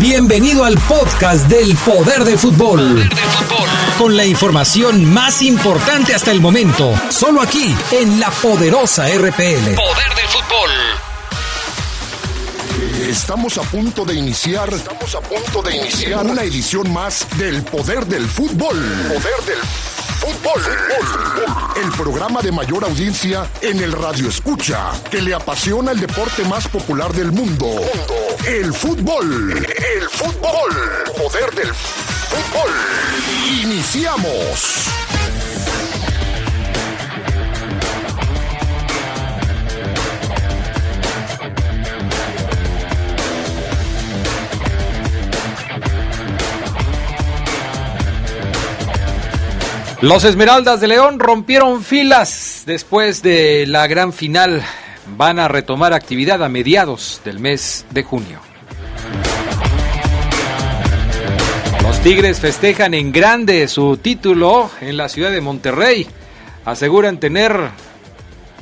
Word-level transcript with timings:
Bienvenido 0.00 0.64
al 0.64 0.76
podcast 0.88 1.46
del 1.46 1.76
Poder 1.76 2.24
del 2.24 2.38
Fútbol. 2.38 3.06
Con 3.98 4.16
la 4.16 4.24
información 4.24 5.04
más 5.04 5.42
importante 5.42 6.14
hasta 6.14 6.30
el 6.30 6.40
momento, 6.40 6.98
solo 7.10 7.42
aquí 7.42 7.76
en 7.90 8.18
la 8.18 8.30
poderosa 8.30 9.06
RPL. 9.08 9.74
Poder 9.74 10.14
del 10.16 10.28
fútbol. 10.28 10.70
Estamos 13.10 13.58
a 13.58 13.62
punto 13.62 14.06
de 14.06 14.14
iniciar, 14.14 14.72
estamos 14.72 15.14
a 15.14 15.20
punto 15.20 15.60
de 15.60 15.76
iniciar 15.76 16.24
una 16.24 16.44
edición 16.44 16.90
más 16.90 17.26
del 17.36 17.62
Poder 17.62 18.06
del 18.06 18.26
Fútbol. 18.26 18.78
Poder 18.78 19.44
del 19.44 19.58
Fútbol. 19.58 19.89
El 21.76 21.90
programa 21.92 22.42
de 22.42 22.52
mayor 22.52 22.84
audiencia 22.84 23.50
en 23.62 23.80
el 23.80 23.92
radio 23.92 24.28
escucha, 24.28 24.90
que 25.10 25.22
le 25.22 25.34
apasiona 25.34 25.92
el 25.92 26.00
deporte 26.00 26.44
más 26.44 26.68
popular 26.68 27.12
del 27.12 27.32
mundo. 27.32 27.66
El 28.46 28.72
fútbol. 28.74 29.56
El 29.56 30.08
fútbol. 30.10 30.70
Poder 31.16 31.54
del 31.54 31.72
Fútbol. 31.74 32.70
Iniciamos. 33.62 34.88
Los 50.02 50.24
Esmeraldas 50.24 50.80
de 50.80 50.88
León 50.88 51.18
rompieron 51.18 51.84
filas 51.84 52.62
después 52.64 53.22
de 53.22 53.66
la 53.66 53.86
gran 53.86 54.14
final. 54.14 54.62
Van 55.18 55.38
a 55.38 55.46
retomar 55.46 55.92
actividad 55.92 56.42
a 56.42 56.48
mediados 56.48 57.20
del 57.22 57.38
mes 57.38 57.84
de 57.90 58.02
junio. 58.02 58.40
Los 61.82 62.00
Tigres 62.00 62.40
festejan 62.40 62.94
en 62.94 63.12
grande 63.12 63.68
su 63.68 63.98
título 63.98 64.70
en 64.80 64.96
la 64.96 65.10
ciudad 65.10 65.30
de 65.30 65.42
Monterrey. 65.42 66.06
Aseguran 66.64 67.20
tener 67.20 67.60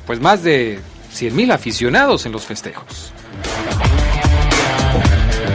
pues 0.08 0.20
más 0.20 0.42
de 0.42 0.80
100 1.12 1.36
mil 1.36 1.52
aficionados 1.52 2.26
en 2.26 2.32
los 2.32 2.46
festejos. 2.46 3.12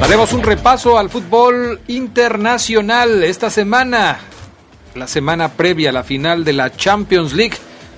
Haremos 0.02 0.32
un 0.32 0.44
repaso 0.44 0.98
al 0.98 1.10
fútbol 1.10 1.82
internacional 1.88 3.22
esta 3.26 3.50
semana 3.50 4.20
la 4.96 5.08
semana 5.08 5.50
previa 5.50 5.90
a 5.90 5.94
la 5.94 6.04
final 6.04 6.44
de 6.44 6.54
la 6.54 6.76
Champions 6.76 7.34
League. 7.34 7.58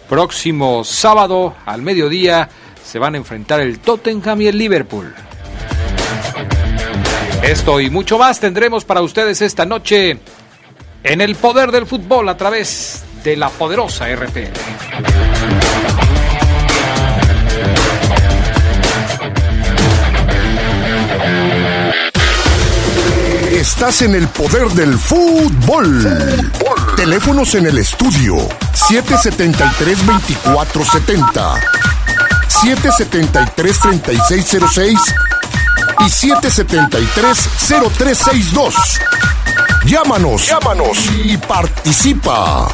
Próximo 0.10 0.84
sábado 0.84 1.56
al 1.66 1.82
mediodía 1.82 2.50
se 2.84 3.00
van 3.00 3.16
a 3.16 3.18
enfrentar 3.18 3.60
el 3.60 3.80
Tottenham 3.80 4.42
y 4.42 4.48
el 4.48 4.58
Liverpool. 4.58 5.14
Esto 7.44 7.80
y 7.80 7.90
mucho 7.90 8.18
más 8.18 8.40
tendremos 8.40 8.86
para 8.86 9.02
ustedes 9.02 9.42
esta 9.42 9.66
noche 9.66 10.20
en 11.04 11.22
el 11.22 11.36
poder 11.36 11.72
del 11.72 11.86
fútbol 11.86 12.30
a 12.30 12.38
través 12.38 13.04
de 13.24 13.36
la 13.36 13.50
poderosa 13.50 14.08
RPL. 14.16 14.54
Estás 23.52 24.02
en 24.02 24.16
el 24.16 24.28
poder 24.28 24.68
del 24.70 24.98
fútbol. 24.98 26.52
Teléfonos 26.96 27.54
en 27.56 27.66
el 27.66 27.78
estudio 27.78 28.38
773-2470, 28.74 31.60
773-3606 32.48 34.98
y 36.00 36.04
773-0362. 36.04 38.74
Llámanos, 39.86 40.48
llámanos 40.48 40.98
y 41.26 41.36
participa. 41.36 42.70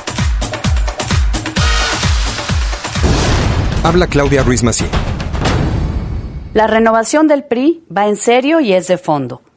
Habla 3.84 4.06
Claudia 4.06 4.44
Ruiz 4.44 4.62
Mací. 4.62 4.86
La 6.54 6.68
renovación 6.68 7.28
del 7.28 7.46
PRI 7.46 7.84
va 7.96 8.08
en 8.08 8.18
serio 8.18 8.60
y 8.60 8.74
es 8.74 8.88
de 8.88 9.00
fondo. 9.00 9.42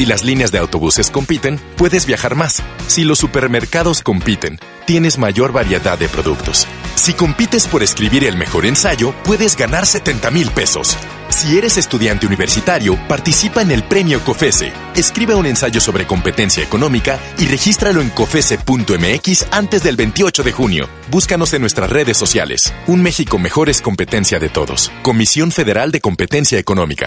Si 0.00 0.06
las 0.06 0.24
líneas 0.24 0.50
de 0.50 0.56
autobuses 0.56 1.10
compiten, 1.10 1.60
puedes 1.76 2.06
viajar 2.06 2.34
más. 2.34 2.62
Si 2.86 3.04
los 3.04 3.18
supermercados 3.18 4.00
compiten, 4.00 4.58
tienes 4.86 5.18
mayor 5.18 5.52
variedad 5.52 5.98
de 5.98 6.08
productos. 6.08 6.66
Si 6.94 7.12
compites 7.12 7.66
por 7.66 7.82
escribir 7.82 8.24
el 8.24 8.38
mejor 8.38 8.64
ensayo, 8.64 9.12
puedes 9.24 9.58
ganar 9.58 9.84
70 9.84 10.30
mil 10.30 10.50
pesos. 10.52 10.96
Si 11.28 11.58
eres 11.58 11.76
estudiante 11.76 12.26
universitario, 12.26 12.98
participa 13.08 13.60
en 13.60 13.72
el 13.72 13.84
premio 13.84 14.24
COFESE. 14.24 14.72
Escribe 14.96 15.34
un 15.34 15.44
ensayo 15.44 15.82
sobre 15.82 16.06
competencia 16.06 16.64
económica 16.64 17.20
y 17.36 17.44
regístralo 17.44 18.00
en 18.00 18.08
COFESE.mx 18.08 19.48
antes 19.50 19.82
del 19.82 19.96
28 19.96 20.42
de 20.42 20.52
junio. 20.52 20.88
Búscanos 21.10 21.52
en 21.52 21.60
nuestras 21.60 21.90
redes 21.90 22.16
sociales. 22.16 22.72
Un 22.86 23.02
México 23.02 23.38
mejor 23.38 23.68
es 23.68 23.82
competencia 23.82 24.38
de 24.38 24.48
todos. 24.48 24.90
Comisión 25.02 25.52
Federal 25.52 25.92
de 25.92 26.00
Competencia 26.00 26.58
Económica. 26.58 27.06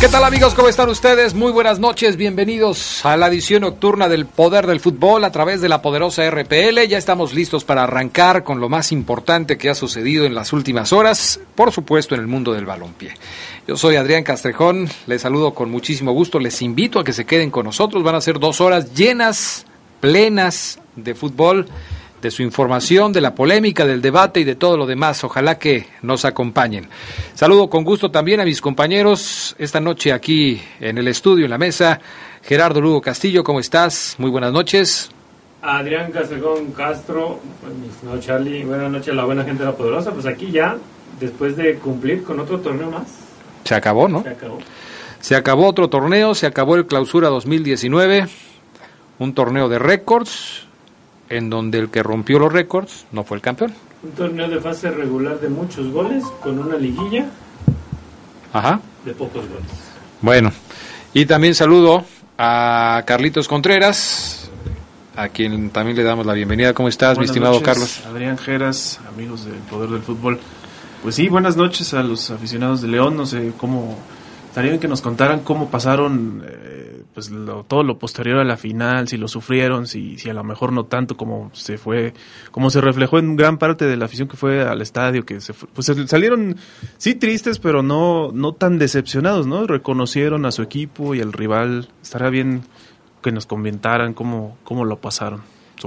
¿Qué 0.00 0.08
tal 0.08 0.24
amigos? 0.24 0.54
¿Cómo 0.54 0.68
están 0.68 0.88
ustedes? 0.88 1.34
Muy 1.34 1.52
buenas 1.52 1.78
noches, 1.78 2.16
bienvenidos 2.16 3.04
a 3.04 3.18
la 3.18 3.28
edición 3.28 3.60
nocturna 3.60 4.08
del 4.08 4.24
Poder 4.24 4.66
del 4.66 4.80
Fútbol 4.80 5.22
a 5.24 5.30
través 5.30 5.60
de 5.60 5.68
la 5.68 5.82
poderosa 5.82 6.28
RPL. 6.30 6.86
Ya 6.88 6.96
estamos 6.96 7.34
listos 7.34 7.64
para 7.64 7.82
arrancar 7.82 8.42
con 8.42 8.60
lo 8.60 8.70
más 8.70 8.92
importante 8.92 9.58
que 9.58 9.68
ha 9.68 9.74
sucedido 9.74 10.24
en 10.24 10.34
las 10.34 10.54
últimas 10.54 10.94
horas, 10.94 11.38
por 11.54 11.70
supuesto 11.70 12.14
en 12.14 12.22
el 12.22 12.28
mundo 12.28 12.54
del 12.54 12.64
balompié. 12.64 13.12
Yo 13.68 13.76
soy 13.76 13.96
Adrián 13.96 14.24
Castrejón, 14.24 14.88
les 15.06 15.20
saludo 15.20 15.52
con 15.52 15.70
muchísimo 15.70 16.12
gusto, 16.12 16.38
les 16.38 16.62
invito 16.62 16.98
a 16.98 17.04
que 17.04 17.12
se 17.12 17.26
queden 17.26 17.50
con 17.50 17.66
nosotros, 17.66 18.02
van 18.02 18.14
a 18.14 18.22
ser 18.22 18.38
dos 18.38 18.62
horas 18.62 18.94
llenas, 18.94 19.66
plenas 20.00 20.78
de 20.96 21.14
fútbol 21.14 21.66
de 22.20 22.30
su 22.30 22.42
información, 22.42 23.12
de 23.12 23.20
la 23.20 23.34
polémica, 23.34 23.86
del 23.86 24.02
debate 24.02 24.40
y 24.40 24.44
de 24.44 24.54
todo 24.54 24.76
lo 24.76 24.86
demás. 24.86 25.24
Ojalá 25.24 25.58
que 25.58 25.86
nos 26.02 26.24
acompañen. 26.24 26.88
Saludo 27.34 27.70
con 27.70 27.84
gusto 27.84 28.10
también 28.10 28.40
a 28.40 28.44
mis 28.44 28.60
compañeros 28.60 29.54
esta 29.58 29.80
noche 29.80 30.12
aquí 30.12 30.60
en 30.80 30.98
el 30.98 31.08
estudio, 31.08 31.44
en 31.44 31.50
la 31.50 31.58
mesa. 31.58 32.00
Gerardo 32.42 32.80
Lugo 32.80 33.00
Castillo, 33.00 33.44
¿cómo 33.44 33.60
estás? 33.60 34.16
Muy 34.18 34.30
buenas 34.30 34.52
noches. 34.52 35.10
Adrián 35.62 36.10
Castrejón 36.10 36.72
Castro, 36.72 37.38
buenas 37.60 38.02
noches 38.02 38.26
Charlie, 38.26 38.64
buenas 38.64 38.90
noches 38.90 39.08
a 39.10 39.14
la 39.14 39.24
buena 39.24 39.44
gente 39.44 39.62
de 39.62 39.70
la 39.70 39.76
Poderosa. 39.76 40.10
Pues 40.10 40.24
aquí 40.26 40.50
ya, 40.50 40.78
después 41.18 41.56
de 41.56 41.74
cumplir 41.76 42.22
con 42.22 42.40
otro 42.40 42.60
torneo 42.60 42.90
más. 42.90 43.08
Se 43.64 43.74
acabó, 43.74 44.08
¿no? 44.08 44.22
Se 44.22 44.30
acabó. 44.30 44.58
Se 45.20 45.36
acabó 45.36 45.66
otro 45.66 45.90
torneo, 45.90 46.34
se 46.34 46.46
acabó 46.46 46.76
el 46.76 46.86
Clausura 46.86 47.28
2019, 47.28 48.26
un 49.18 49.34
torneo 49.34 49.68
de 49.68 49.78
récords, 49.78 50.66
en 51.30 51.48
donde 51.48 51.78
el 51.78 51.88
que 51.88 52.02
rompió 52.02 52.38
los 52.38 52.52
récords 52.52 53.06
no 53.12 53.24
fue 53.24 53.38
el 53.38 53.42
campeón. 53.42 53.72
Un 54.02 54.10
torneo 54.10 54.48
de 54.48 54.60
fase 54.60 54.90
regular 54.90 55.40
de 55.40 55.48
muchos 55.48 55.90
goles, 55.90 56.24
con 56.42 56.58
una 56.58 56.76
liguilla 56.76 57.26
Ajá. 58.52 58.80
de 59.04 59.12
pocos 59.12 59.48
goles. 59.48 59.70
Bueno, 60.20 60.52
y 61.14 61.24
también 61.24 61.54
saludo 61.54 62.04
a 62.36 63.02
Carlitos 63.06 63.48
Contreras, 63.48 64.50
a 65.16 65.28
quien 65.28 65.70
también 65.70 65.96
le 65.96 66.02
damos 66.02 66.26
la 66.26 66.34
bienvenida. 66.34 66.74
¿Cómo 66.74 66.88
estás, 66.88 67.18
mi 67.18 67.24
estimado 67.24 67.62
Carlos? 67.62 68.02
Adrián 68.06 68.36
Geras, 68.36 69.00
amigos 69.14 69.44
del 69.44 69.54
Poder 69.54 69.90
del 69.90 70.02
Fútbol. 70.02 70.40
Pues 71.02 71.14
sí, 71.14 71.28
buenas 71.28 71.56
noches 71.56 71.94
a 71.94 72.02
los 72.02 72.30
aficionados 72.30 72.82
de 72.82 72.88
León. 72.88 73.16
No 73.16 73.24
sé 73.26 73.52
cómo. 73.56 73.98
Estaría 74.48 74.70
bien 74.70 74.80
que 74.80 74.88
nos 74.88 75.00
contaran 75.00 75.40
cómo 75.40 75.70
pasaron 75.70 76.42
eh, 76.46 76.79
pues 77.14 77.30
todo 77.66 77.82
lo 77.82 77.98
posterior 77.98 78.38
a 78.38 78.44
la 78.44 78.56
final, 78.56 79.08
si 79.08 79.16
lo 79.16 79.26
sufrieron, 79.26 79.86
si, 79.86 80.16
si 80.18 80.30
a 80.30 80.34
lo 80.34 80.44
mejor 80.44 80.72
no 80.72 80.84
tanto 80.84 81.16
como 81.16 81.50
se 81.54 81.76
fue, 81.76 82.14
como 82.50 82.70
se 82.70 82.80
reflejó 82.80 83.18
en 83.18 83.36
gran 83.36 83.58
parte 83.58 83.86
de 83.86 83.96
la 83.96 84.04
afición 84.04 84.28
que 84.28 84.36
fue 84.36 84.62
al 84.62 84.80
estadio, 84.80 85.26
que 85.26 85.40
se 85.40 85.52
pues 85.52 85.92
salieron 86.06 86.56
sí 86.98 87.14
tristes, 87.14 87.58
pero 87.58 87.82
no, 87.82 88.30
no 88.32 88.52
tan 88.52 88.78
decepcionados, 88.78 89.46
¿no? 89.46 89.66
Reconocieron 89.66 90.46
a 90.46 90.52
su 90.52 90.62
equipo 90.62 91.14
y 91.14 91.20
al 91.20 91.32
rival. 91.32 91.88
Estaría 92.02 92.30
bien 92.30 92.62
que 93.22 93.32
nos 93.32 93.46
comentaran 93.46 94.14
cómo, 94.14 94.56
cómo 94.64 94.84
lo 94.84 95.00
pasaron. 95.00 95.42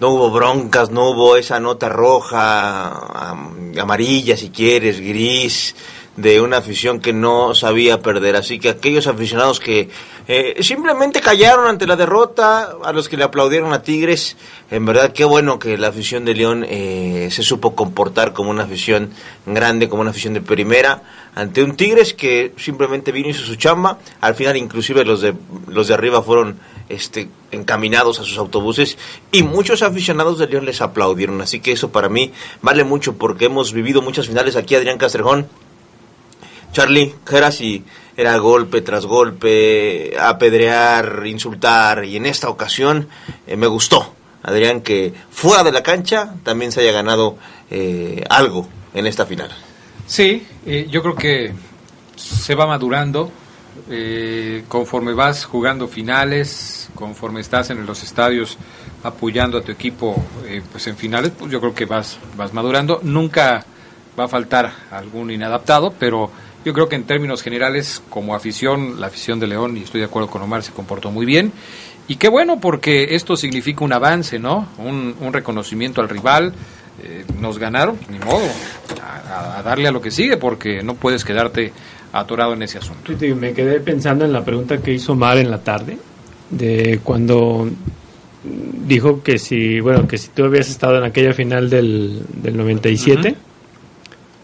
no 0.00 0.10
hubo 0.10 0.30
broncas, 0.30 0.90
no 0.90 1.10
hubo 1.10 1.36
esa 1.36 1.58
nota 1.58 1.88
roja, 1.88 3.32
amarilla 3.78 4.36
si 4.36 4.50
quieres, 4.50 5.00
gris, 5.00 5.74
de 6.16 6.40
una 6.40 6.56
afición 6.56 7.00
que 7.00 7.12
no 7.12 7.54
sabía 7.54 8.00
perder. 8.00 8.36
Así 8.36 8.58
que 8.58 8.68
aquellos 8.68 9.06
aficionados 9.06 9.60
que 9.60 9.88
eh, 10.26 10.56
simplemente 10.62 11.20
callaron 11.20 11.68
ante 11.68 11.86
la 11.86 11.96
derrota, 11.96 12.76
a 12.84 12.92
los 12.92 13.08
que 13.08 13.16
le 13.16 13.24
aplaudieron 13.24 13.72
a 13.72 13.82
Tigres, 13.82 14.36
en 14.70 14.84
verdad 14.84 15.12
qué 15.12 15.24
bueno 15.24 15.58
que 15.58 15.78
la 15.78 15.88
afición 15.88 16.24
de 16.24 16.34
León 16.34 16.66
eh, 16.68 17.28
se 17.30 17.42
supo 17.42 17.74
comportar 17.74 18.32
como 18.32 18.50
una 18.50 18.64
afición 18.64 19.10
grande, 19.46 19.88
como 19.88 20.02
una 20.02 20.10
afición 20.10 20.34
de 20.34 20.40
primera, 20.40 21.02
ante 21.36 21.62
un 21.62 21.76
Tigres 21.76 22.14
que 22.14 22.52
simplemente 22.56 23.12
vino 23.12 23.28
y 23.28 23.30
hizo 23.30 23.44
su 23.44 23.54
chamba. 23.54 23.98
Al 24.20 24.34
final 24.34 24.56
inclusive 24.56 25.04
los 25.04 25.20
de, 25.20 25.34
los 25.68 25.86
de 25.86 25.94
arriba 25.94 26.20
fueron 26.22 26.58
este, 26.88 27.28
encaminados 27.50 28.20
a 28.20 28.24
sus 28.24 28.38
autobuses 28.38 28.98
y 29.32 29.42
muchos 29.42 29.82
aficionados 29.82 30.38
de 30.38 30.46
León 30.46 30.64
les 30.64 30.80
aplaudieron. 30.80 31.40
Así 31.40 31.60
que 31.60 31.72
eso 31.72 31.90
para 31.90 32.08
mí 32.08 32.32
vale 32.62 32.84
mucho 32.84 33.16
porque 33.16 33.46
hemos 33.46 33.72
vivido 33.72 34.02
muchas 34.02 34.26
finales 34.26 34.56
aquí, 34.56 34.74
Adrián 34.74 34.98
Castrejón 34.98 35.48
Charlie 36.72 37.14
y 37.60 37.84
era 38.16 38.36
golpe 38.38 38.80
tras 38.82 39.06
golpe, 39.06 40.14
apedrear, 40.20 41.22
insultar, 41.26 42.04
y 42.04 42.16
en 42.16 42.26
esta 42.26 42.48
ocasión 42.48 43.08
eh, 43.46 43.56
me 43.56 43.66
gustó, 43.66 44.12
Adrián, 44.42 44.80
que 44.80 45.12
fuera 45.30 45.62
de 45.62 45.72
la 45.72 45.82
cancha 45.82 46.34
también 46.42 46.72
se 46.72 46.80
haya 46.80 46.92
ganado 46.92 47.36
eh, 47.70 48.24
algo 48.28 48.68
en 48.94 49.06
esta 49.06 49.24
final. 49.24 49.50
Sí, 50.06 50.46
eh, 50.66 50.86
yo 50.90 51.02
creo 51.02 51.14
que 51.14 51.52
se 52.16 52.54
va 52.54 52.66
madurando 52.66 53.30
conforme 54.68 55.12
vas 55.12 55.44
jugando 55.44 55.88
finales, 55.88 56.90
conforme 56.94 57.40
estás 57.40 57.70
en 57.70 57.84
los 57.86 58.02
estadios 58.02 58.58
apoyando 59.04 59.58
a 59.58 59.62
tu 59.62 59.72
equipo 59.72 60.22
pues 60.72 60.86
en 60.86 60.96
finales, 60.96 61.32
pues 61.38 61.50
yo 61.50 61.60
creo 61.60 61.74
que 61.74 61.84
vas, 61.84 62.18
vas 62.36 62.52
madurando. 62.52 63.00
Nunca 63.02 63.64
va 64.18 64.24
a 64.24 64.28
faltar 64.28 64.72
algún 64.90 65.30
inadaptado, 65.30 65.94
pero 65.98 66.30
yo 66.64 66.72
creo 66.72 66.88
que 66.88 66.96
en 66.96 67.04
términos 67.04 67.42
generales, 67.42 68.02
como 68.10 68.34
afición, 68.34 69.00
la 69.00 69.06
afición 69.06 69.38
de 69.38 69.46
León, 69.46 69.76
y 69.76 69.82
estoy 69.82 70.00
de 70.00 70.06
acuerdo 70.06 70.28
con 70.28 70.42
Omar, 70.42 70.62
se 70.62 70.72
comportó 70.72 71.10
muy 71.10 71.24
bien. 71.24 71.52
Y 72.08 72.16
qué 72.16 72.28
bueno, 72.28 72.58
porque 72.58 73.14
esto 73.14 73.36
significa 73.36 73.84
un 73.84 73.92
avance, 73.92 74.38
¿no? 74.38 74.66
Un, 74.78 75.14
reconocimiento 75.32 76.00
al 76.00 76.08
rival. 76.08 76.52
Eh, 77.02 77.24
nos 77.38 77.58
ganaron, 77.58 77.96
ni 78.08 78.18
modo, 78.18 78.44
a, 79.02 79.62
darle 79.62 79.86
a 79.88 79.92
lo 79.92 80.00
que 80.00 80.10
sigue, 80.10 80.36
porque 80.36 80.82
no 80.82 80.94
puedes 80.94 81.24
quedarte 81.24 81.72
atorado 82.12 82.54
en 82.54 82.62
ese 82.62 82.78
asunto. 82.78 83.12
Me 83.36 83.52
quedé 83.52 83.80
pensando 83.80 84.24
en 84.24 84.32
la 84.32 84.44
pregunta 84.44 84.78
que 84.78 84.92
hizo 84.92 85.12
Omar 85.12 85.38
en 85.38 85.50
la 85.50 85.58
tarde, 85.58 85.98
de 86.50 87.00
cuando 87.02 87.68
dijo 88.42 89.22
que 89.22 89.38
si, 89.38 89.80
bueno, 89.80 90.06
que 90.06 90.18
si 90.18 90.28
tú 90.28 90.44
habías 90.44 90.68
estado 90.68 90.98
en 90.98 91.04
aquella 91.04 91.32
final 91.32 91.68
del, 91.68 92.22
del 92.42 92.56
97, 92.56 93.36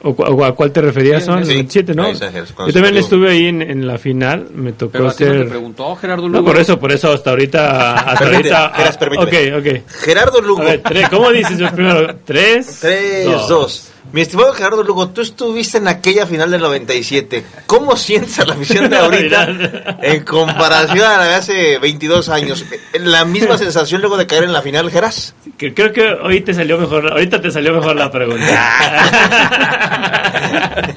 ¿O, 0.07 0.45
a 0.45 0.55
cuál 0.55 0.71
te 0.71 0.83
referías? 0.83 1.25
Son 1.25 1.47
sí, 1.47 1.67
¿no? 1.95 2.13
Yo 2.13 2.73
también 2.75 2.97
estuve 2.99 3.31
ahí 3.31 3.47
en, 3.47 3.87
la 3.87 3.97
final, 3.97 4.49
me 4.53 4.73
tocó 4.73 4.93
Pero 4.93 5.11
ser... 5.11 5.45
te 5.45 5.49
preguntó 5.49 5.97
Gerardo 5.97 6.29
Lugo? 6.29 6.41
No, 6.41 6.45
por 6.45 6.59
eso, 6.59 6.79
por 6.79 6.93
eso, 6.93 7.11
hasta 7.11 7.31
ahorita... 7.31 7.93
Hasta 8.11 8.27
ahorita 8.27 8.73
ok, 9.19 9.35
ok. 9.61 9.91
Gerardo 10.03 10.43
Lugo. 10.43 10.61
A 10.61 10.67
ver, 10.67 10.83
tres, 10.83 11.09
¿cómo 11.09 11.31
dices 11.31 11.57
yo 11.57 11.71
primero? 11.71 12.17
Tres, 12.23 12.81
Tres, 12.83 13.49
dos. 13.49 13.94
Mi 14.13 14.21
estimado 14.21 14.53
Gerardo 14.53 14.85
Lugo, 14.85 15.09
tú 15.09 15.23
estuviste 15.23 15.79
en 15.79 15.89
aquella 15.89 16.27
final 16.27 16.51
del 16.51 16.61
97. 16.61 17.45
¿Cómo 17.67 17.97
sientes 17.97 18.39
a 18.39 18.45
la 18.45 18.55
afición 18.55 18.89
de 18.89 18.97
ahorita 18.97 19.99
en 20.03 20.25
comparación 20.25 21.05
a 21.05 21.19
la 21.19 21.25
de 21.25 21.35
hace 21.35 21.79
22 21.79 22.29
años? 22.29 22.65
¿La 23.01 23.25
misma 23.25 23.59
sensación 23.59 24.01
luego 24.01 24.17
de 24.17 24.27
caer 24.27 24.45
en 24.45 24.53
la 24.53 24.63
final, 24.63 24.91
Geras? 24.91 25.35
Creo 25.57 25.93
que 25.93 26.03
hoy 26.23 26.43
te 26.43 26.55
salió 26.55 26.79
mejor, 26.79 27.11
ahorita 27.11 27.41
te 27.41 27.51
salió 27.51 27.73
mejor 27.73 27.97
la 27.97 28.11
pregunta. 28.11 28.47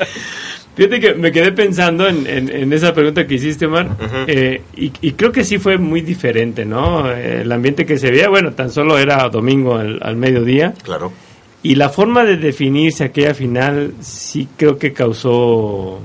Fíjate 0.75 0.99
que 0.99 1.13
me 1.15 1.31
quedé 1.31 1.51
pensando 1.53 2.07
en, 2.07 2.71
esa 2.71 2.93
pregunta 2.93 3.25
que 3.25 3.33
hiciste, 3.33 3.65
Omar, 3.65 3.89
eh, 4.27 4.61
y, 4.75 5.11
creo 5.13 5.31
que 5.31 5.43
sí 5.43 5.57
fue 5.57 5.79
muy 5.79 6.01
diferente, 6.01 6.65
¿no? 6.65 7.09
El 7.09 7.51
ambiente 7.51 7.83
que 7.83 7.97
se 7.97 8.11
veía, 8.11 8.29
bueno, 8.29 8.53
tan 8.53 8.69
solo 8.69 8.99
era 8.99 9.27
domingo 9.29 9.75
al, 9.75 9.99
al 10.03 10.17
mediodía. 10.17 10.75
Claro 10.83 11.11
y 11.67 11.75
la 11.75 11.89
forma 11.89 12.23
de 12.23 12.37
definirse 12.37 13.03
aquella 13.03 13.33
final 13.33 13.93
sí 13.99 14.47
creo 14.55 14.77
que 14.77 14.93
causó 14.93 15.99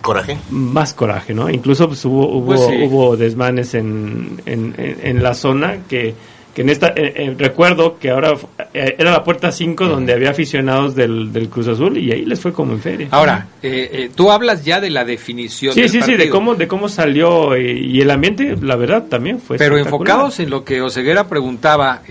coraje 0.00 0.36
más 0.50 0.92
coraje 0.92 1.32
no 1.32 1.48
incluso 1.48 1.86
pues, 1.86 2.04
hubo 2.04 2.26
hubo, 2.26 2.46
pues 2.46 2.60
hubo 2.60 3.16
desmanes 3.16 3.74
en, 3.74 4.42
en, 4.44 4.74
en, 4.76 5.22
la 5.22 5.34
zona 5.34 5.84
que 5.88 6.16
que 6.54 6.62
en 6.62 6.68
esta 6.68 6.88
eh, 6.88 7.14
eh, 7.16 7.34
recuerdo 7.38 7.98
que 7.98 8.10
ahora 8.10 8.34
eh, 8.74 8.96
era 8.98 9.10
la 9.10 9.24
puerta 9.24 9.50
5 9.50 9.86
donde 9.86 10.12
había 10.12 10.30
aficionados 10.30 10.94
del, 10.94 11.32
del, 11.32 11.48
Cruz 11.48 11.68
Azul 11.68 11.96
y 11.96 12.12
ahí 12.12 12.24
les 12.26 12.40
fue 12.40 12.52
como 12.52 12.72
en 12.72 12.80
feria. 12.80 13.08
Ahora, 13.10 13.48
eh, 13.62 14.10
tú 14.14 14.30
hablas 14.30 14.64
ya 14.64 14.80
de 14.80 14.90
la 14.90 15.04
definición. 15.04 15.72
Sí, 15.72 15.80
del 15.80 15.90
sí, 15.90 15.98
partido. 15.98 16.18
sí, 16.18 16.24
de 16.24 16.30
cómo, 16.30 16.54
de 16.54 16.68
cómo 16.68 16.88
salió 16.88 17.56
y, 17.56 17.96
y, 17.96 18.00
el 18.00 18.10
ambiente, 18.10 18.56
la 18.60 18.76
verdad, 18.76 19.04
también 19.08 19.40
fue. 19.40 19.56
Pero 19.56 19.78
enfocados 19.78 20.40
en 20.40 20.50
lo 20.50 20.64
que 20.64 20.82
Oseguera 20.82 21.26
preguntaba, 21.26 22.02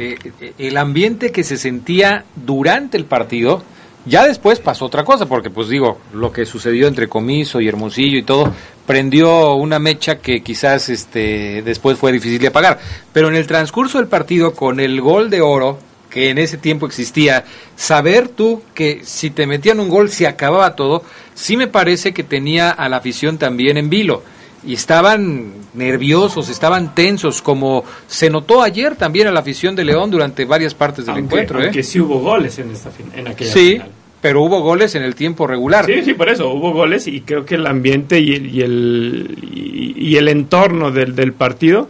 el 0.57 0.77
ambiente 0.77 1.31
que 1.31 1.43
se 1.43 1.57
sentía 1.57 2.25
durante 2.35 2.97
el 2.97 3.05
partido. 3.05 3.63
Ya 4.03 4.25
después 4.25 4.59
pasó 4.59 4.85
otra 4.85 5.03
cosa, 5.03 5.27
porque 5.27 5.51
pues 5.51 5.69
digo, 5.69 5.99
lo 6.13 6.31
que 6.31 6.47
sucedió 6.47 6.87
entre 6.87 7.07
Comiso 7.07 7.61
y 7.61 7.67
Hermosillo 7.67 8.17
y 8.17 8.23
todo, 8.23 8.51
prendió 8.85 9.55
una 9.55 9.79
mecha 9.79 10.19
que 10.19 10.41
quizás 10.41 10.89
este 10.89 11.61
después 11.63 11.97
fue 11.97 12.11
difícil 12.11 12.39
de 12.39 12.47
apagar. 12.47 12.79
Pero 13.13 13.27
en 13.29 13.35
el 13.35 13.47
transcurso 13.47 13.97
del 13.97 14.07
partido, 14.07 14.53
con 14.53 14.79
el 14.79 15.01
gol 15.01 15.29
de 15.29 15.41
oro 15.41 15.79
que 16.11 16.29
en 16.29 16.37
ese 16.37 16.57
tiempo 16.57 16.85
existía, 16.85 17.45
saber 17.75 18.27
tú 18.27 18.61
que 18.75 19.01
si 19.03 19.31
te 19.31 19.47
metían 19.47 19.79
un 19.79 19.89
gol 19.89 20.09
se 20.09 20.27
acababa 20.27 20.75
todo, 20.75 21.03
sí 21.33 21.57
me 21.57 21.67
parece 21.67 22.13
que 22.13 22.23
tenía 22.23 22.69
a 22.69 22.89
la 22.89 22.97
afición 22.97 23.37
también 23.37 23.77
en 23.77 23.89
vilo. 23.89 24.21
Y 24.63 24.73
estaban 24.73 25.53
nerviosos, 25.73 26.49
estaban 26.49 26.93
tensos, 26.93 27.41
como 27.41 27.83
se 28.07 28.29
notó 28.29 28.61
ayer 28.61 28.95
también 28.95 29.27
a 29.27 29.31
la 29.31 29.39
afición 29.39 29.75
de 29.75 29.85
León 29.85 30.11
durante 30.11 30.45
varias 30.45 30.75
partes 30.75 31.05
del 31.05 31.15
aunque, 31.15 31.35
encuentro. 31.35 31.59
Aunque 31.59 31.79
¿eh? 31.79 31.83
sí 31.83 31.99
hubo 31.99 32.19
goles 32.19 32.59
en, 32.59 32.69
esta, 32.69 32.91
en 33.15 33.27
aquella 33.27 33.51
sí, 33.51 33.71
final. 33.71 33.91
Pero 34.21 34.43
hubo 34.43 34.61
goles 34.61 34.93
en 34.95 35.03
el 35.03 35.15
tiempo 35.15 35.47
regular. 35.47 35.85
Sí, 35.85 36.03
sí, 36.03 36.13
por 36.13 36.29
eso 36.29 36.49
hubo 36.51 36.71
goles 36.71 37.07
y 37.07 37.21
creo 37.21 37.43
que 37.43 37.55
el 37.55 37.65
ambiente 37.65 38.19
y 38.19 38.35
el, 38.35 38.45
y 38.45 38.61
el, 38.61 39.37
y, 39.51 40.09
y 40.09 40.17
el 40.17 40.27
entorno 40.27 40.91
del, 40.91 41.15
del, 41.15 41.33
partido 41.33 41.89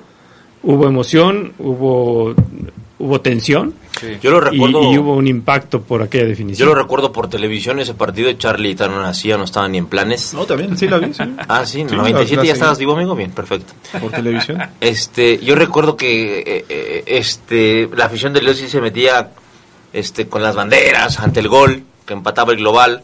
hubo 0.63 0.87
emoción, 0.87 1.51
hubo, 1.59 2.33
hubo 2.99 3.21
tensión. 3.21 3.73
Sí. 3.99 4.17
Yo 4.21 4.31
lo 4.31 4.39
recuerdo. 4.39 4.81
Y, 4.91 4.95
y, 4.95 4.97
hubo 4.97 5.13
un 5.15 5.27
impacto 5.27 5.81
por 5.81 6.01
aquella 6.01 6.25
definición. 6.25 6.67
Yo 6.67 6.73
lo 6.73 6.81
recuerdo 6.81 7.11
por 7.11 7.29
televisión 7.29 7.79
ese 7.79 7.93
partido 7.95 8.29
de 8.29 8.37
Charlie 8.37 8.75
no 8.75 9.01
nacía, 9.01 9.37
no 9.37 9.43
estaba 9.43 9.67
ni 9.67 9.77
en 9.77 9.87
planes. 9.87 10.33
No, 10.33 10.45
también, 10.45 10.77
sí 10.77 10.87
la 10.87 10.99
vi. 10.99 11.13
Sí. 11.13 11.23
Ah, 11.49 11.65
sí, 11.65 11.81
en 11.81 11.89
sí, 11.89 11.95
97 11.95 12.35
la, 12.35 12.41
la 12.41 12.47
ya 12.47 12.53
estabas 12.53 12.79
vivo, 12.79 12.93
amigo. 12.93 13.13
Bien, 13.13 13.31
perfecto. 13.31 13.73
Por 13.99 14.11
televisión. 14.11 14.61
Este, 14.79 15.37
yo 15.39 15.55
recuerdo 15.55 15.97
que 15.97 16.63
eh, 16.69 17.03
este, 17.05 17.89
la 17.93 18.05
afición 18.05 18.31
de 18.31 18.41
León 18.41 18.55
sí 18.55 18.69
se 18.69 18.79
metía 18.79 19.31
este, 19.91 20.27
con 20.27 20.41
las 20.41 20.55
banderas 20.55 21.19
ante 21.19 21.41
el 21.41 21.49
gol 21.49 21.83
que 22.05 22.13
empataba 22.13 22.51
el 22.51 22.59
global. 22.59 23.03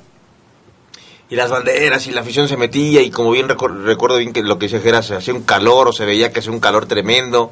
Y 1.29 1.35
las 1.35 1.51
banderas 1.51 2.07
y 2.07 2.11
la 2.11 2.21
afición 2.21 2.47
se 2.47 2.55
metía 2.55 3.01
y 3.01 3.11
como 3.11 3.31
bien 3.31 3.49
recu 3.49 3.67
recuerdo 3.67 4.17
bien 4.17 4.31
que 4.31 4.41
lo 4.43 4.57
que 4.57 4.69
se 4.69 4.87
era 4.87 5.01
se 5.01 5.15
hacía 5.15 5.33
un 5.33 5.43
calor 5.43 5.89
o 5.89 5.91
se 5.91 6.05
veía 6.05 6.31
que 6.31 6.39
hacía 6.39 6.51
un 6.51 6.59
calor 6.59 6.85
tremendo. 6.85 7.51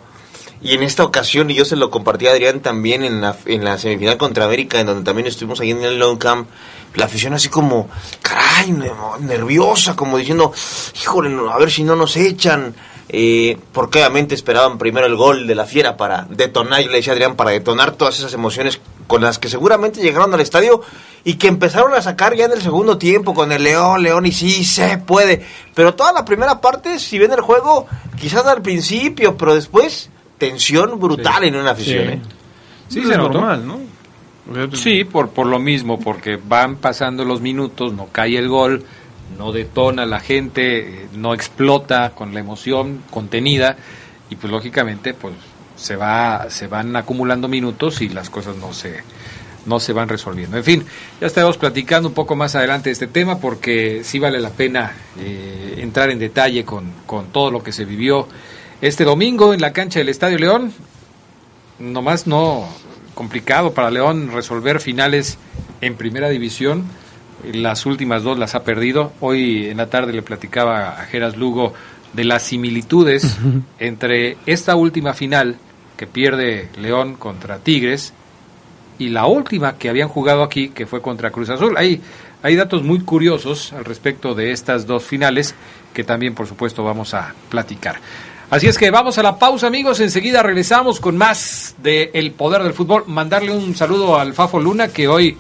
Y 0.62 0.74
en 0.74 0.84
esta 0.84 1.04
ocasión 1.04 1.52
y 1.52 1.56
yo 1.56 1.66
se 1.66 1.76
lo 1.76 1.92
compartí 1.92 2.28
a 2.28 2.32
Adrián 2.32 2.62
también 2.62 3.04
en 3.04 3.20
la, 3.20 3.36
en 3.46 3.66
la 3.66 3.78
semifinal 3.78 4.18
contra 4.18 4.46
América 4.46 4.80
en 4.80 4.88
donde 4.88 5.04
también 5.04 5.28
estuvimos 5.28 5.60
ahí 5.60 5.72
en 5.72 5.84
el 5.84 6.00
Long 6.00 6.18
Camp 6.18 6.48
la 6.96 7.06
afición 7.06 7.34
así 7.34 7.50
como 7.50 7.90
caray 8.22 8.74
nerviosa 9.20 9.98
como 9.98 10.18
diciendo 10.18 10.54
híjole 10.96 11.30
a 11.52 11.58
ver 11.58 11.70
si 11.70 11.84
no 11.84 11.98
nos 11.98 12.16
echan 12.16 12.74
eh, 13.10 13.58
porque 13.72 14.00
obviamente 14.00 14.34
esperaban 14.34 14.78
primero 14.78 15.06
el 15.06 15.16
gol 15.16 15.46
de 15.46 15.54
la 15.54 15.66
fiera 15.66 15.96
para 15.96 16.26
detonar, 16.30 16.82
yo 16.82 16.90
le 16.90 16.98
decía 16.98 17.14
Adrián, 17.14 17.36
para 17.36 17.52
detonar 17.52 17.92
todas 17.92 18.18
esas 18.18 18.34
emociones 18.34 18.80
con 19.06 19.22
las 19.22 19.38
que 19.38 19.48
seguramente 19.48 20.02
llegaron 20.02 20.34
al 20.34 20.42
estadio 20.42 20.82
y 21.28 21.34
que 21.34 21.48
empezaron 21.48 21.94
a 21.96 22.02
sacar 22.04 22.36
ya 22.36 22.46
en 22.46 22.52
el 22.52 22.62
segundo 22.62 23.00
tiempo 23.00 23.34
con 23.34 23.52
el 23.52 23.64
León, 23.64 24.04
León 24.04 24.28
y 24.28 24.32
sí 24.32 24.64
se 24.64 25.00
puede, 25.00 25.44
pero 25.74 25.96
toda 25.96 26.14
la 26.14 26.24
primera 26.24 26.62
parte, 26.62 27.00
si 27.00 27.18
ven 27.18 27.32
el 27.32 27.42
juego, 27.42 27.88
quizás 28.18 28.46
al 28.46 28.62
principio, 28.62 29.36
pero 29.36 29.56
después 29.56 30.12
tensión 30.38 31.00
brutal 31.00 31.42
sí. 31.42 31.48
en 31.48 31.56
una 31.56 31.72
afición. 31.72 32.06
Sí, 32.06 32.14
¿eh? 32.14 32.22
sí 32.90 33.00
es 33.00 33.18
normal, 33.18 33.68
¿no? 33.68 33.80
Sí, 34.74 35.04
por, 35.04 35.32
por 35.32 35.48
lo 35.48 35.58
mismo, 35.58 36.00
porque 36.00 36.38
van 36.38 36.76
pasando 36.76 37.26
los 37.26 37.42
minutos, 37.42 37.94
no 37.94 38.08
cae 38.12 38.38
el 38.38 38.48
gol, 38.48 38.86
no 39.40 39.52
detona 39.52 40.06
la 40.06 40.20
gente, 40.20 41.08
no 41.16 41.34
explota 41.34 42.12
con 42.12 42.36
la 42.36 42.40
emoción 42.40 43.02
contenida 43.10 43.76
y 44.30 44.36
pues 44.36 44.52
lógicamente 44.52 45.16
pues 45.16 45.34
se 45.76 45.96
va 45.96 46.50
se 46.50 46.68
van 46.68 46.96
acumulando 46.96 47.48
minutos 47.48 48.02
y 48.02 48.10
las 48.10 48.30
cosas 48.30 48.56
no 48.58 48.72
se 48.72 49.02
no 49.66 49.80
se 49.80 49.94
van 49.94 50.10
resolviendo. 50.10 50.58
En 50.58 50.64
fin, 50.64 50.86
ya 51.20 51.28
estaremos 51.28 51.58
platicando 51.58 52.10
un 52.10 52.16
poco 52.16 52.36
más 52.36 52.56
adelante 52.56 52.90
de 52.90 52.94
este 52.94 53.08
tema 53.08 53.40
porque 53.40 54.02
sí 54.04 54.20
vale 54.20 54.40
la 54.40 54.50
pena 54.50 54.94
eh, 55.20 55.76
entrar 55.78 56.10
en 56.10 56.20
detalle 56.20 56.64
con, 56.64 56.92
con 57.06 57.28
todo 57.28 57.52
lo 57.52 57.64
que 57.64 57.72
se 57.72 57.86
vivió 57.86 58.28
este 58.82 59.04
domingo 59.04 59.54
en 59.54 59.62
la 59.62 59.74
cancha 59.74 60.00
del 60.00 60.10
Estadio 60.10 60.38
León. 60.38 60.74
Nomás 61.80 62.28
no 62.28 62.68
complicado 63.14 63.74
para 63.74 63.92
León 63.92 64.32
resolver 64.32 64.80
finales 64.80 65.38
en 65.82 65.96
primera 65.96 66.30
división 66.30 66.86
las 67.54 67.86
últimas 67.86 68.24
dos 68.24 68.38
las 68.38 68.56
ha 68.56 68.64
perdido. 68.64 69.14
Hoy 69.20 69.68
en 69.68 69.78
la 69.78 69.90
tarde 69.90 70.14
le 70.14 70.22
platicaba 70.22 71.00
a 71.00 71.06
Geras 71.06 71.38
Lugo 71.38 71.74
de 72.14 72.24
las 72.24 72.44
similitudes 72.44 73.24
uh 73.24 73.28
-huh. 73.28 73.62
entre 73.80 74.38
esta 74.46 74.76
última 74.76 75.14
final 75.14 75.58
que 75.98 76.08
pierde 76.08 76.70
León 76.78 77.16
contra 77.16 77.60
Tigres 77.60 78.14
y 78.98 79.10
la 79.10 79.26
última 79.26 79.78
que 79.78 79.90
habían 79.90 80.08
jugado 80.08 80.44
aquí, 80.44 80.70
que 80.70 80.86
fue 80.86 81.02
contra 81.02 81.32
Cruz 81.32 81.50
Azul. 81.50 81.76
Hay, 81.78 82.02
hay 82.44 82.56
datos 82.56 82.84
muy 82.84 83.02
curiosos 83.02 83.74
al 83.74 83.86
respecto 83.86 84.34
de 84.36 84.52
estas 84.52 84.86
dos 84.86 85.04
finales 85.04 85.56
que 85.94 86.04
también, 86.04 86.36
por 86.36 86.48
supuesto, 86.48 86.84
vamos 86.84 87.14
a 87.14 87.34
platicar. 87.50 87.98
Así 88.50 88.68
es 88.68 88.78
que 88.78 88.92
vamos 88.92 89.18
a 89.18 89.24
la 89.24 89.40
pausa, 89.40 89.68
amigos. 89.68 90.00
Enseguida 90.00 90.44
regresamos 90.44 91.00
con 91.00 91.18
más 91.18 91.76
de 91.82 92.12
El 92.14 92.32
Poder 92.32 92.62
del 92.64 92.74
Fútbol. 92.74 93.06
Mandarle 93.08 93.52
un 93.52 93.76
saludo 93.76 94.20
al 94.20 94.34
Fafo 94.34 94.60
Luna, 94.60 94.90
que 94.90 95.08
hoy 95.08 95.36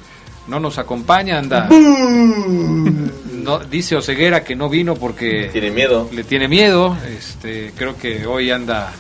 no 0.48 0.60
nos 0.60 0.78
acompaña, 0.78 1.38
anda. 1.38 1.70
No, 1.70 3.60
dice 3.60 3.96
Oseguera 3.96 4.44
que 4.44 4.56
no 4.56 4.70
vino 4.70 4.96
porque 4.96 5.50
tiene 5.52 5.70
miedo. 5.70 6.10
Le 6.12 6.24
tiene 6.24 6.48
miedo. 6.48 6.98
Este, 7.08 7.74
creo 7.78 7.96
que 7.96 8.26
hoy 8.26 8.50
anda 8.50 8.92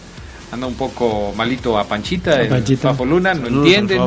anda 0.55 0.67
un 0.67 0.75
poco 0.75 1.33
malito 1.35 1.77
a 1.77 1.83
Panchita, 1.83 2.41
a 2.41 2.49
Panchita. 2.49 2.89
Fafo 2.89 3.05
Luna, 3.05 3.33
no 3.33 3.47
entienden. 3.47 4.01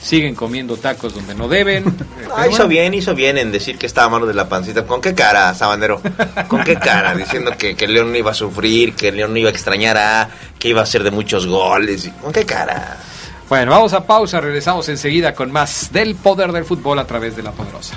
Siguen 0.00 0.34
comiendo 0.34 0.78
tacos 0.78 1.14
donde 1.14 1.34
no 1.34 1.48
deben. 1.48 1.84
Ah, 2.32 2.46
hizo 2.46 2.58
bueno. 2.58 2.68
bien, 2.68 2.94
hizo 2.94 3.12
bien 3.16 3.38
en 3.38 3.50
decir 3.50 3.76
que 3.76 3.86
estaba 3.86 4.08
malo 4.08 4.24
de 4.24 4.34
la 4.34 4.48
pancita. 4.48 4.86
¿Con 4.86 5.00
qué 5.00 5.16
cara, 5.16 5.52
Sabanero? 5.52 6.00
¿Con 6.46 6.62
qué 6.62 6.76
cara? 6.76 7.12
Diciendo 7.12 7.50
que, 7.58 7.74
que 7.74 7.88
León 7.88 8.12
no 8.12 8.16
iba 8.16 8.30
a 8.30 8.34
sufrir, 8.34 8.94
que 8.94 9.10
León 9.10 9.32
no 9.32 9.40
iba 9.40 9.48
a 9.48 9.52
extrañar 9.52 9.96
a, 9.96 10.30
que 10.56 10.68
iba 10.68 10.80
a 10.80 10.86
ser 10.86 11.02
de 11.02 11.10
muchos 11.10 11.48
goles. 11.48 12.08
¿Con 12.22 12.32
qué 12.32 12.46
cara? 12.46 12.98
Bueno, 13.48 13.72
vamos 13.72 13.92
a 13.94 14.06
pausa, 14.06 14.40
regresamos 14.40 14.88
enseguida 14.88 15.34
con 15.34 15.50
más 15.50 15.90
del 15.92 16.14
poder 16.14 16.52
del 16.52 16.64
fútbol 16.64 17.00
a 17.00 17.04
través 17.04 17.34
de 17.34 17.42
la 17.42 17.50
poderosa. 17.50 17.96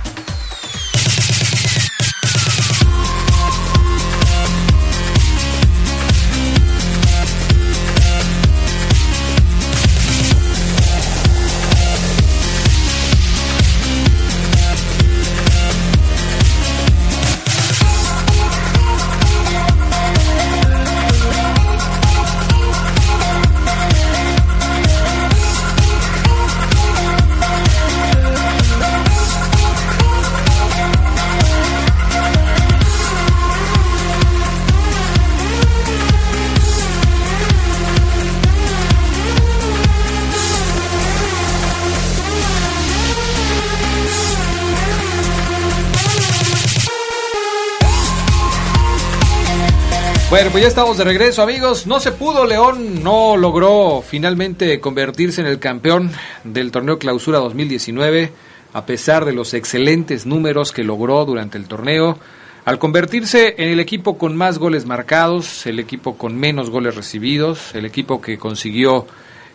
Bueno, 50.31 50.49
pues 50.49 50.63
ya 50.63 50.69
estamos 50.69 50.97
de 50.97 51.03
regreso, 51.03 51.43
amigos. 51.43 51.87
No 51.87 51.99
se 51.99 52.13
pudo, 52.13 52.45
León 52.45 53.03
no 53.03 53.35
logró 53.35 54.01
finalmente 54.01 54.79
convertirse 54.79 55.41
en 55.41 55.47
el 55.47 55.59
campeón 55.59 56.09
del 56.45 56.71
torneo 56.71 56.97
Clausura 56.97 57.39
2019, 57.39 58.31
a 58.71 58.85
pesar 58.85 59.25
de 59.25 59.33
los 59.33 59.53
excelentes 59.53 60.25
números 60.25 60.71
que 60.71 60.85
logró 60.85 61.25
durante 61.25 61.57
el 61.57 61.67
torneo. 61.67 62.17
Al 62.63 62.79
convertirse 62.79 63.55
en 63.57 63.71
el 63.71 63.81
equipo 63.81 64.17
con 64.17 64.37
más 64.37 64.57
goles 64.57 64.85
marcados, 64.85 65.67
el 65.67 65.81
equipo 65.81 66.17
con 66.17 66.37
menos 66.37 66.69
goles 66.69 66.95
recibidos, 66.95 67.75
el 67.75 67.83
equipo 67.83 68.21
que 68.21 68.37
consiguió 68.37 69.07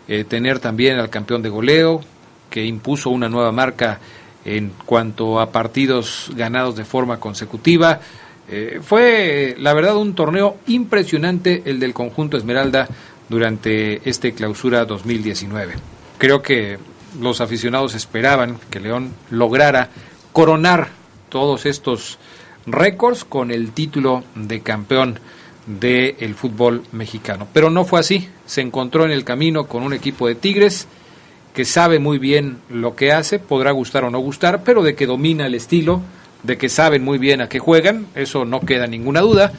eh, 0.08 0.24
tener 0.24 0.58
también 0.58 0.98
al 0.98 1.08
campeón 1.08 1.40
de 1.40 1.48
goleo, 1.48 2.02
que 2.50 2.66
impuso 2.66 3.08
una 3.08 3.30
nueva 3.30 3.50
marca 3.50 3.98
en 4.44 4.74
cuanto 4.84 5.40
a 5.40 5.50
partidos 5.52 6.30
ganados 6.36 6.76
de 6.76 6.84
forma 6.84 7.18
consecutiva. 7.18 7.98
Eh, 8.48 8.80
fue, 8.82 9.56
la 9.58 9.74
verdad, 9.74 9.96
un 9.96 10.14
torneo 10.14 10.58
impresionante 10.66 11.62
el 11.66 11.80
del 11.80 11.92
conjunto 11.92 12.36
Esmeralda 12.36 12.88
durante 13.28 14.08
este 14.08 14.32
clausura 14.32 14.84
2019. 14.84 15.74
Creo 16.18 16.42
que 16.42 16.78
los 17.20 17.40
aficionados 17.40 17.94
esperaban 17.94 18.58
que 18.70 18.80
León 18.80 19.12
lograra 19.30 19.90
coronar 20.32 20.88
todos 21.28 21.66
estos 21.66 22.18
récords 22.66 23.24
con 23.24 23.50
el 23.50 23.72
título 23.72 24.24
de 24.34 24.60
campeón 24.60 25.18
del 25.66 26.34
fútbol 26.34 26.82
mexicano. 26.92 27.48
Pero 27.52 27.70
no 27.70 27.84
fue 27.84 28.00
así. 28.00 28.28
Se 28.46 28.60
encontró 28.60 29.04
en 29.04 29.10
el 29.10 29.24
camino 29.24 29.66
con 29.66 29.82
un 29.82 29.92
equipo 29.92 30.28
de 30.28 30.36
Tigres 30.36 30.86
que 31.54 31.64
sabe 31.64 31.98
muy 31.98 32.18
bien 32.18 32.58
lo 32.68 32.94
que 32.94 33.12
hace, 33.12 33.38
podrá 33.38 33.70
gustar 33.70 34.04
o 34.04 34.10
no 34.10 34.18
gustar, 34.18 34.62
pero 34.62 34.82
de 34.82 34.94
que 34.94 35.06
domina 35.06 35.46
el 35.46 35.54
estilo, 35.54 36.02
de 36.42 36.58
que 36.58 36.68
saben 36.68 37.04
muy 37.04 37.18
bien 37.18 37.40
a 37.40 37.48
qué 37.48 37.58
juegan, 37.58 38.06
eso 38.14 38.44
no 38.44 38.60
queda 38.60 38.86
ninguna 38.86 39.20
duda, 39.20 39.52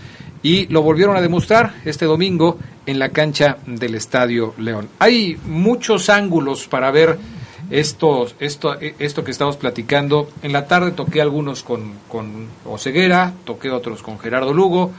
y 0.44 0.68
lo 0.68 0.82
volvieron 0.82 1.18
a 1.18 1.22
demostrar 1.22 1.74
este 1.86 2.06
domingo 2.06 2.58
en 2.86 3.00
la 3.00 3.10
cancha 3.10 3.58
del 3.66 3.96
Estadio 3.96 4.54
León. 4.58 4.88
Hay 5.00 5.38
muchos 5.46 6.10
ángulos 6.10 6.68
para 6.68 6.92
ver 6.92 7.18
esto, 7.70 8.28
esto, 8.40 8.78
esto 8.80 9.24
que 9.24 9.32
estamos 9.32 9.58
platicando. 9.58 10.30
En 10.42 10.54
la 10.54 10.68
tarde 10.68 10.92
toqué 10.92 11.22
algunos 11.22 11.64
con, 11.64 11.94
con 12.08 12.48
Oceguera, 12.66 13.34
toqué 13.46 13.72
otros 13.72 14.02
con 14.02 14.20
Gerardo 14.20 14.54
Lugo, 14.54 14.92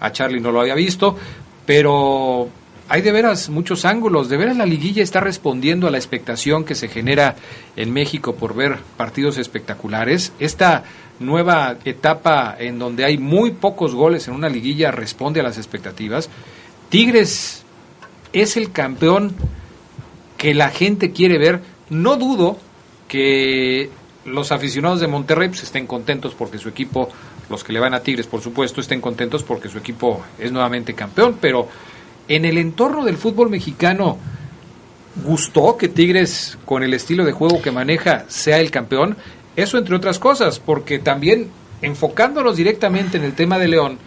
a 0.00 0.12
Charlie 0.12 0.40
no 0.40 0.52
lo 0.52 0.60
había 0.60 0.74
visto, 0.74 1.16
pero 1.64 2.48
hay 2.88 3.02
de 3.02 3.12
veras 3.12 3.50
muchos 3.50 3.84
ángulos. 3.84 4.28
De 4.28 4.36
veras 4.36 4.56
la 4.56 4.66
liguilla 4.66 5.02
está 5.02 5.20
respondiendo 5.20 5.86
a 5.86 5.90
la 5.90 5.98
expectación 5.98 6.64
que 6.64 6.74
se 6.74 6.88
genera 6.88 7.36
en 7.76 7.92
México 7.92 8.34
por 8.34 8.54
ver 8.54 8.78
partidos 8.96 9.38
espectaculares. 9.38 10.32
Esta 10.38 10.84
nueva 11.20 11.76
etapa 11.84 12.56
en 12.58 12.78
donde 12.78 13.04
hay 13.04 13.18
muy 13.18 13.52
pocos 13.52 13.94
goles 13.94 14.28
en 14.28 14.34
una 14.34 14.48
liguilla 14.48 14.90
responde 14.90 15.40
a 15.40 15.42
las 15.42 15.58
expectativas. 15.58 16.28
Tigres 16.88 17.64
es 18.32 18.56
el 18.56 18.72
campeón 18.72 19.34
que 20.36 20.54
la 20.54 20.70
gente 20.70 21.12
quiere 21.12 21.38
ver. 21.38 21.60
No 21.90 22.16
dudo 22.16 22.58
que 23.08 23.90
los 24.24 24.52
aficionados 24.52 25.00
de 25.00 25.08
Monterrey 25.08 25.48
pues, 25.48 25.62
estén 25.62 25.86
contentos 25.86 26.34
porque 26.34 26.58
su 26.58 26.68
equipo, 26.68 27.08
los 27.48 27.64
que 27.64 27.72
le 27.72 27.80
van 27.80 27.94
a 27.94 28.00
Tigres 28.00 28.26
por 28.26 28.40
supuesto, 28.40 28.80
estén 28.80 29.00
contentos 29.00 29.42
porque 29.42 29.68
su 29.68 29.78
equipo 29.78 30.22
es 30.38 30.52
nuevamente 30.52 30.94
campeón, 30.94 31.38
pero 31.40 31.68
en 32.28 32.44
el 32.44 32.58
entorno 32.58 33.04
del 33.04 33.16
fútbol 33.16 33.50
mexicano 33.50 34.18
gustó 35.24 35.76
que 35.76 35.88
Tigres 35.88 36.58
con 36.64 36.82
el 36.82 36.94
estilo 36.94 37.24
de 37.24 37.32
juego 37.32 37.60
que 37.60 37.72
maneja 37.72 38.24
sea 38.28 38.60
el 38.60 38.70
campeón 38.70 39.16
eso 39.58 39.76
entre 39.76 39.96
otras 39.96 40.20
cosas, 40.20 40.60
porque 40.60 41.00
también 41.00 41.48
enfocándonos 41.82 42.56
directamente 42.56 43.18
en 43.18 43.24
el 43.24 43.34
tema 43.34 43.58
de 43.58 43.66
León, 43.66 43.98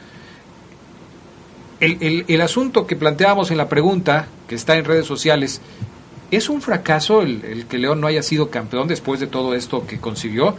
el, 1.82 2.24
el, 2.26 2.42
asunto 2.42 2.88
que 2.88 2.96
planteábamos 2.96 3.52
en 3.52 3.58
la 3.58 3.68
pregunta, 3.68 4.28
que 4.48 4.56
está 4.56 4.78
en 4.78 4.86
redes 4.86 5.06
sociales, 5.06 5.60
¿es 6.30 6.48
un 6.48 6.62
fracaso 6.62 7.22
el, 7.22 7.66
que 7.68 7.80
León 7.80 8.00
no 8.00 8.08
haya 8.08 8.24
sido 8.24 8.50
campeón 8.50 8.88
después 8.88 9.20
de 9.20 9.28
todo 9.28 9.54
esto 9.54 9.86
que 9.86 10.00
consiguió? 10.00 10.56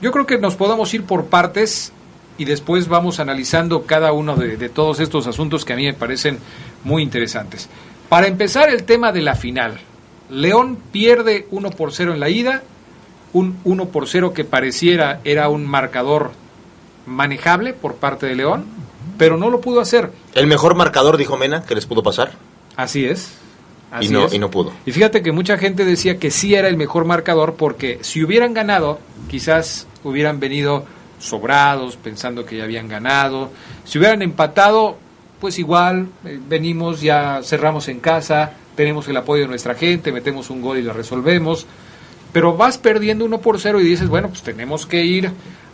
Yo 0.00 0.10
creo 0.10 0.26
que 0.26 0.38
nos 0.38 0.54
podamos 0.54 0.94
ir 0.94 1.04
por 1.04 1.26
partes 1.26 1.92
y 2.38 2.46
después 2.46 2.88
vamos 2.88 3.20
analizando 3.20 3.82
cada 3.82 4.12
uno 4.12 4.36
de, 4.36 4.56
de 4.56 4.68
todos 4.70 5.00
estos 5.00 5.26
asuntos 5.26 5.66
que 5.66 5.74
a 5.74 5.76
mí 5.76 5.84
me 5.84 5.92
parecen 5.92 6.38
muy 6.82 7.02
interesantes. 7.02 7.68
Para 8.08 8.26
empezar, 8.26 8.70
el 8.70 8.84
tema 8.84 9.12
de 9.12 9.20
la 9.20 9.34
final. 9.34 9.80
León 10.30 10.78
pierde 10.92 11.46
1 11.50 11.70
por 11.72 11.92
0 11.92 12.14
en 12.14 12.20
la 12.20 12.30
ida 12.30 12.62
un 13.32 13.58
1 13.64 13.88
por 13.88 14.08
0 14.08 14.32
que 14.32 14.44
pareciera 14.44 15.20
era 15.24 15.48
un 15.48 15.66
marcador 15.66 16.32
manejable 17.06 17.72
por 17.72 17.96
parte 17.96 18.26
de 18.26 18.34
León, 18.34 18.66
pero 19.18 19.36
no 19.36 19.50
lo 19.50 19.60
pudo 19.60 19.80
hacer. 19.80 20.10
El 20.34 20.46
mejor 20.46 20.74
marcador, 20.74 21.16
dijo 21.16 21.36
Mena, 21.36 21.62
que 21.64 21.74
les 21.74 21.86
pudo 21.86 22.02
pasar. 22.02 22.32
Así 22.76 23.04
es. 23.04 23.32
y, 24.00 24.08
no, 24.08 24.26
y 24.32 24.38
no 24.38 24.50
pudo. 24.50 24.72
Y 24.86 24.92
fíjate 24.92 25.22
que 25.22 25.32
mucha 25.32 25.58
gente 25.58 25.84
decía 25.84 26.18
que 26.18 26.30
sí 26.30 26.54
era 26.54 26.68
el 26.68 26.76
mejor 26.76 27.04
marcador 27.04 27.54
porque 27.54 27.98
si 28.02 28.22
hubieran 28.22 28.54
ganado, 28.54 28.98
quizás 29.28 29.86
hubieran 30.04 30.40
venido 30.40 30.84
sobrados, 31.18 31.96
pensando 31.96 32.44
que 32.44 32.56
ya 32.56 32.64
habían 32.64 32.88
ganado. 32.88 33.50
Si 33.84 33.98
hubieran 33.98 34.22
empatado, 34.22 34.96
pues 35.40 35.58
igual, 35.58 36.08
eh, 36.24 36.38
venimos, 36.48 37.00
ya 37.00 37.40
cerramos 37.42 37.88
en 37.88 38.00
casa, 38.00 38.52
tenemos 38.74 39.06
el 39.08 39.16
apoyo 39.16 39.42
de 39.42 39.48
nuestra 39.48 39.74
gente, 39.74 40.12
metemos 40.12 40.50
un 40.50 40.62
gol 40.62 40.78
y 40.78 40.82
lo 40.82 40.92
resolvemos. 40.92 41.66
Pero 42.32 42.56
vas 42.56 42.78
perdiendo 42.78 43.24
uno 43.24 43.40
por 43.40 43.60
cero 43.60 43.80
y 43.80 43.84
dices, 43.84 44.08
bueno, 44.08 44.28
pues 44.28 44.42
tenemos 44.42 44.86
que 44.86 45.04
ir 45.04 45.32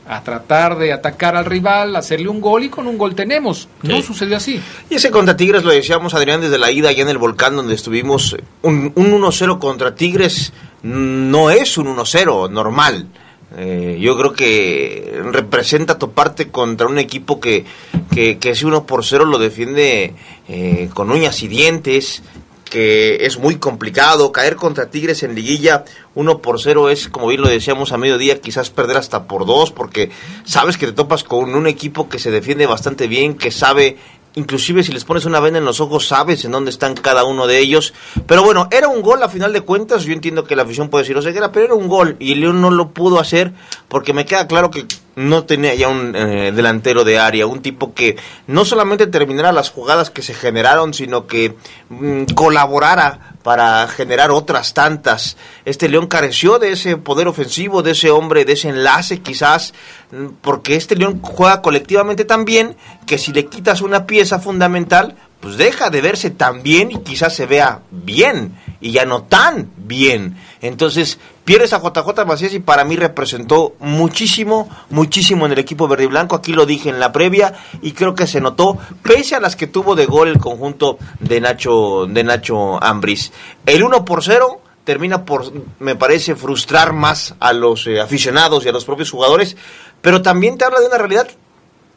a 0.08 0.22
tratar 0.22 0.78
de 0.78 0.92
atacar 0.92 1.36
al 1.36 1.44
rival, 1.44 1.96
hacerle 1.96 2.28
un 2.28 2.40
gol 2.40 2.64
y 2.64 2.68
con 2.68 2.86
un 2.86 2.96
gol 2.96 3.14
tenemos. 3.14 3.68
No 3.82 4.00
sucedió 4.02 4.36
así. 4.36 4.60
Y 4.88 4.94
ese 4.94 5.10
contra 5.10 5.36
Tigres 5.36 5.64
lo 5.64 5.72
decíamos, 5.72 6.14
Adrián, 6.14 6.40
desde 6.40 6.58
la 6.58 6.70
ida 6.70 6.90
allá 6.90 7.02
en 7.02 7.08
el 7.08 7.18
volcán 7.18 7.56
donde 7.56 7.74
estuvimos. 7.74 8.36
Un, 8.62 8.92
un 8.94 9.20
1-0 9.20 9.58
contra 9.58 9.94
Tigres 9.94 10.52
no 10.82 11.50
es 11.50 11.76
un 11.76 11.88
1-0 11.88 12.50
normal. 12.50 13.08
Eh, 13.56 13.98
yo 14.00 14.16
creo 14.16 14.32
que 14.32 15.20
representa 15.32 15.98
toparte 15.98 16.48
contra 16.48 16.86
un 16.86 16.98
equipo 16.98 17.40
que, 17.40 17.64
que, 18.10 18.38
que 18.38 18.50
ese 18.50 18.66
1 18.66 18.86
por 18.86 19.04
0 19.04 19.24
lo 19.24 19.38
defiende 19.38 20.14
eh, 20.48 20.90
con 20.92 21.10
uñas 21.10 21.42
y 21.42 21.48
dientes, 21.48 22.22
que 22.70 23.26
es 23.26 23.38
muy 23.38 23.56
complicado. 23.56 24.32
Caer 24.32 24.56
contra 24.56 24.90
Tigres 24.90 25.22
en 25.22 25.34
liguilla 25.34 25.84
1 26.14 26.38
por 26.38 26.60
0 26.60 26.90
es, 26.90 27.08
como 27.08 27.28
bien 27.28 27.40
lo 27.40 27.48
decíamos 27.48 27.92
a 27.92 27.98
mediodía, 27.98 28.40
quizás 28.40 28.70
perder 28.70 28.96
hasta 28.96 29.24
por 29.24 29.46
2, 29.46 29.72
porque 29.72 30.10
sabes 30.44 30.76
que 30.76 30.86
te 30.86 30.92
topas 30.92 31.24
con 31.24 31.54
un 31.54 31.66
equipo 31.66 32.08
que 32.08 32.18
se 32.18 32.30
defiende 32.30 32.66
bastante 32.66 33.06
bien, 33.06 33.34
que 33.34 33.50
sabe 33.50 33.96
inclusive 34.34 34.82
si 34.84 34.92
les 34.92 35.04
pones 35.04 35.24
una 35.24 35.40
venda 35.40 35.58
en 35.58 35.64
los 35.64 35.80
ojos 35.80 36.08
sabes 36.08 36.44
en 36.44 36.52
dónde 36.52 36.70
están 36.70 36.94
cada 36.94 37.24
uno 37.24 37.46
de 37.46 37.58
ellos. 37.58 37.94
Pero 38.26 38.44
bueno, 38.44 38.68
era 38.70 38.88
un 38.88 39.02
gol 39.02 39.22
a 39.22 39.28
final 39.28 39.52
de 39.52 39.62
cuentas, 39.62 40.04
yo 40.04 40.12
entiendo 40.12 40.44
que 40.44 40.54
la 40.54 40.62
afición 40.62 40.88
puede 40.88 41.04
decir, 41.04 41.16
o 41.16 41.22
sea, 41.22 41.32
que 41.32 41.38
era, 41.38 41.52
pero 41.52 41.66
era 41.66 41.74
un 41.74 41.88
gol 41.88 42.16
y 42.20 42.34
León 42.34 42.60
no 42.60 42.70
lo 42.70 42.90
pudo 42.90 43.18
hacer 43.18 43.52
porque 43.88 44.12
me 44.12 44.26
queda 44.26 44.46
claro 44.46 44.70
que 44.70 44.86
no 45.16 45.44
tenía 45.44 45.74
ya 45.74 45.88
un 45.88 46.14
eh, 46.14 46.52
delantero 46.52 47.02
de 47.02 47.18
área, 47.18 47.46
un 47.46 47.62
tipo 47.62 47.94
que 47.94 48.16
no 48.46 48.66
solamente 48.66 49.06
terminara 49.06 49.50
las 49.50 49.70
jugadas 49.70 50.10
que 50.10 50.20
se 50.20 50.34
generaron, 50.34 50.92
sino 50.92 51.26
que 51.26 51.56
mm, 51.88 52.24
colaborara 52.34 53.34
para 53.42 53.88
generar 53.88 54.30
otras 54.30 54.74
tantas. 54.74 55.38
Este 55.64 55.88
León 55.88 56.06
careció 56.06 56.58
de 56.58 56.72
ese 56.72 56.98
poder 56.98 57.28
ofensivo, 57.28 57.82
de 57.82 57.92
ese 57.92 58.10
hombre, 58.10 58.44
de 58.44 58.52
ese 58.52 58.68
enlace 58.68 59.20
quizás, 59.20 59.72
mm, 60.12 60.26
porque 60.42 60.76
este 60.76 60.96
León 60.96 61.20
juega 61.22 61.62
colectivamente 61.62 62.26
tan 62.26 62.44
bien 62.44 62.76
que 63.06 63.16
si 63.16 63.32
le 63.32 63.46
quitas 63.46 63.80
una 63.80 64.04
pieza 64.04 64.38
fundamental, 64.38 65.16
pues 65.40 65.56
deja 65.56 65.90
de 65.90 66.00
verse 66.00 66.30
tan 66.30 66.62
bien 66.62 66.90
y 66.90 66.98
quizás 66.98 67.34
se 67.34 67.46
vea 67.46 67.80
bien 67.90 68.54
y 68.80 68.92
ya 68.92 69.06
no 69.06 69.22
tan 69.22 69.70
bien. 69.76 70.36
Entonces, 70.68 71.18
pierdes 71.44 71.72
a 71.72 71.80
JJ 71.80 72.24
Macías 72.26 72.54
y 72.54 72.58
para 72.58 72.84
mí 72.84 72.96
representó 72.96 73.74
muchísimo, 73.80 74.68
muchísimo 74.90 75.46
en 75.46 75.52
el 75.52 75.58
equipo 75.58 75.88
verde 75.88 76.04
y 76.04 76.08
blanco. 76.08 76.36
Aquí 76.36 76.52
lo 76.52 76.66
dije 76.66 76.88
en 76.88 77.00
la 77.00 77.12
previa 77.12 77.54
y 77.82 77.92
creo 77.92 78.14
que 78.14 78.26
se 78.26 78.40
notó, 78.40 78.78
pese 79.02 79.34
a 79.34 79.40
las 79.40 79.56
que 79.56 79.66
tuvo 79.66 79.94
de 79.94 80.06
gol 80.06 80.28
el 80.28 80.38
conjunto 80.38 80.98
de 81.20 81.40
Nacho, 81.40 82.06
de 82.06 82.24
Nacho 82.24 82.82
Ambris. 82.82 83.32
El 83.64 83.82
1 83.82 84.04
por 84.04 84.22
0 84.22 84.60
termina 84.84 85.24
por, 85.24 85.52
me 85.80 85.96
parece, 85.96 86.36
frustrar 86.36 86.92
más 86.92 87.34
a 87.40 87.52
los 87.52 87.86
eh, 87.86 88.00
aficionados 88.00 88.64
y 88.64 88.68
a 88.68 88.72
los 88.72 88.84
propios 88.84 89.10
jugadores, 89.10 89.56
pero 90.00 90.22
también 90.22 90.56
te 90.56 90.64
habla 90.64 90.80
de 90.80 90.86
una 90.86 90.98
realidad 90.98 91.28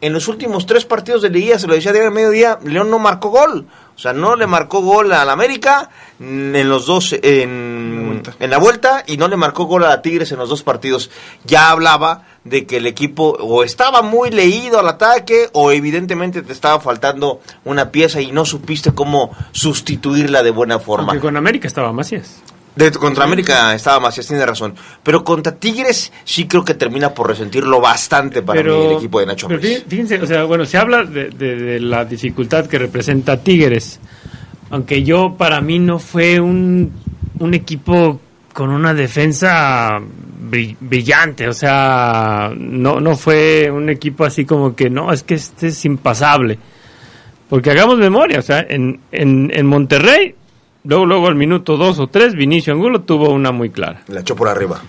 en 0.01 0.13
los 0.13 0.27
últimos 0.27 0.65
tres 0.65 0.86
partidos 0.86 1.21
de 1.21 1.29
Liga, 1.29 1.60
se 1.60 1.67
lo 1.67 1.75
decía 1.75 1.91
ayer 1.91 2.10
mediodía, 2.10 2.58
León 2.63 2.89
no 2.89 2.99
marcó 2.99 3.29
gol. 3.29 3.67
O 3.99 4.01
sea, 4.01 4.13
no 4.13 4.38
le 4.38 4.47
marcó 4.47 4.79
gol 4.79 5.12
al 5.12 5.29
América 5.29 5.89
en 6.21 6.69
los 6.69 6.85
dos, 6.85 7.12
en, 7.12 8.23
en, 8.39 8.49
la 8.49 8.57
vuelta, 8.57 9.03
y 9.05 9.17
no 9.17 9.27
le 9.27 9.35
marcó 9.35 9.65
gol 9.65 9.83
a 9.83 10.01
Tigres 10.01 10.31
en 10.31 10.38
los 10.38 10.47
dos 10.47 10.63
partidos. 10.63 11.12
Ya 11.43 11.69
hablaba 11.69 12.23
de 12.45 12.65
que 12.65 12.77
el 12.77 12.88
equipo 12.88 13.35
o 13.41 13.62
estaba 13.65 14.01
muy 14.01 14.29
leído 14.29 14.79
al 14.79 14.88
ataque 14.88 15.49
o 15.51 15.73
evidentemente 15.73 16.43
te 16.43 16.53
estaba 16.53 16.79
faltando 16.79 17.41
una 17.65 17.91
pieza 17.91 18.21
y 18.21 18.31
no 18.31 18.45
supiste 18.45 18.93
cómo 18.93 19.31
sustituirla 19.51 20.43
de 20.43 20.51
buena 20.51 20.79
forma. 20.79 21.07
Porque 21.07 21.19
con 21.19 21.35
América 21.35 21.67
estaba 21.67 21.91
Macías. 21.91 22.41
De, 22.75 22.91
contra 22.91 23.25
América 23.25 23.73
estaba 23.73 23.99
Macías, 23.99 24.27
tiene 24.27 24.45
razón. 24.45 24.75
Pero 25.03 25.23
contra 25.23 25.55
Tigres 25.55 26.12
sí 26.23 26.47
creo 26.47 26.63
que 26.63 26.75
termina 26.75 27.13
por 27.13 27.27
resentirlo 27.27 27.82
bastante 27.82 28.41
para 28.41 28.63
mí 28.63 28.69
el 28.69 28.91
equipo 28.93 29.19
de 29.19 29.25
Nacho 29.25 29.47
pero 29.47 29.60
Fíjense, 29.60 30.21
o 30.21 30.25
sea, 30.25 30.43
bueno, 30.45 30.65
se 30.65 30.77
habla 30.77 31.03
de, 31.03 31.29
de, 31.29 31.79
la 31.79 32.05
dificultad 32.05 32.67
que 32.67 32.77
representa 32.77 33.38
Tigres. 33.38 33.99
Aunque 34.69 35.03
yo, 35.03 35.36
para 35.38 35.62
mí, 35.62 35.79
no 35.79 35.99
fue 35.99 36.39
un, 36.39 36.91
un 37.39 37.53
equipo 37.53 38.19
con 38.53 38.69
una 38.69 38.93
defensa 38.93 39.99
brillante. 40.79 41.47
O 41.47 41.53
sea, 41.53 42.51
no, 42.55 42.99
no 42.99 43.15
fue 43.15 43.69
un 43.71 43.89
equipo 43.89 44.25
así 44.25 44.45
como 44.45 44.75
que 44.75 44.89
no, 44.89 45.12
es 45.12 45.23
que 45.23 45.36
este 45.36 45.67
es 45.67 45.86
impasable. 45.86 46.58
Porque 47.49 47.71
hagamos 47.71 47.97
memoria, 47.97 48.39
o 48.39 48.43
sea, 48.43 48.60
en, 48.67 48.99
en, 49.12 49.51
en 49.53 49.65
Monterrey 49.65 50.36
Luego, 50.83 51.05
luego 51.05 51.27
al 51.27 51.35
minuto 51.35 51.77
dos 51.77 51.99
o 51.99 52.07
tres, 52.07 52.35
Vinicio 52.35 52.73
Angulo 52.73 53.01
tuvo 53.01 53.31
una 53.31 53.51
muy 53.51 53.69
clara. 53.69 54.01
La 54.07 54.21
echó 54.21 54.35
por 54.35 54.47
arriba. 54.47 54.81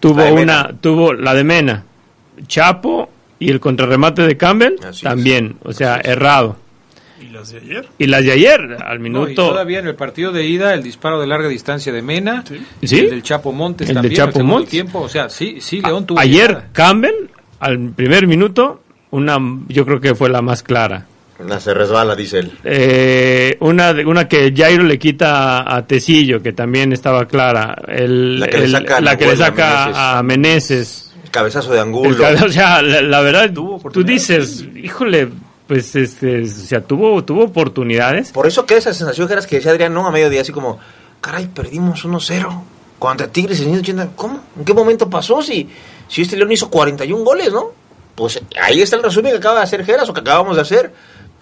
Tuvo 0.00 0.24
una, 0.32 0.72
tuvo 0.80 1.12
la 1.12 1.34
de 1.34 1.44
Mena, 1.44 1.84
Chapo 2.46 3.08
y 3.38 3.50
el 3.50 3.58
contrarremate 3.58 4.22
de 4.22 4.36
Campbell 4.36 4.74
también, 5.02 5.56
o 5.64 5.72
sea, 5.72 5.96
errado. 5.96 6.56
¿Y 7.20 7.30
las 7.30 7.50
de 7.50 7.58
ayer? 7.58 7.88
Y 7.98 8.06
las 8.06 8.24
de 8.24 8.32
ayer, 8.32 8.76
al 8.84 9.00
minuto. 9.00 9.48
todavía 9.48 9.80
en 9.80 9.88
el 9.88 9.96
partido 9.96 10.30
de 10.30 10.46
ida, 10.46 10.74
el 10.74 10.84
disparo 10.84 11.20
de 11.20 11.26
larga 11.26 11.48
distancia 11.48 11.92
de 11.92 12.00
Mena, 12.00 12.44
¿Sí? 12.82 13.00
el 13.00 13.10
del 13.10 13.22
Chapo 13.22 13.52
Montes 13.52 13.88
el 13.88 13.94
también. 13.94 14.10
De 14.12 14.16
Chapo 14.16 14.44
Montes. 14.44 14.70
Tiempo, 14.70 15.00
o 15.00 15.08
sea, 15.08 15.28
sí, 15.28 15.58
sí, 15.60 15.80
León 15.80 16.06
tuvo. 16.06 16.20
Ayer, 16.20 16.66
Campbell, 16.72 17.28
al 17.58 17.90
primer 17.90 18.28
minuto, 18.28 18.82
una, 19.10 19.38
yo 19.66 19.84
creo 19.84 20.00
que 20.00 20.14
fue 20.14 20.28
la 20.28 20.42
más 20.42 20.62
clara. 20.62 21.06
Una 21.38 21.60
se 21.60 21.72
resbala, 21.72 22.16
dice 22.16 22.40
él. 22.40 22.58
Eh, 22.64 23.56
una, 23.60 23.90
una 24.04 24.26
que 24.26 24.52
Jairo 24.54 24.82
le 24.82 24.98
quita 24.98 25.72
a 25.72 25.86
Tecillo, 25.86 26.42
que 26.42 26.52
también 26.52 26.92
estaba 26.92 27.26
clara. 27.26 27.80
El, 27.86 28.40
la 28.40 28.48
que 28.48 29.26
le 29.26 29.36
saca, 29.36 30.18
a 30.18 30.22
Meneses. 30.22 31.12
El 31.22 31.30
cabezazo 31.30 31.72
de 31.72 31.80
Angulo. 31.80 32.24
o 32.44 32.48
sea, 32.48 32.82
la, 32.82 33.20
verdad, 33.20 33.52
tú 33.52 34.02
dices, 34.02 34.64
híjole, 34.74 35.28
pues 35.68 35.94
este, 35.94 36.42
o 36.42 36.46
sea, 36.46 36.80
tuvo, 36.80 37.22
tuvo 37.22 37.44
oportunidades. 37.44 38.32
Por 38.32 38.46
eso 38.46 38.64
que 38.64 38.78
esa 38.78 38.94
sensación 38.94 39.26
que 39.28 39.34
eras 39.34 39.46
que 39.46 39.56
decía 39.56 39.70
Adrián, 39.70 39.92
no, 39.92 40.06
a 40.06 40.10
mediodía, 40.10 40.40
así 40.40 40.50
como, 40.50 40.80
caray, 41.20 41.46
perdimos 41.46 42.06
1-0 42.06 42.62
contra 42.98 43.28
Tigres 43.28 43.60
en 43.60 43.66
180. 43.66 44.08
¿Cómo? 44.16 44.40
¿En 44.56 44.64
qué 44.64 44.72
momento 44.72 45.10
pasó? 45.10 45.42
Si, 45.42 45.68
si 46.08 46.22
este 46.22 46.38
León 46.38 46.50
hizo 46.50 46.70
41 46.70 47.22
goles, 47.22 47.52
¿no? 47.52 47.72
Pues 48.14 48.40
ahí 48.60 48.80
está 48.80 48.96
el 48.96 49.02
resumen 49.02 49.32
que 49.32 49.38
acaba 49.38 49.58
de 49.58 49.64
hacer 49.64 49.84
Geras 49.84 50.08
o 50.08 50.14
que 50.14 50.20
acabamos 50.20 50.56
de 50.56 50.62
hacer 50.62 50.90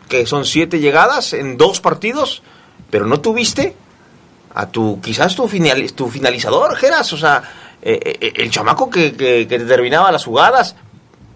que 0.08 0.26
son 0.26 0.44
siete 0.44 0.78
llegadas 0.78 1.32
en 1.32 1.56
dos 1.56 1.80
partidos, 1.80 2.42
pero 2.90 3.06
no 3.06 3.20
tuviste 3.20 3.74
a 4.54 4.66
tu, 4.68 5.00
quizás 5.00 5.36
tu, 5.36 5.48
final, 5.48 5.92
tu 5.92 6.08
finalizador, 6.08 6.76
Geras, 6.76 7.12
o 7.12 7.16
sea, 7.18 7.42
eh, 7.82 8.18
eh, 8.20 8.32
el 8.36 8.50
chamaco 8.50 8.88
que, 8.88 9.14
que, 9.14 9.46
determinaba 9.46 10.10
las 10.10 10.24
jugadas, 10.24 10.76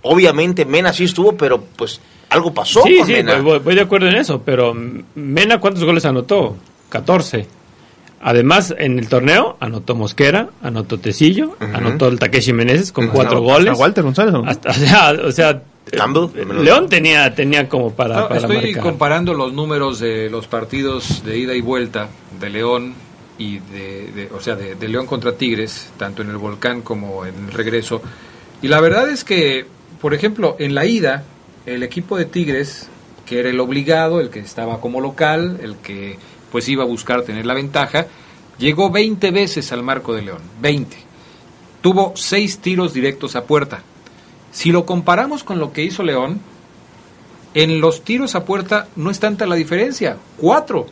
obviamente 0.03 0.65
Mena 0.65 0.93
sí 0.93 1.05
estuvo, 1.05 1.37
pero 1.37 1.61
pues 1.61 2.01
algo 2.31 2.55
pasó 2.55 2.83
sí, 2.83 3.01
sí, 3.05 3.15
Voy, 3.43 3.75
de 3.75 3.81
acuerdo 3.81 4.09
en 4.09 4.17
eso, 4.17 4.41
pero 4.43 4.75
Mena, 5.15 5.61
¿cuántos 5.61 5.85
goles 5.85 6.05
anotó? 6.05 6.57
14. 6.89 7.60
Además, 8.23 8.75
en 8.79 8.99
el 8.99 9.09
torneo 9.09 9.57
anotó 9.61 9.95
Mosquera, 9.95 10.51
anotó 10.63 10.99
Tecillo, 10.99 11.57
anotó 11.59 12.09
el 12.09 12.19
Takeshi 12.19 12.53
Meneses 12.53 12.93
con 12.93 13.09
cuatro 13.09 13.41
goles. 13.41 13.79
Walter 13.79 14.05
González. 14.05 14.35
o 15.25 15.33
sea, 15.33 15.63
León 16.63 16.89
tenía, 16.89 17.35
tenía 17.35 17.69
como 17.69 17.93
para, 17.93 18.27
Estoy 18.37 18.75
comparando 18.75 19.33
los 19.33 19.53
números 19.53 20.01
de 20.01 20.29
los 20.29 20.47
partidos 20.47 21.25
de 21.25 21.39
ida 21.39 21.55
y 21.55 21.63
vuelta 21.63 22.09
de 22.39 22.51
León 22.51 22.95
y 23.39 23.59
de, 23.59 24.29
o 24.35 24.41
sea, 24.41 24.55
de, 24.55 24.89
León 24.89 25.07
contra 25.07 25.33
Tigres, 25.33 25.91
tanto 25.97 26.21
en 26.21 26.29
el 26.29 26.37
volcán 26.37 26.83
como 26.83 27.25
en 27.25 27.47
el 27.47 27.53
regreso. 27.53 28.03
Y 28.61 28.69
la 28.69 28.81
verdad 28.81 29.09
es 29.09 29.25
que, 29.25 29.65
por 30.01 30.13
ejemplo, 30.13 30.57
en 30.59 30.75
la 30.75 30.85
ida, 30.85 31.25
el 31.65 31.83
equipo 31.83 32.19
de 32.19 32.27
Tigres, 32.27 32.91
que 33.25 33.41
era 33.41 33.49
el 33.49 33.59
obligado, 33.61 34.21
el 34.21 34.29
que 34.29 34.41
estaba 34.41 34.79
como 34.81 35.01
local, 35.01 35.59
el 35.63 35.77
que 35.77 36.19
pues 36.51 36.69
iba 36.69 36.85
a 36.85 36.87
buscar 36.87 37.23
tener 37.23 37.47
la 37.47 37.55
ventaja, 37.55 38.07
llegó 38.59 38.91
20 38.91 39.31
veces 39.31 39.73
al 39.73 39.83
marco 39.83 40.15
de 40.15 40.23
León, 40.23 40.43
20. 40.61 40.97
Tuvo 41.81 42.13
6 42.15 42.59
tiros 42.59 42.93
directos 42.93 43.37
a 43.37 43.45
puerta, 43.45 43.83
si 44.53 44.73
lo 44.73 44.85
comparamos 44.85 45.45
con 45.45 45.59
lo 45.59 45.73
que 45.73 45.85
hizo 45.85 46.03
León, 46.03 46.41
en 47.55 47.81
los 47.81 48.03
tiros 48.03 48.35
a 48.35 48.45
puerta 48.45 48.89
no 48.97 49.11
es 49.11 49.21
tanta 49.21 49.47
la 49.47 49.55
diferencia, 49.55 50.19
cuatro. 50.37 50.87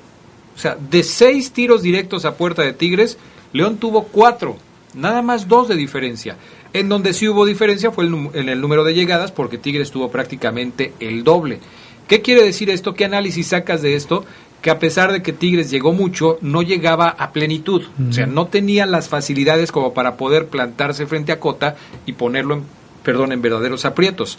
O 0.55 0.59
sea, 0.59 0.77
de 0.77 1.03
seis 1.05 1.53
tiros 1.53 1.83
directos 1.83 2.25
a 2.25 2.37
puerta 2.37 2.63
de 2.63 2.73
Tigres, 2.73 3.19
León 3.53 3.79
tuvo 3.79 4.05
cuatro, 4.05 4.57
nada 4.95 5.23
más 5.23 5.49
dos 5.49 5.69
de 5.69 5.77
diferencia. 5.77 6.37
En 6.73 6.89
donde 6.89 7.15
sí 7.15 7.29
hubo 7.29 7.47
diferencia 7.47 7.91
fue 7.91 8.07
en 8.07 8.49
el 8.49 8.61
número 8.61 8.85
de 8.85 8.95
llegadas, 8.95 9.33
porque 9.33 9.59
Tigres 9.59 9.91
tuvo 9.91 10.11
prácticamente 10.11 10.93
el 11.01 11.25
doble. 11.25 11.61
¿Qué 12.09 12.23
quiere 12.23 12.43
decir 12.43 12.71
esto? 12.71 12.95
¿Qué 12.95 13.05
análisis 13.05 13.49
sacas 13.49 13.83
de 13.83 13.95
esto? 13.95 14.25
Que 14.63 14.71
a 14.71 14.79
pesar 14.79 15.13
de 15.13 15.23
que 15.23 15.33
Tigres 15.33 15.71
llegó 15.71 15.93
mucho, 15.93 16.39
no 16.41 16.63
llegaba 16.63 17.09
a 17.09 17.31
plenitud. 17.33 17.85
O 18.09 18.13
sea, 18.13 18.27
no 18.27 18.49
tenía 18.49 18.87
las 18.87 19.09
facilidades 19.09 19.71
como 19.71 19.95
para 19.95 20.17
poder 20.17 20.49
plantarse 20.49 21.07
frente 21.07 21.31
a 21.31 21.39
Cota 21.39 21.77
y 22.07 22.15
ponerlo 22.15 22.55
en 22.55 22.79
perdón, 23.09 23.33
en 23.33 23.41
verdaderos 23.41 23.87
aprietos. 23.87 24.39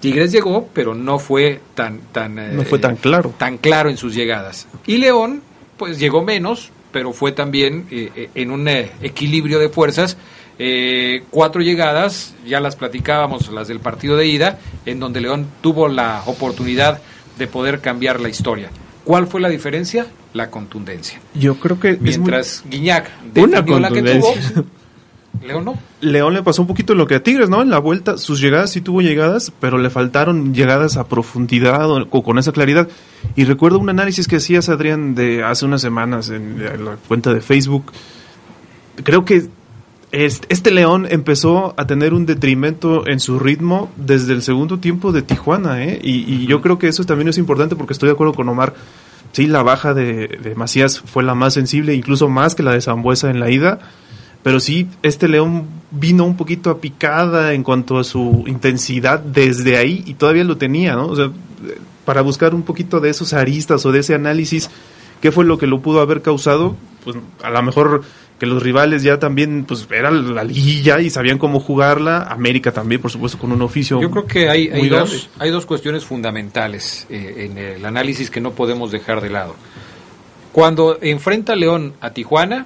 Tigres 0.00 0.32
llegó, 0.32 0.68
pero 0.74 0.94
no 0.94 1.18
fue 1.18 1.60
tan 1.74 2.00
tan 2.12 2.56
no 2.56 2.62
fue 2.64 2.78
tan 2.78 2.96
claro, 2.96 3.32
tan 3.38 3.56
claro 3.56 3.88
en 3.88 3.96
sus 3.96 4.14
llegadas. 4.14 4.66
Y 4.86 4.98
León, 4.98 5.42
pues 5.78 5.98
llegó 5.98 6.22
menos, 6.22 6.72
pero 6.92 7.14
fue 7.14 7.32
también 7.32 7.86
eh, 7.90 8.10
eh, 8.14 8.30
en 8.34 8.50
un 8.50 8.68
eh, 8.68 8.90
equilibrio 9.00 9.58
de 9.58 9.70
fuerzas. 9.70 10.18
cuatro 11.30 11.62
llegadas, 11.62 12.34
ya 12.46 12.60
las 12.60 12.76
platicábamos, 12.76 13.50
las 13.50 13.68
del 13.68 13.80
partido 13.80 14.14
de 14.18 14.26
ida, 14.26 14.58
en 14.84 15.00
donde 15.00 15.22
León 15.22 15.46
tuvo 15.62 15.88
la 15.88 16.22
oportunidad 16.26 17.00
de 17.38 17.46
poder 17.46 17.80
cambiar 17.80 18.20
la 18.20 18.28
historia. 18.28 18.70
¿Cuál 19.10 19.26
fue 19.26 19.40
la 19.40 19.48
diferencia? 19.48 20.06
La 20.34 20.52
contundencia. 20.52 21.18
Yo 21.34 21.56
creo 21.56 21.80
que 21.80 21.98
mientras 22.00 22.62
Guiñac 22.70 23.10
defendió 23.34 23.80
la 23.80 23.90
que 23.90 24.02
tuvo, 24.02 24.32
León 25.44 25.64
no. 25.64 25.78
León 26.00 26.32
le 26.32 26.44
pasó 26.44 26.62
un 26.62 26.68
poquito 26.68 26.94
lo 26.94 27.08
que 27.08 27.16
a 27.16 27.22
Tigres, 27.24 27.50
¿no? 27.50 27.60
En 27.60 27.70
la 27.70 27.80
vuelta, 27.80 28.18
sus 28.18 28.40
llegadas 28.40 28.70
sí 28.70 28.80
tuvo 28.80 29.02
llegadas, 29.02 29.52
pero 29.58 29.78
le 29.78 29.90
faltaron 29.90 30.54
llegadas 30.54 30.96
a 30.96 31.08
profundidad 31.08 31.90
o, 31.90 32.22
con 32.22 32.38
esa 32.38 32.52
claridad. 32.52 32.86
Y 33.34 33.46
recuerdo 33.46 33.80
un 33.80 33.88
análisis 33.88 34.28
que 34.28 34.36
hacías, 34.36 34.68
Adrián, 34.68 35.16
de 35.16 35.42
hace 35.42 35.64
unas 35.64 35.80
semanas 35.80 36.30
en, 36.30 36.62
la 36.84 36.94
cuenta 37.08 37.34
de 37.34 37.40
Facebook. 37.40 37.90
Creo 39.02 39.24
que 39.24 39.48
este 40.12 40.70
León 40.70 41.06
empezó 41.08 41.74
a 41.76 41.86
tener 41.86 42.14
un 42.14 42.26
detrimento 42.26 43.06
en 43.06 43.20
su 43.20 43.38
ritmo 43.38 43.90
desde 43.96 44.32
el 44.32 44.42
segundo 44.42 44.78
tiempo 44.78 45.12
de 45.12 45.22
Tijuana, 45.22 45.84
¿eh? 45.84 46.00
y, 46.02 46.46
yo 46.46 46.60
creo 46.60 46.78
que 46.78 46.88
eso 46.88 47.04
también 47.04 47.28
es 47.28 47.38
importante 47.38 47.76
porque 47.76 47.92
estoy 47.92 48.08
de 48.08 48.14
acuerdo 48.14 48.34
con 48.34 48.48
Omar. 48.48 48.74
Sí, 49.32 49.46
la 49.46 49.62
baja 49.62 49.94
de, 49.94 50.26
de 50.26 50.54
Macías 50.56 50.98
fue 51.00 51.22
la 51.22 51.36
más 51.36 51.54
sensible, 51.54 51.94
incluso 51.94 52.28
más 52.28 52.56
que 52.56 52.64
la 52.64 52.72
de 52.72 52.80
Zambuesa 52.80 53.30
en 53.30 53.38
la 53.38 53.50
ida. 53.50 53.78
Pero 54.42 54.58
sí, 54.58 54.88
este 55.02 55.28
León 55.28 55.66
vino 55.90 56.24
un 56.24 56.36
poquito 56.36 56.70
a 56.70 56.80
picada 56.80 57.52
en 57.52 57.62
cuanto 57.62 57.98
a 57.98 58.04
su 58.04 58.44
intensidad 58.46 59.20
desde 59.20 59.76
ahí 59.76 60.02
y 60.06 60.14
todavía 60.14 60.44
lo 60.44 60.56
tenía, 60.56 60.94
¿no? 60.94 61.06
O 61.06 61.14
sea, 61.16 61.30
para 62.04 62.22
buscar 62.22 62.54
un 62.54 62.62
poquito 62.62 63.00
de 63.00 63.10
esos 63.10 63.34
aristas 63.34 63.84
o 63.84 63.92
de 63.92 64.00
ese 64.00 64.14
análisis, 64.14 64.70
¿qué 65.20 65.30
fue 65.30 65.44
lo 65.44 65.58
que 65.58 65.66
lo 65.66 65.80
pudo 65.80 66.00
haber 66.00 66.22
causado? 66.22 66.74
Pues 67.04 67.16
a 67.42 67.50
lo 67.50 67.62
mejor 67.62 68.02
que 68.40 68.46
los 68.46 68.62
rivales 68.62 69.02
ya 69.02 69.18
también, 69.18 69.66
pues 69.68 69.86
era 69.90 70.10
la 70.10 70.42
liguilla 70.42 70.98
y 70.98 71.10
sabían 71.10 71.36
cómo 71.36 71.60
jugarla. 71.60 72.22
América 72.22 72.72
también, 72.72 72.98
por 72.98 73.10
supuesto, 73.10 73.36
con 73.36 73.52
un 73.52 73.60
oficio. 73.60 74.00
Yo 74.00 74.10
creo 74.10 74.24
que 74.24 74.48
hay, 74.48 74.68
hay, 74.68 74.88
dos, 74.88 75.28
hay 75.38 75.50
dos 75.50 75.66
cuestiones 75.66 76.06
fundamentales 76.06 77.06
eh, 77.10 77.50
en 77.50 77.58
el 77.58 77.84
análisis 77.84 78.30
que 78.30 78.40
no 78.40 78.52
podemos 78.52 78.90
dejar 78.90 79.20
de 79.20 79.28
lado. 79.28 79.56
Cuando 80.52 80.96
enfrenta 81.02 81.54
León 81.54 81.92
a 82.00 82.12
Tijuana, 82.12 82.64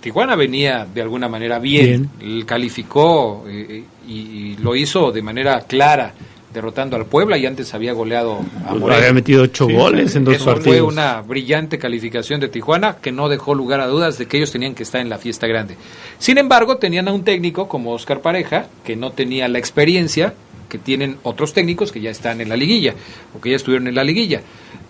Tijuana 0.00 0.36
venía 0.36 0.86
de 0.86 1.02
alguna 1.02 1.28
manera 1.28 1.58
bien, 1.58 2.08
calificó 2.46 3.44
eh, 3.48 3.82
y, 4.06 4.56
lo 4.58 4.76
hizo 4.76 5.10
de 5.10 5.20
manera 5.20 5.62
clara 5.62 6.14
derrotando 6.52 6.96
al 6.96 7.06
Puebla 7.06 7.38
y 7.38 7.46
antes 7.46 7.72
había 7.74 7.92
goleado 7.92 8.40
a 8.66 8.74
Morelia. 8.74 8.98
Había 8.98 9.12
metido 9.12 9.42
ocho 9.42 9.66
goles 9.68 10.14
en 10.16 10.24
dos 10.24 10.34
Eso 10.34 10.56
Fue 10.56 10.82
una 10.82 11.20
brillante 11.22 11.78
calificación 11.78 12.40
de 12.40 12.48
Tijuana 12.48 12.96
que 13.00 13.12
no 13.12 13.28
dejó 13.28 13.54
lugar 13.54 13.80
a 13.80 13.86
dudas 13.86 14.18
de 14.18 14.26
que 14.26 14.36
ellos 14.36 14.52
tenían 14.52 14.74
que 14.74 14.82
estar 14.82 15.00
en 15.00 15.08
la 15.08 15.18
fiesta 15.18 15.46
grande. 15.46 15.76
Sin 16.18 16.38
embargo, 16.38 16.76
tenían 16.76 17.08
a 17.08 17.12
un 17.12 17.24
técnico 17.24 17.68
como 17.68 17.92
Oscar 17.92 18.20
Pareja 18.20 18.66
que 18.84 18.96
no 18.96 19.12
tenía 19.12 19.48
la 19.48 19.58
experiencia 19.58 20.34
que 20.68 20.78
tienen 20.78 21.18
otros 21.22 21.52
técnicos 21.52 21.92
que 21.92 22.00
ya 22.00 22.10
están 22.10 22.40
en 22.40 22.48
la 22.48 22.56
liguilla 22.56 22.94
o 23.36 23.40
que 23.40 23.50
ya 23.50 23.56
estuvieron 23.56 23.88
en 23.88 23.94
la 23.94 24.04
liguilla. 24.04 24.40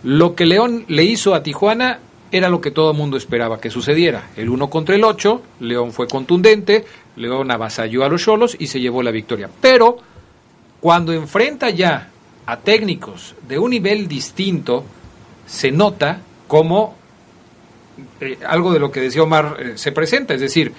Lo 0.04 0.36
que 0.36 0.46
León 0.46 0.84
le 0.86 1.04
hizo 1.04 1.34
a 1.34 1.42
Tijuana 1.42 1.98
era 2.30 2.48
lo 2.48 2.60
que 2.60 2.70
todo 2.70 2.92
el 2.92 2.96
mundo 2.96 3.16
esperaba 3.16 3.60
que 3.60 3.68
sucediera. 3.68 4.30
El 4.36 4.48
uno 4.48 4.70
contra 4.70 4.94
el 4.94 5.04
8, 5.04 5.42
León 5.60 5.92
fue 5.92 6.06
contundente, 6.06 6.84
León 7.16 7.50
avasalló 7.50 8.04
a 8.04 8.08
los 8.08 8.22
Cholos 8.22 8.56
y 8.58 8.68
se 8.68 8.80
llevó 8.80 9.02
la 9.02 9.10
victoria. 9.10 9.50
Pero 9.60 9.98
cuando 10.82 11.12
enfrenta 11.12 11.70
ya 11.70 12.10
a 12.44 12.56
técnicos 12.58 13.36
de 13.46 13.56
un 13.56 13.70
nivel 13.70 14.08
distinto, 14.08 14.84
se 15.46 15.70
nota 15.70 16.18
como 16.48 16.96
eh, 18.20 18.36
algo 18.44 18.72
de 18.72 18.80
lo 18.80 18.90
que 18.90 19.00
decía 19.00 19.22
Omar 19.22 19.56
eh, 19.60 19.72
se 19.76 19.92
presenta. 19.92 20.34
Es 20.34 20.40
decir, 20.40 20.72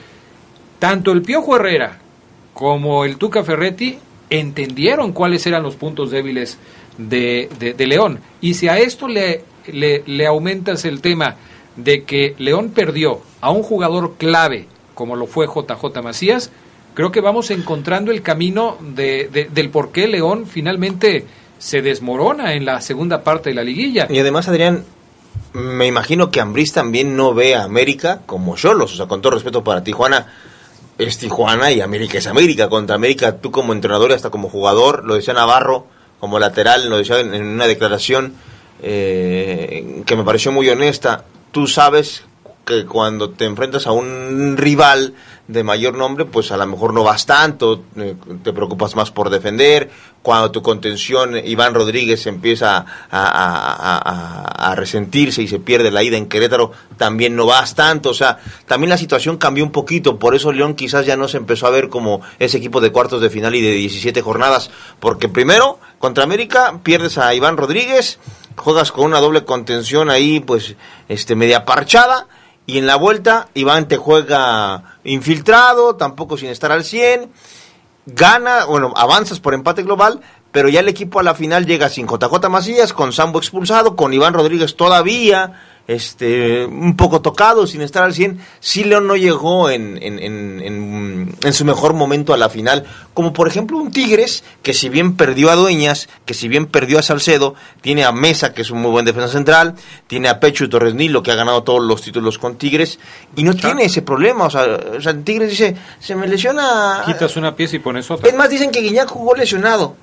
tanto 0.78 1.14
el 1.14 1.22
Piojo 1.22 1.56
Herrera 1.56 2.00
como 2.54 3.06
el 3.06 3.16
Tuca 3.16 3.46
Ferretti 3.46 3.98
entendieron 4.30 5.14
cuáles 5.14 5.48
eran 5.48 5.64
los 5.64 5.78
puntos 5.78 6.12
débiles 6.12 6.58
de, 6.98 7.48
de, 7.78 7.88
León. 7.88 8.20
Y 8.42 8.56
si 8.56 8.68
a 8.68 8.80
esto 8.80 9.08
le, 9.08 9.46
le, 9.72 10.04
le 10.06 10.28
aumentas 10.28 10.84
el 10.84 11.00
tema 11.00 11.38
de 11.78 12.04
que 12.04 12.36
León 12.40 12.72
perdió 12.72 13.22
a 13.40 13.52
un 13.52 13.64
jugador 13.64 14.16
clave 14.18 14.68
como 14.94 15.16
lo 15.16 15.28
fue 15.28 15.48
JJ 15.48 16.02
Macías, 16.04 16.52
creo 16.94 17.12
que 17.12 17.22
vamos 17.22 17.52
encontrando 17.52 18.12
el 18.12 18.22
camino 18.22 18.78
de, 18.82 19.50
del 19.52 19.70
por 19.70 19.92
qué 19.92 20.08
León 20.08 20.46
finalmente 20.46 21.26
se 21.60 21.82
desmorona 21.82 22.54
en 22.54 22.66
la 22.66 22.82
segunda 22.82 23.24
parte 23.24 23.50
de 23.50 23.56
la 23.56 23.64
liguilla. 23.64 24.08
Y 24.10 24.20
además, 24.20 24.48
Adrián, 24.48 24.84
me 25.54 25.88
imagino 25.88 26.30
que 26.30 26.42
Ambriz 26.42 26.74
también 26.74 27.16
no 27.16 27.34
ve 27.34 27.56
a 27.56 27.64
América 27.64 28.22
como 28.26 28.56
Cholos, 28.56 28.94
o 28.94 28.98
sea, 28.98 29.06
con 29.06 29.22
todo 29.22 29.34
respeto 29.34 29.64
para 29.64 29.84
Tijuana, 29.84 30.28
es 30.98 31.18
Tijuana 31.18 31.72
y 31.72 31.82
América 31.82 32.18
es 32.18 32.28
América. 32.28 32.70
Contra 32.70 32.96
América, 32.96 33.38
tú 33.38 33.52
como 33.52 33.74
entrenador 33.74 34.12
y 34.12 34.14
hasta 34.14 34.30
como 34.30 34.50
jugador, 34.50 35.06
lo 35.06 35.16
decía 35.16 35.34
Navarro, 35.34 35.88
como 36.20 36.40
lateral, 36.40 36.90
lo 36.90 36.98
decía 36.98 37.20
en, 37.20 37.44
una 37.44 37.68
declaración 37.68 38.34
eh, 38.82 40.04
que 40.06 40.16
me 40.16 40.24
pareció 40.24 40.52
muy 40.52 40.70
honesta. 40.70 41.26
Tú 41.52 41.68
sabes 41.68 42.24
que 42.66 42.86
cuando 42.86 43.32
te 43.32 43.46
enfrentas 43.46 43.88
a 43.88 43.92
un 43.92 44.56
rival 44.58 45.14
de 45.48 45.64
mayor 45.64 45.96
nombre, 45.96 46.24
pues 46.24 46.52
a 46.54 46.58
lo 46.58 46.66
mejor 46.66 46.94
no 46.94 47.04
vas 47.04 47.26
tanto, 47.26 47.84
eh, 47.98 48.16
te 48.44 48.54
preocupas 48.54 48.96
más 48.96 49.12
por 49.12 49.30
defender. 49.30 49.90
Cuando 50.22 50.52
tu 50.52 50.62
contención, 50.62 51.36
Iván 51.36 51.74
Rodríguez, 51.74 52.26
empieza 52.28 52.86
a, 53.12 54.74
resentirse 54.78 55.42
y 55.42 55.48
se 55.50 55.60
pierde 55.60 55.92
la 55.92 56.02
ida 56.02 56.18
en 56.18 56.28
Querétaro, 56.28 56.72
también 56.98 57.36
no 57.36 57.46
vas 57.46 57.76
tanto. 57.76 58.10
O 58.10 58.14
sea, 58.14 58.40
también 58.66 58.90
la 58.90 58.98
situación 58.98 59.38
cambió 59.38 59.66
un 59.66 59.72
poquito. 59.72 60.18
Por 60.18 60.34
eso 60.34 60.54
León 60.54 60.76
quizás 60.76 61.06
ya 61.06 61.18
no 61.18 61.28
se 61.28 61.38
empezó 61.38 61.68
a 61.68 61.72
ver 61.72 61.90
como 61.90 62.22
ese 62.40 62.58
equipo 62.58 62.80
de 62.80 62.94
cuartos 62.94 63.22
de 63.22 63.30
final 63.30 63.54
y 63.54 63.62
de 63.62 63.72
17 63.72 64.22
jornadas. 64.22 64.72
Porque 65.02 65.28
primero, 65.28 65.78
contra 66.00 66.24
América, 66.24 66.80
pierdes 66.84 67.18
a 67.18 67.34
Iván 67.34 67.58
Rodríguez, 67.58 68.18
juegas 68.56 68.94
con 68.94 69.06
una 69.06 69.20
doble 69.20 69.44
contención 69.44 70.10
ahí, 70.10 70.40
pues, 70.40 70.76
este, 71.10 71.36
media 71.36 71.66
parchada 71.66 72.28
y 72.66 72.78
en 72.78 72.88
la 72.88 72.96
vuelta, 72.96 73.50
Iván 73.54 73.88
te 73.88 73.98
juega 73.98 74.98
infiltrado, 75.04 75.96
tampoco 75.96 76.38
sin 76.38 76.50
estar 76.50 76.72
al 76.72 76.84
100. 76.84 77.32
Gana, 78.06 78.66
bueno, 78.66 78.94
avanzas 78.96 79.40
por 79.40 79.54
empate 79.54 79.84
global, 79.84 80.22
pero 80.52 80.70
ya 80.70 80.80
el 80.80 80.88
equipo 80.88 81.20
a 81.20 81.24
la 81.24 81.36
final 81.36 81.66
llega 81.66 81.90
sin 81.90 82.08
JJ 82.08 82.50
Macías, 82.50 82.94
con 82.94 83.12
Sambo 83.12 83.40
expulsado, 83.40 83.96
con 83.96 84.14
Iván 84.14 84.34
Rodríguez 84.34 84.76
todavía 84.76 85.60
este, 85.88 86.66
un 86.66 86.96
poco 86.96 87.22
tocado, 87.22 87.68
sin 87.68 87.82
estar 87.82 88.04
al 88.04 88.14
100. 88.14 88.40
Sí, 88.60 88.84
León 88.84 89.08
no 89.08 89.16
llegó 89.16 89.70
en, 89.70 90.02
en, 90.02 90.20
en, 90.20 91.36
en, 91.42 91.54
su 91.54 91.66
mejor 91.66 91.94
momento 91.94 92.34
a 92.34 92.38
la 92.38 92.50
final, 92.50 92.86
como 93.14 93.34
por 93.34 93.48
ejemplo 93.48 93.78
un 93.78 93.92
Tigres, 93.92 94.44
que 94.62 94.74
si 94.74 94.90
bien 94.90 95.16
perdió 95.16 95.52
a 95.52 95.56
Dueñas, 95.56 96.08
que 96.26 96.34
si 96.34 96.48
bien 96.48 96.68
perdió 96.68 97.00
a 97.00 97.04
Salcedo, 97.04 97.56
tiene 97.82 98.06
a 98.06 98.12
Mesa, 98.12 98.54
que 98.54 98.62
es 98.62 98.72
un 98.72 98.82
muy 98.82 98.92
buen 98.92 99.06
defensa 99.06 99.30
central, 99.30 99.76
tiene 100.08 100.30
a 100.30 100.40
Pecho 100.40 100.64
y 100.64 100.70
Torres 100.70 100.96
Nilo, 100.96 101.22
que 101.22 101.32
ha 101.32 101.36
ganado 101.36 101.64
todos 101.64 101.84
los 101.84 102.02
títulos 102.02 102.38
con 102.38 102.58
Tigres, 102.58 103.00
y 103.36 103.44
no 103.44 103.54
tiene 103.54 103.86
ese 103.86 104.02
problema. 104.02 104.46
O 104.46 104.50
sea, 104.50 104.64
o 104.98 105.02
sea, 105.02 105.14
Tigres 105.18 105.50
dice, 105.50 105.76
se 106.00 106.16
me 106.16 106.28
lesiona... 106.28 107.04
Quitas 107.06 107.36
una 107.36 107.56
pieza 107.56 107.76
y 107.76 107.80
pones 107.80 108.10
otra. 108.10 108.30
Es 108.30 108.36
más, 108.36 108.50
dicen 108.50 108.72
que 108.72 108.82
Guiñac 108.82 109.10
jugó 109.10 109.36
lesionado 109.36 109.96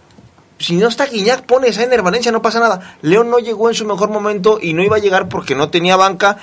si 0.60 0.76
no 0.76 0.88
está 0.88 1.06
Guiñac, 1.06 1.46
pones 1.46 1.78
a 1.78 1.84
Ener 1.84 2.02
Valencia, 2.02 2.30
no 2.30 2.42
pasa 2.42 2.60
nada. 2.60 2.98
León 3.00 3.30
no 3.30 3.38
llegó 3.38 3.70
en 3.70 3.74
su 3.74 3.86
mejor 3.86 4.10
momento 4.10 4.58
y 4.60 4.74
no 4.74 4.82
iba 4.82 4.96
a 4.96 5.00
llegar 5.00 5.28
porque 5.28 5.54
no 5.54 5.70
tenía 5.70 5.96
banca. 5.96 6.36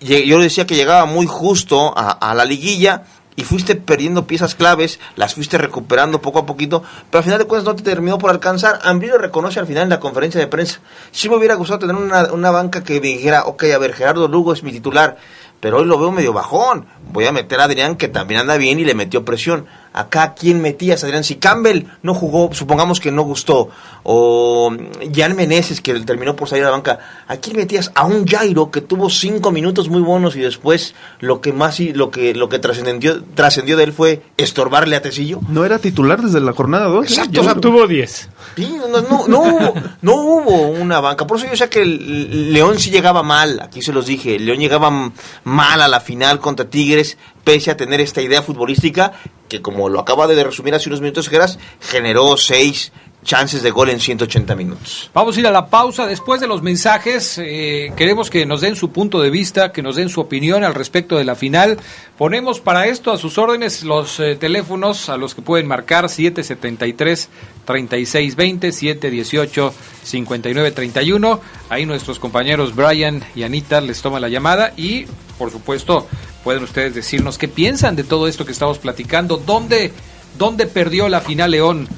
Yo 0.00 0.40
decía 0.40 0.66
que 0.66 0.76
llegaba 0.76 1.04
muy 1.04 1.26
justo 1.26 1.92
a, 1.94 2.34
la 2.34 2.46
liguilla 2.46 3.04
y 3.36 3.44
fuiste 3.44 3.76
perdiendo 3.76 4.26
piezas 4.26 4.54
claves, 4.54 4.98
las 5.14 5.34
fuiste 5.34 5.58
recuperando 5.58 6.22
poco 6.22 6.38
a 6.38 6.46
poquito, 6.46 6.82
pero 7.10 7.18
al 7.18 7.24
final 7.24 7.38
de 7.38 7.44
cuentas 7.44 7.66
no 7.66 7.76
te 7.76 7.82
terminó 7.82 8.16
por 8.16 8.30
alcanzar. 8.30 8.80
Ambrillo 8.82 9.18
reconoce 9.18 9.60
al 9.60 9.66
final 9.66 9.82
en 9.82 9.90
la 9.90 10.00
conferencia 10.00 10.40
de 10.40 10.46
prensa. 10.46 10.80
Si 11.10 11.28
me 11.28 11.36
hubiera 11.36 11.54
gustado 11.54 11.80
tener 11.80 11.96
una, 11.96 12.32
una 12.32 12.50
banca 12.50 12.82
que 12.82 12.98
dijera, 12.98 13.44
ok, 13.44 13.64
a 13.64 13.78
ver, 13.78 13.92
Gerardo 13.92 14.26
Lugo 14.26 14.54
es 14.54 14.62
mi 14.62 14.72
titular, 14.72 15.18
pero 15.60 15.78
hoy 15.78 15.84
lo 15.84 15.98
veo 15.98 16.10
medio 16.10 16.32
bajón. 16.32 16.86
Voy 17.12 17.26
a 17.26 17.32
meter 17.32 17.60
a 17.60 17.64
Adrián, 17.64 17.96
que 17.96 18.08
también 18.08 18.40
anda 18.40 18.56
bien 18.56 18.80
y 18.80 18.84
le 18.86 18.94
metió 18.94 19.22
presión. 19.22 19.66
Acá, 19.92 20.34
¿quién 20.34 20.60
metías, 20.60 21.02
Adrián? 21.02 21.24
Si 21.24 21.36
Campbell 21.36 21.84
no 22.02 22.14
jugó, 22.14 22.50
supongamos 22.52 23.00
que 23.00 23.10
no 23.10 23.22
gustó, 23.22 23.70
o 24.04 24.72
Jan 25.14 25.34
Meneses, 25.34 25.80
que 25.80 25.94
terminó 26.00 26.36
por 26.36 26.48
salir 26.48 26.64
a 26.64 26.66
la 26.66 26.72
banca, 26.72 27.00
¿a 27.26 27.36
quién 27.36 27.56
metías? 27.56 27.90
A 27.94 28.04
un 28.04 28.26
Jairo 28.26 28.70
que 28.70 28.80
tuvo 28.80 29.10
cinco 29.10 29.50
minutos 29.50 29.88
muy 29.88 30.00
buenos 30.00 30.36
y 30.36 30.40
después 30.40 30.94
lo 31.18 31.40
que 31.40 31.52
más 31.52 31.80
y 31.80 31.92
lo 31.92 32.10
que, 32.10 32.34
lo 32.34 32.48
que 32.48 32.58
trascendió, 32.58 33.22
trascendió 33.34 33.76
de 33.76 33.84
él 33.84 33.92
fue 33.92 34.22
estorbarle 34.36 34.96
a 34.96 35.02
Tecillo. 35.02 35.40
No 35.48 35.64
era 35.64 35.78
titular 35.78 36.22
desde 36.22 36.40
la 36.40 36.52
jornada 36.52 36.86
2. 36.86 37.06
Exacto. 37.06 37.40
O 37.40 37.44
sea, 37.44 37.54
tuvo 37.56 37.86
10. 37.86 38.28
no, 38.58 39.00
no, 39.02 39.28
no, 39.28 39.40
hubo, 39.40 39.74
no 40.02 40.14
hubo 40.14 40.68
una 40.68 41.00
banca. 41.00 41.26
Por 41.26 41.38
eso 41.38 41.46
yo 41.48 41.56
sé 41.56 41.68
que 41.68 41.82
el 41.82 42.52
León 42.52 42.78
sí 42.78 42.90
llegaba 42.90 43.22
mal, 43.22 43.60
aquí 43.60 43.82
se 43.82 43.92
los 43.92 44.06
dije, 44.06 44.38
León 44.38 44.58
llegaba 44.58 45.12
mal 45.44 45.82
a 45.82 45.88
la 45.88 46.00
final 46.00 46.40
contra 46.40 46.66
Tigres, 46.66 47.18
pese 47.44 47.70
a 47.70 47.76
tener 47.76 48.00
esta 48.00 48.22
idea 48.22 48.42
futbolística 48.42 49.12
que 49.48 49.60
como 49.60 49.88
lo 49.88 50.00
acaba 50.00 50.26
de 50.26 50.42
resumir 50.42 50.74
hace 50.74 50.88
unos 50.88 51.00
minutos 51.00 51.28
Geras, 51.28 51.58
generó 51.80 52.36
seis 52.36 52.92
chances 53.22 53.62
de 53.62 53.70
gol 53.70 53.90
en 53.90 54.00
180 54.00 54.54
minutos. 54.54 55.10
Vamos 55.12 55.36
a 55.36 55.40
ir 55.40 55.46
a 55.46 55.50
la 55.50 55.66
pausa. 55.66 56.06
Después 56.06 56.40
de 56.40 56.46
los 56.46 56.62
mensajes, 56.62 57.38
eh, 57.38 57.92
queremos 57.96 58.30
que 58.30 58.46
nos 58.46 58.62
den 58.62 58.76
su 58.76 58.92
punto 58.92 59.20
de 59.20 59.28
vista, 59.28 59.72
que 59.72 59.82
nos 59.82 59.96
den 59.96 60.08
su 60.08 60.20
opinión 60.20 60.64
al 60.64 60.74
respecto 60.74 61.18
de 61.18 61.24
la 61.24 61.34
final. 61.34 61.78
Ponemos 62.16 62.60
para 62.60 62.86
esto 62.86 63.12
a 63.12 63.18
sus 63.18 63.36
órdenes 63.36 63.82
los 63.82 64.20
eh, 64.20 64.36
teléfonos 64.36 65.08
a 65.08 65.16
los 65.16 65.34
que 65.34 65.42
pueden 65.42 65.66
marcar 65.66 66.08
773 66.08 67.28
3620 67.66 68.72
718 68.72 69.74
5931. 70.02 71.40
Ahí 71.68 71.84
nuestros 71.84 72.18
compañeros 72.18 72.74
Brian 72.74 73.22
y 73.34 73.42
Anita 73.42 73.80
les 73.80 74.00
toman 74.00 74.22
la 74.22 74.28
llamada 74.28 74.72
y, 74.76 75.04
por 75.38 75.50
supuesto, 75.50 76.06
pueden 76.44 76.62
ustedes 76.62 76.94
decirnos 76.94 77.38
qué 77.38 77.48
piensan 77.48 77.96
de 77.96 78.04
todo 78.04 78.28
esto 78.28 78.44
que 78.44 78.52
estamos 78.52 78.78
platicando, 78.78 79.36
dónde, 79.36 79.92
dónde 80.38 80.66
perdió 80.66 81.08
la 81.08 81.20
final 81.20 81.52
León, 81.52 81.88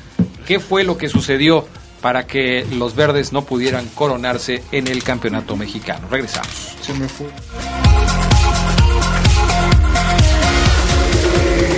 qué 0.47 0.61
fue 0.61 0.85
lo 0.85 0.97
que 0.97 1.09
sucedió 1.09 1.67
para 2.01 2.27
que 2.27 2.67
los 2.73 2.97
verdes 2.97 3.33
no 3.33 3.45
pudieran 3.45 3.87
coronarse 3.95 4.63
en 4.73 4.89
el 4.89 5.05
campeonato 5.05 5.57
mexicano. 5.57 6.09
Regresamos. 6.11 6.77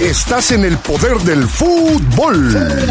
Estás 0.00 0.52
en 0.52 0.64
el 0.64 0.78
poder 0.78 1.18
del 1.20 1.46
fútbol. 1.46 2.90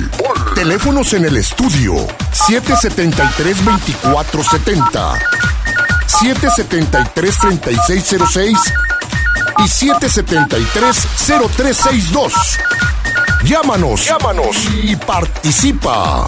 Teléfonos 0.56 1.14
en 1.14 1.26
el 1.26 1.38
estudio 1.38 1.96
773-2470, 2.32 5.20
773-3606 6.08 8.93
y 9.63 9.67
773-0362. 9.67 12.34
Llámanos, 13.45 14.06
llámanos 14.06 14.58
y 14.84 14.95
participa. 14.95 16.28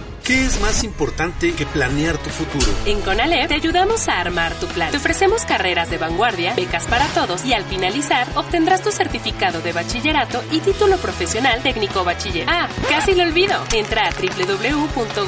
¿Qué 0.23 0.45
es 0.45 0.61
más 0.61 0.83
importante 0.83 1.53
que 1.53 1.65
planear 1.65 2.17
tu 2.17 2.29
futuro? 2.29 2.65
En 2.85 3.01
CONALEP 3.01 3.47
te 3.47 3.55
ayudamos 3.55 4.07
a 4.07 4.19
armar 4.19 4.53
tu 4.55 4.67
plan. 4.67 4.91
Te 4.91 4.97
ofrecemos 4.97 5.45
carreras 5.45 5.89
de 5.89 5.97
vanguardia, 5.97 6.53
becas 6.53 6.85
para 6.85 7.07
todos 7.07 7.43
y 7.45 7.53
al 7.53 7.63
finalizar 7.63 8.27
obtendrás 8.35 8.83
tu 8.83 8.91
certificado 8.91 9.61
de 9.61 9.73
bachillerato 9.73 10.43
y 10.51 10.59
título 10.59 10.97
profesional 10.97 11.63
técnico 11.63 12.03
bachiller. 12.03 12.45
Ah, 12.47 12.67
casi 12.87 13.15
lo 13.15 13.23
olvido. 13.23 13.55
Entra 13.73 14.07
a 14.07 14.11
www.gov.mx 14.11 15.23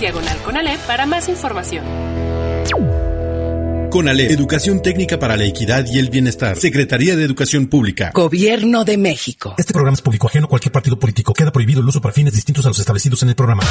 diagonal 0.00 0.38
CONALEP 0.38 0.80
para 0.80 1.06
más 1.06 1.28
información. 1.28 1.84
CONALEP, 3.90 4.30
Educación 4.30 4.82
Técnica 4.82 5.18
para 5.18 5.36
la 5.36 5.44
Equidad 5.44 5.86
y 5.90 5.98
el 5.98 6.10
Bienestar. 6.10 6.56
Secretaría 6.58 7.16
de 7.16 7.24
Educación 7.24 7.68
Pública. 7.68 8.10
Gobierno 8.14 8.84
de 8.84 8.98
México. 8.98 9.54
Este 9.56 9.72
programa 9.72 9.94
es 9.94 10.02
público 10.02 10.26
ajeno 10.26 10.46
a 10.46 10.48
cualquier 10.48 10.72
partido 10.72 10.98
político. 10.98 11.32
Queda 11.32 11.50
prohibido 11.50 11.80
el 11.80 11.88
uso 11.88 12.00
para 12.00 12.12
fines 12.12 12.34
distintos 12.34 12.66
a 12.66 12.68
los 12.68 12.78
establecidos 12.78 13.22
en 13.22 13.30
el 13.30 13.34
programa. 13.34 13.62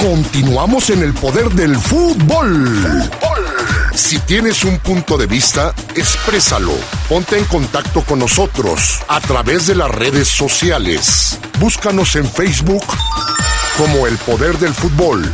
Continuamos 0.00 0.88
en 0.90 1.02
el 1.02 1.12
poder 1.12 1.50
del 1.50 1.76
fútbol. 1.76 3.10
Si 3.94 4.18
tienes 4.20 4.64
un 4.64 4.78
punto 4.78 5.18
de 5.18 5.26
vista, 5.26 5.74
exprésalo. 5.94 6.72
Ponte 7.08 7.36
en 7.36 7.44
contacto 7.44 8.02
con 8.02 8.20
nosotros 8.20 9.00
a 9.08 9.20
través 9.20 9.66
de 9.66 9.74
las 9.74 9.90
redes 9.90 10.28
sociales. 10.28 11.38
Búscanos 11.60 12.16
en 12.16 12.24
Facebook 12.24 12.84
como 13.76 14.06
El 14.06 14.16
Poder 14.18 14.56
del 14.58 14.72
Fútbol 14.72 15.30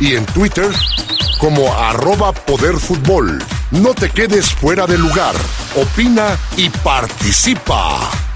y 0.00 0.16
en 0.16 0.26
Twitter 0.26 0.70
como 1.38 1.72
arroba 1.74 2.32
Poder 2.32 2.76
Fútbol. 2.76 3.42
No 3.70 3.94
te 3.94 4.10
quedes 4.10 4.52
fuera 4.52 4.86
de 4.86 4.98
lugar. 4.98 5.34
Opina 5.76 6.36
y 6.56 6.68
participa. 6.70 8.29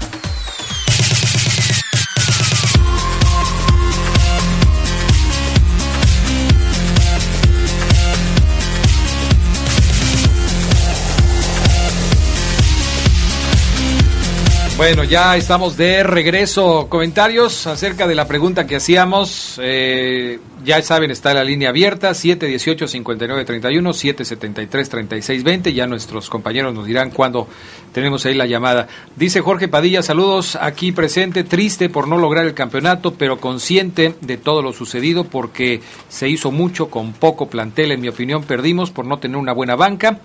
Bueno, 14.77 15.05
ya 15.05 15.37
estamos 15.37 15.77
de 15.77 16.03
regreso. 16.03 16.87
Comentarios 16.89 17.65
acerca 17.65 18.07
de 18.07 18.15
la 18.15 18.27
pregunta 18.27 18.67
que 18.67 18.75
hacíamos. 18.75 19.57
Eh, 19.63 20.37
ya 20.65 20.81
saben, 20.81 21.11
está 21.11 21.33
la 21.33 21.45
línea 21.45 21.69
abierta, 21.69 22.09
718-5931, 22.09 23.93
773-3620. 24.67 25.73
Ya 25.73 25.87
nuestros 25.87 26.29
compañeros 26.29 26.73
nos 26.73 26.87
dirán 26.87 27.11
cuándo 27.11 27.47
tenemos 27.93 28.25
ahí 28.25 28.33
la 28.33 28.47
llamada. 28.47 28.89
Dice 29.15 29.39
Jorge 29.39 29.69
Padilla, 29.69 30.03
saludos 30.03 30.57
aquí 30.59 30.91
presente, 30.91 31.45
triste 31.45 31.87
por 31.87 32.09
no 32.09 32.17
lograr 32.17 32.45
el 32.45 32.53
campeonato, 32.53 33.13
pero 33.13 33.39
consciente 33.39 34.15
de 34.19 34.35
todo 34.35 34.61
lo 34.61 34.73
sucedido 34.73 35.23
porque 35.23 35.79
se 36.09 36.27
hizo 36.27 36.51
mucho 36.51 36.89
con 36.89 37.13
poco 37.13 37.47
plantel. 37.49 37.93
En 37.93 38.01
mi 38.01 38.09
opinión, 38.09 38.43
perdimos 38.43 38.91
por 38.91 39.05
no 39.05 39.19
tener 39.19 39.37
una 39.37 39.53
buena 39.53 39.77
banca. 39.77 40.19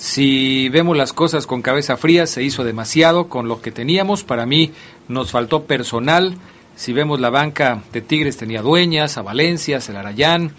Si 0.00 0.70
vemos 0.70 0.96
las 0.96 1.12
cosas 1.12 1.46
con 1.46 1.60
cabeza 1.60 1.98
fría, 1.98 2.26
se 2.26 2.42
hizo 2.42 2.64
demasiado 2.64 3.28
con 3.28 3.48
lo 3.48 3.60
que 3.60 3.70
teníamos. 3.70 4.24
Para 4.24 4.46
mí 4.46 4.72
nos 5.08 5.30
faltó 5.30 5.64
personal. 5.64 6.38
Si 6.74 6.94
vemos 6.94 7.20
la 7.20 7.28
banca 7.28 7.82
de 7.92 8.00
Tigres 8.00 8.38
tenía 8.38 8.62
dueñas, 8.62 9.18
a 9.18 9.22
Valencia, 9.22 9.76
a 9.76 9.80
Celarayán, 9.82 10.52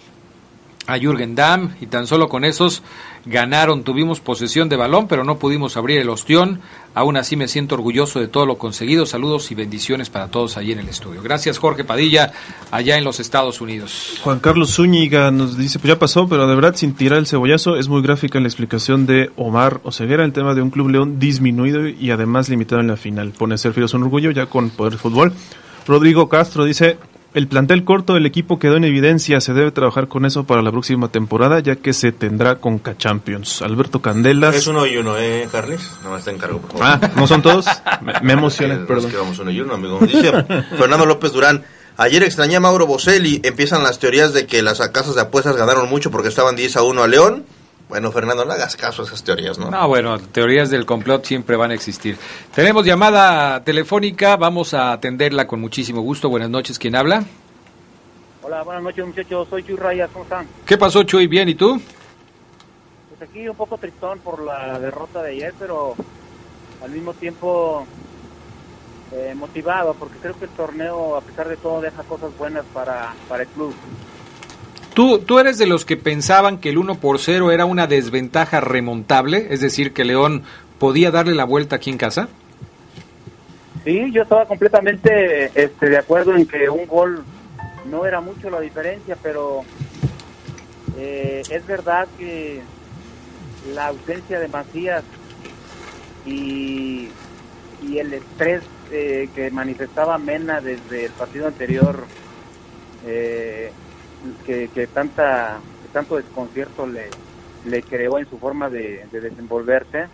a 0.85 0.99
Jürgen 0.99 1.33
Damm 1.33 1.73
y 1.81 1.87
tan 1.87 2.05
solo 2.05 2.29
con 2.29 2.45
esos 2.45 2.83
ganaron, 3.25 3.83
tuvimos 3.83 4.19
posesión 4.19 4.69
de 4.69 4.77
balón, 4.77 5.07
pero 5.07 5.23
no 5.23 5.37
pudimos 5.37 5.77
abrir 5.77 5.99
el 5.99 6.09
ostión. 6.09 6.59
Aún 6.93 7.15
así 7.15 7.37
me 7.37 7.47
siento 7.47 7.75
orgulloso 7.75 8.19
de 8.19 8.27
todo 8.27 8.45
lo 8.45 8.57
conseguido. 8.57 9.05
Saludos 9.05 9.49
y 9.51 9.55
bendiciones 9.55 10.09
para 10.09 10.27
todos 10.27 10.57
allí 10.57 10.73
en 10.73 10.79
el 10.79 10.89
estudio. 10.89 11.21
Gracias 11.21 11.57
Jorge 11.57 11.83
Padilla, 11.83 12.33
allá 12.69 12.97
en 12.97 13.03
los 13.03 13.19
Estados 13.19 13.61
Unidos. 13.61 14.19
Juan 14.23 14.39
Carlos 14.39 14.75
Zúñiga 14.75 15.31
nos 15.31 15.57
dice, 15.57 15.79
pues 15.79 15.89
ya 15.93 15.99
pasó, 15.99 16.27
pero 16.27 16.47
de 16.47 16.55
verdad 16.55 16.75
sin 16.75 16.93
tirar 16.93 17.19
el 17.19 17.27
cebollazo 17.27 17.77
es 17.77 17.87
muy 17.87 18.01
gráfica 18.01 18.39
la 18.39 18.47
explicación 18.47 19.05
de 19.05 19.31
Omar 19.37 19.79
Oseguera, 19.83 20.25
el 20.25 20.33
tema 20.33 20.53
de 20.53 20.61
un 20.61 20.69
club 20.69 20.89
león 20.89 21.19
disminuido 21.19 21.87
y 21.87 22.11
además 22.11 22.49
limitado 22.49 22.81
en 22.81 22.87
la 22.87 22.97
final. 22.97 23.31
Pone 23.31 23.57
Sergio 23.57 23.85
un 23.93 24.03
orgullo 24.03 24.31
ya 24.31 24.45
con 24.47 24.69
poder 24.69 24.93
de 24.93 24.99
fútbol. 24.99 25.33
Rodrigo 25.87 26.29
Castro 26.29 26.65
dice, 26.65 26.97
el 27.33 27.47
plantel 27.47 27.83
corto 27.83 28.13
del 28.13 28.25
equipo 28.25 28.59
quedó 28.59 28.75
en 28.75 28.83
evidencia, 28.83 29.39
se 29.39 29.53
debe 29.53 29.71
trabajar 29.71 30.07
con 30.07 30.25
eso 30.25 30.43
para 30.43 30.61
la 30.61 30.71
próxima 30.71 31.07
temporada, 31.07 31.59
ya 31.59 31.77
que 31.77 31.93
se 31.93 32.11
tendrá 32.11 32.55
con 32.55 32.79
K-Champions. 32.79 33.61
Alberto 33.61 34.01
Candelas. 34.01 34.55
Es 34.55 34.67
uno 34.67 34.85
y 34.85 34.97
uno, 34.97 35.17
¿eh, 35.17 35.47
Carles? 35.51 35.81
No 36.03 36.11
me 36.11 36.17
está 36.17 36.31
encargo, 36.31 36.59
por 36.59 36.79
favor. 36.79 36.85
Ah, 36.85 37.11
¿no 37.15 37.27
son 37.27 37.41
todos? 37.41 37.65
Me, 38.01 38.13
me 38.21 38.33
emociona, 38.33 38.75
perdón. 38.85 39.05
Es 39.05 39.11
que 39.11 39.17
vamos 39.17 39.39
uno 39.39 39.51
y 39.51 39.61
uno, 39.61 39.75
amigo. 39.75 39.99
Dice 40.01 40.31
Fernando 40.77 41.05
López 41.05 41.31
Durán. 41.31 41.63
Ayer 41.97 42.23
extrañé 42.23 42.55
a 42.55 42.59
Mauro 42.59 42.87
Boselli. 42.87 43.41
Empiezan 43.43 43.83
las 43.83 43.99
teorías 43.99 44.33
de 44.33 44.45
que 44.45 44.61
las 44.61 44.79
casas 44.89 45.15
de 45.15 45.21
apuestas 45.21 45.55
ganaron 45.55 45.89
mucho 45.89 46.11
porque 46.11 46.29
estaban 46.29 46.55
10 46.55 46.77
a 46.77 46.83
1 46.83 47.03
a 47.03 47.07
León. 47.07 47.45
Bueno, 47.91 48.09
Fernando, 48.09 48.45
no 48.45 48.53
hagas 48.53 48.77
caso 48.77 49.01
a 49.01 49.05
esas 49.05 49.21
teorías, 49.21 49.59
¿no? 49.59 49.69
No, 49.69 49.85
bueno, 49.89 50.17
teorías 50.17 50.69
del 50.69 50.85
complot 50.85 51.25
siempre 51.25 51.57
van 51.57 51.71
a 51.71 51.73
existir. 51.73 52.17
Tenemos 52.55 52.85
llamada 52.85 53.61
telefónica, 53.65 54.37
vamos 54.37 54.73
a 54.73 54.93
atenderla 54.93 55.45
con 55.45 55.59
muchísimo 55.59 55.99
gusto. 55.99 56.29
Buenas 56.29 56.49
noches, 56.49 56.79
¿quién 56.79 56.95
habla? 56.95 57.25
Hola, 58.43 58.63
buenas 58.63 58.81
noches 58.81 59.05
muchachos, 59.05 59.45
soy 59.49 59.65
Chuy 59.65 59.75
Rayas, 59.75 60.09
¿cómo 60.13 60.23
están? 60.23 60.47
¿Qué 60.65 60.77
pasó, 60.77 61.03
Chuy? 61.03 61.27
¿Bien? 61.27 61.49
¿Y 61.49 61.55
tú? 61.55 61.81
Pues 63.09 63.29
aquí 63.29 63.45
un 63.49 63.57
poco 63.57 63.77
tristón 63.77 64.19
por 64.19 64.41
la 64.41 64.79
derrota 64.79 65.21
de 65.21 65.31
ayer, 65.31 65.53
pero 65.59 65.95
al 66.81 66.91
mismo 66.91 67.13
tiempo 67.13 67.85
eh, 69.11 69.33
motivado, 69.35 69.95
porque 69.95 70.17
creo 70.19 70.39
que 70.39 70.45
el 70.45 70.51
torneo, 70.51 71.17
a 71.17 71.21
pesar 71.21 71.49
de 71.49 71.57
todo, 71.57 71.81
deja 71.81 72.03
cosas 72.03 72.31
buenas 72.37 72.63
para, 72.73 73.13
para 73.27 73.43
el 73.43 73.49
club. 73.49 73.75
¿Tú, 74.93 75.19
¿Tú 75.19 75.39
eres 75.39 75.57
de 75.57 75.67
los 75.67 75.85
que 75.85 75.97
pensaban 75.97 76.57
que 76.57 76.69
el 76.69 76.77
1 76.77 76.95
por 76.95 77.19
0 77.19 77.51
era 77.51 77.65
una 77.65 77.87
desventaja 77.87 78.59
remontable? 78.59 79.47
Es 79.49 79.61
decir, 79.61 79.93
que 79.93 80.03
León 80.03 80.43
podía 80.79 81.11
darle 81.11 81.33
la 81.33 81.45
vuelta 81.45 81.77
aquí 81.77 81.89
en 81.89 81.97
casa? 81.97 82.27
Sí, 83.83 84.11
yo 84.11 84.23
estaba 84.23 84.45
completamente 84.45 85.51
este, 85.55 85.89
de 85.89 85.97
acuerdo 85.97 86.35
en 86.35 86.45
que 86.45 86.69
un 86.69 86.85
gol 86.85 87.23
no 87.89 88.05
era 88.05 88.21
mucho 88.21 88.49
la 88.49 88.59
diferencia, 88.59 89.17
pero 89.21 89.63
eh, 90.97 91.41
es 91.49 91.65
verdad 91.65 92.07
que 92.17 92.61
la 93.73 93.87
ausencia 93.87 94.39
de 94.39 94.47
Macías 94.49 95.03
y, 96.25 97.09
y 97.81 97.97
el 97.97 98.13
estrés 98.13 98.63
eh, 98.91 99.29
que 99.33 99.49
manifestaba 99.51 100.17
Mena 100.17 100.61
desde 100.61 101.05
el 101.05 101.11
partido 101.13 101.47
anterior, 101.47 102.05
eh, 103.05 103.71
que, 104.45 104.69
que, 104.73 104.87
tanta, 104.87 105.59
tanto 105.93 106.17
desconcierto 106.17 106.87
le, 106.87 107.09
le 107.65 107.81
creó 107.83 108.17
en 108.17 108.29
su 108.29 108.37
forma 108.37 108.69
de, 108.69 109.05
de 109.11 109.21
desenvolverse. 109.21 110.07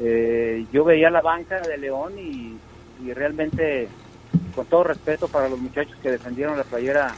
Eh, 0.00 0.66
yo 0.72 0.84
veía 0.84 1.10
la 1.10 1.20
banca 1.20 1.60
de 1.60 1.78
León 1.78 2.14
y, 2.18 2.56
y 3.04 3.12
realmente 3.12 3.88
con 4.54 4.66
todo 4.66 4.84
respeto 4.84 5.28
para 5.28 5.48
los 5.48 5.58
muchachos 5.58 5.96
que 6.02 6.10
defendieron 6.10 6.56
la 6.56 6.64
playera 6.64 7.14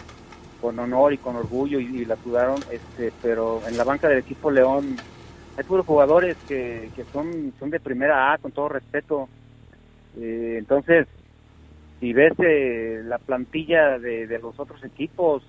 con 0.61 0.79
honor 0.79 1.13
y 1.13 1.19
con 1.19 1.37
orgullo 1.37 1.79
y, 1.79 2.05
la 2.05 2.17
sudaron, 2.17 2.59
este, 2.71 3.13
pero 3.23 3.61
en 3.69 3.77
la 3.77 3.85
banca 3.85 4.09
del 4.09 4.19
equipo 4.19 4.51
León 4.51 4.97
hay 5.57 5.65
puros 5.65 5.85
jugadores 5.85 6.37
que, 6.49 6.91
que 6.97 7.05
son, 7.13 7.53
son 7.59 7.71
de 7.71 7.81
primera 7.81 8.33
A, 8.33 8.39
con 8.39 8.51
todo 8.51 8.71
respeto. 8.71 9.29
Eh, 10.19 10.57
entonces, 10.59 11.07
si 12.01 12.13
ves 12.13 12.33
eh, 12.39 13.03
la 13.05 13.19
plantilla 13.19 13.99
de, 13.99 14.39
los 14.41 14.59
otros 14.59 14.83
equipos, 14.85 15.43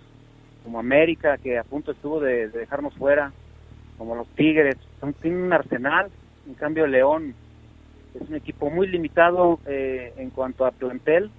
como 0.65 0.79
América, 0.79 1.37
que 1.37 1.57
a 1.57 1.63
punto 1.63 1.93
estuvo 1.93 2.19
de, 2.19 2.49
de 2.49 2.59
dejarnos 2.59 2.93
fuera, 2.95 3.31
como 3.97 4.15
los 4.15 4.27
Tigres, 4.29 4.75
son, 4.99 5.13
tienen 5.13 5.43
un 5.43 5.53
arsenal 5.53 6.09
En 6.45 6.55
cambio, 6.55 6.85
León 6.87 7.33
es 8.13 8.29
un 8.29 8.35
equipo 8.35 8.69
muy 8.69 8.87
limitado 8.87 9.59
eh, 9.65 10.13
en 10.17 10.29
cuanto 10.29 10.65
a 10.65 10.71
plantel 10.71 11.31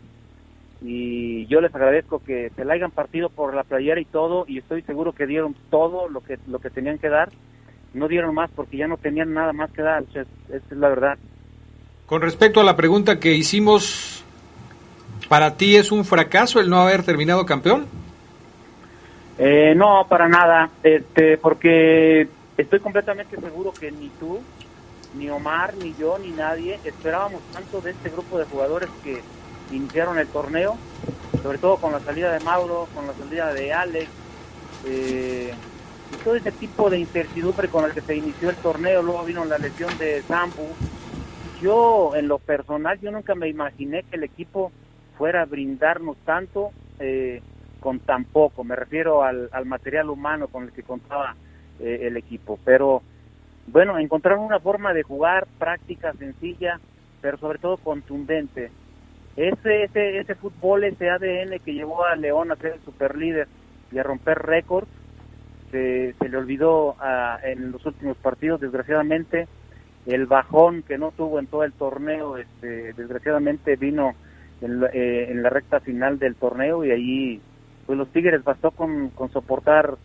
y 0.82 1.46
yo 1.46 1.62
les 1.62 1.74
agradezco 1.74 2.18
que 2.18 2.50
se 2.54 2.64
la 2.64 2.74
hayan 2.74 2.90
partido 2.90 3.30
por 3.30 3.54
la 3.54 3.64
playera 3.64 3.98
y 3.98 4.04
todo 4.04 4.44
y 4.46 4.58
estoy 4.58 4.82
seguro 4.82 5.12
que 5.12 5.26
dieron 5.26 5.56
todo 5.70 6.08
lo 6.10 6.20
que 6.20 6.38
lo 6.46 6.58
que 6.58 6.68
tenían 6.68 6.98
que 6.98 7.08
dar 7.08 7.30
no 7.94 8.08
dieron 8.08 8.34
más 8.34 8.50
porque 8.54 8.76
ya 8.76 8.86
no 8.86 8.98
tenían 8.98 9.32
nada 9.32 9.54
más 9.54 9.70
que 9.70 9.80
dar 9.80 10.04
esa 10.12 10.26
es 10.50 10.70
la 10.72 10.90
verdad. 10.90 11.18
Con 12.04 12.20
respecto 12.20 12.60
a 12.60 12.64
la 12.64 12.76
pregunta 12.76 13.18
que 13.18 13.34
hicimos 13.34 14.22
para 15.30 15.56
ti 15.56 15.76
es 15.76 15.90
un 15.90 16.04
fracaso 16.04 16.60
el 16.60 16.68
no 16.68 16.76
haber 16.76 17.02
terminado 17.04 17.46
campeón 17.46 17.86
eh, 19.38 19.74
no 19.74 20.06
para 20.08 20.28
nada 20.28 20.70
este 20.82 21.38
porque 21.38 22.28
estoy 22.56 22.80
completamente 22.80 23.36
seguro 23.36 23.72
que 23.72 23.90
ni 23.92 24.08
tú 24.20 24.40
ni 25.14 25.28
Omar 25.30 25.74
ni 25.76 25.94
yo 25.94 26.18
ni 26.18 26.30
nadie 26.30 26.78
esperábamos 26.84 27.42
tanto 27.52 27.80
de 27.80 27.90
este 27.90 28.10
grupo 28.10 28.38
de 28.38 28.44
jugadores 28.44 28.88
que 29.02 29.22
iniciaron 29.70 30.18
el 30.18 30.28
torneo, 30.28 30.76
sobre 31.42 31.58
todo 31.58 31.76
con 31.76 31.92
la 31.92 32.00
salida 32.00 32.32
de 32.32 32.40
Mauro, 32.40 32.88
con 32.94 33.06
la 33.06 33.12
salida 33.14 33.52
de 33.52 33.72
Alex, 33.72 34.10
eh, 34.86 35.52
y 36.12 36.16
todo 36.24 36.36
ese 36.36 36.52
tipo 36.52 36.88
de 36.88 36.98
incertidumbre 36.98 37.68
con 37.68 37.84
el 37.84 37.92
que 37.92 38.00
se 38.00 38.16
inició 38.16 38.50
el 38.50 38.56
torneo, 38.56 39.02
luego 39.02 39.24
vino 39.24 39.44
la 39.44 39.58
lesión 39.58 39.96
de 39.98 40.22
Zambu. 40.22 40.68
Yo, 41.60 42.14
en 42.14 42.28
lo 42.28 42.38
personal, 42.38 43.00
yo 43.00 43.10
nunca 43.10 43.34
me 43.34 43.48
imaginé 43.48 44.04
que 44.04 44.16
el 44.16 44.24
equipo 44.24 44.70
fuera 45.18 45.42
a 45.42 45.46
brindarnos 45.46 46.16
tanto 46.18 46.70
eh, 47.00 47.42
con 47.86 48.00
tan 48.00 48.26
me 48.64 48.74
refiero 48.74 49.22
al, 49.22 49.48
material 49.64 50.10
humano 50.10 50.48
con 50.48 50.64
el 50.64 50.72
que 50.72 50.82
contaba 50.82 51.36
eh, 51.78 52.00
el 52.02 52.16
equipo, 52.16 52.58
pero 52.64 53.00
bueno, 53.68 53.96
encontraron 53.96 54.40
una 54.40 54.58
forma 54.58 54.92
de 54.92 55.04
jugar 55.04 55.46
práctica, 55.56 56.12
sencilla, 56.14 56.80
pero 57.20 57.38
sobre 57.38 57.60
todo 57.60 57.76
contundente 57.76 58.72
ese, 59.36 59.84
ese, 59.84 60.18
ese 60.18 60.34
fútbol, 60.34 60.82
ese 60.82 61.08
ADN 61.08 61.60
que 61.64 61.74
llevó 61.74 62.04
a 62.04 62.16
León 62.16 62.50
a 62.50 62.56
ser 62.56 62.72
el 62.72 62.80
superlíder 62.80 63.46
y 63.92 63.98
a 63.98 64.02
romper 64.02 64.38
récords, 64.38 64.88
se, 65.70 66.12
se 66.14 66.28
le 66.28 66.36
olvidó 66.36 66.96
ah, 66.98 67.38
en 67.44 67.70
los 67.70 67.86
últimos 67.86 68.16
partidos, 68.16 68.60
desgraciadamente. 68.60 69.46
El 70.06 70.26
bajón 70.26 70.82
que 70.82 70.98
no 70.98 71.12
tuvo 71.12 71.38
en 71.38 71.46
todo 71.46 71.62
el 71.62 71.72
torneo, 71.72 72.36
este, 72.36 72.94
desgraciadamente 72.94 73.76
vino 73.76 74.14
en, 74.60 74.82
eh, 74.92 75.26
en 75.30 75.42
la 75.42 75.50
recta 75.50 75.78
final 75.78 76.18
del 76.18 76.34
torneo 76.34 76.84
y 76.84 76.90
allí 76.90 77.40
pues 77.86 77.98
los 77.98 78.08
Tigres 78.08 78.42
bastó 78.42 78.72
con, 78.72 79.10
con 79.10 79.30
soportar 79.32 79.96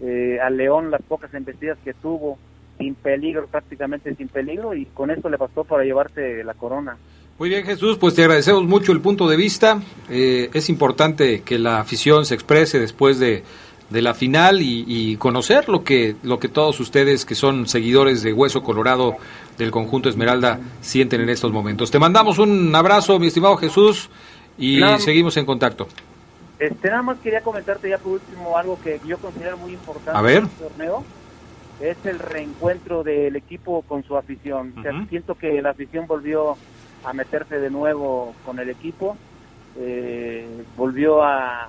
eh, 0.00 0.38
a 0.42 0.50
León 0.50 0.90
las 0.90 1.02
pocas 1.02 1.32
embestidas 1.34 1.78
que 1.84 1.94
tuvo 1.94 2.38
sin 2.78 2.94
peligro, 2.94 3.46
prácticamente 3.46 4.14
sin 4.14 4.28
peligro, 4.28 4.74
y 4.74 4.86
con 4.86 5.10
eso 5.10 5.28
le 5.28 5.36
bastó 5.36 5.64
para 5.64 5.84
llevarse 5.84 6.44
la 6.44 6.54
corona. 6.54 6.96
Muy 7.38 7.48
bien, 7.48 7.64
Jesús, 7.64 7.98
pues 7.98 8.14
te 8.14 8.22
agradecemos 8.22 8.64
mucho 8.64 8.92
el 8.92 9.00
punto 9.00 9.28
de 9.28 9.36
vista. 9.36 9.80
Eh, 10.10 10.50
es 10.52 10.68
importante 10.68 11.42
que 11.42 11.58
la 11.58 11.80
afición 11.80 12.24
se 12.24 12.34
exprese 12.34 12.78
después 12.78 13.18
de, 13.18 13.42
la 13.90 14.14
final 14.14 14.60
y, 14.60 15.16
conocer 15.16 15.68
lo 15.68 15.84
que, 15.84 16.16
lo 16.22 16.38
que 16.38 16.48
todos 16.48 16.80
ustedes 16.80 17.24
que 17.24 17.34
son 17.34 17.66
seguidores 17.68 18.22
de 18.22 18.32
Hueso 18.32 18.62
Colorado 18.62 19.16
del 19.58 19.70
conjunto 19.70 20.08
Esmeralda 20.08 20.60
sienten 20.80 21.20
en 21.20 21.28
estos 21.28 21.52
momentos. 21.52 21.90
Te 21.90 21.98
mandamos 21.98 22.38
un 22.38 22.74
abrazo, 22.74 23.18
mi 23.18 23.28
estimado 23.28 23.56
Jesús, 23.56 24.10
y 24.58 24.80
seguimos 24.98 25.36
en 25.36 25.46
contacto. 25.46 25.88
Este, 26.58 26.88
nada 26.88 27.02
más 27.02 27.18
quería 27.18 27.42
comentarte 27.42 27.88
ya 27.90 27.98
por 27.98 28.12
último 28.12 28.56
algo 28.56 28.78
que 28.82 29.00
yo 29.04 29.18
considero 29.18 29.58
muy 29.58 29.72
importante 29.72 30.18
A 30.18 30.22
ver. 30.22 30.38
en 30.38 30.44
este 30.44 30.64
torneo. 30.64 31.04
Es 31.80 31.98
el 32.06 32.18
reencuentro 32.18 33.02
del 33.02 33.36
equipo 33.36 33.82
con 33.82 34.02
su 34.02 34.16
afición. 34.16 34.74
siento 35.10 35.34
que 35.34 35.60
la 35.60 35.70
afición 35.70 36.06
volvió 36.06 36.56
a 37.04 37.12
meterse 37.12 37.60
de 37.60 37.68
nuevo 37.68 38.34
con 38.46 38.58
el 38.58 38.70
equipo, 38.70 39.16
eh, 39.78 40.64
volvió 40.76 41.22
a, 41.22 41.68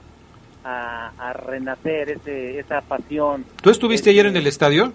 a, 0.64 1.34
renacer 1.34 2.10
ese, 2.10 2.60
esa 2.60 2.82
pasión. 2.82 3.46
¿Tú 3.62 3.70
estuviste 3.70 4.10
ayer 4.10 4.26
en 4.26 4.38
el 4.38 4.48
estadio? 4.48 4.94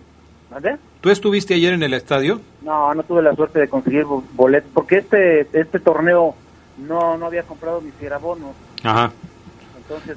¿Vale? 0.50 0.78
¿Tú 1.00 1.10
estuviste 1.10 1.54
ayer 1.54 1.74
en 1.74 1.82
el 1.82 1.94
estadio? 1.94 2.40
No, 2.62 2.94
no 2.94 3.02
tuve 3.02 3.22
la 3.22 3.34
suerte 3.34 3.60
de 3.60 3.68
conseguir 3.68 4.04
boletos, 4.04 4.70
porque 4.74 4.98
este 4.98 5.40
este 5.52 5.78
torneo 5.78 6.34
no, 6.78 7.16
no 7.16 7.26
había 7.26 7.42
comprado 7.42 7.80
mis 7.80 7.94
abonos. 8.10 8.54
Ajá. 8.82 9.12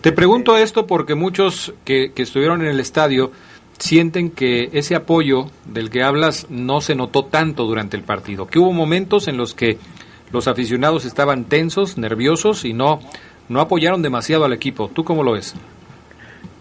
Te 0.01 0.11
pregunto 0.11 0.53
este, 0.53 0.63
esto 0.63 0.87
porque 0.87 1.15
muchos 1.15 1.73
que, 1.83 2.11
que 2.13 2.23
estuvieron 2.23 2.61
en 2.61 2.67
el 2.67 2.79
estadio 2.79 3.31
sienten 3.77 4.31
que 4.31 4.69
ese 4.73 4.95
apoyo 4.95 5.45
del 5.65 5.89
que 5.89 6.03
hablas 6.03 6.47
no 6.49 6.81
se 6.81 6.95
notó 6.95 7.25
tanto 7.25 7.65
durante 7.65 7.97
el 7.97 8.03
partido, 8.03 8.47
que 8.47 8.59
hubo 8.59 8.71
momentos 8.71 9.27
en 9.27 9.37
los 9.37 9.53
que 9.53 9.77
los 10.31 10.47
aficionados 10.47 11.05
estaban 11.05 11.45
tensos, 11.45 11.97
nerviosos 11.97 12.65
y 12.65 12.73
no, 12.73 12.99
no 13.49 13.61
apoyaron 13.61 14.01
demasiado 14.01 14.45
al 14.45 14.53
equipo. 14.53 14.89
¿Tú 14.93 15.03
cómo 15.03 15.23
lo 15.23 15.33
ves? 15.33 15.55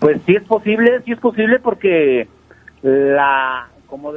Pues 0.01 0.21
sí 0.27 0.35
es 0.37 0.43
posible, 0.43 1.01
sí 1.05 1.13
es 1.13 1.19
posible 1.19 1.59
porque 1.61 2.29
la, 2.83 3.69
como 3.87 4.13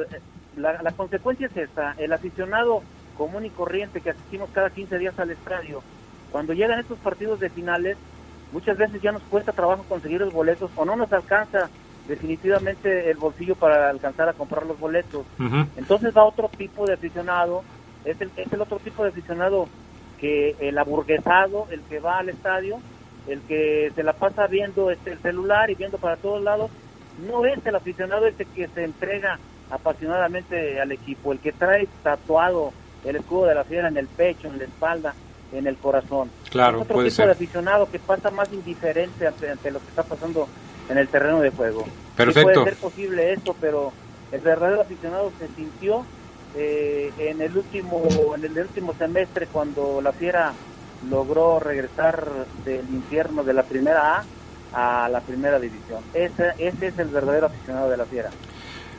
la, 0.56 0.82
la 0.82 0.92
consecuencia 0.92 1.46
es 1.46 1.56
esta, 1.56 1.94
el 1.98 2.12
aficionado 2.12 2.82
común 3.16 3.44
y 3.44 3.50
corriente 3.50 4.00
que 4.00 4.10
asistimos 4.10 4.50
cada 4.52 4.70
15 4.70 4.98
días 4.98 5.18
al 5.18 5.30
estadio, 5.30 5.82
cuando 6.30 6.52
llegan 6.52 6.78
estos 6.78 6.98
partidos 6.98 7.40
de 7.40 7.50
finales, 7.50 7.96
muchas 8.52 8.76
veces 8.76 9.00
ya 9.02 9.12
nos 9.12 9.22
cuesta 9.22 9.52
trabajo 9.52 9.84
conseguir 9.88 10.20
los 10.20 10.32
boletos 10.32 10.70
o 10.76 10.84
no 10.84 10.96
nos 10.96 11.12
alcanza 11.12 11.68
definitivamente 12.06 13.10
el 13.10 13.18
bolsillo 13.18 13.54
para 13.54 13.90
alcanzar 13.90 14.28
a 14.28 14.32
comprar 14.32 14.64
los 14.66 14.78
boletos. 14.78 15.26
Entonces 15.76 16.16
va 16.16 16.24
otro 16.24 16.48
tipo 16.56 16.86
de 16.86 16.94
aficionado 16.94 17.62
es 18.04 18.20
el, 18.20 18.30
es 18.36 18.52
el 18.52 18.60
otro 18.60 18.78
tipo 18.78 19.02
de 19.02 19.10
aficionado 19.10 19.68
que 20.18 20.56
el 20.60 20.78
aburguesado, 20.78 21.66
el 21.70 21.80
que 21.82 22.00
va 22.00 22.18
al 22.18 22.28
estadio, 22.28 22.80
el 23.28 23.40
que 23.42 23.92
se 23.94 24.02
la 24.02 24.14
pasa 24.14 24.46
viendo 24.46 24.90
este, 24.90 25.12
el 25.12 25.18
celular 25.18 25.70
y 25.70 25.74
viendo 25.74 25.98
para 25.98 26.16
todos 26.16 26.42
lados, 26.42 26.70
no 27.26 27.44
es 27.44 27.64
el 27.66 27.76
aficionado 27.76 28.26
ese 28.26 28.44
que 28.46 28.68
se 28.68 28.84
entrega 28.84 29.38
apasionadamente 29.70 30.80
al 30.80 30.92
equipo, 30.92 31.32
el 31.32 31.38
que 31.40 31.52
trae 31.52 31.88
tatuado 32.02 32.72
el 33.04 33.16
escudo 33.16 33.46
de 33.46 33.54
la 33.54 33.64
fiera 33.64 33.88
en 33.88 33.96
el 33.96 34.06
pecho, 34.06 34.48
en 34.48 34.58
la 34.58 34.64
espalda, 34.64 35.14
en 35.52 35.66
el 35.66 35.76
corazón. 35.76 36.30
Claro, 36.50 36.78
es 36.78 36.84
otro 36.84 37.04
tipo 37.04 37.22
de 37.22 37.32
aficionado 37.32 37.90
que 37.90 37.98
pasa 37.98 38.30
más 38.30 38.52
indiferente 38.52 39.26
ante, 39.26 39.70
lo 39.70 39.80
que 39.80 39.88
está 39.88 40.02
pasando 40.02 40.48
en 40.88 40.98
el 40.98 41.08
terreno 41.08 41.40
de 41.40 41.50
juego. 41.50 41.86
Perfecto. 42.16 42.52
puede 42.52 42.64
ser 42.64 42.76
posible 42.76 43.32
esto, 43.32 43.56
pero 43.60 43.92
el 44.32 44.40
verdadero 44.40 44.82
aficionado 44.82 45.32
se 45.38 45.48
sintió 45.54 46.04
eh, 46.56 47.12
en 47.18 47.40
el 47.40 47.56
último 47.56 48.02
en 48.34 48.44
el 48.44 48.58
último 48.58 48.94
semestre 48.94 49.46
cuando 49.46 50.00
la 50.00 50.12
Fiera 50.12 50.52
logró 51.08 51.60
regresar 51.60 52.26
del 52.64 52.88
infierno 52.88 53.44
de 53.44 53.52
la 53.52 53.62
primera 53.62 54.18
A 54.18 54.24
a 54.72 55.08
la 55.08 55.20
primera 55.20 55.58
división. 55.58 56.02
Ese, 56.12 56.52
ese 56.58 56.88
es 56.88 56.98
el 56.98 57.08
verdadero 57.08 57.46
aficionado 57.46 57.90
de 57.90 57.96
la 57.96 58.04
Fiera. 58.04 58.30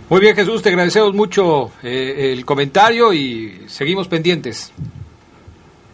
Muy 0.10 0.22
bien 0.22 0.36
Jesús, 0.36 0.64
te 0.64 0.70
agradecemos 0.70 1.14
mucho 1.14 1.72
eh, 1.84 2.34
el 2.34 2.43
comentario 2.43 3.14
y 3.14 3.66
seguimos 3.68 4.08
pendientes. 4.08 4.74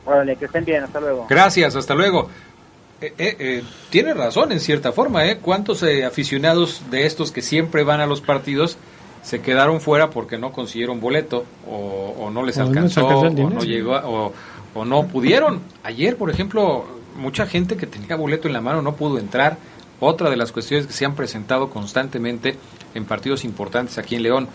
Órale, 0.05 0.35
que 0.35 0.45
estén 0.45 0.65
bien, 0.65 0.83
hasta 0.83 0.99
luego. 0.99 1.27
Gracias, 1.29 1.75
hasta 1.75 1.93
luego. 1.93 2.29
Eh, 3.01 3.13
eh 3.17 3.63
tiene 3.89 4.13
razón 4.13 4.51
en 4.51 4.59
cierta 4.59 4.91
forma, 4.91 5.25
¿eh? 5.25 5.39
¿Cuántos 5.41 5.83
aficionados 5.83 6.83
de 6.89 7.05
estos 7.05 7.31
que 7.31 7.41
siempre 7.41 7.83
van 7.83 8.01
a 8.01 8.05
los 8.05 8.21
partidos 8.21 8.77
se 9.25 9.41
quedaron 9.41 9.81
fuera 9.81 10.11
porque 10.11 10.37
no 10.37 10.51
consiguieron 10.51 11.01
boleto 11.01 11.45
o, 11.67 12.29
no 12.31 12.43
les 12.43 12.59
alcanzó 12.59 13.07
o 13.07 13.29
no 13.29 13.63
llegó 13.63 13.95
o, 13.95 14.33
o, 14.75 14.85
no 14.85 15.07
pudieron. 15.07 15.61
Ayer, 15.83 16.15
por 16.15 16.29
ejemplo, 16.29 16.85
mucha 17.15 17.47
gente 17.47 17.75
que 17.75 17.87
tenía 17.87 18.15
boleto 18.15 18.47
en 18.47 18.53
la 18.53 18.61
mano 18.61 18.83
no 18.83 18.95
pudo 18.95 19.17
entrar. 19.17 19.57
Otra 19.99 20.29
de 20.29 20.35
las 20.35 20.51
cuestiones 20.51 20.85
que 20.85 20.93
se 20.93 21.05
han 21.05 21.15
presentado 21.15 21.69
constantemente 21.71 22.57
en 22.93 23.05
partidos 23.05 23.45
importantes 23.45 23.97
aquí 23.97 24.15
en 24.15 24.23
León. 24.23 24.47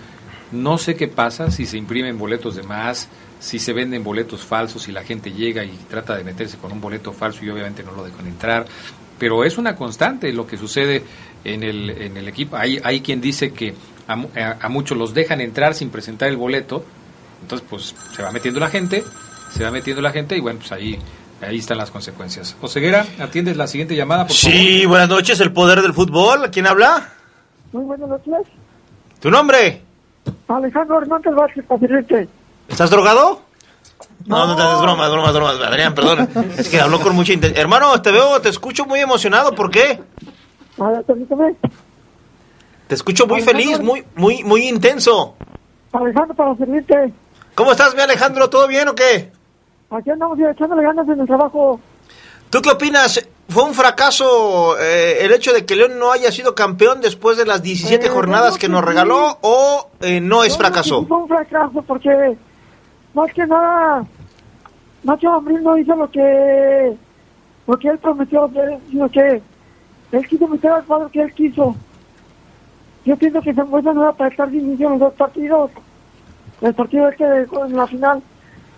No 0.52 0.78
sé 0.78 0.94
qué 0.94 1.08
pasa 1.08 1.50
si 1.50 1.66
se 1.66 1.76
imprimen 1.76 2.18
boletos 2.18 2.54
de 2.54 2.62
más, 2.62 3.08
si 3.40 3.58
se 3.58 3.72
venden 3.72 4.04
boletos 4.04 4.44
falsos 4.44 4.86
y 4.86 4.92
la 4.92 5.02
gente 5.02 5.32
llega 5.32 5.64
y 5.64 5.76
trata 5.88 6.16
de 6.16 6.22
meterse 6.22 6.58
con 6.58 6.70
un 6.70 6.80
boleto 6.80 7.12
falso 7.12 7.44
y 7.44 7.50
obviamente 7.50 7.82
no 7.82 7.92
lo 7.92 8.04
dejan 8.04 8.26
entrar. 8.26 8.66
Pero 9.18 9.44
es 9.44 9.58
una 9.58 9.74
constante 9.74 10.32
lo 10.32 10.46
que 10.46 10.56
sucede 10.56 11.02
en 11.42 11.62
el, 11.62 11.90
en 11.90 12.16
el 12.16 12.28
equipo. 12.28 12.56
Hay, 12.56 12.78
hay 12.84 13.00
quien 13.00 13.20
dice 13.20 13.52
que 13.52 13.74
a, 14.06 14.68
muchos 14.68 14.96
los 14.96 15.14
dejan 15.14 15.40
entrar 15.40 15.74
sin 15.74 15.90
presentar 15.90 16.28
el 16.28 16.36
boleto, 16.36 16.84
entonces 17.42 17.66
pues 17.68 17.94
se 18.14 18.22
va 18.22 18.30
metiendo 18.30 18.60
la 18.60 18.68
gente, 18.68 19.04
se 19.52 19.64
va 19.64 19.70
metiendo 19.70 20.02
la 20.02 20.10
gente 20.10 20.36
y 20.36 20.40
bueno, 20.40 20.58
pues 20.58 20.72
ahí 20.72 20.98
ahí 21.40 21.58
están 21.58 21.78
las 21.78 21.90
consecuencias. 21.90 22.56
Oseguera, 22.60 23.06
atiendes 23.18 23.56
la 23.56 23.66
siguiente 23.66 23.96
llamada, 23.96 24.26
por 24.26 24.36
favor. 24.36 24.56
Sí, 24.56 24.84
buenas 24.84 25.08
noches, 25.08 25.40
el 25.40 25.52
poder 25.52 25.80
del 25.80 25.94
fútbol, 25.94 26.50
¿quién 26.50 26.66
habla? 26.66 27.08
Muy 27.72 27.84
buenas 27.84 28.08
noches. 28.08 28.52
¿Tu 29.20 29.30
nombre? 29.30 29.82
Alejandro 30.48 31.00
Hernández 31.00 31.34
Vázquez. 31.34 31.64
¿Estás 32.70 32.90
drogado? 32.90 33.40
No, 34.26 34.46
no, 34.46 34.54
no, 34.56 34.74
es 34.76 34.82
broma, 34.82 35.06
es 35.06 35.12
broma, 35.12 35.28
es 35.28 35.34
broma. 35.34 35.50
Adrián, 35.66 35.94
perdón. 35.94 36.28
Es 36.56 36.68
que 36.68 36.80
habló 36.80 37.00
con 37.00 37.14
mucha 37.14 37.32
intensidad. 37.32 37.60
Hermano, 37.60 38.00
te 38.00 38.10
veo, 38.12 38.40
te 38.40 38.48
escucho 38.50 38.84
muy 38.86 39.00
emocionado. 39.00 39.54
¿Por 39.54 39.70
qué? 39.70 40.00
Te 42.86 42.94
escucho 42.94 43.26
muy 43.26 43.40
feliz, 43.42 43.80
muy 43.80 44.04
muy 44.14 44.42
muy 44.44 44.68
intenso. 44.68 45.36
Alejandro, 45.92 46.34
para 46.34 46.56
servirte. 46.56 47.12
¿Cómo 47.54 47.72
estás, 47.72 47.94
mi 47.94 48.00
Alejandro? 48.00 48.48
¿Todo 48.50 48.66
bien 48.68 48.88
o 48.88 48.94
qué? 48.94 49.32
Aquí 49.90 50.10
andamos 50.10 50.38
ya 50.38 50.50
echándole 50.50 50.82
ganas 50.82 51.08
en 51.08 51.20
el 51.20 51.26
trabajo. 51.26 51.80
¿Tú 52.50 52.60
qué 52.62 52.70
opinas? 52.70 53.26
¿Fue 53.48 53.64
un 53.64 53.74
fracaso 53.74 54.76
eh, 54.78 55.18
el 55.22 55.32
hecho 55.32 55.52
de 55.52 55.64
que 55.66 55.74
León 55.74 55.98
no 55.98 56.12
haya 56.12 56.30
sido 56.30 56.54
campeón 56.54 57.00
después 57.00 57.36
de 57.36 57.44
las 57.46 57.62
17 57.62 58.06
Eh, 58.06 58.08
jornadas 58.08 58.58
que 58.58 58.68
nos 58.68 58.84
regaló 58.84 59.38
o 59.40 59.88
eh, 60.00 60.20
no 60.20 60.44
es 60.44 60.56
fracaso? 60.56 61.00
sí 61.00 61.06
Fue 61.08 61.16
un 61.18 61.28
fracaso 61.28 61.82
porque 61.86 62.10
más 63.14 63.32
que 63.32 63.46
nada 63.46 64.04
Nacho 65.02 65.32
Ambriz 65.32 65.60
no 65.62 65.76
hizo 65.78 65.96
lo 65.96 66.10
que 66.10 66.96
lo 67.66 67.78
que 67.78 67.88
él 67.88 67.98
prometió, 67.98 68.50
sino 68.90 69.08
que 69.08 69.40
él 70.12 70.26
quiso 70.28 70.48
meter 70.48 70.72
al 70.72 70.84
cuadro 70.84 71.08
que 71.08 71.22
él 71.22 71.32
quiso. 71.32 71.74
Yo 73.04 73.16
pienso 73.16 73.40
que 73.40 73.54
Zambuesa 73.54 73.92
no 73.92 74.02
era 74.02 74.12
para 74.12 74.30
estar 74.30 74.50
de 74.50 74.58
inicio 74.58 74.90
los 74.90 74.98
dos 74.98 75.14
partidos. 75.14 75.70
El 76.60 76.74
partido 76.74 77.08
este 77.08 77.24
de- 77.24 77.48
en 77.66 77.76
la 77.76 77.86
final. 77.86 78.22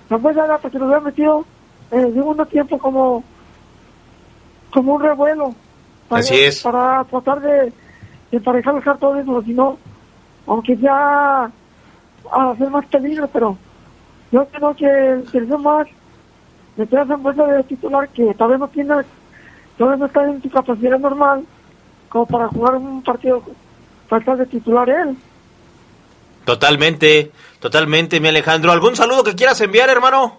Zambuesa 0.09 0.45
era 0.45 0.59
para 0.59 0.71
que 0.71 0.79
lo 0.79 0.85
hubiera 0.87 1.01
metido 1.01 1.45
en 1.91 2.01
el 2.01 2.15
segundo 2.15 2.45
tiempo 2.47 2.79
como 2.79 3.25
como 4.73 4.95
un 4.95 5.03
revuelo. 5.03 5.55
Para, 6.09 6.21
Así 6.21 6.35
es. 6.35 6.63
Para 6.63 7.03
tratar 7.05 7.41
de, 7.41 7.51
de 7.51 7.73
emparejar 8.33 8.75
los 8.75 8.85
cartones, 8.85 9.27
o 9.27 9.43
si 9.43 9.53
no, 9.55 9.79
aunque 10.47 10.77
sea 10.77 11.51
a 12.31 12.51
hacer 12.51 12.71
más 12.71 12.85
peligro, 12.87 13.27
pero 13.33 13.57
yo 14.33 14.47
creo 14.47 14.75
que 14.75 15.21
interesó 15.25 15.59
más 15.59 15.87
meter 16.77 16.99
a 16.99 17.07
Zambuesa 17.07 17.45
de 17.45 17.63
titular 17.65 18.09
que 18.09 18.35
tal 18.35 18.49
vez 18.49 18.59
no 18.59 18.69
tiene, 18.69 18.95
tal 19.79 19.89
vez 19.91 19.99
no 19.99 20.07
está 20.07 20.25
en 20.25 20.43
su 20.43 20.51
capacidad 20.51 20.99
normal 20.99 21.45
como 22.09 22.27
para 22.27 22.49
jugar 22.49 22.77
un 22.77 23.03
partido 23.03 23.43
estar 24.11 24.37
de 24.37 24.47
titular 24.47 24.89
él. 24.89 25.17
Totalmente, 26.45 27.31
totalmente, 27.61 28.21
mi 28.21 28.29
Alejandro. 28.29 28.73
¿Algún 28.73 28.97
saludo 28.97 29.23
que 29.23 29.35
quieras 29.35 29.61
enviar, 29.61 29.89
hermano? 29.89 30.39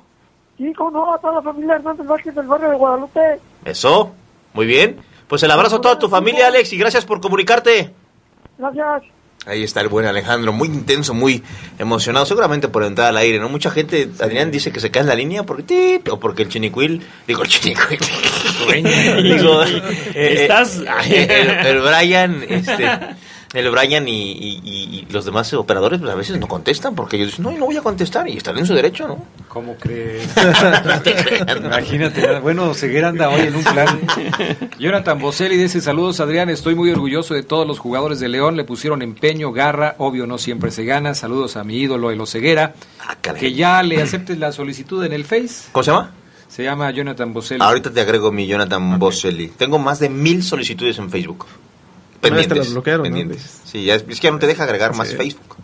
Sí, 0.58 0.74
como 0.74 0.92
no, 0.92 1.14
a 1.14 1.18
toda 1.18 1.36
la 1.36 1.42
familia 1.42 1.76
Hernández 1.76 2.06
Vázquez 2.06 2.36
del 2.36 2.46
barrio 2.46 2.70
de 2.70 2.76
Guadalupe. 2.76 3.40
Eso, 3.66 4.12
muy 4.54 4.66
bien. 4.66 4.98
Pues 5.28 5.42
el 5.44 5.52
abrazo 5.52 5.78
a 5.78 5.82
toda 5.82 5.98
tu 5.98 6.10
familia, 6.10 6.48
Alex, 6.48 6.74
y 6.74 6.78
gracias 6.78 7.06
por 7.06 7.22
comunicarte. 7.22 7.94
Gracias. 8.58 9.13
Ahí 9.46 9.62
está 9.64 9.82
el 9.82 9.90
buen 9.90 10.06
Alejandro, 10.06 10.54
muy 10.54 10.70
intenso, 10.70 11.14
muy 11.14 11.44
emocionado, 11.78 12.26
seguramente 12.26 12.70
por 12.70 12.84
entrar 12.84 13.10
al 13.10 13.18
aire, 13.18 13.40
¿no? 13.40 13.50
Mucha 13.50 13.72
gente, 13.72 14.10
Adrián 14.22 14.52
dice 14.52 14.72
que 14.72 14.80
se 14.80 14.90
cae 14.90 15.02
en 15.02 15.08
la 15.10 15.16
línea 15.16 15.44
porque 15.44 15.64
tit, 15.64 16.08
o 16.10 16.18
porque 16.20 16.44
el 16.44 16.50
chinicuil, 16.50 17.02
digo 17.28 17.44
el 17.44 17.50
chinicuil, 17.50 18.00
digo, 19.24 19.64
eh, 20.16 20.48
Estás- 20.48 20.82
eh, 21.10 21.28
el, 21.62 21.68
el 21.76 21.82
Brian, 21.82 22.46
este, 22.48 22.90
el 23.54 23.70
Brian 23.70 24.08
y, 24.08 24.32
y- 24.32 24.62
y- 24.64 25.00
y 25.00 25.08
los 25.12 25.26
demás 25.26 25.54
operadores 25.54 26.00
pues, 26.00 26.12
a 26.12 26.16
veces 26.16 26.38
no 26.40 26.48
contestan 26.48 26.96
porque 26.96 27.18
ellos 27.18 27.28
dicen, 27.32 27.44
no, 27.44 27.52
yo 27.52 27.58
no 27.60 27.66
voy 27.66 27.78
a 27.78 27.82
contestar 27.82 28.28
y 28.30 28.38
están 28.38 28.58
en 28.58 28.66
su 28.66 28.74
derecho, 28.74 29.08
¿no? 29.08 29.26
¿Cómo 29.54 29.76
crees? 29.76 30.28
Imagínate, 31.64 32.40
bueno, 32.40 32.74
Ceguera 32.74 33.10
anda 33.10 33.30
hoy 33.30 33.42
en 33.42 33.56
un 33.56 33.64
plan. 33.64 34.02
Jonathan 34.80 35.20
Boselli 35.20 35.58
dice, 35.58 35.80
saludos 35.80 36.20
Adrián, 36.20 36.50
estoy 36.50 36.74
muy 36.74 36.90
orgulloso 36.90 37.36
de 37.36 37.44
todos 37.44 37.68
los 37.68 37.78
jugadores 37.78 38.20
de 38.20 38.30
León, 38.30 38.58
le 38.58 38.64
pusieron 38.64 39.04
empeño, 39.04 39.52
garra, 39.52 39.94
obvio 40.00 40.26
no 40.26 40.40
siempre 40.40 40.72
se 40.72 40.86
gana, 40.86 41.14
saludos 41.14 41.56
a 41.56 41.64
mi 41.64 41.78
ídolo 41.78 42.10
Elo 42.10 42.26
Ceguera, 42.26 42.74
que 43.40 43.54
ya 43.54 43.84
le 43.84 44.02
aceptes 44.02 44.40
la 44.40 44.52
solicitud 44.52 45.06
en 45.06 45.14
el 45.14 45.24
Face. 45.24 45.70
¿Cómo 45.72 45.84
se 45.84 45.92
llama? 45.92 46.12
Se 46.48 46.64
llama 46.64 46.90
Jonathan 46.90 47.32
Boselli. 47.32 47.62
Ahorita 47.62 47.94
te 47.94 48.02
agrego 48.02 48.32
mi 48.32 48.48
Jonathan 48.48 48.98
Boselli. 48.98 49.50
Tengo 49.50 49.78
más 49.78 50.00
de 50.00 50.10
mil 50.10 50.42
solicitudes 50.42 50.98
en 50.98 51.12
Facebook. 51.12 51.46
Pendientes. 52.22 52.58
las 52.58 52.72
bloquearon, 52.72 53.04
¿no? 53.04 53.04
pendientes. 53.04 53.62
Sí, 53.66 53.86
ya 53.86 53.94
es, 53.94 54.06
es 54.10 54.20
que 54.20 54.26
ya 54.26 54.32
no 54.32 54.40
te 54.40 54.48
deja 54.48 54.64
agregar 54.64 54.96
más 54.96 55.14
Facebook. 55.14 55.58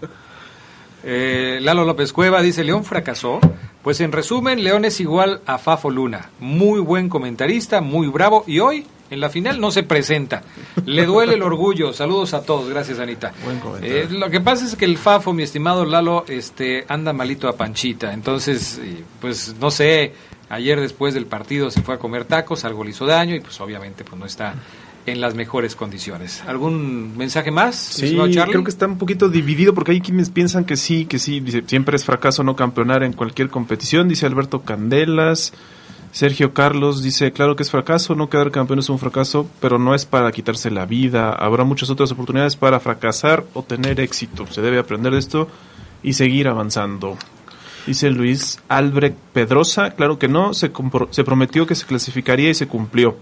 Eh, 1.03 1.59
Lalo 1.61 1.85
López 1.85 2.13
Cueva 2.13 2.41
dice, 2.41 2.63
León 2.63 2.83
fracasó. 2.83 3.39
Pues 3.84 4.01
en 4.01 4.11
resumen, 4.11 4.63
León 4.63 4.84
es 4.84 4.99
igual 4.99 5.41
a 5.45 5.57
Fafo 5.57 5.89
Luna. 5.89 6.30
Muy 6.39 6.82
buen 6.82 7.07
comentarista, 7.07 7.80
muy 7.80 8.07
bravo. 8.07 8.43
Y 8.45 8.59
hoy, 8.59 8.86
en 9.09 9.21
la 9.21 9.30
final, 9.30 9.61
no 9.61 9.71
se 9.71 9.84
presenta. 9.84 10.43
Le 10.86 11.05
duele 11.05 11.36
el 11.36 11.43
orgullo. 11.43 11.93
Saludos 11.93 12.34
a 12.34 12.43
todos. 12.43 12.69
Gracias, 12.69 12.99
Anita. 12.99 13.32
Eh, 13.82 14.07
lo 14.09 14.30
que 14.30 14.41
pasa 14.41 14.65
es 14.65 14.75
que 14.75 14.84
el 14.84 14.97
Fafo, 14.97 15.32
mi 15.32 15.43
estimado 15.43 15.86
Lalo, 15.86 16.25
este, 16.27 16.86
anda 16.89 17.13
malito 17.13 17.47
a 17.47 17.55
Panchita. 17.55 18.13
Entonces, 18.13 18.82
eh, 18.84 19.03
pues 19.21 19.55
no 19.61 19.71
sé, 19.71 20.13
ayer 20.49 20.82
después 20.82 21.13
del 21.13 21.25
partido 21.25 21.71
se 21.71 21.82
fue 21.82 21.95
a 21.95 21.99
comer 21.99 22.25
tacos, 22.25 22.65
algo 22.65 22.84
le 22.84 22.89
hizo 22.89 23.05
daño 23.05 23.36
y 23.36 23.39
pues 23.39 23.59
obviamente 23.61 24.03
pues 24.03 24.19
no 24.19 24.25
está 24.25 24.55
en 25.10 25.22
las 25.22 25.36
mejores 25.36 25.76
condiciones. 25.76 26.41
¿Algún 26.47 27.18
mensaje 27.18 27.51
más? 27.51 27.76
Sí, 27.76 28.16
creo 28.16 28.64
que 28.64 28.70
está 28.70 28.88
un 28.88 28.97
poquito 28.97 29.30
dividido 29.30 29.74
porque 29.74 29.91
hay 29.91 30.01
quienes 30.01 30.30
piensan 30.30 30.66
que 30.66 30.78
sí, 30.78 31.05
que 31.05 31.20
sí, 31.20 31.39
dice, 31.39 31.64
siempre 31.66 31.95
es 31.95 32.05
fracaso 32.05 32.43
no 32.43 32.55
campeonar 32.55 33.03
en 33.03 33.14
cualquier 33.14 33.49
competición, 33.49 34.07
dice 34.07 34.26
Alberto 34.26 34.62
Candelas. 34.62 35.53
Sergio 36.12 36.53
Carlos 36.53 37.03
dice, 37.03 37.32
claro 37.32 37.55
que 37.55 37.64
es 37.64 37.70
fracaso, 37.70 38.16
no 38.16 38.30
quedar 38.30 38.49
campeón 38.49 38.80
es 38.80 38.89
un 38.89 38.97
fracaso, 38.97 39.47
pero 39.60 39.78
no 39.78 39.93
es 39.93 40.05
para 40.05 40.32
quitarse 40.32 40.72
la 40.72 40.86
vida. 40.86 41.32
Habrá 41.32 41.64
muchas 41.64 41.89
otras 41.89 42.12
oportunidades 42.12 42.55
para 42.55 42.80
fracasar 42.80 43.45
o 43.53 43.62
tener 43.62 43.99
éxito. 43.99 44.47
Se 44.47 44.62
debe 44.62 44.80
aprender 44.80 45.14
de 45.14 45.20
esto 45.20 45.47
y 46.01 46.14
seguir 46.14 46.47
avanzando. 46.47 47.16
Dice 47.86 48.10
Luis 48.10 48.60
Albrecht 48.70 49.18
Pedrosa, 49.34 49.91
claro 49.91 50.20
que 50.20 50.28
no, 50.28 50.53
se, 50.53 50.72
se 51.12 51.24
prometió 51.24 51.68
que 51.68 51.76
se 51.76 51.86
clasificaría 51.86 52.49
y 52.49 52.55
se 52.55 52.68
cumplió. 52.68 53.18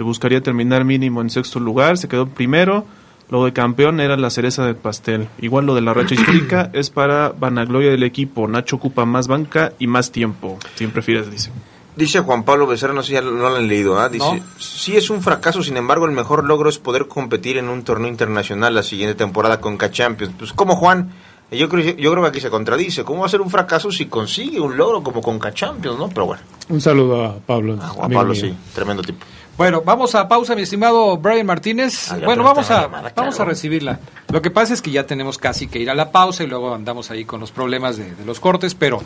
Se 0.00 0.04
buscaría 0.04 0.40
terminar 0.40 0.86
mínimo 0.86 1.20
en 1.20 1.28
sexto 1.28 1.60
lugar, 1.60 1.98
se 1.98 2.08
quedó 2.08 2.24
primero. 2.26 2.86
Lo 3.28 3.44
de 3.44 3.52
campeón 3.52 4.00
era 4.00 4.16
la 4.16 4.30
cereza 4.30 4.64
del 4.64 4.74
pastel. 4.74 5.28
Igual 5.42 5.66
lo 5.66 5.74
de 5.74 5.82
la 5.82 5.92
racha 5.92 6.14
histórica 6.14 6.70
es 6.72 6.88
para 6.88 7.34
vanagloria 7.38 7.90
del 7.90 8.02
equipo. 8.02 8.48
Nacho 8.48 8.76
ocupa 8.76 9.04
más 9.04 9.28
banca 9.28 9.74
y 9.78 9.86
más 9.88 10.10
tiempo. 10.10 10.58
Siempre 10.74 11.02
prefieres, 11.02 11.30
dice. 11.30 11.50
Dice 11.96 12.20
Juan 12.20 12.44
Pablo 12.44 12.66
Becerra, 12.66 12.94
no 12.94 13.02
sé 13.02 13.08
si 13.08 13.12
ya 13.12 13.20
lo, 13.20 13.32
no 13.32 13.50
lo 13.50 13.56
han 13.56 13.68
leído, 13.68 14.00
¿ah? 14.00 14.08
Dice, 14.08 14.24
No. 14.24 14.42
sí 14.56 14.96
es 14.96 15.10
un 15.10 15.20
fracaso, 15.20 15.62
sin 15.62 15.76
embargo 15.76 16.06
el 16.06 16.12
mejor 16.12 16.44
logro 16.46 16.70
es 16.70 16.78
poder 16.78 17.06
competir 17.06 17.58
en 17.58 17.68
un 17.68 17.82
torneo 17.82 18.08
internacional 18.08 18.74
la 18.74 18.82
siguiente 18.82 19.14
temporada 19.14 19.60
con 19.60 19.76
K-Champions. 19.76 20.32
Pues 20.38 20.54
como 20.54 20.76
Juan, 20.76 21.10
yo 21.52 21.68
creo, 21.68 21.94
yo 21.94 22.10
creo 22.10 22.22
que 22.22 22.28
aquí 22.30 22.40
se 22.40 22.48
contradice. 22.48 23.04
¿Cómo 23.04 23.20
va 23.20 23.26
a 23.26 23.28
ser 23.28 23.42
un 23.42 23.50
fracaso 23.50 23.92
si 23.92 24.06
consigue 24.06 24.60
un 24.60 24.78
logro 24.78 25.02
como 25.02 25.20
con 25.20 25.38
K-Champions, 25.38 25.98
no? 25.98 26.08
Pero 26.08 26.24
bueno, 26.24 26.42
Un 26.70 26.80
saludo 26.80 27.22
a 27.26 27.36
Pablo. 27.36 27.76
Juan 27.76 28.06
amigo 28.06 28.18
Pablo 28.20 28.32
mío. 28.32 28.40
sí, 28.42 28.54
tremendo 28.74 29.02
tipo. 29.02 29.26
Bueno, 29.60 29.82
vamos 29.84 30.14
a 30.14 30.26
pausa, 30.26 30.56
mi 30.56 30.62
estimado 30.62 31.18
Brian 31.18 31.44
Martínez. 31.44 32.10
Ah, 32.10 32.16
bueno, 32.24 32.42
vamos 32.42 32.70
a, 32.70 32.80
llamada, 32.80 33.12
vamos 33.14 33.38
a 33.40 33.44
recibirla. 33.44 33.98
Lo 34.32 34.40
que 34.40 34.50
pasa 34.50 34.72
es 34.72 34.80
que 34.80 34.90
ya 34.90 35.04
tenemos 35.04 35.36
casi 35.36 35.68
que 35.68 35.78
ir 35.78 35.90
a 35.90 35.94
la 35.94 36.12
pausa 36.12 36.42
y 36.44 36.46
luego 36.46 36.74
andamos 36.74 37.10
ahí 37.10 37.26
con 37.26 37.40
los 37.40 37.52
problemas 37.52 37.98
de, 37.98 38.14
de 38.14 38.24
los 38.24 38.40
cortes, 38.40 38.74
pero 38.74 39.02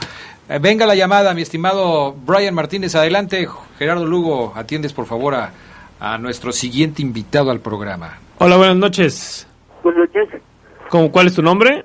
eh, 0.48 0.61
venga 0.62 0.86
la 0.86 0.94
llamada, 0.94 1.34
mi 1.34 1.42
estimado 1.42 2.12
Brian 2.12 2.55
Martínez. 2.55 2.94
Adelante, 2.94 3.48
Gerardo 3.80 4.07
Lugo, 4.07 4.52
atiendes 4.55 4.92
por 4.92 5.07
favor 5.07 5.34
a, 5.34 5.50
a 5.98 6.18
nuestro 6.18 6.52
siguiente 6.52 7.02
invitado 7.02 7.50
al 7.50 7.59
programa. 7.59 8.18
Hola, 8.38 8.57
buenas 8.57 8.76
noches. 8.76 9.48
Buenas 9.82 10.09
noches, 10.09 10.40
¿Cómo, 10.88 11.11
¿Cuál 11.11 11.26
es 11.26 11.34
tu 11.34 11.42
nombre? 11.42 11.84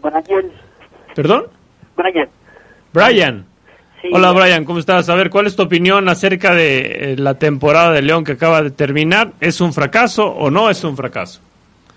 Brian. 0.00 0.52
¿Perdón? 1.16 1.46
Brian. 1.96 2.28
Brian. 2.92 3.46
Sí. 4.04 4.10
Hola 4.12 4.32
Brian, 4.32 4.66
¿cómo 4.66 4.80
estás? 4.80 5.08
A 5.08 5.14
ver, 5.14 5.30
¿cuál 5.30 5.46
es 5.46 5.56
tu 5.56 5.62
opinión 5.62 6.10
acerca 6.10 6.54
de 6.54 7.12
eh, 7.12 7.16
la 7.16 7.38
temporada 7.38 7.90
de 7.90 8.02
León 8.02 8.22
que 8.22 8.32
acaba 8.32 8.60
de 8.60 8.70
terminar? 8.70 9.32
¿Es 9.40 9.62
un 9.62 9.72
fracaso 9.72 10.26
o 10.26 10.50
no 10.50 10.68
es 10.68 10.84
un 10.84 10.94
fracaso? 10.94 11.40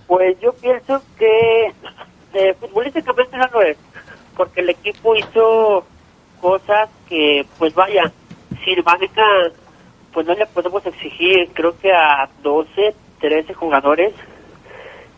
Pues 0.08 0.40
yo 0.40 0.54
pienso 0.54 1.02
que 1.20 1.74
eh, 2.34 2.54
futbolísticamente 2.62 3.36
no 3.36 3.48
lo 3.52 3.62
es, 3.62 3.78
porque 4.38 4.62
el 4.62 4.70
equipo 4.70 5.18
hizo 5.18 5.86
cosas 6.40 6.88
que, 7.10 7.46
pues 7.58 7.74
vaya, 7.74 8.10
sin 8.64 8.82
banca, 8.86 9.26
pues 10.14 10.26
no 10.26 10.34
le 10.34 10.46
podemos 10.46 10.86
exigir, 10.86 11.50
creo 11.52 11.78
que 11.78 11.92
a 11.92 12.30
12, 12.42 12.96
13 13.20 13.54
jugadores, 13.54 14.14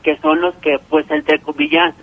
que 0.02 0.18
son 0.18 0.42
los 0.42 0.56
que, 0.56 0.80
pues 0.90 1.06
entre 1.12 1.40
comillas, 1.40 1.94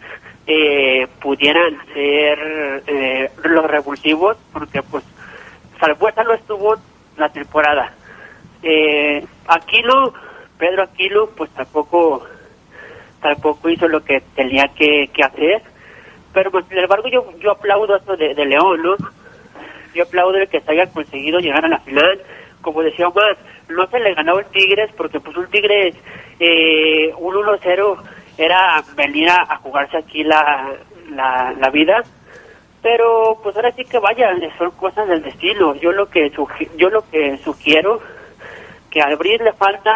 eh, 0.46 1.06
pudieran 1.20 1.76
ser 1.92 2.82
eh, 2.86 3.30
los 3.44 3.64
revulsivos, 3.66 4.36
porque 4.52 4.82
pues 4.82 5.04
Salvuesa 5.80 6.22
no 6.24 6.34
estuvo 6.34 6.76
la 7.16 7.28
temporada. 7.30 7.92
Eh, 8.62 9.24
Aquilo, 9.48 10.14
Pedro 10.58 10.82
Aquilo, 10.84 11.30
pues 11.36 11.50
tampoco 11.50 12.26
tampoco 13.20 13.68
hizo 13.68 13.88
lo 13.88 14.04
que 14.04 14.20
tenía 14.34 14.68
que, 14.68 15.10
hacer. 15.22 15.62
Pero 16.32 16.50
pues, 16.50 16.64
sin 16.68 16.78
embargo 16.78 17.08
yo, 17.08 17.24
yo 17.40 17.52
aplaudo 17.52 17.96
esto 17.96 18.16
de, 18.16 18.34
de 18.34 18.44
León, 18.44 18.82
¿no? 18.82 18.96
Yo 19.94 20.04
aplaudo 20.04 20.36
el 20.36 20.48
que 20.48 20.60
se 20.60 20.70
haya 20.70 20.86
conseguido 20.92 21.40
llegar 21.40 21.64
a 21.64 21.68
la 21.68 21.80
final. 21.80 22.20
Como 22.60 22.82
decía 22.82 23.08
Omar, 23.08 23.36
no 23.68 23.86
se 23.86 23.98
le 23.98 24.14
ganó 24.14 24.38
el 24.38 24.46
Tigres 24.46 24.90
porque 24.96 25.20
pues 25.20 25.36
un 25.36 25.46
Tigres, 25.48 25.94
eh, 26.38 27.12
un 27.16 27.34
1-0 27.34 27.98
era 28.38 28.82
venir 28.96 29.28
a, 29.30 29.42
a 29.48 29.56
jugarse 29.58 29.96
aquí 29.96 30.24
la, 30.24 30.72
la, 31.10 31.54
la 31.58 31.70
vida. 31.70 32.02
Pero 32.82 33.40
pues 33.42 33.56
ahora 33.56 33.72
sí 33.72 33.84
que 33.84 33.98
vaya, 33.98 34.30
son 34.58 34.70
cosas 34.72 35.08
del 35.08 35.22
destino. 35.22 35.74
Yo 35.76 35.92
lo 35.92 36.08
que 36.08 36.30
yo 36.76 36.90
lo 36.90 37.08
que 37.10 37.36
sugiero 37.38 38.00
que 38.90 39.00
al 39.00 39.16
Bris 39.16 39.40
le 39.40 39.52
falta 39.54 39.92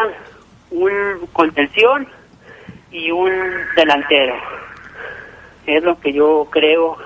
un 0.71 1.29
contención 1.33 2.09
y 2.91 3.11
un 3.11 3.31
delantero. 3.77 4.35
Es 5.67 5.83
lo 5.85 6.01
que 6.01 6.13
yo 6.13 6.49
creo 6.51 6.97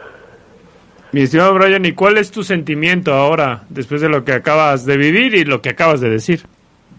Mi 1.12 1.22
estimado 1.22 1.55
Brian, 1.55 1.85
¿y 1.85 1.93
cuál 1.93 2.16
es 2.18 2.30
tu 2.30 2.43
sentimiento 2.43 3.12
ahora, 3.12 3.62
después 3.68 4.01
de 4.01 4.09
lo 4.09 4.24
que 4.24 4.32
acabas 4.32 4.87
de 4.87 4.97
vivir 4.97 5.35
y 5.35 5.45
lo 5.45 5.61
que 5.61 5.68
acabas 5.70 6.01
de 6.01 6.09
decir? 6.09 6.41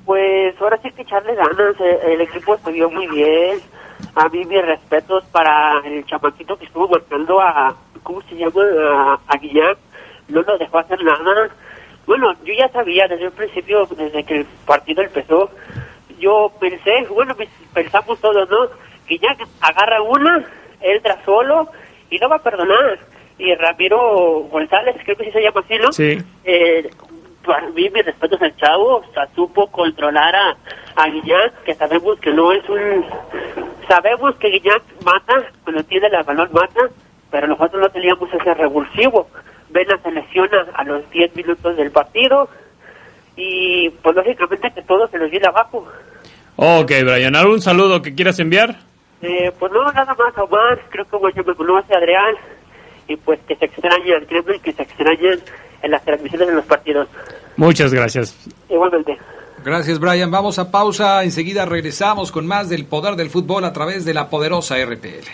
Pues 0.05 0.55
ahora 0.61 0.79
sí 0.83 0.91
que 0.91 1.01
echarle 1.01 1.33
ganas, 1.35 1.75
eh, 1.81 1.99
el 2.13 2.21
equipo 2.21 2.55
estuvo 2.55 2.91
muy 2.91 3.07
bien. 3.07 3.59
A 4.15 4.29
mí 4.29 4.45
mis 4.45 4.61
respetos 4.61 5.25
para 5.25 5.81
el 5.85 6.05
chamaquito 6.05 6.57
que 6.57 6.65
estuvo 6.65 6.87
marcando 6.87 7.41
a, 7.41 7.75
¿cómo 8.03 8.21
se 8.23 8.35
llama? 8.35 8.61
A, 8.91 9.19
a 9.27 9.37
Guillán. 9.37 9.75
No 10.27 10.41
nos 10.41 10.57
dejó 10.59 10.79
hacer 10.79 11.03
nada. 11.03 11.49
Bueno, 12.05 12.33
yo 12.43 12.53
ya 12.53 12.69
sabía 12.69 13.07
desde 13.07 13.25
el 13.25 13.31
principio, 13.31 13.85
desde 13.85 14.23
que 14.23 14.37
el 14.37 14.45
partido 14.65 15.03
empezó, 15.03 15.49
yo 16.19 16.51
pensé, 16.59 17.05
bueno, 17.09 17.35
pues, 17.35 17.49
pensamos 17.73 18.19
todos, 18.19 18.49
¿no? 18.49 18.69
Guillán 19.07 19.37
agarra 19.61 20.01
una, 20.01 20.45
entra 20.81 21.17
solo 21.25 21.69
y 22.09 22.17
no 22.19 22.29
va 22.29 22.37
a 22.37 22.43
perdonar. 22.43 22.99
Y 23.37 23.53
Ramiro 23.55 24.47
González, 24.51 24.95
creo 25.03 25.17
que 25.17 25.25
sí 25.25 25.31
se 25.31 25.41
llama 25.41 25.61
así, 25.61 25.77
¿no? 25.77 25.91
Sí. 25.91 26.17
Eh, 26.45 26.89
para 27.45 27.69
mí, 27.69 27.89
mis 27.89 28.05
respetos 28.05 28.41
al 28.41 28.55
chavo, 28.55 28.97
o 28.97 29.13
sea, 29.13 29.27
supo 29.35 29.67
controlar 29.67 30.35
a, 30.35 30.57
a 30.95 31.07
Guiñac, 31.09 31.63
que 31.63 31.75
sabemos 31.75 32.19
que 32.19 32.31
no 32.31 32.51
es 32.51 32.67
un... 32.69 33.05
Sabemos 33.87 34.35
que 34.37 34.49
Guiñac 34.49 34.83
mata, 35.03 35.49
cuando 35.63 35.83
tiene 35.83 36.09
la 36.09 36.23
balón 36.23 36.49
mata, 36.51 36.89
pero 37.31 37.47
nosotros 37.47 37.81
no 37.81 37.89
teníamos 37.89 38.33
ese 38.33 38.53
revulsivo. 38.53 39.27
Vena 39.69 39.97
se 40.01 40.11
lesiona 40.11 40.65
a 40.73 40.83
los 40.83 41.09
10 41.11 41.35
minutos 41.35 41.75
del 41.75 41.91
partido 41.91 42.49
y 43.35 43.89
pues 43.89 44.15
lógicamente 44.15 44.71
que 44.73 44.81
todo 44.83 45.07
se 45.07 45.17
nos 45.17 45.29
viene 45.29 45.47
abajo. 45.47 45.85
Ok, 46.55 46.91
Brian, 47.03 47.35
¿algún 47.35 47.61
saludo 47.61 48.01
que 48.01 48.15
quieras 48.15 48.39
enviar? 48.39 48.77
Eh, 49.21 49.51
pues 49.59 49.71
no, 49.71 49.83
nada 49.91 50.13
más, 50.13 50.37
Omar, 50.37 50.79
creo 50.89 51.05
que 51.05 51.17
bueno, 51.17 51.43
me 51.45 51.55
conoce 51.55 51.93
Adrián 51.93 52.35
y 53.07 53.15
pues 53.17 53.39
que 53.47 53.55
se 53.55 53.65
extrañan, 53.65 54.25
créeme 54.25 54.59
que 54.59 54.71
se 54.71 54.83
extrañan 54.83 55.39
en 55.81 55.91
las 55.91 56.03
transmisiones 56.03 56.47
de 56.47 56.53
los 56.55 56.65
partidos. 56.65 57.07
Muchas 57.57 57.93
gracias. 57.93 58.47
Igualmente. 58.69 59.17
Gracias, 59.65 59.99
Brian. 59.99 60.29
Vamos 60.29 60.59
a 60.59 60.69
pausa. 60.69 61.23
Enseguida 61.23 61.65
regresamos 61.65 62.31
con 62.31 62.45
más 62.45 62.69
del 62.69 62.85
poder 62.85 63.15
del 63.15 63.31
fútbol 63.31 63.65
a 63.65 63.73
través 63.73 64.05
de 64.05 64.13
la 64.13 64.29
poderosa 64.29 64.75
RPL. 64.77 65.25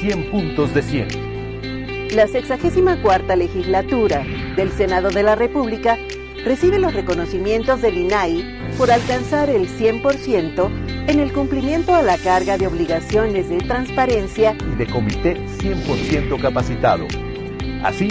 100 0.00 0.30
puntos 0.30 0.74
de 0.74 0.82
100. 0.82 2.14
La 2.14 2.26
64 2.28 3.36
legislatura 3.36 4.24
del 4.56 4.70
Senado 4.70 5.10
de 5.10 5.22
la 5.22 5.34
República 5.34 5.98
recibe 6.44 6.78
los 6.78 6.94
reconocimientos 6.94 7.82
del 7.82 7.98
INAI 7.98 8.74
por 8.78 8.90
alcanzar 8.90 9.50
el 9.50 9.68
100% 9.68 10.70
en 11.08 11.20
el 11.20 11.32
cumplimiento 11.32 11.94
a 11.94 12.02
la 12.02 12.16
carga 12.16 12.56
de 12.56 12.66
obligaciones 12.66 13.48
de 13.48 13.58
transparencia 13.58 14.56
y 14.72 14.76
de 14.76 14.86
comité 14.86 15.36
100% 15.58 16.40
capacitado. 16.40 17.06
Así, 17.82 18.08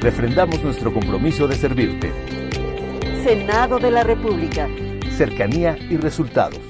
refrendamos 0.00 0.62
nuestro 0.62 0.92
compromiso 0.92 1.48
de 1.48 1.56
servirte. 1.56 2.12
Senado 3.24 3.78
de 3.78 3.90
la 3.90 4.04
República. 4.04 4.68
Cercanía 5.16 5.76
y 5.88 5.96
resultados. 5.96 6.69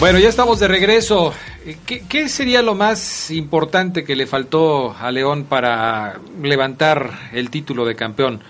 Bueno, 0.00 0.20
ya 0.20 0.28
estamos 0.28 0.60
de 0.60 0.68
regreso. 0.68 1.34
¿Qué, 1.84 2.04
¿Qué, 2.08 2.28
sería 2.28 2.62
lo 2.62 2.76
más 2.76 3.32
importante 3.32 4.04
que 4.04 4.14
le 4.14 4.28
faltó 4.28 4.92
a 4.96 5.10
León 5.10 5.42
para 5.42 6.20
levantar 6.40 7.30
el 7.32 7.50
título 7.50 7.84
de 7.84 7.96
campeón? 7.96 8.40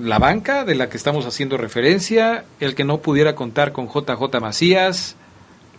La 0.00 0.18
banca 0.18 0.64
de 0.64 0.74
la 0.74 0.88
que 0.88 0.96
estamos 0.96 1.24
haciendo 1.24 1.56
referencia, 1.56 2.44
el 2.58 2.74
que 2.74 2.82
no 2.82 2.98
pudiera 2.98 3.36
contar 3.36 3.70
con 3.70 3.86
JJ 3.86 4.40
Macías, 4.40 5.14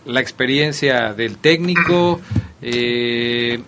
la 0.06 0.20
experiencia 0.20 1.12
del 1.12 1.36
técnico, 1.36 2.18
eh, 2.62 3.60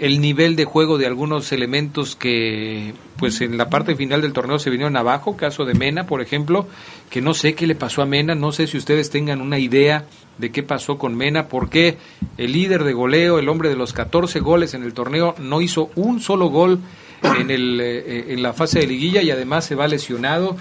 el 0.00 0.20
nivel 0.20 0.56
de 0.56 0.64
juego 0.64 0.96
de 0.96 1.06
algunos 1.06 1.52
elementos 1.52 2.16
que 2.16 2.94
pues 3.18 3.42
en 3.42 3.58
la 3.58 3.68
parte 3.68 3.94
final 3.94 4.22
del 4.22 4.32
torneo 4.32 4.58
se 4.58 4.70
vinieron 4.70 4.96
abajo, 4.96 5.36
caso 5.36 5.66
de 5.66 5.74
Mena, 5.74 6.06
por 6.06 6.22
ejemplo, 6.22 6.66
que 7.10 7.20
no 7.20 7.34
sé 7.34 7.54
qué 7.54 7.66
le 7.66 7.74
pasó 7.74 8.00
a 8.00 8.06
Mena, 8.06 8.34
no 8.34 8.50
sé 8.50 8.66
si 8.66 8.78
ustedes 8.78 9.10
tengan 9.10 9.42
una 9.42 9.58
idea 9.58 10.06
de 10.38 10.50
qué 10.50 10.62
pasó 10.62 10.96
con 10.96 11.14
Mena, 11.14 11.48
por 11.48 11.68
qué 11.68 11.98
el 12.38 12.52
líder 12.52 12.84
de 12.84 12.94
goleo, 12.94 13.38
el 13.38 13.50
hombre 13.50 13.68
de 13.68 13.76
los 13.76 13.92
14 13.92 14.40
goles 14.40 14.72
en 14.72 14.84
el 14.84 14.94
torneo, 14.94 15.34
no 15.38 15.60
hizo 15.60 15.90
un 15.96 16.20
solo 16.20 16.46
gol 16.46 16.80
en, 17.22 17.50
el, 17.50 17.78
eh, 17.80 18.32
en 18.32 18.42
la 18.42 18.54
fase 18.54 18.80
de 18.80 18.86
liguilla 18.86 19.20
y 19.20 19.30
además 19.30 19.66
se 19.66 19.74
va 19.74 19.86
lesionado. 19.86 20.56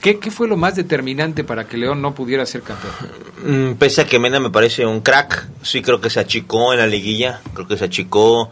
¿Qué, 0.00 0.18
¿Qué, 0.18 0.30
fue 0.30 0.46
lo 0.46 0.56
más 0.56 0.76
determinante 0.76 1.42
para 1.42 1.66
que 1.66 1.76
León 1.76 2.00
no 2.00 2.14
pudiera 2.14 2.46
ser 2.46 2.62
campeón? 2.62 2.92
Mm, 3.44 3.72
pese 3.74 4.02
a 4.02 4.06
que 4.06 4.18
Mena 4.18 4.38
me 4.38 4.50
parece 4.50 4.86
un 4.86 5.00
crack, 5.00 5.48
sí 5.62 5.82
creo 5.82 6.00
que 6.00 6.10
se 6.10 6.20
achicó 6.20 6.72
en 6.72 6.78
la 6.78 6.86
liguilla, 6.86 7.40
creo 7.52 7.66
que 7.66 7.76
se 7.76 7.84
achicó, 7.84 8.50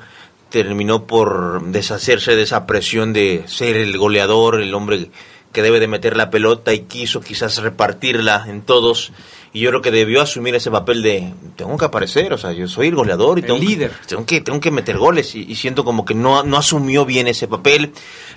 terminó 0.50 1.06
por 1.06 1.62
deshacerse 1.66 2.34
de 2.34 2.42
esa 2.42 2.66
presión 2.66 3.12
de 3.12 3.44
ser 3.46 3.76
el 3.76 3.96
goleador, 3.96 4.60
el 4.60 4.74
hombre 4.74 5.10
que 5.52 5.62
debe 5.62 5.80
de 5.80 5.88
meter 5.88 6.16
la 6.16 6.30
pelota 6.30 6.74
y 6.74 6.80
quiso 6.80 7.20
quizás 7.20 7.58
repartirla 7.58 8.44
en 8.48 8.62
todos 8.62 9.12
y 9.56 9.60
yo 9.60 9.70
creo 9.70 9.80
que 9.80 9.90
debió 9.90 10.20
asumir 10.20 10.54
ese 10.54 10.70
papel 10.70 11.00
de 11.00 11.32
tengo 11.56 11.78
que 11.78 11.86
aparecer, 11.86 12.30
o 12.34 12.36
sea, 12.36 12.52
yo 12.52 12.68
soy 12.68 12.88
el 12.88 12.94
goleador 12.94 13.38
y 13.38 13.40
el 13.40 13.46
tengo, 13.46 13.58
líder. 13.58 13.90
Que, 13.90 14.06
tengo 14.06 14.26
que 14.26 14.40
tengo 14.42 14.60
que 14.60 14.70
meter 14.70 14.98
goles 14.98 15.34
y, 15.34 15.50
y, 15.50 15.54
siento 15.54 15.82
como 15.82 16.04
que 16.04 16.12
no, 16.12 16.42
no 16.42 16.58
asumió 16.58 17.06
bien 17.06 17.26
ese 17.26 17.48
papel. 17.48 17.90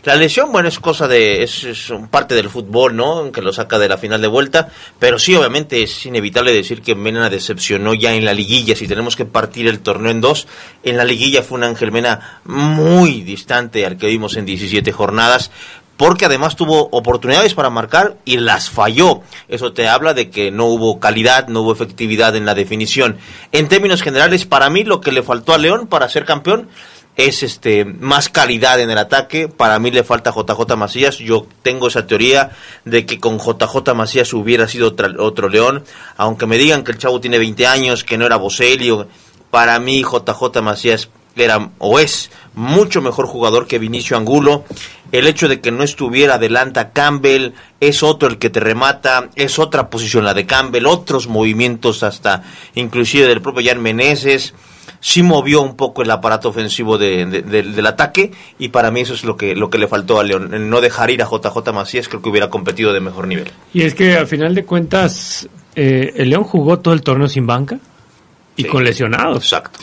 La 0.06 0.16
lesión, 0.16 0.54
bueno, 0.54 0.70
es 0.70 0.80
cosa 0.80 1.10
de 1.10 1.44
es, 1.44 1.66
es 1.66 1.92
parte 2.10 2.36
del 2.36 2.50
fútbol, 2.50 2.96
¿no? 2.96 3.34
Que 3.34 3.42
lo 3.42 3.52
saca 3.52 3.78
de 3.78 3.90
la 3.90 3.98
final 3.98 4.22
de 4.22 4.30
vuelta, 4.30 4.70
pero 4.98 5.20
sí 5.20 5.36
obviamente 5.36 5.84
es 5.84 6.06
inevitable 6.06 6.54
decir 6.54 6.82
que 6.82 6.96
Mena 6.96 7.30
decepcionó 7.30 7.94
ya 7.94 8.14
en 8.14 8.24
la 8.24 8.34
liguilla, 8.34 8.78
si 8.78 8.88
tenemos 8.88 9.18
que 9.18 9.26
partir 9.26 9.68
el 9.68 9.82
torneo 9.82 10.12
en 10.12 10.22
dos, 10.22 10.48
en 10.84 10.96
la 10.96 11.04
liguilla 11.04 11.44
fue 11.44 11.58
un 11.58 11.66
Ángel 11.66 11.92
Mena 11.92 12.40
muy 12.46 13.24
distante 13.24 13.86
al 13.86 13.98
que 13.98 14.08
vimos 14.08 14.38
en 14.38 14.46
17 14.46 14.90
jornadas, 14.94 15.52
porque 16.00 16.24
además 16.24 16.56
tuvo 16.56 16.88
oportunidades 16.94 17.54
para 17.54 17.70
marcar 17.70 18.16
y 18.24 18.38
las 18.38 18.70
falló. 18.70 19.20
Eso 19.50 19.74
te 19.74 19.90
habla 19.90 20.14
de 20.14 20.30
que 20.30 20.50
no 20.50 20.68
hubo 20.68 20.98
calidad, 20.98 21.50
no 21.50 21.60
hubo 21.60 21.74
efectividad 21.74 22.38
en 22.38 22.46
la 22.46 22.56
definición. 22.56 23.18
En 23.52 23.68
términos 23.68 24.02
generales, 24.02 24.46
para 24.46 24.70
mí 24.70 24.86
lo 24.86 25.02
que 25.02 25.12
le 25.12 25.24
faltó 25.24 25.54
a 25.54 25.58
León 25.58 25.88
para 25.88 26.08
ser 26.08 26.24
campeón 26.24 26.70
es 27.18 27.44
este 27.44 27.84
más 27.84 28.30
calidad 28.30 28.80
en 28.80 28.90
el 28.90 28.98
ataque. 28.98 29.50
Para 29.50 29.78
mí 29.78 29.92
le 29.92 30.06
falta 30.06 30.32
JJ 30.32 30.78
Macías. 30.78 31.18
Yo 31.18 31.46
tengo 31.64 31.90
esa 31.90 32.08
teoría 32.08 32.52
de 32.86 33.06
que 33.06 33.20
con 33.20 33.38
JJ 33.38 33.94
Macías 33.94 34.32
hubiera 34.32 34.70
sido 34.70 34.96
otro 35.18 35.50
León. 35.50 35.84
Aunque 36.16 36.46
me 36.46 36.58
digan 36.58 36.86
que 36.86 36.94
el 36.94 36.98
chavo 36.98 37.20
tiene 37.20 37.40
20 37.40 37.68
años, 37.68 38.06
que 38.06 38.18
no 38.18 38.26
era 38.26 38.38
Boselli. 38.38 38.90
Para 39.52 39.78
mí 39.80 40.02
JJ 40.04 40.62
Macías 40.62 41.10
era 41.36 41.72
o 41.78 42.00
es 42.00 42.32
mucho 42.56 43.02
mejor 43.02 43.26
jugador 43.28 43.68
que 43.68 43.80
Vinicio 43.80 44.18
Angulo. 44.18 44.64
El 45.12 45.26
hecho 45.28 45.48
de 45.48 45.60
que 45.60 45.72
no 45.72 45.84
estuviera 45.84 46.36
adelanta 46.36 46.92
Campbell 46.92 47.54
es 47.80 48.04
otro 48.04 48.30
el 48.30 48.38
que 48.38 48.50
te 48.52 48.60
remata, 48.60 49.30
es 49.36 49.58
otra 49.58 49.90
posición 49.90 50.24
la 50.24 50.34
de 50.36 50.46
Campbell, 50.46 50.86
otros 50.86 51.28
movimientos 51.28 52.04
hasta 52.04 52.44
inclusive 52.76 53.28
del 53.28 53.42
propio 53.42 53.66
Jan 53.68 53.82
Meneses 53.82 54.54
sí 55.02 55.24
movió 55.24 55.62
un 55.62 55.76
poco 55.78 56.02
el 56.02 56.12
aparato 56.12 56.50
ofensivo 56.50 56.98
de- 56.98 57.26
de- 57.26 57.42
del- 57.64 57.86
ataque 57.88 58.32
y 58.60 58.68
para 58.70 58.92
mí 58.92 59.00
eso 59.02 59.14
es 59.14 59.24
lo 59.24 59.38
que 59.38 59.56
lo 59.56 59.70
que 59.70 59.78
le 59.78 59.88
faltó 59.88 60.20
a 60.20 60.24
León, 60.24 60.70
no 60.70 60.82
dejar 60.82 61.10
ir 61.10 61.24
a 61.24 61.26
JJ 61.26 61.72
Macías, 61.74 62.10
creo 62.10 62.22
que 62.22 62.30
hubiera 62.30 62.50
competido 62.50 62.92
de 62.92 63.00
mejor 63.00 63.26
nivel. 63.28 63.48
Y 63.74 63.84
es 63.84 63.96
que 63.96 64.18
a 64.18 64.26
final 64.26 64.54
de 64.54 64.66
cuentas, 64.66 65.48
eh, 65.76 66.12
el 66.18 66.30
León 66.32 66.44
jugó 66.44 66.80
todo 66.80 66.94
el 66.94 67.02
torneo 67.02 67.30
sin 67.30 67.48
banca 67.48 67.80
y 68.60 68.64
con 68.66 68.84
lesionados. 68.84 69.38
Exacto. 69.44 69.80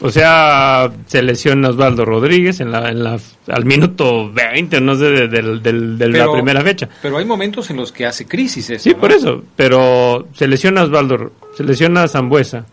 O 0.00 0.10
sea, 0.10 0.90
se 1.06 1.22
lesiona 1.22 1.70
Osvaldo 1.70 2.04
Rodríguez 2.04 2.60
en 2.60 2.70
la, 2.72 2.90
en 2.90 3.02
la, 3.02 3.18
al 3.48 3.64
minuto 3.64 4.30
20, 4.32 4.80
no 4.80 4.94
sé, 4.96 5.04
de, 5.04 5.28
de 5.28 5.72
la 5.72 6.12
Pero- 6.12 6.32
primera 6.32 6.60
fecha. 6.62 6.88
Pero 7.02 7.18
hay 7.18 7.24
momentos 7.24 7.68
en 7.70 7.76
los 7.76 7.92
que 7.92 8.06
hace 8.06 8.26
crisis 8.26 8.70
eso. 8.70 8.84
Sí, 8.84 8.90
¿no? 8.90 8.98
por 8.98 9.12
eso. 9.12 9.42
Pero 9.56 10.28
se 10.34 10.46
lesiona 10.46 10.82
Osvaldo, 10.84 11.32
se 11.56 11.64
lesiona 11.64 12.06
Zambuesa, 12.08 12.66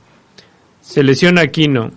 se 0.81 1.03
lesiona 1.03 1.41
Aquino. 1.41 1.91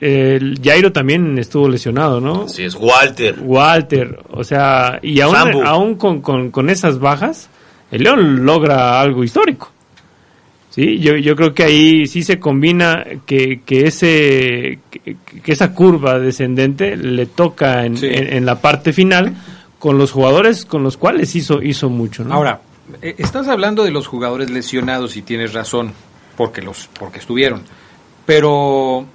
El 0.00 0.60
Jairo 0.62 0.92
también 0.92 1.38
estuvo 1.38 1.68
lesionado, 1.68 2.20
¿no? 2.20 2.42
Así 2.44 2.64
es, 2.64 2.74
Walter. 2.74 3.36
Walter, 3.40 4.18
o 4.32 4.44
sea, 4.44 4.98
y 5.02 5.20
aún, 5.20 5.34
aún 5.64 5.94
con, 5.94 6.20
con, 6.20 6.50
con 6.50 6.68
esas 6.68 6.98
bajas, 6.98 7.48
el 7.90 8.02
León 8.02 8.44
logra 8.44 9.00
algo 9.00 9.24
histórico. 9.24 9.70
Sí, 10.74 10.98
yo, 10.98 11.16
yo 11.16 11.36
creo 11.36 11.54
que 11.54 11.62
ahí 11.62 12.06
sí 12.08 12.24
se 12.24 12.40
combina 12.40 13.04
que, 13.26 13.60
que 13.64 13.86
ese 13.86 14.80
que, 14.90 15.16
que 15.42 15.52
esa 15.52 15.72
curva 15.72 16.18
descendente 16.18 16.96
le 16.96 17.26
toca 17.26 17.86
en, 17.86 17.96
Sí. 17.96 18.06
en- 18.10 18.32
en 18.32 18.44
la 18.44 18.60
parte 18.60 18.92
final 18.92 19.34
con 19.78 19.98
los 19.98 20.10
jugadores 20.10 20.64
con 20.64 20.82
los 20.82 20.96
cuales 20.96 21.34
hizo 21.36 21.62
hizo 21.62 21.88
mucho, 21.90 22.24
¿no? 22.24 22.34
Ahora, 22.34 22.60
eh, 23.02 23.14
estás 23.18 23.46
hablando 23.46 23.84
de 23.84 23.92
los 23.92 24.08
jugadores 24.08 24.50
lesionados 24.50 25.16
y 25.16 25.22
tienes 25.22 25.52
razón, 25.52 25.92
porque 26.36 26.60
los 26.60 26.88
porque 26.98 27.20
estuvieron. 27.20 27.62
Pero 28.26 29.06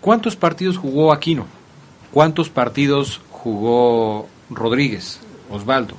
¿cuántos 0.00 0.36
partidos 0.36 0.78
jugó 0.78 1.12
Aquino? 1.12 1.46
¿Cuántos 2.12 2.48
partidos 2.48 3.20
jugó 3.30 4.26
Rodríguez, 4.48 5.20
Osvaldo? 5.50 5.94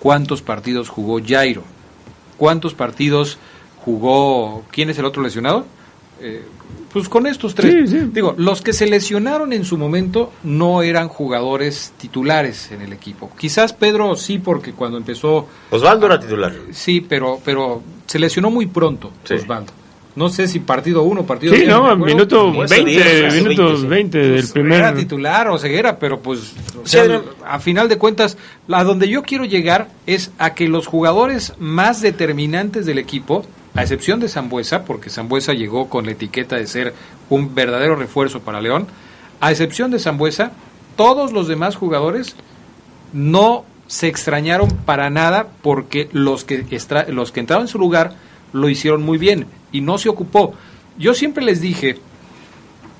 ¿Cuántos 0.00 0.42
partidos 0.42 0.88
jugó 0.90 1.18
Jairo? 1.26 1.62
¿Cuántos 2.36 2.74
partidos 2.74 3.38
jugó 3.86 4.64
quién 4.70 4.90
es 4.90 4.98
el 4.98 5.04
otro 5.06 5.22
lesionado? 5.22 5.64
Eh, 6.20 6.42
pues 6.92 7.08
con 7.08 7.26
estos 7.26 7.54
tres. 7.54 8.12
Digo, 8.12 8.34
los 8.36 8.60
que 8.62 8.72
se 8.72 8.86
lesionaron 8.86 9.52
en 9.52 9.64
su 9.64 9.78
momento 9.78 10.32
no 10.42 10.82
eran 10.82 11.08
jugadores 11.08 11.92
titulares 11.98 12.70
en 12.72 12.82
el 12.82 12.92
equipo. 12.92 13.30
Quizás 13.38 13.72
Pedro 13.72 14.16
sí, 14.16 14.38
porque 14.38 14.72
cuando 14.72 14.96
empezó 14.98 15.46
Osvaldo 15.70 16.06
era 16.06 16.18
titular. 16.18 16.52
Sí, 16.72 17.00
pero, 17.06 17.38
pero 17.44 17.82
se 18.06 18.18
lesionó 18.18 18.50
muy 18.50 18.66
pronto, 18.66 19.12
Osvaldo. 19.30 19.72
No 20.16 20.30
sé 20.30 20.48
si 20.48 20.60
partido 20.60 21.02
1, 21.02 21.26
partido 21.26 21.52
Sí, 21.52 21.58
diez, 21.60 21.68
no, 21.70 21.82
me 21.82 21.88
acuerdo. 21.90 22.06
minuto 22.06 22.50
20, 22.52 22.84
diez, 22.90 23.34
minutos 23.34 23.80
sí. 23.82 23.86
20 23.86 24.18
del 24.18 24.32
Pues, 24.40 24.52
primer- 24.52 24.78
Era 24.78 24.94
titular 24.94 25.48
o 25.48 25.58
ceguera, 25.58 25.98
pero 25.98 26.20
pues, 26.20 26.54
o 26.82 26.86
Sí, 26.86 26.92
sea, 26.92 27.04
era- 27.04 27.20
a 27.46 27.58
final 27.60 27.90
de 27.90 27.98
cuentas, 27.98 28.38
a 28.72 28.82
donde 28.82 29.08
yo 29.10 29.22
quiero 29.22 29.44
llegar 29.44 29.88
es 30.06 30.30
a 30.38 30.54
que 30.54 30.68
los 30.68 30.86
jugadores 30.86 31.52
más 31.58 32.00
determinantes 32.00 32.86
del 32.86 32.96
equipo, 32.98 33.44
a 33.76 33.82
excepción 33.82 34.20
de 34.20 34.28
Zambuesa, 34.28 34.84
porque 34.84 35.10
Zambuesa 35.10 35.52
llegó 35.52 35.88
con 35.88 36.06
la 36.06 36.12
etiqueta 36.12 36.56
de 36.56 36.66
ser 36.66 36.94
un 37.28 37.54
verdadero 37.54 37.94
refuerzo 37.96 38.40
para 38.40 38.60
León, 38.60 38.86
a 39.40 39.50
excepción 39.50 39.90
de 39.90 39.98
Zambuesa, 39.98 40.52
todos 40.96 41.32
los 41.32 41.46
demás 41.46 41.76
jugadores 41.76 42.36
no 43.12 43.64
se 43.86 44.08
extrañaron 44.08 44.68
para 44.68 45.10
nada 45.10 45.48
porque 45.62 46.08
los 46.12 46.44
que, 46.44 46.64
extra- 46.70 47.06
los 47.08 47.32
que 47.32 47.40
entraron 47.40 47.64
en 47.64 47.68
su 47.68 47.78
lugar 47.78 48.14
lo 48.52 48.68
hicieron 48.68 49.02
muy 49.02 49.18
bien 49.18 49.46
y 49.72 49.80
no 49.82 49.98
se 49.98 50.08
ocupó. 50.08 50.54
Yo 50.98 51.14
siempre 51.14 51.44
les 51.44 51.60
dije 51.60 51.98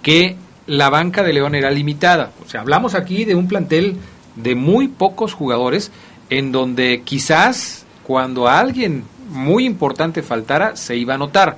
que 0.02 0.36
la 0.66 0.90
banca 0.90 1.22
de 1.22 1.32
León 1.32 1.54
era 1.54 1.70
limitada. 1.70 2.32
O 2.44 2.48
sea, 2.48 2.60
hablamos 2.60 2.94
aquí 2.94 3.24
de 3.24 3.34
un 3.34 3.48
plantel 3.48 3.96
de 4.36 4.54
muy 4.54 4.88
pocos 4.88 5.32
jugadores 5.32 5.90
en 6.28 6.52
donde 6.52 7.02
quizás 7.04 7.86
cuando 8.04 8.48
alguien 8.48 9.04
muy 9.28 9.64
importante 9.64 10.22
faltara 10.22 10.76
se 10.76 10.96
iba 10.96 11.14
a 11.14 11.18
notar. 11.18 11.56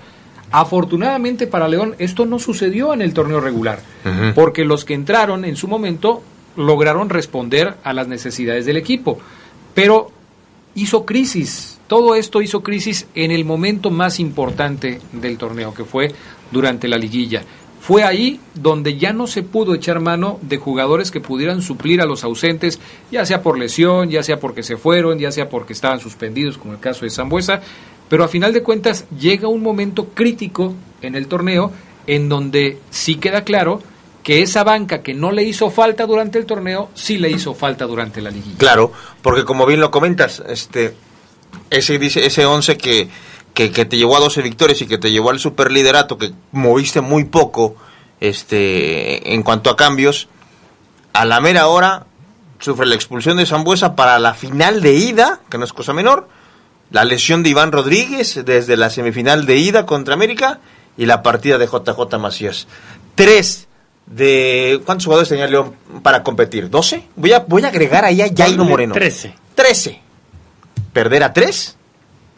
Afortunadamente 0.51 1.47
para 1.47 1.69
León 1.69 1.95
esto 1.99 2.25
no 2.25 2.39
sucedió 2.39 2.95
en 2.95 3.03
el 3.03 3.13
torneo 3.13 3.41
regular, 3.41 3.81
porque 4.35 4.65
los 4.65 4.85
que 4.85 4.95
entraron 4.95 5.45
en 5.45 5.57
su 5.57 5.69
momento 5.69 6.23
lograron 6.57 7.11
responder 7.11 7.77
a 7.85 7.93
las 7.93 8.09
necesidades 8.09 8.67
del 8.67 8.77
equipo, 8.77 9.19
pero 9.75 10.11
hizo 10.75 11.05
crisis, 11.05 11.79
todo 11.87 12.15
esto 12.15 12.41
hizo 12.41 12.63
crisis 12.63 13.07
en 13.15 13.31
el 13.31 13.45
momento 13.45 13.91
más 13.91 14.21
importante 14.21 15.01
del 15.13 15.39
torneo, 15.39 15.75
que 15.75 15.85
fue 15.85 16.13
durante 16.51 16.89
la 16.89 16.99
liguilla. 16.99 17.43
Fue 17.81 18.03
ahí 18.03 18.41
donde 18.55 18.99
ya 18.99 19.13
no 19.13 19.27
se 19.27 19.43
pudo 19.43 19.75
echar 19.75 20.01
mano 20.01 20.39
de 20.43 20.59
jugadores 20.59 21.11
que 21.11 21.21
pudieran 21.21 21.63
suplir 21.63 22.01
a 22.01 22.07
los 22.07 22.25
ausentes, 22.25 22.81
ya 23.11 23.25
sea 23.25 23.43
por 23.43 23.59
lesión, 23.59 24.11
ya 24.11 24.23
sea 24.23 24.41
porque 24.41 24.63
se 24.63 24.77
fueron, 24.77 25.19
ya 25.19 25.33
sea 25.33 25.49
porque 25.49 25.73
estaban 25.73 26.01
suspendidos, 26.01 26.59
como 26.59 26.75
el 26.75 26.81
caso 26.81 27.05
de 27.05 27.11
Zambuesa, 27.11 27.61
pero 28.09 28.25
a 28.25 28.29
final 28.29 28.53
de 28.53 28.63
cuentas 28.63 29.07
llega 29.19 29.49
un 29.49 29.63
momento 29.63 30.09
crítico 30.15 30.75
en 31.03 31.15
el 31.15 31.29
torneo 31.29 31.73
en 32.07 32.29
donde 32.29 32.79
sí 32.91 33.17
queda 33.17 33.45
claro 33.45 33.81
que 34.23 34.43
esa 34.43 34.65
banca 34.65 35.03
que 35.03 35.15
no 35.15 35.31
le 35.31 35.43
hizo 35.43 35.71
falta 35.71 36.05
durante 36.05 36.39
el 36.39 36.45
torneo, 36.45 36.91
sí 36.95 37.17
le 37.17 37.31
hizo 37.31 37.55
falta 37.55 37.87
durante 37.87 38.21
la 38.21 38.31
liguilla. 38.31 38.59
Claro, 38.59 38.93
porque 39.23 39.45
como 39.45 39.65
bien 39.65 39.81
lo 39.81 39.91
comentas, 39.91 40.43
este 40.47 40.95
ese 41.71 41.99
dice 41.99 42.27
ese 42.27 42.45
11 42.45 42.77
que, 42.77 43.09
que, 43.55 43.71
que 43.71 43.85
te 43.85 43.97
llevó 43.97 44.17
a 44.17 44.21
12 44.21 44.43
victorias 44.43 44.81
y 44.83 44.87
que 44.87 44.99
te 44.99 45.11
llevó 45.11 45.31
al 45.31 45.39
superliderato, 45.39 46.19
que 46.19 46.33
moviste 46.53 47.01
muy 47.01 47.25
poco 47.25 47.77
este 48.21 49.35
en 49.35 49.43
cuanto 49.43 49.71
a 49.71 49.77
cambios, 49.77 50.29
a 51.13 51.25
la 51.25 51.41
mera 51.41 51.69
hora 51.69 52.07
sufre 52.61 52.87
la 52.87 52.95
expulsión 52.95 53.37
de 53.37 53.47
Zambuesa 53.47 53.95
para 53.97 54.19
la 54.19 54.35
final 54.35 54.81
de 54.81 54.95
ida, 54.95 55.41
que 55.51 55.59
no 55.59 55.65
es 55.65 55.73
cosa 55.73 55.93
menor, 55.93 56.29
la 56.91 57.05
lesión 57.05 57.43
de 57.43 57.51
Iván 57.51 57.73
Rodríguez 57.73 58.41
desde 58.45 58.77
la 58.77 58.91
semifinal 58.91 59.47
de 59.47 59.57
ida 59.57 59.87
contra 59.87 60.15
América 60.15 60.61
y 60.97 61.07
la 61.07 61.23
partida 61.23 61.59
de 61.59 61.67
JJ 61.67 62.19
Macías. 62.19 62.67
Tres 63.15 63.69
de... 64.07 64.81
¿Cuántos 64.85 65.05
jugadores 65.05 65.29
tenía 65.29 65.47
León 65.47 65.75
para 66.03 66.23
competir? 66.23 66.71
¿12? 66.71 67.05
Voy 67.17 67.33
a, 67.33 67.41
voy 67.41 67.65
a 67.65 67.69
agregar 67.69 68.05
ahí 68.05 68.23
a 68.23 68.29
Jairo 68.35 68.65
Moreno. 68.65 68.95
13. 68.95 69.35
13. 69.55 70.01
¿Perder 70.93 71.23
a 71.23 71.33
tres? 71.33 71.77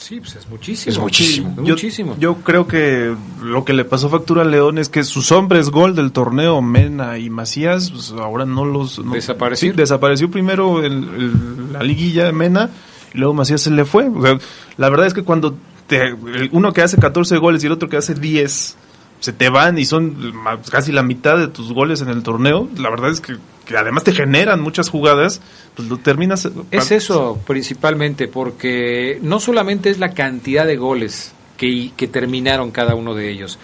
Sí, 0.00 0.18
pues 0.18 0.34
es 0.34 0.48
muchísimo. 0.48 0.90
Es 0.92 0.98
muchísimo. 0.98 1.50
Sí, 1.50 1.56
Yo, 1.56 1.74
muchísimo. 1.74 2.16
yo 2.18 2.34
creo 2.36 2.66
que 2.66 3.14
lo 3.42 3.64
que 3.66 3.74
le 3.74 3.84
pasó 3.84 4.08
factura 4.08 4.42
a 4.42 4.44
León 4.46 4.78
es 4.78 4.88
que 4.88 5.04
sus 5.04 5.30
hombres 5.30 5.68
gol 5.68 5.94
del 5.94 6.10
torneo, 6.10 6.62
Mena 6.62 7.18
y 7.18 7.28
Macías, 7.28 7.90
pues 7.90 8.10
ahora 8.12 8.46
no 8.46 8.64
los... 8.64 8.98
no-. 8.98 9.12
Sí, 9.54 9.70
desapareció 9.72 10.30
primero 10.30 10.82
el- 10.82 10.92
el- 10.94 11.72
la 11.74 11.82
liguilla 11.82 12.24
de 12.24 12.32
Mena 12.32 12.70
y 13.12 13.18
luego 13.18 13.34
Macías 13.34 13.60
se 13.60 13.70
le 13.70 13.84
fue. 13.84 14.08
O 14.08 14.22
sea, 14.22 14.38
la 14.78 14.88
verdad 14.88 15.06
es 15.06 15.12
que 15.12 15.22
cuando 15.22 15.54
te- 15.86 16.14
uno 16.50 16.72
que 16.72 16.80
hace 16.80 16.96
14 16.96 17.36
goles 17.36 17.62
y 17.62 17.66
el 17.66 17.72
otro 17.72 17.90
que 17.90 17.98
hace 17.98 18.14
10 18.14 18.76
se 19.20 19.32
te 19.32 19.48
van 19.50 19.78
y 19.78 19.84
son 19.84 20.32
casi 20.70 20.92
la 20.92 21.02
mitad 21.02 21.36
de 21.38 21.48
tus 21.48 21.72
goles 21.72 22.00
en 22.00 22.08
el 22.08 22.22
torneo, 22.22 22.68
la 22.76 22.90
verdad 22.90 23.10
es 23.10 23.20
que, 23.20 23.36
que 23.66 23.76
además 23.76 24.02
te 24.04 24.12
generan 24.12 24.60
muchas 24.60 24.88
jugadas, 24.88 25.40
pues 25.76 25.88
lo 25.88 25.98
terminas... 25.98 26.48
Es 26.70 26.90
eso 26.90 27.38
principalmente, 27.46 28.28
porque 28.28 29.18
no 29.22 29.38
solamente 29.38 29.90
es 29.90 29.98
la 29.98 30.14
cantidad 30.14 30.66
de 30.66 30.76
goles 30.76 31.32
que, 31.56 31.92
que 31.96 32.08
terminaron 32.08 32.70
cada 32.70 32.94
uno 32.94 33.14
de 33.14 33.30
ellos. 33.30 33.58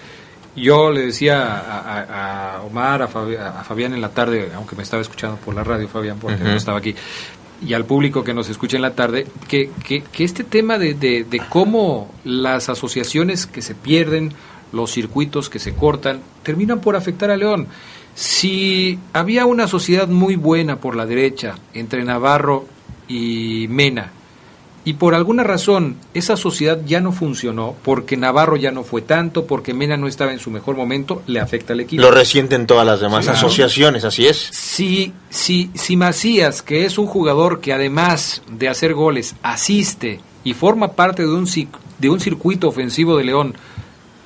Yo 0.55 0.91
le 0.91 1.05
decía 1.07 1.43
a, 1.43 1.81
a- 1.81 2.57
a 2.57 2.63
Omar, 2.63 3.03
a, 3.03 3.09
Fabi- 3.09 3.39
a 3.39 3.63
Fabián 3.65 3.93
en 3.95 4.01
la 4.01 4.11
tarde, 4.11 4.51
aunque 4.55 4.75
me 4.77 4.83
estaba 4.83 5.03
escuchando 5.03 5.37
por 5.37 5.55
la 5.55 5.65
radio, 5.65 5.87
Fabián, 5.89 6.19
porque 6.21 6.43
no 6.45 6.55
estaba 6.55 6.79
aquí, 6.79 6.95
y 7.67 7.73
al 7.75 7.85
público 7.87 8.23
que 8.25 8.33
nos 8.35 8.49
escucha 8.51 8.77
en 8.77 8.83
la 8.83 8.95
tarde, 8.95 9.27
que, 9.49 9.71
que, 9.85 10.03
que 10.03 10.25
este 10.25 10.45
tema 10.45 10.79
de, 10.79 10.95
de, 10.95 11.25
de 11.25 11.41
cómo 11.51 12.11
las 12.25 12.69
asociaciones 12.71 13.47
que 13.47 13.61
se 13.63 13.75
pierden, 13.75 14.33
los 14.73 14.91
circuitos 14.93 15.49
que 15.49 15.59
se 15.59 15.75
cortan, 15.75 16.21
terminan 16.43 16.81
por 16.81 16.97
afectar 16.97 17.31
a 17.31 17.37
León. 17.37 17.67
Si 18.15 18.99
había 19.13 19.45
una 19.47 19.69
sociedad 19.69 20.09
muy 20.09 20.37
buena 20.37 20.77
por 20.81 20.97
la 20.97 21.05
derecha 21.07 21.57
entre 21.75 22.03
Navarro 22.05 22.67
y 23.09 23.67
Mena, 23.69 24.13
y 24.87 24.93
por 24.95 25.15
alguna 25.17 25.43
razón 25.43 25.97
esa 26.15 26.37
sociedad 26.37 26.81
ya 26.87 27.01
no 27.01 27.11
funcionó, 27.13 27.75
porque 27.83 28.17
Navarro 28.17 28.57
ya 28.57 28.71
no 28.71 28.85
fue 28.85 29.03
tanto, 29.03 29.45
porque 29.47 29.75
Mena 29.75 29.97
no 29.97 30.07
estaba 30.07 30.33
en 30.33 30.39
su 30.39 30.51
mejor 30.51 30.77
momento, 30.77 31.23
le 31.27 31.41
afecta 31.41 31.73
al 31.73 31.81
equipo. 31.81 32.01
Lo 32.01 32.11
resienten 32.13 32.67
todas 32.67 32.87
las 32.87 33.01
demás 33.01 33.25
Claro. 33.25 33.37
asociaciones, 33.39 34.05
así 34.05 34.27
es. 34.29 34.39
Si, 34.53 35.13
si, 35.29 35.71
si 35.75 35.97
Macías, 35.97 36.63
que 36.63 36.85
es 36.87 36.99
un 36.99 37.07
jugador 37.07 37.61
que 37.61 37.73
además 37.73 38.43
de 38.51 38.69
hacer 38.69 38.95
goles, 38.95 39.35
asiste 39.43 40.21
y 40.45 40.55
forma 40.55 40.93
parte 40.93 41.23
de 41.23 41.35
un, 41.35 41.47
de 41.99 42.09
un 42.09 42.21
circuito 42.21 42.69
ofensivo 42.69 43.17
de 43.19 43.25
León, 43.25 43.55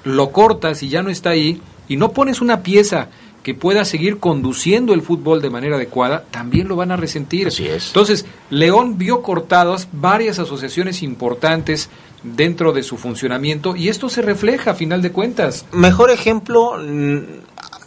lo 0.05 0.30
cortas 0.30 0.82
y 0.82 0.88
ya 0.88 1.03
no 1.03 1.11
está 1.11 1.30
ahí, 1.30 1.61
y 1.88 1.96
no 1.96 2.12
pones 2.12 2.40
una 2.40 2.62
pieza 2.62 3.09
que 3.42 3.55
pueda 3.55 3.84
seguir 3.84 4.18
conduciendo 4.18 4.92
el 4.92 5.03
fútbol 5.03 5.40
de 5.40 5.51
manera 5.51 5.76
adecuada, 5.76 6.24
también 6.30 6.68
lo 6.68 6.76
van 6.76 6.92
a 6.92 6.96
resentir. 6.96 7.48
Así 7.48 7.66
es. 7.66 7.88
Entonces, 7.88 8.26
León 8.51 8.98
vio 8.98 9.22
cortadas 9.22 9.88
varias 9.92 10.38
asociaciones 10.38 11.03
importantes 11.03 11.88
dentro 12.22 12.72
de 12.72 12.82
su 12.82 12.98
funcionamiento 12.98 13.76
y 13.76 13.88
esto 13.88 14.09
se 14.11 14.20
refleja 14.20 14.72
a 14.72 14.74
final 14.74 15.01
de 15.01 15.12
cuentas. 15.12 15.64
Mejor 15.72 16.11
ejemplo 16.11 16.76
mm, 16.78 17.18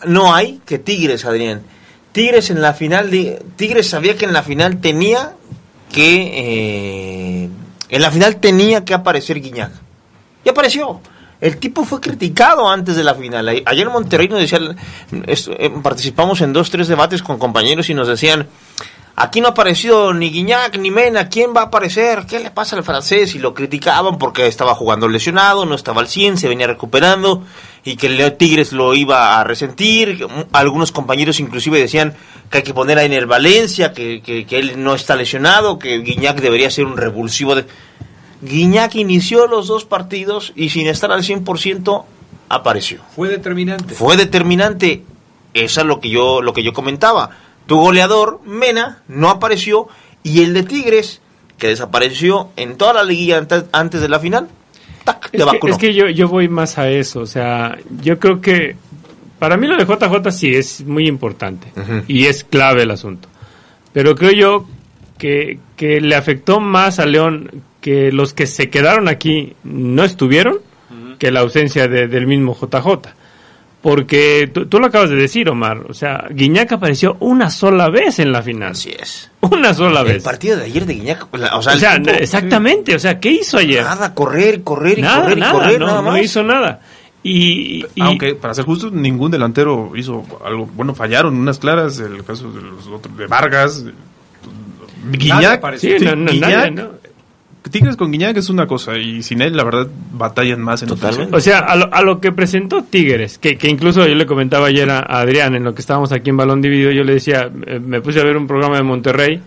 no 0.07 0.33
hay 0.33 0.59
que 0.65 0.79
Tigres, 0.79 1.25
Adrián. 1.25 1.61
Tigres 2.11 2.49
en 2.49 2.61
la 2.61 2.73
final, 2.73 3.09
de, 3.09 3.43
Tigres 3.55 3.89
sabía 3.89 4.17
que 4.17 4.25
en 4.25 4.33
la 4.33 4.43
final 4.43 4.81
tenía 4.81 5.33
que, 5.91 7.43
eh, 7.43 7.49
en 7.89 8.01
la 8.01 8.11
final 8.11 8.37
tenía 8.37 8.85
que 8.85 8.93
aparecer 8.93 9.39
Guiñac. 9.39 9.71
Y 10.45 10.49
apareció. 10.49 10.99
El 11.43 11.57
tipo 11.57 11.83
fue 11.83 11.99
criticado 11.99 12.69
antes 12.69 12.95
de 12.95 13.03
la 13.03 13.15
final. 13.15 13.49
Ayer 13.49 13.85
en 13.85 13.91
Monterrey 13.91 14.29
nos 14.29 14.39
decían, 14.39 14.77
eh, 15.11 15.69
participamos 15.83 16.39
en 16.39 16.53
dos, 16.53 16.69
tres 16.69 16.87
debates 16.87 17.21
con 17.21 17.37
compañeros 17.37 17.89
y 17.89 17.93
nos 17.93 18.07
decían, 18.07 18.47
aquí 19.17 19.41
no 19.41 19.47
ha 19.47 19.51
aparecido 19.51 20.13
ni 20.13 20.29
Guiñac 20.29 20.77
ni 20.77 20.89
Mena, 20.89 21.27
¿quién 21.27 21.53
va 21.53 21.63
a 21.63 21.65
aparecer? 21.65 22.25
¿Qué 22.27 22.39
le 22.39 22.49
pasa 22.49 22.77
al 22.77 22.85
francés? 22.85 23.35
Y 23.35 23.39
lo 23.39 23.53
criticaban 23.53 24.17
porque 24.19 24.47
estaba 24.47 24.73
jugando 24.73 25.09
lesionado, 25.09 25.65
no 25.65 25.75
estaba 25.75 25.99
al 25.99 26.07
100, 26.07 26.37
se 26.37 26.47
venía 26.47 26.65
recuperando 26.65 27.43
y 27.83 27.97
que 27.97 28.07
el 28.07 28.15
Leo 28.15 28.31
Tigres 28.31 28.71
lo 28.71 28.93
iba 28.93 29.37
a 29.37 29.43
resentir. 29.43 30.25
Algunos 30.53 30.93
compañeros 30.93 31.41
inclusive 31.41 31.77
decían 31.77 32.15
que 32.49 32.59
hay 32.59 32.63
que 32.63 32.73
poner 32.73 32.99
a 32.99 33.03
el 33.03 33.25
Valencia, 33.25 33.91
que, 33.91 34.21
que, 34.21 34.45
que 34.45 34.59
él 34.59 34.81
no 34.81 34.95
está 34.95 35.17
lesionado, 35.17 35.77
que 35.77 35.99
Guiñac 35.99 36.39
debería 36.39 36.71
ser 36.71 36.85
un 36.85 36.95
revulsivo 36.95 37.53
de... 37.55 37.65
Guiñac 38.43 38.95
inició 38.95 39.47
los 39.47 39.67
dos 39.67 39.85
partidos 39.85 40.53
y 40.55 40.69
sin 40.69 40.87
estar 40.87 41.11
al 41.11 41.23
100% 41.23 42.03
apareció. 42.49 43.01
Fue 43.15 43.29
determinante. 43.29 43.93
Fue 43.93 44.17
determinante. 44.17 45.03
Eso 45.53 45.81
es 45.81 45.87
lo 45.87 45.99
que 45.99 46.09
yo 46.09 46.41
lo 46.41 46.53
que 46.53 46.63
yo 46.63 46.73
comentaba. 46.73 47.29
Tu 47.67 47.77
goleador 47.77 48.41
Mena 48.45 49.01
no 49.07 49.29
apareció 49.29 49.87
y 50.23 50.43
el 50.43 50.53
de 50.53 50.63
Tigres 50.63 51.21
que 51.57 51.67
desapareció 51.67 52.49
en 52.55 52.75
toda 52.77 52.93
la 52.93 53.03
liguilla 53.03 53.45
antes, 53.71 54.01
de 54.01 54.09
la 54.09 54.19
final. 54.19 54.49
tac, 55.05 55.29
te 55.29 55.37
Es 55.37 55.45
que, 55.45 55.69
es 55.69 55.77
que 55.77 55.93
yo, 55.93 56.09
yo 56.09 56.27
voy 56.27 56.49
más 56.49 56.77
a 56.77 56.89
eso, 56.89 57.21
o 57.21 57.25
sea, 57.25 57.77
yo 58.01 58.19
creo 58.19 58.41
que 58.41 58.75
para 59.39 59.55
mí 59.55 59.67
lo 59.67 59.77
de 59.77 59.85
JJ 59.85 60.31
sí 60.31 60.53
es 60.55 60.85
muy 60.85 61.07
importante 61.07 61.67
y 62.07 62.25
es 62.25 62.43
clave 62.43 62.83
el 62.83 62.91
asunto. 62.91 63.29
Pero 63.93 64.15
creo 64.15 64.31
yo 64.31 64.67
que, 65.17 65.59
que 65.77 66.01
le 66.01 66.15
afectó 66.15 66.59
más 66.59 66.99
a 66.99 67.05
León 67.05 67.63
que 67.83 68.11
los 68.13 68.33
que 68.33 68.47
se 68.47 68.69
quedaron 68.71 69.07
aquí 69.09 69.53
no 69.65 70.03
estuvieron 70.05 70.57
que 71.19 71.29
la 71.31 71.41
ausencia 71.41 71.87
de- 71.87 72.07
del 72.07 72.25
mismo 72.25 72.55
JJ. 72.59 73.09
Porque 73.81 74.49
tú, 74.69 74.79
lo 74.79 74.85
acabas 74.87 75.09
de 75.09 75.17
decir, 75.17 75.49
Omar, 75.49 75.79
o 75.89 75.93
sea, 75.93 76.25
Guiñac 76.31 76.71
apareció 76.71 77.17
una 77.19 77.49
sola 77.49 77.89
vez 77.89 78.17
en 78.19 78.31
la 78.31 78.41
final. 78.41 78.71
Así 78.71 78.91
es. 78.97 79.29
Una 79.41 79.73
sola 79.73 79.99
el 80.01 80.07
vez. 80.07 80.23
partido 80.23 80.55
de 80.57 80.63
ayer 80.63 80.85
de 80.85 80.93
Guiñac, 80.93 81.27
o 81.33 81.37
sea, 81.37 81.57
O 81.57 81.59
el 81.73 81.79
sea, 81.79 81.95
tipo- 82.01 82.11
exactamente, 82.11 82.95
o 82.95 82.99
sea, 82.99 83.19
¿qué 83.19 83.31
hizo 83.31 83.57
ayer? 83.57 83.83
Nada, 83.83 84.13
correr, 84.13 84.63
correr 84.63 84.99
y 84.99 85.01
Nada, 85.01 85.23
correr 85.23 85.37
y 85.37 85.41
nada, 85.41 85.51
correr, 85.53 85.79
no, 85.81 85.85
nada 85.87 86.01
no 86.01 86.17
hizo 86.17 86.41
nada. 86.43 86.79
Y, 87.23 87.85
y- 87.95 88.01
Aunque, 88.01 88.35
para 88.35 88.53
ser 88.53 88.63
justo, 88.63 88.89
ningún 88.89 89.31
delantero 89.31 89.91
hizo 89.97 90.23
algo. 90.45 90.65
Bueno, 90.73 90.95
fallaron 90.95 91.35
unas 91.35 91.59
claras. 91.59 91.99
El 91.99 92.23
caso 92.23 92.49
de 92.53 92.61
los 92.61 92.87
otros, 92.87 93.17
de 93.17 93.27
Vargas, 93.27 93.83
Guiñac. 95.11 95.77
Sí, 95.77 95.95
no, 96.01 96.15
no, 96.15 96.31
nadie, 96.33 96.71
no. 96.71 96.89
Tigres 97.69 97.95
con 97.95 98.11
Guiñac 98.11 98.37
es 98.37 98.49
una 98.49 98.67
cosa. 98.67 98.97
Y 98.97 99.23
sin 99.23 99.41
él, 99.41 99.55
la 99.55 99.63
verdad, 99.63 99.87
batallan 100.11 100.61
más 100.61 100.83
en 100.83 100.91
ofensiva. 100.91 101.27
O 101.31 101.39
sea, 101.39 101.59
a 101.59 101.75
lo, 101.75 101.93
a 101.93 102.01
lo 102.01 102.19
que 102.19 102.31
presentó 102.31 102.83
Tigres, 102.83 103.37
que, 103.37 103.57
que 103.57 103.69
incluso 103.69 104.05
yo 104.07 104.15
le 104.15 104.25
comentaba 104.25 104.67
ayer 104.67 104.89
a, 104.89 104.99
Adrián, 104.99 105.55
en 105.55 105.63
lo 105.63 105.73
que 105.73 105.81
estábamos 105.81 106.11
aquí 106.11 106.29
en 106.29 106.37
Balón 106.37 106.61
Dividido, 106.61 106.91
yo 106.91 107.03
le 107.03 107.13
decía, 107.13 107.49
eh, 107.65 107.79
me 107.79 108.01
puse 108.01 108.19
a 108.19 108.23
ver 108.23 108.37
un 108.37 108.47
programa 108.47 108.77
de 108.77 108.83
Monterrey 108.83 109.41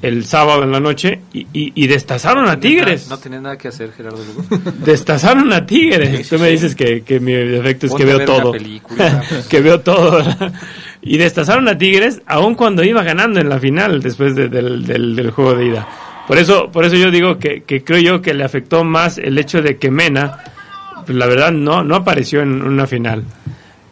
el 0.00 0.24
sábado 0.26 0.62
en 0.62 0.70
la 0.70 0.78
noche 0.78 1.20
y, 1.32 1.40
y- 1.52 1.72
y 1.74 1.86
destazaron 1.88 2.48
a 2.48 2.60
Tigres. 2.60 3.08
No 3.10 3.18
tenía 3.18 3.40
nada 3.40 3.58
que 3.58 3.66
hacer, 3.68 3.92
Gerardo 3.92 4.18
Lugo. 4.24 4.44
Destazaron 4.84 5.52
a 5.52 5.66
Tigres. 5.66 6.28
Tú 6.28 6.38
me 6.38 6.48
dices 6.50 6.76
que, 6.76 7.02
que 7.02 7.18
mi 7.18 7.32
defecto 7.32 7.86
es 7.86 7.94
que 7.94 8.04
veo 8.04 8.24
todo. 8.24 8.52
película. 8.52 9.22
que 9.50 9.60
veo 9.60 9.80
todo. 9.80 10.22
y 11.02 11.18
destazaron 11.18 11.66
a 11.66 11.76
Tigres 11.76 12.22
aun 12.26 12.54
cuando 12.54 12.84
iba 12.84 13.02
ganando 13.02 13.40
en 13.40 13.48
la 13.48 13.58
final 13.58 14.00
después 14.00 14.36
de- 14.36 14.48
del, 14.48 14.86
del- 14.86 15.16
del 15.16 15.30
juego 15.32 15.54
de 15.56 15.66
ida. 15.66 15.88
Por 16.28 16.38
eso, 16.38 16.70
por 16.70 16.84
eso 16.84 16.94
yo 16.96 17.10
digo 17.10 17.38
que, 17.38 17.62
que 17.64 17.82
creo 17.82 17.98
yo 17.98 18.22
que 18.22 18.34
le 18.34 18.44
afectó 18.44 18.84
más 18.84 19.18
el 19.18 19.36
hecho 19.38 19.60
de 19.62 19.78
que 19.78 19.90
Mena, 19.90 20.38
pues, 21.06 21.16
la 21.16 21.26
verdad, 21.26 21.50
no, 21.50 21.82
no 21.82 21.96
apareció 21.96 22.42
en 22.42 22.62
una 22.62 22.86
final. 22.86 23.24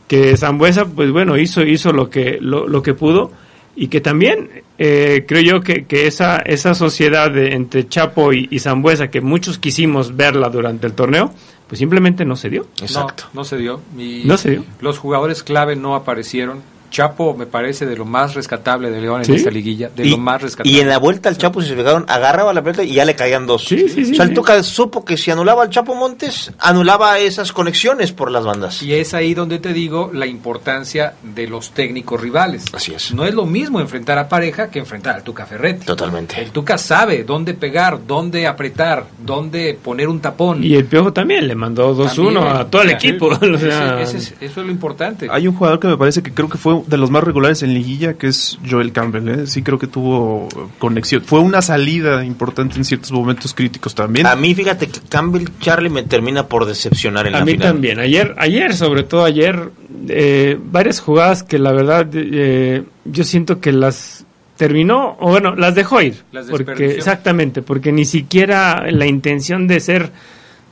Que 0.06 0.36
Zambuesa, 0.36 0.84
pues 0.86 1.10
bueno, 1.10 1.36
hizo, 1.36 1.62
hizo 1.62 1.92
lo 1.92 2.08
que, 2.10 2.38
lo, 2.40 2.68
lo 2.68 2.82
que 2.82 2.94
pudo. 2.94 3.32
Y 3.78 3.88
que 3.88 4.00
también 4.00 4.48
eh, 4.78 5.24
creo 5.28 5.42
yo 5.42 5.60
que, 5.60 5.84
que 5.84 6.06
esa, 6.06 6.38
esa 6.38 6.74
sociedad 6.74 7.30
de- 7.30 7.52
entre 7.54 7.86
Chapo 7.88 8.32
y, 8.32 8.48
y 8.50 8.58
Zambuesa, 8.60 9.08
que 9.10 9.20
muchos 9.20 9.58
quisimos 9.58 10.16
verla 10.16 10.48
durante 10.48 10.86
el 10.86 10.94
torneo, 10.94 11.30
pues 11.68 11.78
simplemente 11.78 12.24
no 12.24 12.36
se 12.36 12.48
dio. 12.48 12.66
No, 12.80 12.86
no 13.34 13.44
se 13.44 13.58
dio. 13.58 13.82
Y 13.98 14.22
No 14.24 14.36
se 14.38 14.50
dio. 14.52 14.64
Los 14.80 14.98
jugadores 14.98 15.42
clave 15.42 15.76
no 15.76 15.94
aparecieron. 15.94 16.60
Chapo 16.96 17.34
me 17.36 17.44
parece 17.44 17.84
de 17.84 17.94
lo 17.94 18.06
más 18.06 18.32
rescatable 18.34 18.90
de 18.90 19.02
León 19.02 19.18
en 19.20 19.26
¿Sí? 19.26 19.34
esta 19.34 19.50
liguilla, 19.50 19.90
de 19.94 20.06
y, 20.06 20.10
lo 20.12 20.16
más 20.16 20.40
rescatable. 20.40 20.72
y 20.74 20.80
en 20.80 20.88
la 20.88 20.98
vuelta 20.98 21.28
al 21.28 21.36
Chapo, 21.36 21.60
si 21.60 21.68
se 21.68 21.76
fijaron, 21.76 22.06
agarraba 22.08 22.54
la 22.54 22.62
pelota 22.62 22.82
y 22.84 22.94
ya 22.94 23.04
le 23.04 23.14
caían 23.14 23.46
dos. 23.46 23.64
sí, 23.66 23.84
o 23.84 23.88
sea, 24.14 24.24
el 24.24 24.28
sí. 24.30 24.34
Tuca 24.34 24.62
supo 24.62 25.04
que 25.04 25.18
si 25.18 25.30
anulaba 25.30 25.62
al 25.62 25.68
Chapo 25.68 25.94
Montes, 25.94 26.52
anulaba 26.58 27.18
esas 27.18 27.52
conexiones 27.52 28.12
por 28.12 28.30
las 28.30 28.44
bandas. 28.46 28.82
Y 28.82 28.94
es 28.94 29.12
ahí 29.12 29.34
donde 29.34 29.58
te 29.58 29.74
digo 29.74 30.10
la 30.14 30.24
importancia 30.26 31.12
de 31.22 31.46
los 31.46 31.72
técnicos 31.72 32.18
rivales. 32.18 32.64
Así 32.72 32.94
es. 32.94 33.12
No 33.12 33.26
es 33.26 33.34
lo 33.34 33.44
mismo 33.44 33.78
enfrentar 33.80 34.16
a 34.18 34.26
pareja 34.28 34.70
que 34.70 34.78
enfrentar 34.78 35.16
al 35.16 35.22
Tuca 35.22 35.44
Ferretti. 35.44 35.84
Totalmente. 35.84 36.40
El 36.40 36.50
Tuca 36.50 36.78
sabe 36.78 37.24
dónde 37.24 37.52
pegar, 37.52 38.06
dónde 38.06 38.46
apretar, 38.46 39.04
dónde 39.18 39.78
poner 39.82 40.08
un 40.08 40.20
tapón. 40.20 40.64
Y 40.64 40.74
el 40.76 40.86
Piojo 40.86 41.12
también 41.12 41.46
le 41.46 41.54
mandó 41.54 41.94
2-1 41.94 42.14
También. 42.34 42.56
a 42.56 42.64
todo 42.70 42.80
el 42.82 42.88
O 42.88 42.90
sea, 42.90 42.96
equipo. 42.96 43.26
o 43.26 43.58
sea, 43.58 44.00
ese- 44.00 44.16
ese 44.16 44.16
es- 44.18 44.34
eso 44.40 44.60
es 44.60 44.66
lo 44.66 44.72
importante. 44.72 45.28
Hay 45.30 45.46
un 45.46 45.54
jugador 45.54 45.78
que 45.80 45.88
me 45.88 45.96
parece 45.98 46.22
que 46.22 46.32
creo 46.32 46.48
que 46.48 46.56
fue 46.56 46.80
de 46.86 46.96
los 46.96 47.10
más 47.10 47.24
regulares 47.24 47.62
en 47.62 47.74
liguilla, 47.74 48.14
que 48.14 48.28
es 48.28 48.58
Joel 48.68 48.92
Campbell. 48.92 49.28
¿eh? 49.28 49.46
Sí 49.46 49.62
creo 49.62 49.78
que 49.78 49.86
tuvo 49.86 50.48
conexión. 50.78 51.22
Fue 51.22 51.40
una 51.40 51.62
salida 51.62 52.24
importante 52.24 52.76
en 52.76 52.84
ciertos 52.84 53.12
momentos 53.12 53.54
críticos 53.54 53.94
también. 53.94 54.26
A 54.26 54.36
mí, 54.36 54.54
fíjate 54.54 54.86
que 54.88 55.00
Campbell 55.08 55.48
Charlie 55.60 55.90
me 55.90 56.04
termina 56.04 56.46
por 56.46 56.64
decepcionar 56.64 57.26
en 57.26 57.34
a 57.34 57.38
la 57.40 57.44
mí 57.44 57.52
final. 57.52 57.68
también. 57.68 57.98
Ayer, 57.98 58.34
ayer, 58.38 58.74
sobre 58.74 59.02
todo 59.02 59.24
ayer, 59.24 59.70
eh, 60.08 60.58
varias 60.62 61.00
jugadas 61.00 61.42
que 61.42 61.58
la 61.58 61.72
verdad 61.72 62.08
eh, 62.14 62.84
yo 63.04 63.24
siento 63.24 63.60
que 63.60 63.72
las 63.72 64.24
terminó, 64.56 65.16
o 65.20 65.30
bueno, 65.30 65.54
las 65.54 65.74
dejó 65.74 66.00
ir. 66.00 66.22
Las 66.32 66.46
porque. 66.46 66.92
Exactamente, 66.92 67.62
porque 67.62 67.92
ni 67.92 68.04
siquiera 68.04 68.90
la 68.90 69.06
intención 69.06 69.66
de 69.66 69.80
ser, 69.80 70.10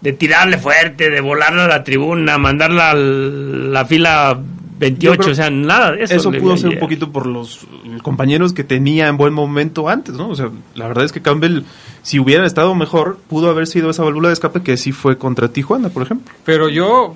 de 0.01 0.13
tirarle 0.13 0.59
fuerte, 0.59 1.11
de 1.11 1.21
volarla 1.21 1.65
a 1.65 1.69
la 1.69 1.85
tribuna, 1.85 2.39
mandarla 2.39 2.91
a 2.91 2.95
la 2.95 3.85
fila 3.85 4.41
28, 4.79 5.15
Yo 5.15 5.19
creo 5.19 5.33
o 5.33 5.35
sea, 5.35 5.51
nada 5.51 5.93
de 5.93 6.05
eso. 6.05 6.31
Pudo 6.33 6.57
ser 6.57 6.71
un 6.71 6.79
poquito 6.79 7.13
por 7.13 7.27
los 7.27 7.67
compañeros 8.03 8.53
que 8.53 8.65
tenía 8.65 9.09
en 9.09 9.17
buen 9.17 9.33
momento 9.33 9.89
antes, 9.89 10.15
¿no? 10.15 10.29
O 10.29 10.35
sea, 10.35 10.51
la 10.75 10.89
verdad 10.89 11.05
es 11.05 11.13
que 11.13 11.23
Campbell, 11.23 11.63
si 12.03 12.19
hubiera 12.19 12.47
estado 12.47 12.75
mejor, 12.75 13.19
pudo 13.29 13.51
haber 13.51 13.67
sido 13.67 13.91
esa 13.91 14.03
válvula 14.03 14.29
de 14.29 14.35
escape 14.35 14.63
que 14.63 14.77
sí 14.77 14.93
fue 14.93 15.17
contra 15.17 15.49
Tijuana, 15.49 15.91
por 15.91 16.03
ejemplo. 16.03 16.33
Pero 16.45 16.69
yo 16.69 17.15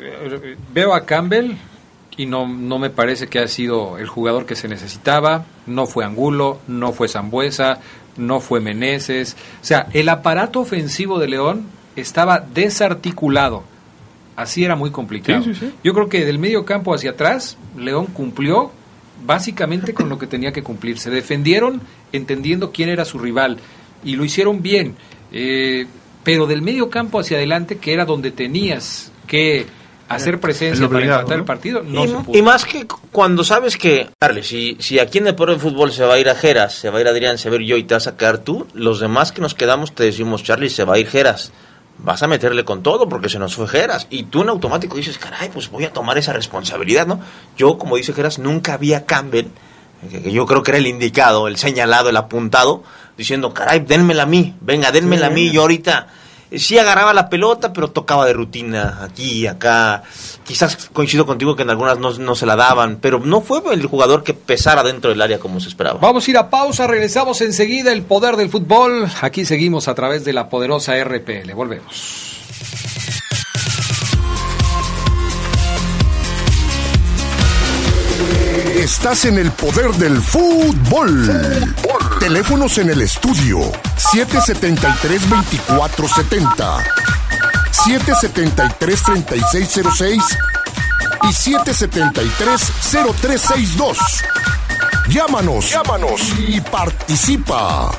eh, 0.00 0.56
veo 0.72 0.94
a 0.94 1.04
Campbell 1.04 1.52
y 2.16 2.26
no, 2.26 2.46
no 2.46 2.78
me 2.78 2.90
parece 2.90 3.28
que 3.28 3.38
ha 3.38 3.48
sido 3.48 3.98
el 3.98 4.06
jugador 4.06 4.46
que 4.46 4.54
se 4.54 4.68
necesitaba. 4.68 5.46
No 5.66 5.86
fue 5.86 6.04
Angulo, 6.04 6.60
no 6.68 6.92
fue 6.92 7.08
Zambuesa, 7.08 7.80
no 8.16 8.40
fue 8.40 8.60
Meneses. 8.60 9.36
O 9.62 9.64
sea, 9.64 9.88
el 9.92 10.08
aparato 10.08 10.60
ofensivo 10.60 11.18
de 11.18 11.28
León 11.28 11.66
estaba 11.96 12.40
desarticulado. 12.40 13.64
Así 14.36 14.64
era 14.64 14.76
muy 14.76 14.90
complicado. 14.90 15.42
Sí, 15.42 15.54
sí, 15.54 15.66
sí. 15.66 15.72
Yo 15.84 15.92
creo 15.92 16.08
que 16.08 16.24
del 16.24 16.38
medio 16.38 16.64
campo 16.64 16.94
hacia 16.94 17.10
atrás, 17.10 17.58
León 17.76 18.06
cumplió 18.06 18.72
básicamente 19.24 19.92
con 19.94 20.08
lo 20.08 20.18
que 20.18 20.26
tenía 20.26 20.52
que 20.52 20.62
cumplir. 20.62 20.98
Se 20.98 21.10
defendieron 21.10 21.80
entendiendo 22.12 22.72
quién 22.72 22.88
era 22.88 23.04
su 23.04 23.18
rival 23.18 23.58
y 24.04 24.16
lo 24.16 24.24
hicieron 24.24 24.62
bien. 24.62 24.96
Eh, 25.32 25.86
pero 26.24 26.46
del 26.46 26.62
medio 26.62 26.90
campo 26.90 27.20
hacia 27.20 27.36
adelante, 27.36 27.78
que 27.78 27.92
era 27.92 28.04
donde 28.04 28.30
tenías 28.30 29.12
que 29.26 29.66
hacer 30.08 30.40
presencia 30.40 30.86
para 30.88 30.98
obligado, 30.98 31.20
empatar 31.20 31.34
el 31.36 31.40
¿no? 31.40 31.46
partido, 31.46 31.82
no 31.84 32.04
y, 32.04 32.08
se 32.08 32.14
pudo. 32.14 32.38
y 32.38 32.42
más 32.42 32.64
que 32.64 32.84
cuando 33.12 33.44
sabes 33.44 33.76
que, 33.76 34.08
Carles, 34.18 34.48
si, 34.48 34.76
si 34.80 34.98
aquí 34.98 35.18
en 35.18 35.28
el 35.28 35.36
Poder 35.36 35.52
del 35.52 35.60
Fútbol 35.60 35.92
se 35.92 36.04
va 36.04 36.14
a 36.14 36.18
ir 36.18 36.28
a 36.28 36.34
Geras, 36.34 36.74
se 36.74 36.90
va 36.90 36.98
a 36.98 37.00
ir 37.00 37.06
Adrián, 37.06 37.38
se 37.38 37.48
va 37.48 37.56
a 37.56 37.60
ir 37.60 37.66
yo 37.66 37.76
y 37.76 37.84
te 37.84 37.94
vas 37.94 38.08
a 38.08 38.16
quedar 38.16 38.38
tú, 38.38 38.66
los 38.74 38.98
demás 38.98 39.30
que 39.30 39.40
nos 39.40 39.54
quedamos 39.54 39.94
te 39.94 40.02
decimos, 40.02 40.42
Charlie, 40.42 40.68
se 40.68 40.84
va 40.84 40.94
a 40.94 40.98
ir 40.98 41.06
Geras. 41.06 41.52
Vas 42.02 42.22
a 42.22 42.28
meterle 42.28 42.64
con 42.64 42.82
todo 42.82 43.08
porque 43.08 43.28
se 43.28 43.38
nos 43.38 43.54
fue 43.54 43.68
Geras. 43.68 44.06
Y 44.10 44.24
tú 44.24 44.42
en 44.42 44.48
automático 44.48 44.96
dices, 44.96 45.18
caray, 45.18 45.50
pues 45.50 45.70
voy 45.70 45.84
a 45.84 45.92
tomar 45.92 46.16
esa 46.18 46.32
responsabilidad, 46.32 47.06
¿no? 47.06 47.20
Yo, 47.56 47.78
como 47.78 47.96
dice 47.96 48.12
Geras, 48.12 48.38
nunca 48.38 48.76
vi 48.76 48.94
a 48.94 49.04
Campbell, 49.04 49.46
que, 50.10 50.32
yo 50.32 50.46
creo 50.46 50.62
que 50.62 50.70
era 50.70 50.78
el 50.78 50.86
indicado, 50.86 51.46
el 51.46 51.56
señalado, 51.56 52.08
el 52.08 52.16
apuntado, 52.16 52.82
diciendo, 53.16 53.52
caray, 53.52 53.80
dénmela 53.80 54.22
a 54.22 54.26
mí, 54.26 54.54
venga, 54.60 54.92
dénmela 54.92 55.26
a 55.26 55.30
mí, 55.30 55.50
yo 55.50 55.62
ahorita 55.62 56.08
sí 56.58 56.78
agarraba 56.78 57.12
la 57.12 57.28
pelota, 57.28 57.72
pero 57.72 57.90
tocaba 57.90 58.26
de 58.26 58.32
rutina 58.32 58.98
aquí, 59.02 59.46
acá. 59.46 60.02
Quizás 60.44 60.88
coincido 60.92 61.26
contigo 61.26 61.54
que 61.56 61.62
en 61.62 61.70
algunas 61.70 61.98
no, 61.98 62.12
no 62.12 62.34
se 62.34 62.46
la 62.46 62.56
daban, 62.56 62.98
pero 63.00 63.20
no 63.20 63.40
fue 63.40 63.60
el 63.72 63.86
jugador 63.86 64.24
que 64.24 64.34
pesara 64.34 64.82
dentro 64.82 65.10
del 65.10 65.22
área 65.22 65.38
como 65.38 65.60
se 65.60 65.68
esperaba. 65.68 65.98
Vamos 66.00 66.26
a 66.26 66.30
ir 66.30 66.38
a 66.38 66.50
pausa, 66.50 66.86
regresamos 66.86 67.40
enseguida. 67.40 67.92
El 67.92 68.02
poder 68.02 68.36
del 68.36 68.50
fútbol. 68.50 69.08
Aquí 69.20 69.44
seguimos 69.44 69.88
a 69.88 69.94
través 69.94 70.24
de 70.24 70.32
la 70.32 70.48
poderosa 70.48 70.94
RPL. 71.02 71.52
Volvemos. 71.54 72.40
Estás 78.76 79.26
en 79.26 79.38
el 79.38 79.50
poder 79.52 79.92
del 79.92 80.20
fútbol. 80.20 81.30
Teléfonos 82.20 82.76
en 82.76 82.90
el 82.90 83.00
estudio 83.00 83.72
773-2470, 84.12 86.84
773-3606 87.72 90.22
y 91.22 91.28
773-0362. 91.28 93.96
Llámanos, 95.08 95.70
llámanos 95.70 96.20
y 96.46 96.60
participa. 96.60 97.90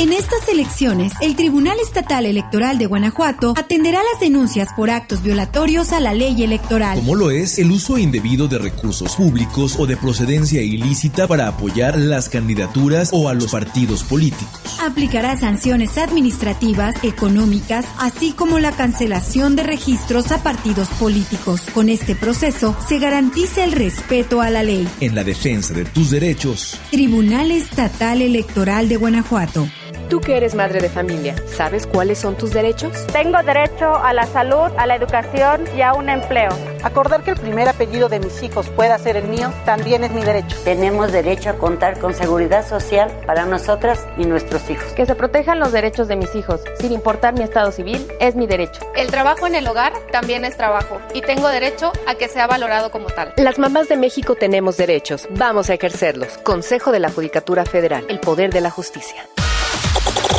En 0.00 0.14
estas 0.14 0.48
elecciones, 0.48 1.12
el 1.20 1.36
Tribunal 1.36 1.76
Estatal 1.78 2.24
Electoral 2.24 2.78
de 2.78 2.86
Guanajuato 2.86 3.52
atenderá 3.54 3.98
las 3.98 4.18
denuncias 4.18 4.68
por 4.74 4.88
actos 4.88 5.22
violatorios 5.22 5.92
a 5.92 6.00
la 6.00 6.14
ley 6.14 6.42
electoral. 6.42 6.96
Como 6.96 7.14
lo 7.14 7.30
es 7.30 7.58
el 7.58 7.70
uso 7.70 7.98
indebido 7.98 8.48
de 8.48 8.56
recursos 8.56 9.14
públicos 9.14 9.76
o 9.78 9.84
de 9.84 9.98
procedencia 9.98 10.62
ilícita 10.62 11.28
para 11.28 11.48
apoyar 11.48 11.98
las 11.98 12.30
candidaturas 12.30 13.10
o 13.12 13.28
a 13.28 13.34
los 13.34 13.52
partidos 13.52 14.02
políticos. 14.02 14.78
Aplicará 14.80 15.36
sanciones 15.36 15.98
administrativas, 15.98 16.94
económicas, 17.04 17.84
así 17.98 18.32
como 18.32 18.58
la 18.58 18.72
cancelación 18.72 19.54
de 19.54 19.64
registros 19.64 20.32
a 20.32 20.42
partidos 20.42 20.88
políticos. 20.98 21.60
Con 21.74 21.90
este 21.90 22.14
proceso 22.14 22.74
se 22.88 23.00
garantiza 23.00 23.64
el 23.64 23.72
respeto 23.72 24.40
a 24.40 24.48
la 24.48 24.62
ley. 24.62 24.88
En 25.00 25.14
la 25.14 25.24
defensa 25.24 25.74
de 25.74 25.84
tus 25.84 26.10
derechos, 26.10 26.80
Tribunal 26.90 27.50
Estatal 27.50 28.22
Electoral 28.22 28.88
de 28.88 28.96
Guanajuato. 28.96 29.68
Tú 30.10 30.20
que 30.20 30.36
eres 30.36 30.56
madre 30.56 30.80
de 30.80 30.88
familia, 30.88 31.36
¿sabes 31.46 31.86
cuáles 31.86 32.18
son 32.18 32.34
tus 32.34 32.52
derechos? 32.52 33.06
Tengo 33.12 33.40
derecho 33.44 33.94
a 33.94 34.12
la 34.12 34.26
salud, 34.26 34.68
a 34.76 34.84
la 34.84 34.96
educación 34.96 35.62
y 35.76 35.82
a 35.82 35.92
un 35.94 36.08
empleo. 36.08 36.50
Acordar 36.82 37.22
que 37.22 37.30
el 37.30 37.36
primer 37.36 37.68
apellido 37.68 38.08
de 38.08 38.18
mis 38.18 38.42
hijos 38.42 38.68
pueda 38.70 38.98
ser 38.98 39.16
el 39.16 39.28
mío 39.28 39.52
también 39.64 40.02
es 40.02 40.10
mi 40.10 40.24
derecho. 40.24 40.56
Tenemos 40.64 41.12
derecho 41.12 41.50
a 41.50 41.52
contar 41.52 42.00
con 42.00 42.12
seguridad 42.12 42.68
social 42.68 43.08
para 43.24 43.46
nosotras 43.46 44.04
y 44.18 44.24
nuestros 44.24 44.68
hijos. 44.68 44.92
Que 44.94 45.06
se 45.06 45.14
protejan 45.14 45.60
los 45.60 45.70
derechos 45.70 46.08
de 46.08 46.16
mis 46.16 46.34
hijos, 46.34 46.60
sin 46.80 46.90
importar 46.90 47.34
mi 47.34 47.44
estado 47.44 47.70
civil, 47.70 48.04
es 48.18 48.34
mi 48.34 48.48
derecho. 48.48 48.80
El 48.96 49.12
trabajo 49.12 49.46
en 49.46 49.54
el 49.54 49.68
hogar 49.68 49.92
también 50.10 50.44
es 50.44 50.56
trabajo 50.56 51.00
y 51.14 51.20
tengo 51.20 51.46
derecho 51.46 51.92
a 52.08 52.16
que 52.16 52.26
sea 52.26 52.48
valorado 52.48 52.90
como 52.90 53.06
tal. 53.06 53.32
Las 53.36 53.60
mamás 53.60 53.88
de 53.88 53.96
México 53.96 54.34
tenemos 54.34 54.76
derechos, 54.76 55.28
vamos 55.30 55.70
a 55.70 55.74
ejercerlos. 55.74 56.36
Consejo 56.38 56.90
de 56.90 56.98
la 56.98 57.12
Judicatura 57.12 57.64
Federal, 57.64 58.04
el 58.08 58.18
poder 58.18 58.52
de 58.52 58.60
la 58.60 58.70
justicia. 58.70 59.24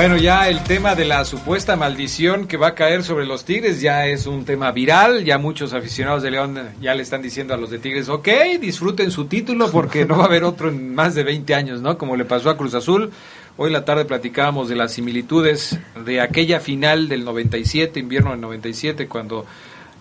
Bueno, 0.00 0.16
ya 0.16 0.48
el 0.48 0.64
tema 0.64 0.94
de 0.94 1.04
la 1.04 1.26
supuesta 1.26 1.76
maldición 1.76 2.46
que 2.46 2.56
va 2.56 2.68
a 2.68 2.74
caer 2.74 3.04
sobre 3.04 3.26
los 3.26 3.44
Tigres 3.44 3.82
ya 3.82 4.06
es 4.06 4.24
un 4.24 4.46
tema 4.46 4.72
viral. 4.72 5.26
Ya 5.26 5.36
muchos 5.36 5.74
aficionados 5.74 6.22
de 6.22 6.30
León 6.30 6.58
ya 6.80 6.94
le 6.94 7.02
están 7.02 7.20
diciendo 7.20 7.52
a 7.52 7.58
los 7.58 7.68
de 7.68 7.80
Tigres, 7.80 8.08
ok, 8.08 8.26
disfruten 8.58 9.10
su 9.10 9.26
título 9.26 9.70
porque 9.70 10.06
no 10.06 10.16
va 10.16 10.22
a 10.22 10.26
haber 10.26 10.44
otro 10.44 10.70
en 10.70 10.94
más 10.94 11.14
de 11.14 11.22
20 11.22 11.54
años, 11.54 11.82
¿no? 11.82 11.98
Como 11.98 12.16
le 12.16 12.24
pasó 12.24 12.48
a 12.48 12.56
Cruz 12.56 12.72
Azul. 12.72 13.12
Hoy 13.58 13.66
en 13.66 13.74
la 13.74 13.84
tarde 13.84 14.06
platicábamos 14.06 14.70
de 14.70 14.76
las 14.76 14.94
similitudes 14.94 15.78
de 16.02 16.22
aquella 16.22 16.60
final 16.60 17.06
del 17.10 17.22
97, 17.22 18.00
invierno 18.00 18.30
del 18.30 18.40
97, 18.40 19.06
cuando 19.06 19.44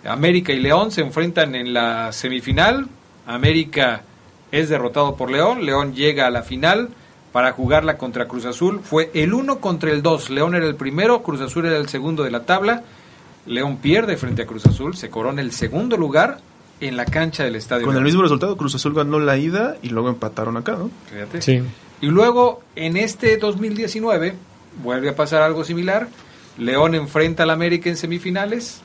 América 0.05 0.53
y 0.53 0.61
León 0.61 0.91
se 0.91 1.01
enfrentan 1.01 1.55
en 1.55 1.73
la 1.73 2.13
semifinal. 2.13 2.87
América 3.27 4.03
es 4.53 4.69
derrotado 4.69 5.17
por 5.17 5.29
León, 5.29 5.65
León 5.65 5.93
llega 5.93 6.25
a 6.25 6.31
la 6.31 6.43
final 6.43 6.87
para 7.31 7.51
jugarla 7.51 7.97
contra 7.97 8.27
Cruz 8.27 8.45
Azul. 8.45 8.81
Fue 8.83 9.11
el 9.13 9.33
1 9.33 9.59
contra 9.59 9.91
el 9.91 10.01
2. 10.01 10.29
León 10.29 10.55
era 10.55 10.65
el 10.65 10.75
primero, 10.75 11.23
Cruz 11.23 11.41
Azul 11.41 11.65
era 11.65 11.77
el 11.77 11.89
segundo 11.89 12.23
de 12.23 12.31
la 12.31 12.43
tabla. 12.43 12.83
León 13.45 13.77
pierde 13.77 14.17
frente 14.17 14.43
a 14.43 14.45
Cruz 14.45 14.65
Azul, 14.65 14.95
se 14.95 15.09
corona 15.09 15.41
el 15.41 15.51
segundo 15.51 15.97
lugar 15.97 16.39
en 16.81 16.97
la 16.97 17.05
cancha 17.05 17.43
del 17.43 17.55
estadio. 17.55 17.85
Con 17.85 17.95
el 17.95 18.03
mismo 18.03 18.21
resultado, 18.21 18.55
Cruz 18.57 18.75
Azul 18.75 18.93
ganó 18.93 19.19
la 19.19 19.37
ida 19.37 19.77
y 19.81 19.89
luego 19.89 20.09
empataron 20.09 20.57
acá, 20.57 20.73
¿no? 20.73 20.89
Fíjate. 21.11 21.41
Sí. 21.41 21.61
Y 22.01 22.07
luego, 22.07 22.61
en 22.75 22.95
este 22.97 23.37
2019, 23.37 24.35
vuelve 24.83 25.09
a 25.09 25.15
pasar 25.15 25.41
algo 25.41 25.63
similar. 25.63 26.07
León 26.57 26.95
enfrenta 26.95 27.43
al 27.43 27.49
América 27.49 27.89
en 27.89 27.97
semifinales, 27.97 28.81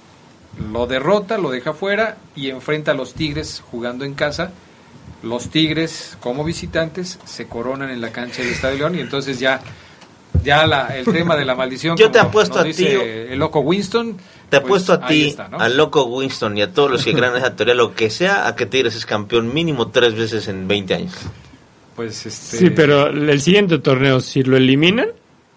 lo 0.72 0.86
derrota, 0.86 1.38
lo 1.38 1.50
deja 1.50 1.72
fuera 1.72 2.16
y 2.36 2.50
enfrenta 2.50 2.92
a 2.92 2.94
los 2.94 3.14
Tigres 3.14 3.62
jugando 3.70 4.04
en 4.04 4.14
casa. 4.14 4.52
Los 5.24 5.48
Tigres, 5.50 6.16
como 6.20 6.44
visitantes, 6.44 7.18
se 7.24 7.46
coronan 7.46 7.90
en 7.90 8.00
la 8.00 8.10
cancha 8.12 8.42
del 8.42 8.52
Estadio 8.52 8.78
León 8.78 8.94
y 8.96 9.00
entonces 9.00 9.38
ya, 9.40 9.60
ya 10.44 10.66
la, 10.66 10.96
el 10.96 11.04
tema 11.04 11.36
de 11.36 11.44
la 11.44 11.54
maldición. 11.54 11.96
Yo 11.96 12.10
te 12.10 12.18
como 12.18 12.28
apuesto 12.30 12.58
a 12.60 12.64
ti- 12.64 12.86
El 12.86 13.38
loco 13.38 13.60
Winston. 13.60 14.16
Te 14.50 14.60
pues, 14.60 14.82
apuesto 14.88 14.92
a 14.92 15.06
ahí 15.08 15.22
ti, 15.22 15.28
está, 15.30 15.48
¿no? 15.48 15.58
al 15.58 15.76
loco 15.76 16.04
Winston 16.04 16.56
y 16.58 16.62
a 16.62 16.72
todos 16.72 16.90
los 16.90 17.04
que 17.04 17.14
crean 17.14 17.34
esa 17.36 17.56
teoría, 17.56 17.74
lo 17.74 17.94
que 17.94 18.10
sea, 18.10 18.46
a 18.46 18.54
que 18.54 18.66
Tigres 18.66 18.94
es 18.94 19.06
campeón 19.06 19.52
mínimo 19.52 19.88
tres 19.88 20.14
veces 20.14 20.46
en 20.48 20.68
20 20.68 20.94
años. 20.94 21.12
Pues 21.96 22.26
este. 22.26 22.56
Sí, 22.58 22.70
pero 22.70 23.06
el 23.08 23.40
siguiente 23.40 23.78
torneo, 23.78 24.20
si 24.20 24.42
lo 24.42 24.56
eliminan, 24.56 25.08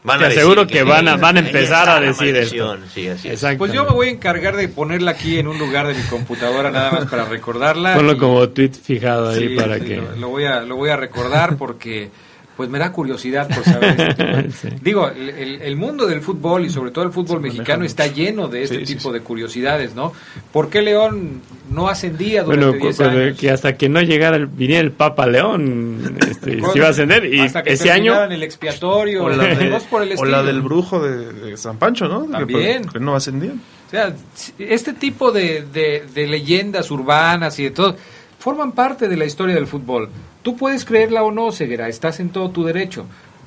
Van 0.08 0.20
te 0.20 0.26
aseguro 0.26 0.66
que 0.66 0.74
que 0.74 0.84
van 0.84 1.08
a, 1.08 1.18
van 1.18 1.38
a 1.38 1.39
empezar 1.45 1.88
a 1.89 1.99
decir 1.99 2.36
esto. 2.36 2.78
sí, 2.93 3.08
así 3.08 3.28
es. 3.28 3.34
Exacto. 3.34 3.60
Pues 3.60 3.74
yo 3.74 3.84
me 3.86 3.91
voy 3.91 4.08
a 4.08 4.12
encargar 4.12 4.55
de 4.55 4.68
ponerla 4.70 5.12
aquí 5.12 5.38
en 5.38 5.47
un 5.47 5.60
lugar 5.60 5.86
de 5.88 5.93
mi 5.93 6.01
computadora 6.03 6.72
nada 6.72 6.91
más 6.91 7.05
para 7.05 7.26
recordarla. 7.26 7.93
Ponlo 7.95 8.14
Y- 8.14 8.18
como 8.18 8.49
tweet 8.49 8.72
fijado 8.72 9.30
ahí 9.30 9.49
Sí, 9.49 9.55
para 9.55 9.78
sí, 9.80 9.86
que... 9.86 9.95
Lo, 9.97 10.16
lo 10.16 10.30
voy 10.30 10.45
a, 10.45 10.62
lo 10.62 10.76
voy 10.78 10.89
a 10.89 10.95
recordar 10.97 11.58
porque 11.58 12.10
pues 12.58 12.70
me 12.70 12.80
da 12.80 12.91
curiosidad 12.91 13.47
por 13.47 13.64
saber 13.64 13.95
este 14.01 14.51
Sí. 14.51 14.70
Digo, 14.82 15.08
el, 15.10 15.76
mundo 15.76 16.08
del 16.08 16.22
fútbol 16.22 16.66
y 16.66 16.70
sobre 16.72 16.89
todo 16.91 17.05
el 17.05 17.12
fútbol 17.12 17.39
mexicano 17.39 17.86
está 17.86 18.08
lleno 18.08 18.47
de 18.47 18.64
este 18.64 18.80
Sí, 18.80 18.86
sí, 18.88 18.95
tipo 18.95 19.14
de 19.14 19.22
curiosidades, 19.22 19.93
¿no? 19.95 20.12
¿Por 20.51 20.70
qué 20.70 20.82
León 20.82 21.41
no 21.72 21.88
ascendía 21.88 22.43
durante 22.43 22.66
Bueno, 22.66 22.82
10 22.84 22.95
cu- 22.97 23.03
cuando- 23.03 23.22
años? 23.22 23.38
que 23.38 23.51
hasta 23.51 23.78
que 23.78 23.88
no 23.89 24.01
llegara 24.01 24.36
el, 24.38 24.47
viniera 24.47 24.82
el 24.82 24.91
Papa 24.91 25.28
León, 25.28 26.18
este, 26.28 26.60
se 26.72 26.78
iba 26.78 26.88
a 26.88 26.89
ascender. 26.89 27.32
Y 27.32 27.41
hasta 27.41 27.62
que 27.62 27.74
ese 27.74 27.91
año... 27.91 28.24
el 28.24 28.41
expiatorio, 28.43 29.24
O 29.26 29.30
la, 29.30 29.43
de- 29.55 29.80
por 29.89 30.01
el 30.03 30.18
o 30.18 30.26
la 30.26 30.41
del 30.43 30.62
brujo 30.62 30.99
de, 30.99 31.34
de 31.34 31.58
San 31.58 31.78
Pancho, 31.78 32.08
¿no? 32.08 32.26
Que- 32.26 32.32
También. 32.32 32.86
Que, 32.88 32.99
no 32.99 33.16
ascendían. 33.16 33.62
O 33.88 33.89
sea, 33.89 34.14
este 34.58 34.93
tipo 34.93 35.32
de, 35.32 35.64
de- 35.72 36.03
de 36.14 36.28
leyendas 36.28 36.89
urbanas 36.91 37.58
y 37.60 37.64
de 37.66 37.72
todo 37.72 37.95
forman 38.40 38.72
parte 38.74 39.08
de 39.08 39.18
la 39.18 39.26
historia 39.26 39.56
del 39.56 39.68
fútbol. 39.68 40.10
Tú 40.44 40.56
puedes 40.56 40.86
creerla 40.86 41.24
o 41.24 41.32
no, 41.32 41.52
Ceguera, 41.52 41.88
estás 41.90 42.20
en 42.20 42.30
todo 42.30 42.50
tu 42.52 42.64
derecho. 42.64 43.06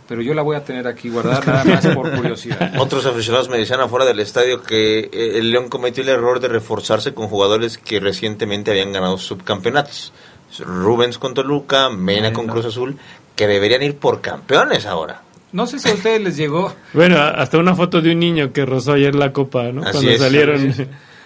pero 0.09 0.23
yo 0.23 0.35
la 0.35 0.43
voy 0.43 0.57
a 0.57 0.65
tener 0.65 0.87
aquí 0.89 1.09
guardada 1.09 1.41
nada 1.47 1.65
más 1.65 1.87
por 1.95 2.11
curiosidad. 2.17 2.73
Otros 2.81 3.07
aficionados 3.07 3.49
me 3.49 3.59
decían 3.59 3.81
afuera 3.81 4.05
del 4.05 4.19
estadio 4.21 4.63
que 4.63 4.99
eh, 5.13 5.39
el 5.39 5.51
León 5.53 5.69
cometió 5.69 6.03
el 6.03 6.09
error 6.09 6.41
de 6.41 6.49
reforzarse 6.49 7.15
con 7.15 7.29
jugadores 7.29 7.79
que 7.79 8.01
recientemente 8.01 8.73
habían 8.73 8.93
ganado 8.93 9.17
subcampeonatos. 9.19 10.13
Rubens 10.59 11.17
con 11.19 11.33
Toluca, 11.33 11.91
Mena 11.91 12.33
con 12.33 12.49
Cruz 12.49 12.67
Azul, 12.67 12.97
que 13.37 13.47
deberían 13.47 13.83
ir 13.85 13.97
por 13.99 14.21
campeones 14.21 14.85
ahora. 14.85 15.23
No 15.53 15.67
sé 15.67 15.79
si 15.79 15.89
a 15.89 15.95
ustedes 15.95 16.21
les 16.21 16.37
llegó. 16.37 16.75
Bueno, 16.93 17.17
hasta 17.21 17.59
una 17.59 17.75
foto 17.77 18.01
de 18.01 18.11
un 18.13 18.19
niño 18.19 18.53
que 18.53 18.67
rozó 18.67 18.95
ayer 18.95 19.15
la 19.15 19.33
copa, 19.33 19.71
¿no? 19.73 19.83
Así 19.83 19.93
Cuando 19.93 20.11
es. 20.11 20.19
salieron. 20.21 20.75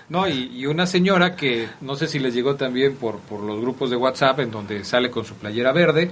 No, 0.08 0.28
y, 0.28 0.50
y 0.54 0.66
una 0.66 0.86
señora 0.86 1.34
que 1.34 1.68
no 1.80 1.96
sé 1.96 2.06
si 2.06 2.18
les 2.18 2.34
llegó 2.34 2.56
también 2.56 2.96
por, 2.96 3.18
por 3.20 3.40
los 3.40 3.60
grupos 3.60 3.90
de 3.90 3.96
WhatsApp 3.96 4.40
en 4.40 4.50
donde 4.50 4.84
sale 4.84 5.10
con 5.10 5.24
su 5.24 5.34
playera 5.34 5.72
verde, 5.72 6.10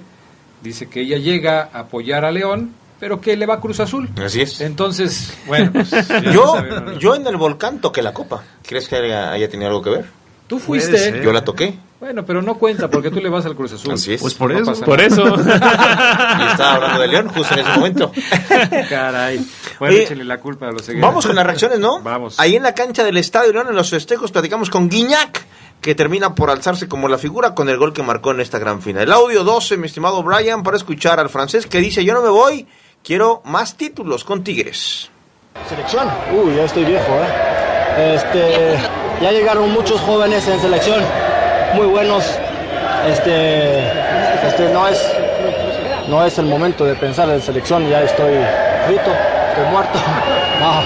dice 0.62 0.88
que 0.88 1.00
ella 1.00 1.18
llega 1.18 1.68
a 1.72 1.80
apoyar 1.80 2.24
a 2.24 2.30
León, 2.30 2.74
pero 2.98 3.20
que 3.20 3.36
le 3.36 3.46
va 3.46 3.54
a 3.54 3.60
Cruz 3.60 3.80
Azul. 3.80 4.08
Así 4.24 4.40
es. 4.40 4.60
Entonces, 4.60 5.36
bueno, 5.46 5.72
pues, 5.72 5.90
Yo, 6.32 6.54
yo 6.98 7.14
en 7.14 7.26
el 7.26 7.36
volcán 7.36 7.80
toqué 7.80 8.00
la 8.00 8.14
copa. 8.14 8.44
¿Crees 8.66 8.88
que 8.88 8.96
haya, 8.96 9.32
haya 9.32 9.48
tenido 9.48 9.68
algo 9.68 9.82
que 9.82 9.90
ver? 9.90 10.21
Tú 10.52 10.58
fuiste. 10.58 11.22
Yo 11.24 11.32
la 11.32 11.42
toqué. 11.42 11.72
Bueno, 11.98 12.26
pero 12.26 12.42
no 12.42 12.56
cuenta 12.58 12.86
porque 12.90 13.08
tú 13.10 13.20
le 13.20 13.30
vas 13.30 13.46
al 13.46 13.56
Cruz 13.56 13.72
Azul. 13.72 13.94
Así 13.94 14.12
es. 14.12 14.20
Pues 14.20 14.34
por 14.34 14.52
eso. 14.52 14.74
Por 14.84 15.00
eso. 15.00 15.22
Y 15.34 16.42
estaba 16.50 16.74
hablando 16.74 17.00
de 17.00 17.08
León 17.08 17.28
justo 17.30 17.54
en 17.54 17.60
ese 17.60 17.70
momento. 17.70 18.12
Caray. 18.90 19.42
Bueno, 19.78 19.96
Eh, 19.96 20.02
échale 20.02 20.24
la 20.24 20.38
culpa 20.38 20.68
a 20.68 20.72
los 20.72 20.82
cegueros. 20.84 21.08
Vamos 21.08 21.26
con 21.26 21.34
las 21.34 21.46
reacciones, 21.46 21.78
¿no? 21.78 22.02
Vamos. 22.02 22.38
Ahí 22.38 22.54
en 22.54 22.62
la 22.64 22.74
cancha 22.74 23.02
del 23.02 23.16
Estadio 23.16 23.50
León, 23.50 23.68
en 23.70 23.74
los 23.74 23.88
festejos, 23.88 24.30
platicamos 24.30 24.68
con 24.68 24.90
Guiñac, 24.90 25.42
que 25.80 25.94
termina 25.94 26.34
por 26.34 26.50
alzarse 26.50 26.86
como 26.86 27.08
la 27.08 27.16
figura 27.16 27.54
con 27.54 27.70
el 27.70 27.78
gol 27.78 27.94
que 27.94 28.02
marcó 28.02 28.32
en 28.32 28.40
esta 28.40 28.58
gran 28.58 28.82
final. 28.82 29.04
El 29.04 29.12
audio 29.12 29.44
12, 29.44 29.78
mi 29.78 29.86
estimado 29.86 30.22
Brian, 30.22 30.62
para 30.62 30.76
escuchar 30.76 31.18
al 31.18 31.30
francés 31.30 31.66
que 31.66 31.78
dice, 31.78 32.04
yo 32.04 32.12
no 32.12 32.20
me 32.20 32.28
voy, 32.28 32.66
quiero 33.02 33.40
más 33.46 33.78
títulos 33.78 34.22
con 34.24 34.44
Tigres. 34.44 35.08
¿Selección? 35.66 36.06
Uy, 36.34 36.56
ya 36.56 36.64
estoy 36.64 36.84
viejo, 36.84 37.10
¿eh? 37.14 38.14
Este, 38.16 38.76
ya 39.22 39.30
llegaron 39.30 39.70
muchos 39.70 40.00
jóvenes 40.00 40.46
en 40.48 40.60
selección, 40.60 41.00
muy 41.74 41.86
buenos. 41.86 42.24
Este, 43.08 43.78
este 44.48 44.68
no 44.72 44.88
es, 44.88 45.00
no 46.08 46.24
es 46.26 46.38
el 46.38 46.46
momento 46.46 46.84
de 46.84 46.96
pensar 46.96 47.28
en 47.30 47.40
selección, 47.40 47.88
ya 47.88 48.02
estoy 48.02 48.34
frito, 48.86 49.10
estoy 49.50 49.70
muerto. 49.70 49.98
No, 50.60 50.80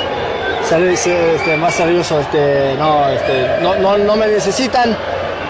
este, 0.72 1.56
más 1.58 1.74
serioso, 1.74 2.18
este, 2.18 2.74
no, 2.78 3.08
este, 3.10 3.46
no, 3.60 3.74
no, 3.76 3.98
no 3.98 4.16
me 4.16 4.26
necesitan. 4.26 4.96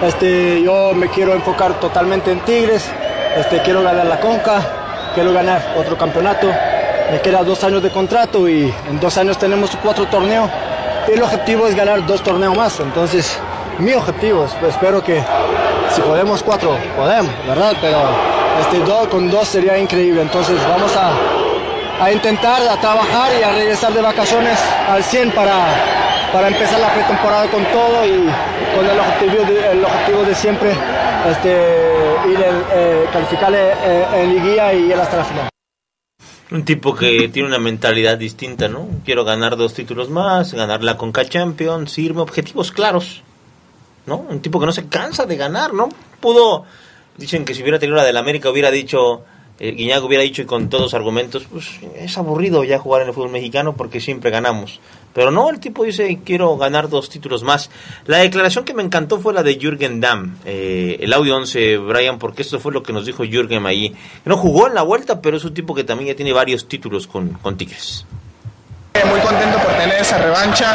Este, 0.03 0.63
yo 0.63 0.93
me 0.95 1.09
quiero 1.09 1.33
enfocar 1.33 1.79
totalmente 1.79 2.33
en 2.33 2.41
Tigres. 2.41 2.91
Este, 3.37 3.63
quiero 3.63 3.83
ganar 3.83 4.07
la 4.07 4.19
Conca, 4.19 4.61
quiero 5.15 5.33
ganar 5.33 5.63
otro 5.77 5.97
campeonato. 5.97 6.49
Me 7.11 7.21
quedan 7.21 7.47
dos 7.47 7.63
años 7.63 7.83
de 7.85 7.91
contrato 7.91 8.49
y 8.49 8.75
en 8.91 8.99
dos 8.99 9.17
años 9.17 9.39
tenemos 9.39 9.71
cuatro 9.81 10.07
torneos. 10.07 10.51
El 11.09 11.23
objetivo 11.23 11.67
es 11.69 11.75
ganar 11.77 12.05
dos 12.07 12.23
torneos 12.23 12.57
más. 12.57 12.79
Entonces, 12.81 13.39
mi 13.79 13.93
objetivo, 13.95 14.45
es- 14.47 14.57
espero 14.69 15.03
que 15.03 15.23
si 15.95 16.01
podemos 16.01 16.43
cuatro, 16.43 16.77
podemos, 16.97 17.31
¿verdad? 17.47 17.73
Pero 17.81 17.99
este, 18.61 18.79
dos, 18.81 19.09
con 19.09 19.31
dos 19.31 19.49
sería 19.49 19.79
increíble. 19.79 20.23
Entonces, 20.23 20.57
vamos 20.69 20.93
a, 20.97 22.05
a 22.05 22.11
intentar, 22.13 22.61
a 22.69 22.77
trabajar 22.77 23.31
y 23.41 23.43
a 23.43 23.53
regresar 23.53 23.93
de 23.93 24.03
vacaciones 24.03 24.59
al 24.89 25.03
100 25.05 25.31
para, 25.31 25.55
para 26.33 26.49
empezar 26.49 26.81
la 26.81 26.89
pretemporada 26.93 27.47
con 27.49 27.65
todo 27.67 28.05
y 28.05 28.29
con 28.75 28.89
el 28.89 28.99
objetivo 28.99 29.45
de, 29.45 29.73
el 29.73 29.85
objetivo 29.85 30.23
de 30.25 30.35
siempre 30.35 30.73
este, 31.31 31.51
ir 32.31 32.41
el, 32.43 32.65
eh, 32.75 33.07
calificar 33.13 33.53
eh, 33.55 34.07
en 34.15 34.31
liguilla 34.35 34.73
y 34.73 34.91
ir 34.91 34.95
hasta 34.99 35.17
la 35.19 35.25
final. 35.25 35.49
Un 36.51 36.65
tipo 36.65 36.95
que 36.95 37.29
tiene 37.29 37.49
una 37.49 37.59
mentalidad 37.59 38.17
distinta, 38.19 38.69
¿no? 38.69 38.87
Quiero 39.05 39.25
ganar 39.25 39.57
dos 39.57 39.75
títulos 39.75 40.09
más, 40.11 40.55
ganar 40.55 40.85
la 40.85 40.97
Conca 40.97 41.25
Champions, 41.25 41.99
irme 41.99 42.21
objetivos 42.21 42.71
claros, 42.71 43.23
¿no? 44.07 44.19
Un 44.19 44.41
tipo 44.41 44.61
que 44.61 44.67
no 44.67 44.73
se 44.73 44.87
cansa 44.87 45.27
de 45.27 45.37
ganar, 45.37 45.75
¿no? 45.75 45.89
Pudo, 46.21 46.65
dicen 47.17 47.45
que 47.45 47.53
si 47.53 47.63
hubiera 47.63 47.81
tenido 47.81 47.97
la 47.97 48.05
del 48.05 48.17
América 48.17 48.49
hubiera 48.49 48.71
dicho, 48.71 49.25
eh, 49.59 49.73
Guiñac 49.73 50.05
hubiera 50.05 50.23
dicho 50.23 50.43
y 50.43 50.47
con 50.47 50.69
todos 50.69 50.85
los 50.85 50.95
argumentos, 50.95 51.47
pues 51.51 51.81
es 51.97 52.17
aburrido 52.17 52.63
ya 52.63 52.79
jugar 52.79 53.03
en 53.03 53.09
el 53.09 53.15
fútbol 53.15 53.31
mexicano 53.31 53.75
porque 53.75 54.01
siempre 54.01 54.31
ganamos. 54.31 54.79
Pero 55.17 55.31
no, 55.31 55.49
el 55.49 55.61
tipo 55.61 55.83
dice, 55.83 56.19
quiero 56.23 56.59
ganar 56.59 56.91
dos 56.91 57.09
títulos 57.09 57.43
más. 57.43 57.71
La 58.05 58.19
declaración 58.19 58.67
que 58.67 58.75
me 58.75 58.83
encantó 58.83 59.19
fue 59.19 59.33
la 59.33 59.43
de 59.43 59.55
Jürgen 59.59 59.99
Damm, 59.99 60.37
eh, 60.45 60.99
el 61.01 61.11
audio 61.15 61.37
11, 61.37 61.79
Brian, 61.79 62.19
porque 62.19 62.43
esto 62.43 62.61
fue 62.61 62.71
lo 62.71 62.83
que 62.83 62.93
nos 62.93 63.07
dijo 63.07 63.25
Jürgen 63.25 63.65
ahí. 63.65 63.97
No 64.27 64.37
jugó 64.37 64.67
en 64.67 64.75
la 64.75 64.83
vuelta, 64.83 65.23
pero 65.23 65.39
es 65.39 65.45
un 65.45 65.55
tipo 65.55 65.75
que 65.75 65.85
también 65.85 66.09
ya 66.09 66.17
tiene 66.17 66.35
varios 66.35 66.69
títulos 66.69 67.07
con, 67.07 67.31
con 67.31 67.57
Tigres. 67.57 68.05
Muy 69.09 69.21
contento 69.21 69.57
por 69.59 69.73
tener 69.73 69.99
esa 69.99 70.19
revancha, 70.19 70.75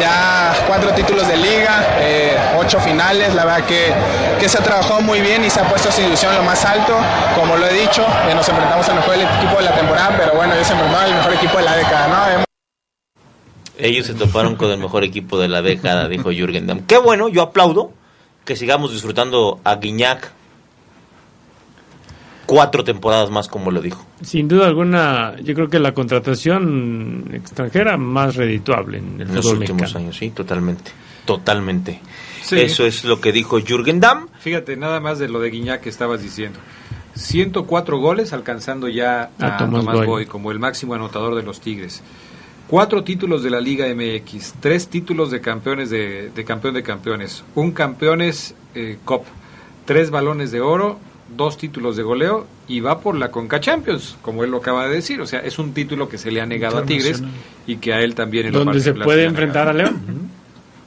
ya 0.00 0.54
cuatro 0.66 0.90
títulos 0.94 1.28
de 1.28 1.36
liga, 1.36 1.98
eh, 2.00 2.34
ocho 2.58 2.80
finales, 2.80 3.34
la 3.34 3.44
verdad 3.44 3.66
que, 3.66 3.92
que 4.40 4.48
se 4.48 4.56
ha 4.56 4.62
trabajado 4.62 5.02
muy 5.02 5.20
bien 5.20 5.44
y 5.44 5.50
se 5.50 5.60
ha 5.60 5.68
puesto 5.68 5.92
su 5.92 6.00
ilusión 6.00 6.34
lo 6.34 6.44
más 6.44 6.64
alto, 6.64 6.96
como 7.38 7.58
lo 7.58 7.66
he 7.66 7.74
dicho, 7.74 8.06
eh, 8.26 8.34
nos 8.34 8.48
enfrentamos 8.48 8.88
al 8.88 8.94
mejor 8.94 9.16
equipo 9.16 9.58
de 9.58 9.64
la 9.64 9.74
temporada, 9.74 10.14
pero 10.16 10.32
bueno, 10.34 10.54
se 10.54 10.72
enfrentaron 10.72 11.10
al 11.10 11.14
mejor 11.14 11.34
equipo 11.34 11.58
de 11.58 11.64
la 11.64 11.76
década, 11.76 12.08
¿no? 12.08 12.51
Ellos 13.78 14.06
se 14.06 14.14
toparon 14.14 14.56
con 14.56 14.70
el 14.70 14.78
mejor 14.78 15.02
equipo 15.04 15.38
de 15.38 15.48
la 15.48 15.62
década, 15.62 16.08
dijo 16.08 16.30
Jürgen 16.30 16.66
Damm. 16.66 16.80
Qué 16.86 16.98
bueno, 16.98 17.28
yo 17.28 17.42
aplaudo 17.42 17.92
que 18.44 18.54
sigamos 18.56 18.92
disfrutando 18.92 19.60
a 19.64 19.76
Guiñac 19.76 20.32
cuatro 22.46 22.84
temporadas 22.84 23.30
más, 23.30 23.48
como 23.48 23.70
lo 23.70 23.80
dijo. 23.80 24.04
Sin 24.22 24.48
duda 24.48 24.66
alguna, 24.66 25.36
yo 25.42 25.54
creo 25.54 25.68
que 25.68 25.78
la 25.78 25.94
contratación 25.94 27.30
extranjera 27.32 27.96
más 27.96 28.36
redituable 28.36 28.98
en 28.98 29.20
el 29.20 29.28
En 29.28 29.34
los 29.34 29.46
últimos 29.46 29.80
mexicano. 29.82 30.04
años, 30.04 30.16
sí, 30.18 30.30
totalmente. 30.30 30.90
Totalmente. 31.24 32.00
Sí. 32.42 32.60
Eso 32.60 32.84
es 32.84 33.04
lo 33.04 33.20
que 33.20 33.32
dijo 33.32 33.58
Jürgen 33.60 34.00
Damm. 34.00 34.26
Fíjate, 34.40 34.76
nada 34.76 35.00
más 35.00 35.18
de 35.18 35.28
lo 35.28 35.38
de 35.40 35.50
Guiñac 35.50 35.80
que 35.80 35.88
estabas 35.88 36.20
diciendo. 36.22 36.58
104 37.14 37.98
goles 37.98 38.32
alcanzando 38.32 38.88
ya 38.88 39.30
a, 39.38 39.46
A 39.46 39.56
Tomás 39.58 39.80
Tomás, 39.84 39.96
Boy. 39.98 40.06
Boy. 40.06 40.26
como 40.26 40.50
el 40.50 40.58
máximo 40.58 40.94
anotador 40.94 41.34
de 41.36 41.42
los 41.42 41.60
Tigres. 41.60 42.02
Cuatro 42.72 43.04
títulos 43.04 43.42
de 43.42 43.50
la 43.50 43.60
Liga 43.60 43.84
MX, 43.94 44.54
tres 44.58 44.88
títulos 44.88 45.30
de 45.30 45.42
campeones 45.42 45.90
de, 45.90 46.30
de 46.34 46.44
campeón 46.46 46.72
de 46.72 46.82
campeones, 46.82 47.44
un 47.54 47.72
campeones 47.72 48.54
eh, 48.74 48.96
Cup, 49.04 49.24
tres 49.84 50.08
balones 50.08 50.52
de 50.52 50.62
oro, 50.62 50.98
dos 51.36 51.58
títulos 51.58 51.98
de 51.98 52.02
goleo 52.02 52.46
y 52.68 52.80
va 52.80 53.00
por 53.00 53.14
la 53.14 53.30
Conca 53.30 53.60
Champions, 53.60 54.16
como 54.22 54.42
él 54.42 54.50
lo 54.50 54.56
acaba 54.56 54.88
de 54.88 54.94
decir. 54.94 55.20
O 55.20 55.26
sea, 55.26 55.40
es 55.40 55.58
un 55.58 55.74
título 55.74 56.08
que 56.08 56.16
se 56.16 56.30
le 56.30 56.40
ha 56.40 56.46
negado 56.46 56.78
a 56.78 56.86
Tigres 56.86 57.22
y 57.66 57.76
que 57.76 57.92
a 57.92 58.00
él 58.00 58.14
también 58.14 58.46
en 58.46 58.54
lo 58.54 58.64
Donde 58.64 58.80
se 58.80 58.94
puede 58.94 59.24
enfrentar 59.24 59.68
a. 59.68 59.74
León. 59.74 60.30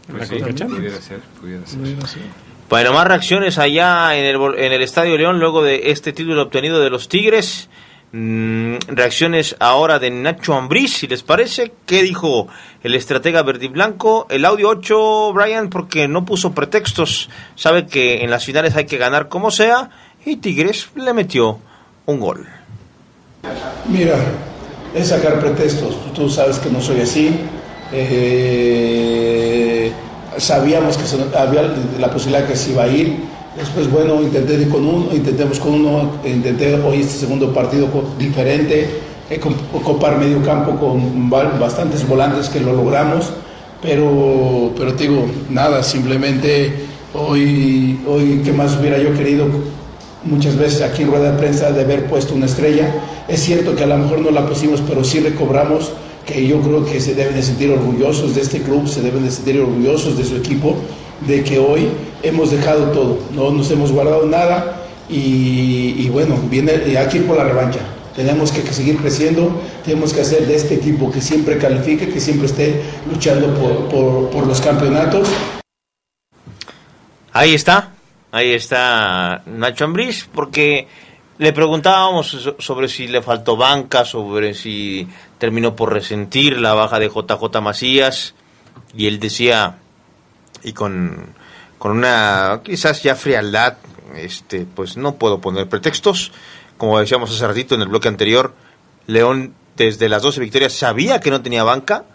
Pues 0.07 0.21
La 0.21 0.25
sí, 0.25 0.39
Conca 0.39 0.55
Champions. 0.55 0.79
pudiera 0.79 1.01
ser, 1.01 1.19
pudiera 1.39 1.67
ser. 1.67 2.21
Bueno, 2.67 2.93
más 2.93 3.07
reacciones 3.07 3.59
allá 3.59 4.17
en 4.17 4.25
el, 4.25 4.41
en 4.57 4.73
el 4.73 4.81
Estadio 4.81 5.15
León 5.19 5.39
luego 5.39 5.61
de 5.61 5.91
este 5.91 6.13
título 6.13 6.41
obtenido 6.41 6.79
de 6.79 6.89
los 6.89 7.09
Tigres. 7.09 7.69
Mm, 8.11 8.75
reacciones 8.87 9.55
ahora 9.59 9.99
de 9.99 10.09
Nacho 10.09 10.53
Ambriz, 10.53 10.93
si 10.97 11.07
les 11.07 11.21
parece. 11.23 11.73
¿Qué 11.85 12.01
dijo 12.03 12.47
el 12.83 12.95
estratega 12.95 13.43
verde 13.43 13.65
y 13.65 13.69
blanco? 13.69 14.25
El 14.29 14.45
audio 14.45 14.69
8, 14.69 15.33
Brian, 15.33 15.69
porque 15.69 16.07
no 16.07 16.23
puso 16.23 16.53
pretextos. 16.53 17.29
Sabe 17.55 17.87
que 17.87 18.23
en 18.23 18.29
las 18.29 18.45
finales 18.45 18.75
hay 18.77 18.85
que 18.85 18.97
ganar 18.97 19.27
como 19.27 19.51
sea. 19.51 19.89
Y 20.25 20.37
Tigres 20.37 20.87
le 20.95 21.13
metió 21.13 21.59
un 22.05 22.19
gol. 22.21 22.47
Mira, 23.89 24.15
es 24.95 25.09
sacar 25.09 25.39
pretextos. 25.41 25.97
Tú 26.13 26.29
sabes 26.29 26.57
que 26.59 26.69
no 26.69 26.81
soy 26.81 27.01
así. 27.01 27.37
Eh, 28.65 29.91
sabíamos 30.37 30.97
que 30.97 31.03
se- 31.05 31.37
había 31.37 31.63
la 31.99 32.09
posibilidad 32.11 32.47
que 32.47 32.55
se 32.55 32.71
iba 32.71 32.83
a 32.83 32.87
ir. 32.87 33.17
Después, 33.57 33.89
bueno, 33.89 34.21
intenté 34.21 34.67
con 34.67 34.85
uno, 34.85 35.07
intentemos 35.13 35.59
con 35.59 35.75
uno, 35.75 36.11
intenté 36.25 36.75
hoy 36.75 36.99
este 37.01 37.19
segundo 37.19 37.53
partido 37.53 37.87
diferente, 38.19 38.87
eh, 39.29 39.39
copar 39.83 40.17
medio 40.19 40.41
campo 40.43 40.75
con 40.77 41.29
ba- 41.29 41.57
bastantes 41.59 42.05
volantes 42.07 42.49
que 42.49 42.59
lo 42.59 42.73
logramos, 42.73 43.31
pero, 43.81 44.71
pero 44.77 44.93
te 44.93 45.07
digo, 45.07 45.25
nada, 45.49 45.83
simplemente 45.83 46.73
hoy, 47.13 47.97
hoy, 48.07 48.41
¿qué 48.43 48.51
más 48.51 48.77
hubiera 48.79 48.97
yo 48.97 49.13
querido? 49.13 49.47
muchas 50.25 50.57
veces 50.57 50.81
aquí 50.81 51.03
en 51.03 51.09
rueda 51.11 51.33
de 51.33 51.37
prensa 51.37 51.71
de 51.71 51.81
haber 51.81 52.07
puesto 52.07 52.33
una 52.33 52.47
estrella. 52.47 52.91
Es 53.27 53.41
cierto 53.41 53.75
que 53.75 53.83
a 53.83 53.85
lo 53.85 53.95
mejor 53.99 54.19
no 54.21 54.31
la 54.31 54.47
pusimos, 54.47 54.81
pero 54.81 55.03
sí 55.03 55.19
recobramos 55.19 55.91
que 56.25 56.47
yo 56.47 56.61
creo 56.61 56.83
que 56.83 56.99
se 56.99 57.13
deben 57.13 57.35
de 57.35 57.43
sentir 57.43 57.69
orgullosos 57.69 58.33
de 58.33 58.41
este 58.41 58.59
club, 58.61 58.87
se 58.87 59.03
deben 59.03 59.23
de 59.23 59.29
sentir 59.29 59.61
orgullosos 59.61 60.17
de 60.17 60.25
su 60.25 60.35
equipo, 60.37 60.75
de 61.27 61.43
que 61.43 61.59
hoy 61.59 61.89
hemos 62.27 62.51
dejado 62.51 62.91
todo, 62.91 63.19
no 63.33 63.51
nos 63.51 63.69
hemos 63.71 63.91
guardado 63.91 64.25
nada 64.25 64.81
y, 65.09 66.09
bueno, 66.09 66.35
viene 66.49 66.97
aquí 66.97 67.19
por 67.19 67.37
la 67.37 67.43
revancha. 67.43 67.79
Tenemos 68.15 68.51
que, 68.51 68.61
seguir 68.73 68.97
creciendo, 68.97 69.61
tenemos 69.83 70.13
que 70.13 70.21
hacer 70.21 70.47
de 70.47 70.55
este 70.55 70.75
equipo 70.75 71.11
que 71.11 71.19
siempre 71.21 71.57
califique, 71.57 72.09
que 72.09 72.19
siempre 72.19 72.47
esté 72.47 72.81
luchando 73.11 73.53
por, 73.53 74.29
por, 74.31 74.47
los 74.47 74.61
campeonatos. 74.61 75.27
Ahí 77.33 77.53
está, 77.53 77.91
ahí 78.31 78.53
está 78.53 79.43
Nacho 79.45 79.85
Ambriz, 79.85 80.27
porque 80.33 80.87
Le 81.37 81.51
preguntábamos 81.51 82.27
so- 82.27 82.55
sobre 82.59 82.87
si 82.87 83.07
le 83.09 83.21
faltó 83.21 83.57
banca, 83.57 84.05
sobre 84.05 84.53
si 84.53 85.05
terminó 85.37 85.75
por 85.75 85.91
resentir 85.91 86.57
la 86.61 86.73
baja 86.73 86.97
de 86.97 87.09
JJ 87.09 87.59
Macías, 87.61 88.35
y 88.95 89.07
él 89.07 89.19
decía, 89.19 89.75
y 90.63 90.71
con, 90.71 91.35
con 91.85 91.97
una 91.97 92.61
quizás 92.63 93.03
ya 93.03 93.13
frialdad, 93.13 93.77
este, 94.15 94.65
pues 94.65 94.97
no 94.97 95.17
puedo 95.17 95.39
poner 95.39 95.69
pretextos. 95.69 96.31
Como 96.77 96.97
decíamos 96.97 97.29
hace 97.29 97.45
ratito 97.45 97.75
en 97.75 97.81
el 97.83 97.89
bloque 97.89 98.07
anterior, 98.07 98.55
León 99.05 99.53
desde 99.77 100.09
las 100.09 100.23
12 100.23 100.41
victorias 100.41 100.73
sabía 100.73 101.19
que 101.19 101.29
no 101.29 101.43
tenía 101.43 101.63
banca, 101.63 102.05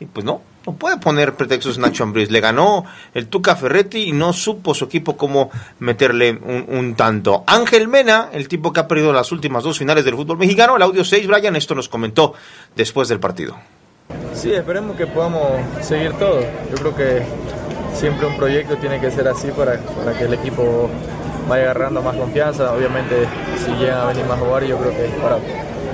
y 0.00 0.06
pues 0.06 0.24
no, 0.24 0.40
no 0.66 0.76
puede 0.76 0.96
poner 0.96 1.34
pretextos 1.34 1.76
Nacho 1.76 2.04
Ambriz. 2.04 2.30
Le 2.30 2.40
ganó 2.40 2.86
el 3.12 3.26
Tuca 3.26 3.54
Ferretti 3.54 4.04
y 4.04 4.12
no 4.12 4.32
supo 4.32 4.72
su 4.72 4.86
equipo 4.86 5.18
cómo 5.18 5.50
meterle 5.78 6.30
un, 6.30 6.64
un 6.66 6.94
tanto. 6.94 7.44
Ángel 7.46 7.86
Mena, 7.86 8.30
el 8.32 8.48
tipo 8.48 8.72
que 8.72 8.80
ha 8.80 8.88
perdido 8.88 9.12
las 9.12 9.30
últimas 9.30 9.62
dos 9.62 9.76
finales 9.76 10.06
del 10.06 10.14
fútbol 10.14 10.38
mexicano, 10.38 10.76
el 10.76 10.82
audio 10.82 11.04
6, 11.04 11.26
Brian, 11.26 11.54
esto 11.54 11.74
nos 11.74 11.90
comentó 11.90 12.32
después 12.74 13.08
del 13.08 13.20
partido. 13.20 13.58
Sí, 14.32 14.54
esperemos 14.54 14.96
que 14.96 15.06
podamos 15.06 15.42
seguir 15.82 16.12
todo. 16.14 16.40
Yo 16.70 16.76
creo 16.76 16.96
que 16.96 17.22
siempre 17.98 18.26
un 18.26 18.36
proyecto 18.36 18.76
tiene 18.76 19.00
que 19.00 19.10
ser 19.10 19.26
así 19.26 19.48
para, 19.48 19.78
para 19.80 20.16
que 20.16 20.24
el 20.24 20.34
equipo 20.34 20.88
vaya 21.48 21.64
agarrando 21.64 22.00
más 22.02 22.16
confianza. 22.16 22.72
Obviamente, 22.72 23.26
si 23.56 23.72
llegan 23.72 23.98
a 23.98 24.04
venir 24.06 24.24
más 24.26 24.38
jugadores, 24.38 24.68
yo 24.68 24.78
creo 24.78 24.92
que 24.92 25.06
es 25.06 25.12
para 25.14 25.38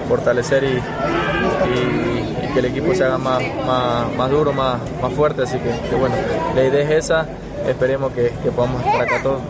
fortalecer 0.09 0.65
y, 0.65 0.83
que 2.53 2.61
el 2.61 2.67
equipo 2.67 2.95
se 2.95 3.03
haga 3.05 3.19
más, 3.19 3.43
más, 3.67 4.15
más 4.15 4.31
duro, 4.31 4.53
más, 4.53 4.81
más 5.01 5.13
fuerte. 5.13 5.43
Así 5.43 5.59
que, 5.59 5.97
bueno, 5.97 6.15
la 6.55 6.65
idea 6.65 6.83
es 6.83 7.05
esa. 7.05 7.27
Esperemos 7.67 8.13
que, 8.13 8.31
podamos 8.55 8.85
estar 8.85 9.01
acá 9.01 9.23
todos. 9.23 9.41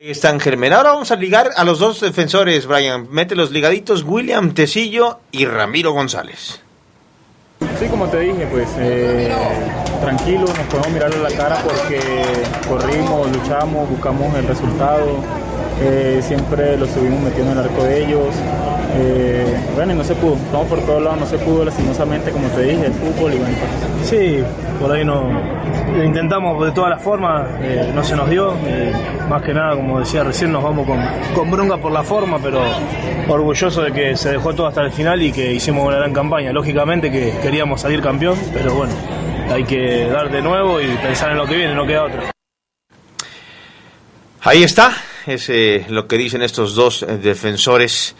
Ahí 0.00 0.10
está 0.10 0.30
Ángel 0.30 0.56
Mena. 0.56 0.78
Ahora 0.78 0.92
vamos 0.92 1.10
a 1.10 1.16
ligar 1.16 1.50
a 1.56 1.64
los 1.64 1.78
dos 1.78 2.00
defensores, 2.00 2.66
Brian. 2.66 3.08
Mete 3.10 3.36
los 3.36 3.50
ligaditos, 3.50 4.02
William 4.02 4.54
Tecillo 4.54 5.20
y 5.30 5.44
Ramiro 5.46 5.92
González. 5.92 6.65
Sí, 7.60 7.86
como 7.88 8.06
te 8.06 8.20
dije, 8.20 8.46
pues 8.50 8.68
eh, 8.78 9.32
tranquilo, 10.02 10.40
nos 10.46 10.58
podemos 10.66 10.90
mirar 10.90 11.12
a 11.12 11.16
la 11.16 11.30
cara 11.30 11.56
porque 11.62 12.00
corrimos, 12.68 13.30
luchamos, 13.32 13.88
buscamos 13.88 14.34
el 14.34 14.46
resultado, 14.46 15.06
eh, 15.80 16.20
siempre 16.22 16.76
lo 16.76 16.86
estuvimos 16.86 17.20
metiendo 17.20 17.52
en 17.52 17.58
el 17.58 17.64
arco 17.64 17.84
de 17.84 18.04
ellos. 18.04 18.34
Eh, 18.98 19.56
bueno, 19.74 19.92
y 19.92 19.96
no 19.96 20.04
se 20.04 20.14
pudo, 20.14 20.34
estamos 20.36 20.66
por 20.68 20.80
todos 20.80 21.02
lados, 21.02 21.20
no 21.20 21.26
se 21.26 21.38
pudo 21.38 21.64
lastimosamente, 21.64 22.30
como 22.30 22.48
te 22.48 22.62
dije, 22.62 22.86
el 22.86 22.92
fútbol 22.92 23.34
y 23.34 23.36
bueno. 23.36 23.54
pues, 23.96 24.08
Sí, 24.08 24.42
por 24.80 24.90
ahí 24.92 25.04
no 25.04 25.28
lo 25.94 26.02
intentamos 26.04 26.64
de 26.64 26.72
todas 26.72 26.90
las 26.90 27.02
formas, 27.02 27.46
eh, 27.60 27.90
no 27.94 28.02
se 28.02 28.16
nos 28.16 28.30
dio. 28.30 28.54
eh, 28.64 28.92
más 29.28 29.42
que 29.42 29.52
nada, 29.52 29.74
como 29.74 29.98
decía 30.00 30.22
recién, 30.24 30.52
nos 30.52 30.62
vamos 30.62 30.86
con, 30.86 30.98
con 31.34 31.50
bronca 31.50 31.76
por 31.76 31.92
la 31.92 32.02
forma, 32.04 32.38
pero 32.42 32.60
orgulloso 33.28 33.82
de 33.82 33.92
que 33.92 34.16
se 34.16 34.30
dejó 34.30 34.54
todo 34.54 34.66
hasta 34.68 34.82
el 34.82 34.92
final 34.92 35.20
y 35.20 35.32
que 35.32 35.52
hicimos 35.52 35.86
una 35.86 35.96
gran 35.96 36.12
campaña. 36.14 36.52
Lógicamente 36.52 37.10
que 37.10 37.34
queríamos 37.42 37.80
salir 37.80 38.00
campeón, 38.00 38.38
pero 38.54 38.72
bueno, 38.74 38.92
hay 39.52 39.64
que 39.64 40.06
dar 40.06 40.30
de 40.30 40.40
nuevo 40.40 40.80
y 40.80 40.86
pensar 41.02 41.32
en 41.32 41.38
lo 41.38 41.46
que 41.46 41.56
viene, 41.56 41.74
no 41.74 41.86
queda 41.86 42.04
otra. 42.04 42.30
Ahí 44.42 44.62
está, 44.62 44.92
es 45.26 45.48
eh, 45.48 45.86
lo 45.88 46.06
que 46.08 46.16
dicen 46.18 46.42
estos 46.42 46.74
dos 46.74 47.02
eh, 47.02 47.18
defensores 47.18 48.14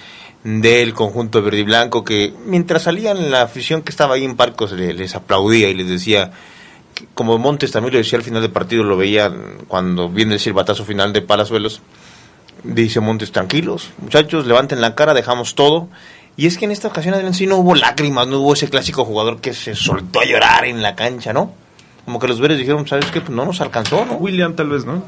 del 0.45 0.95
conjunto 0.95 1.43
verde 1.43 1.61
y 1.61 1.65
blanco 1.65 2.05
que 2.05 2.33
mientras 2.47 2.83
salían 2.85 3.31
la 3.31 3.43
afición 3.43 3.83
que 3.83 3.91
estaba 3.91 4.15
ahí 4.15 4.25
en 4.25 4.37
Parcos 4.37 4.73
le- 4.73 4.95
les 4.95 5.15
aplaudía 5.17 5.69
y 5.69 5.75
les 5.75 5.89
decía, 5.89 6.31
como 7.15 7.37
Montes 7.39 7.73
también 7.73 7.93
lo 7.95 7.99
decía 7.99 8.19
al 8.19 8.25
final 8.25 8.43
del 8.43 8.53
partido, 8.53 8.85
lo 8.85 8.97
veía 8.97 9.33
cuando 9.69 10.09
viene 10.09 10.35
el 10.35 10.41
silbatazo 10.41 10.85
final 10.85 11.13
de 11.13 11.23
Palazuelos, 11.23 11.83
dice 12.63 13.01
Montes, 13.01 13.33
tranquilos, 13.33 13.91
muchachos, 13.99 14.47
levanten 14.47 14.81
la 14.81 14.95
cara, 14.95 15.15
dejamos 15.15 15.55
todo. 15.55 15.89
Y 16.39 16.47
es 16.47 16.59
que 16.59 16.67
en 16.67 16.71
esta 16.71 16.89
ocasión, 16.89 17.15
Adrián, 17.15 17.33
sí 17.35 17.47
no 17.47 17.57
hubo 17.57 17.75
lágrimas, 17.75 18.27
no 18.29 18.41
hubo 18.41 18.53
ese 18.53 18.69
clásico 18.69 19.05
jugador 19.07 19.41
que 19.41 19.55
se 19.55 19.75
soltó 19.75 20.21
a 20.21 20.25
llorar 20.27 20.67
en 20.67 20.83
la 20.83 20.95
cancha, 20.95 21.33
¿no? 21.33 21.53
Como 22.05 22.19
que 22.21 22.29
los 22.29 22.41
verdes 22.41 22.59
dijeron, 22.59 22.87
¿sabes 22.87 23.07
qué? 23.07 23.21
Pues 23.23 23.31
no 23.35 23.45
nos 23.47 23.61
alcanzó, 23.63 24.05
¿no? 24.05 24.15
William 24.15 24.55
tal 24.55 24.69
vez, 24.69 24.85
¿no? 24.85 25.03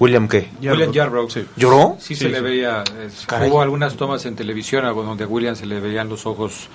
William 0.00 0.26
qué? 0.26 0.48
William 0.62 0.90
Yarbrough. 0.90 1.28
¿Lloró? 1.56 1.96
Sí, 2.00 2.14
Sí, 2.16 2.24
se 2.24 2.28
le 2.30 2.38
sí. 2.38 2.42
veía. 2.42 2.82
eh, 2.98 3.48
hubo 3.48 3.60
algunas 3.62 3.94
tomas 3.96 4.24
en 4.26 4.34
televisión 4.34 4.84
algo 4.84 5.02
donde 5.04 5.24
a 5.24 5.26
William 5.28 5.54
se 5.54 5.66
le 5.66 5.78
veían 5.78 6.08
los 6.08 6.26
ojos 6.26 6.68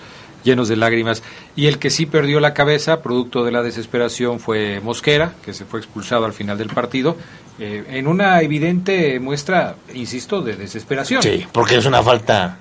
llenos 0.44 0.68
de 0.70 0.76
lágrimas. 0.76 1.24
Y 1.56 1.66
el 1.66 1.80
que 1.80 1.90
sí 1.90 2.06
perdió 2.06 2.40
la 2.40 2.54
cabeza, 2.54 3.02
producto 3.02 3.44
de 3.44 3.52
la 3.52 3.64
desesperación, 3.64 4.40
fue 4.40 4.80
Mosquera, 4.80 5.34
que 5.44 5.54
se 5.54 5.66
fue 5.66 5.80
expulsado 5.80 6.24
al 6.26 6.34
final 6.34 6.58
del 6.58 6.70
partido, 6.70 7.18
eh, 7.60 7.84
en 7.90 8.08
una 8.08 8.40
evidente 8.42 9.20
muestra, 9.20 9.76
insisto, 9.96 10.42
de 10.44 10.56
desesperación. 10.56 11.24
Sí, 11.24 11.46
porque 11.52 11.78
es 11.78 11.86
una 11.88 12.04
falta. 12.04 12.60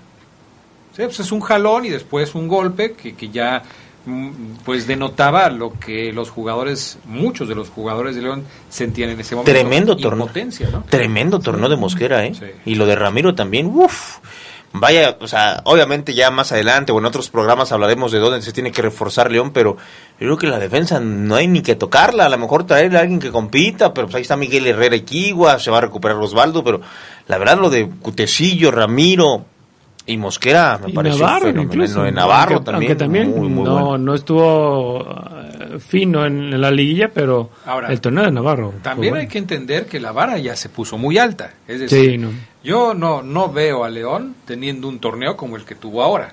Sí, 0.96 1.02
pues 1.02 1.20
es 1.20 1.30
un 1.30 1.40
jalón 1.40 1.84
y 1.84 1.90
después 1.90 2.34
un 2.34 2.48
golpe 2.48 2.92
que, 2.92 3.14
que 3.14 3.28
ya 3.28 3.62
pues 4.64 4.86
denotaba 4.86 5.48
lo 5.48 5.72
que 5.78 6.12
los 6.12 6.30
jugadores, 6.30 6.98
muchos 7.06 7.48
de 7.48 7.54
los 7.54 7.70
jugadores 7.70 8.14
de 8.14 8.22
León 8.22 8.44
sentían 8.68 9.10
en 9.10 9.20
ese 9.20 9.34
momento. 9.34 9.52
Tremendo 9.52 9.96
torneo. 9.96 10.28
¿no? 10.72 10.84
Tremendo 10.88 11.40
torneo 11.40 11.68
de 11.68 11.76
Mosquera, 11.76 12.24
¿eh? 12.24 12.32
Y 12.64 12.74
lo 12.74 12.86
de 12.86 12.96
Ramiro 12.96 13.34
también, 13.34 13.66
uff. 13.66 14.18
Vaya, 14.76 15.16
o 15.20 15.28
sea, 15.28 15.62
obviamente 15.66 16.14
ya 16.14 16.32
más 16.32 16.50
adelante 16.50 16.90
o 16.90 16.98
en 16.98 17.04
otros 17.04 17.30
programas 17.30 17.70
hablaremos 17.70 18.10
de 18.10 18.18
dónde 18.18 18.42
se 18.42 18.52
tiene 18.52 18.72
que 18.72 18.82
reforzar 18.82 19.30
León, 19.30 19.52
pero 19.52 19.76
yo 20.18 20.26
creo 20.26 20.36
que 20.36 20.46
la 20.48 20.58
defensa 20.58 20.98
no 20.98 21.36
hay 21.36 21.46
ni 21.46 21.62
que 21.62 21.76
tocarla. 21.76 22.26
A 22.26 22.28
lo 22.28 22.38
mejor 22.38 22.66
traerle 22.66 22.98
a 22.98 23.02
alguien 23.02 23.20
que 23.20 23.30
compita, 23.30 23.94
pero 23.94 24.08
pues 24.08 24.16
ahí 24.16 24.22
está 24.22 24.36
Miguel 24.36 24.66
Herrera 24.66 24.96
Equigua, 24.96 25.60
se 25.60 25.70
va 25.70 25.78
a 25.78 25.82
recuperar 25.82 26.16
Osvaldo, 26.16 26.64
pero 26.64 26.80
la 27.28 27.38
verdad 27.38 27.56
lo 27.56 27.70
de 27.70 27.88
Cutecillo, 27.88 28.72
Ramiro 28.72 29.44
y 30.06 30.16
Mosquera 30.18 30.78
me 30.82 30.90
Y 30.90 30.92
pareció 30.92 31.20
Navarro 31.24 31.46
fenomenal. 31.46 31.74
incluso. 31.74 32.02
De 32.02 32.12
Navarro 32.12 32.54
Aunque- 32.56 32.64
también, 32.70 32.90
aunque 32.90 33.04
también 33.04 33.30
muy, 33.30 33.48
muy 33.48 33.64
no, 33.64 33.72
bueno. 33.72 33.98
no 33.98 34.14
estuvo 34.14 35.00
eh, 35.02 35.78
fino 35.78 36.26
en, 36.26 36.52
en 36.52 36.60
la 36.60 36.70
liguilla, 36.70 37.08
pero 37.12 37.50
Ahora, 37.64 37.88
el 37.90 38.00
torneo 38.00 38.24
de 38.24 38.30
Navarro. 38.30 38.74
También 38.82 39.12
bueno. 39.12 39.22
hay 39.22 39.28
que 39.28 39.38
entender 39.38 39.86
que 39.86 40.00
la 40.00 40.12
vara 40.12 40.36
ya 40.38 40.56
se 40.56 40.68
puso 40.68 40.98
muy 40.98 41.16
alta. 41.18 41.54
Es 41.66 41.80
decir, 41.80 42.10
Sí, 42.12 42.18
no. 42.18 42.30
yo 42.62 42.92
no, 42.94 43.22
no 43.22 43.50
veo 43.50 43.84
a 43.84 43.88
León 43.88 44.34
teniendo 44.44 44.88
un 44.88 44.98
torneo 44.98 45.36
como 45.36 45.56
el 45.56 45.64
que 45.64 45.74
tuvo 45.74 46.02
ahora. 46.02 46.32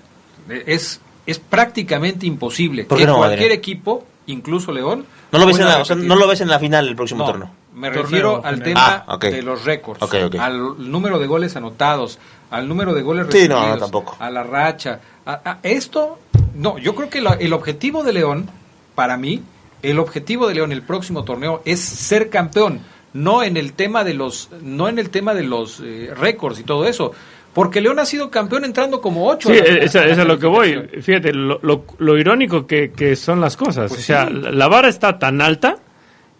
Es, 0.66 1.00
es 1.26 1.40
prácticamente 1.40 2.26
imposible 2.26 2.84
¿Por 2.86 2.98
que 2.98 3.06
no, 3.06 3.18
cualquier 3.18 3.40
Adrián? 3.40 3.58
equipo, 3.58 4.06
incluso 4.26 4.72
León, 4.74 5.06
No 5.32 5.40
lo 5.40 5.46
ves 5.46 5.60
en 5.60 5.66
la, 5.66 5.78
o 5.82 5.86
sea, 5.86 5.96
repetir. 5.96 6.10
no 6.10 6.16
lo 6.20 6.28
ves 6.28 6.42
en 6.42 6.50
la 6.50 6.60
final 6.60 6.86
del 6.88 6.96
próximo 6.96 7.20
No, 7.24 7.32
torneo. 7.32 7.50
Me 7.74 7.88
Torneo 7.88 8.04
refiero 8.04 8.42
al 8.44 8.62
tema 8.62 9.06
Ah, 9.08 9.18
de 9.18 9.42
los 9.42 9.64
récords, 9.64 10.02
al 10.40 10.92
número 10.92 11.20
de 11.20 11.28
goles 11.28 11.56
anotados, 11.56 12.20
al 12.52 12.68
número 12.68 12.94
de 12.94 13.02
goles 13.02 13.28
Sí, 13.32 13.48
no, 13.48 13.78
tampoco. 13.78 14.16
a 14.20 14.30
la 14.30 14.44
racha. 14.44 15.00
a- 15.26 15.42
a- 15.44 15.60
esto, 15.64 16.20
no, 16.56 16.78
yo 16.78 16.94
creo 16.96 17.10
que 17.10 17.22
la- 17.22 17.34
el 17.34 17.54
objetivo 17.54 18.04
de 18.04 18.14
León, 18.14 18.50
para 18.96 19.18
mí, 19.18 19.42
el 19.82 19.98
objetivo 20.00 20.48
de 20.48 20.56
León 20.56 20.72
el 20.72 20.82
próximo 20.84 21.24
torneo 21.24 21.62
es 21.66 21.80
ser 21.80 22.30
campeón, 22.30 22.82
no 23.14 23.42
en 23.44 23.58
el 23.58 23.74
tema 23.74 24.04
de 24.04 24.14
los, 24.14 24.50
no 24.62 24.88
en 24.90 25.00
el 25.00 25.10
tema 25.10 25.34
de 25.34 25.44
los 25.44 25.80
eh, 25.84 26.12
récords 26.16 26.60
y 26.60 26.64
todo 26.64 26.86
eso. 26.86 27.12
Porque 27.54 27.82
León 27.82 28.00
ha 28.00 28.06
sido 28.06 28.32
campeón 28.32 28.64
entrando 28.64 29.02
como 29.02 29.28
ocho. 29.28 29.50
Sí, 29.50 29.60
a 29.60 29.64
la- 29.64 30.08
es, 30.12 30.18
lo 30.18 30.40
que 30.40 30.48
voy. 30.48 30.88
Fíjate, 31.02 31.34
lo, 31.34 31.60
lo, 31.62 31.84
lo 31.98 32.18
irónico 32.18 32.66
que, 32.66 32.92
que 32.94 33.16
son 33.18 33.42
las 33.42 33.58
cosas. 33.58 33.90
Pues 33.90 34.00
o 34.00 34.04
sea, 34.04 34.28
sí. 34.28 34.34
la, 34.36 34.52
la 34.52 34.68
vara 34.70 34.88
está 34.88 35.20
tan 35.20 35.42
alta 35.42 35.78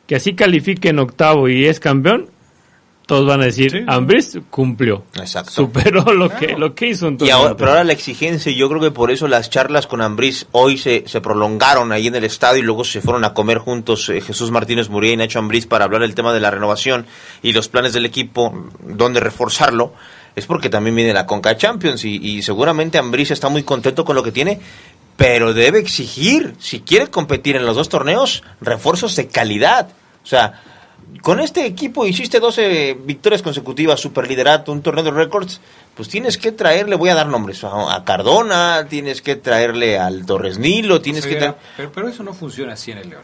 que 0.08 0.16
así 0.16 0.34
califique 0.36 0.88
en 0.90 1.00
octavo 1.00 1.50
y 1.50 1.66
es 1.66 1.80
campeón, 1.82 2.30
todos 3.12 3.26
van 3.26 3.42
a 3.42 3.44
decir, 3.44 3.84
Ambris 3.88 4.40
cumplió. 4.50 5.04
Exacto. 5.20 5.52
Superó 5.52 6.14
lo 6.14 6.30
que, 6.30 6.56
lo 6.58 6.74
que 6.74 6.88
hizo 6.88 7.10
en 7.10 7.18
Y 7.20 7.30
ahora, 7.30 7.58
pero 7.58 7.72
ahora 7.72 7.84
la 7.84 7.92
exigencia, 7.92 8.50
y 8.50 8.56
yo 8.56 8.70
creo 8.70 8.80
que 8.80 8.92
por 8.92 9.12
eso 9.12 9.28
las 9.28 9.50
charlas 9.50 9.86
con 9.86 10.00
Ambriz 10.02 10.46
hoy 10.54 10.78
se, 10.78 11.04
se 11.08 11.20
prolongaron 11.20 11.92
ahí 11.92 12.08
en 12.08 12.16
el 12.16 12.24
estadio 12.24 12.60
y 12.60 12.66
luego 12.66 12.86
se 12.86 13.02
fueron 13.02 13.26
a 13.26 13.34
comer 13.34 13.58
juntos 13.58 14.08
eh, 14.08 14.22
Jesús 14.22 14.50
Martínez 14.50 14.88
Muría 14.88 15.12
y 15.12 15.18
Nacho 15.18 15.40
Ambriz 15.40 15.66
para 15.66 15.84
hablar 15.84 16.04
del 16.04 16.16
tema 16.16 16.32
de 16.32 16.40
la 16.40 16.52
renovación 16.52 17.06
y 17.44 17.52
los 17.52 17.68
planes 17.68 17.92
del 17.92 18.06
equipo, 18.06 18.70
dónde 18.80 19.20
reforzarlo, 19.20 19.94
es 20.34 20.46
porque 20.46 20.70
también 20.70 20.96
viene 20.96 21.12
la 21.12 21.26
Conca 21.26 21.58
Champions 21.58 22.06
y, 22.06 22.16
y 22.16 22.42
seguramente 22.44 22.98
Ambriz 22.98 23.32
está 23.32 23.50
muy 23.50 23.64
contento 23.64 24.06
con 24.06 24.16
lo 24.16 24.24
que 24.24 24.32
tiene, 24.32 24.62
pero 25.18 25.54
debe 25.54 25.80
exigir, 25.80 26.56
si 26.60 26.80
quiere 26.80 27.08
competir 27.08 27.58
en 27.58 27.66
los 27.66 27.76
dos 27.76 27.90
torneos, 27.90 28.42
refuerzos 28.62 29.18
de 29.18 29.28
calidad. 29.28 29.90
O 30.24 30.28
sea, 30.28 30.62
con 31.22 31.40
este 31.40 31.66
equipo 31.66 32.06
hiciste 32.06 32.40
12 32.40 32.98
victorias 33.04 33.42
consecutivas, 33.42 34.00
superliderato, 34.00 34.72
un 34.72 34.82
torneo 34.82 35.04
de 35.04 35.12
récords, 35.12 35.62
pues 35.96 36.10
tienes 36.10 36.38
que 36.38 36.52
traerle, 36.52 36.96
voy 36.96 37.10
a 37.10 37.16
dar 37.16 37.28
nombres, 37.28 37.64
a, 37.64 37.94
a 37.96 38.04
Cardona, 38.04 38.88
tienes 38.90 39.22
que 39.22 39.36
traerle 39.36 40.00
al 40.00 40.26
Torres 40.26 40.58
Nilo, 40.58 41.02
tienes 41.02 41.26
que 41.26 41.36
traer... 41.36 41.56
pero, 41.78 41.92
pero 41.92 42.08
eso 42.08 42.24
no 42.24 42.34
funciona 42.34 42.74
así 42.74 42.92
en 42.92 42.98
el 43.00 43.10
León. 43.10 43.24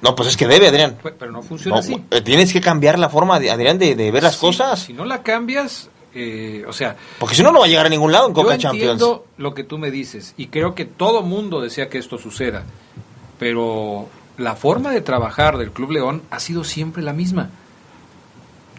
No, 0.00 0.14
pues 0.14 0.28
es 0.30 0.36
que 0.36 0.46
debe, 0.46 0.68
Adrián. 0.68 0.96
Pero 1.18 1.32
no 1.32 1.42
funciona 1.42 1.76
No, 1.76 1.80
así. 1.80 1.96
eh, 2.10 2.20
tienes 2.20 2.52
que 2.52 2.60
cambiar 2.60 2.98
la 2.98 3.08
forma, 3.08 3.40
de, 3.40 3.50
Adrián, 3.50 3.78
de, 3.78 3.94
de 3.94 4.10
ver 4.10 4.22
las 4.22 4.34
Sí, 4.34 4.40
cosas, 4.40 4.80
Si 4.80 4.92
no 4.92 5.04
la 5.04 5.22
cambias, 5.22 5.88
eh, 6.14 6.64
o 6.68 6.72
sea, 6.72 6.94
porque 7.18 7.34
si 7.34 7.42
no, 7.42 7.52
no 7.52 7.60
va 7.60 7.64
a 7.66 7.68
llegar 7.68 7.86
a 7.86 7.88
ningún 7.88 8.12
lado 8.12 8.26
en 8.28 8.34
Coca 8.34 8.54
Yo 8.56 8.60
Champions. 8.62 8.92
entiendo 8.92 9.26
lo 9.38 9.54
que 9.54 9.64
tú 9.64 9.78
me 9.78 9.90
dices 9.90 10.34
y 10.36 10.46
creo 10.48 10.74
que 10.74 10.84
todo 10.84 11.22
mundo 11.22 11.60
desea 11.60 11.88
que 11.88 11.98
esto 11.98 12.18
suceda, 12.18 12.64
pero 13.38 14.08
la 14.38 14.56
forma 14.56 14.90
de 14.92 15.00
trabajar 15.00 15.58
del 15.58 15.70
Club 15.70 15.92
León 15.92 16.22
ha 16.30 16.40
sido 16.40 16.64
siempre 16.64 17.02
la 17.02 17.12
misma. 17.12 17.50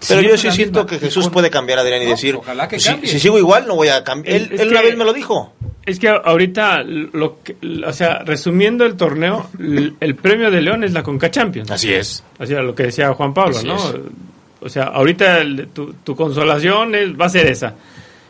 Pero 0.07 0.19
Siempre 0.19 0.29
yo 0.29 0.37
sí 0.37 0.51
siento 0.55 0.83
misma. 0.83 0.89
que 0.99 1.05
Jesús 1.05 1.23
con- 1.25 1.33
puede 1.33 1.49
cambiar, 1.49 1.79
Adrián, 1.79 2.01
y 2.01 2.05
No, 2.05 2.11
decir, 2.11 2.35
ojalá 2.35 2.67
que 2.67 2.79
si, 2.79 2.89
cambie. 2.89 3.09
si 3.09 3.19
sigo 3.19 3.37
igual, 3.39 3.65
no 3.65 3.75
voy 3.75 3.87
a 3.87 4.03
cambiar. 4.03 4.35
Él, 4.35 4.49
él 4.59 4.67
una 4.69 4.81
que- 4.81 4.87
vez 4.87 4.97
me 4.97 5.05
lo 5.05 5.13
dijo. 5.13 5.53
Es 5.85 5.99
que 5.99 6.09
ahorita, 6.09 6.83
lo 6.83 7.41
que, 7.43 7.55
o 7.85 7.93
sea, 7.93 8.19
resumiendo 8.19 8.85
el 8.85 8.95
torneo, 8.97 9.49
el 9.59 10.15
premio 10.15 10.51
de 10.51 10.61
León 10.61 10.83
es 10.83 10.93
la 10.93 11.01
Conca 11.03 11.31
Champions. 11.31 11.71
Así 11.71 11.93
es. 11.93 12.23
O 12.39 12.45
sea, 12.45 12.61
lo 12.61 12.75
que 12.75 12.83
decía 12.83 13.13
Juan 13.13 13.33
Pablo, 13.33 13.57
Así 13.57 13.67
¿no? 13.67 13.77
es. 13.77 13.95
O 14.61 14.69
sea, 14.69 14.85
ahorita 14.85 15.39
el- 15.41 15.67
tu, 15.69 15.93
tu 15.93 16.15
consolación 16.15 16.93
es- 16.95 17.13
va 17.19 17.27
a 17.27 17.29
ser 17.29 17.47
esa. 17.47 17.73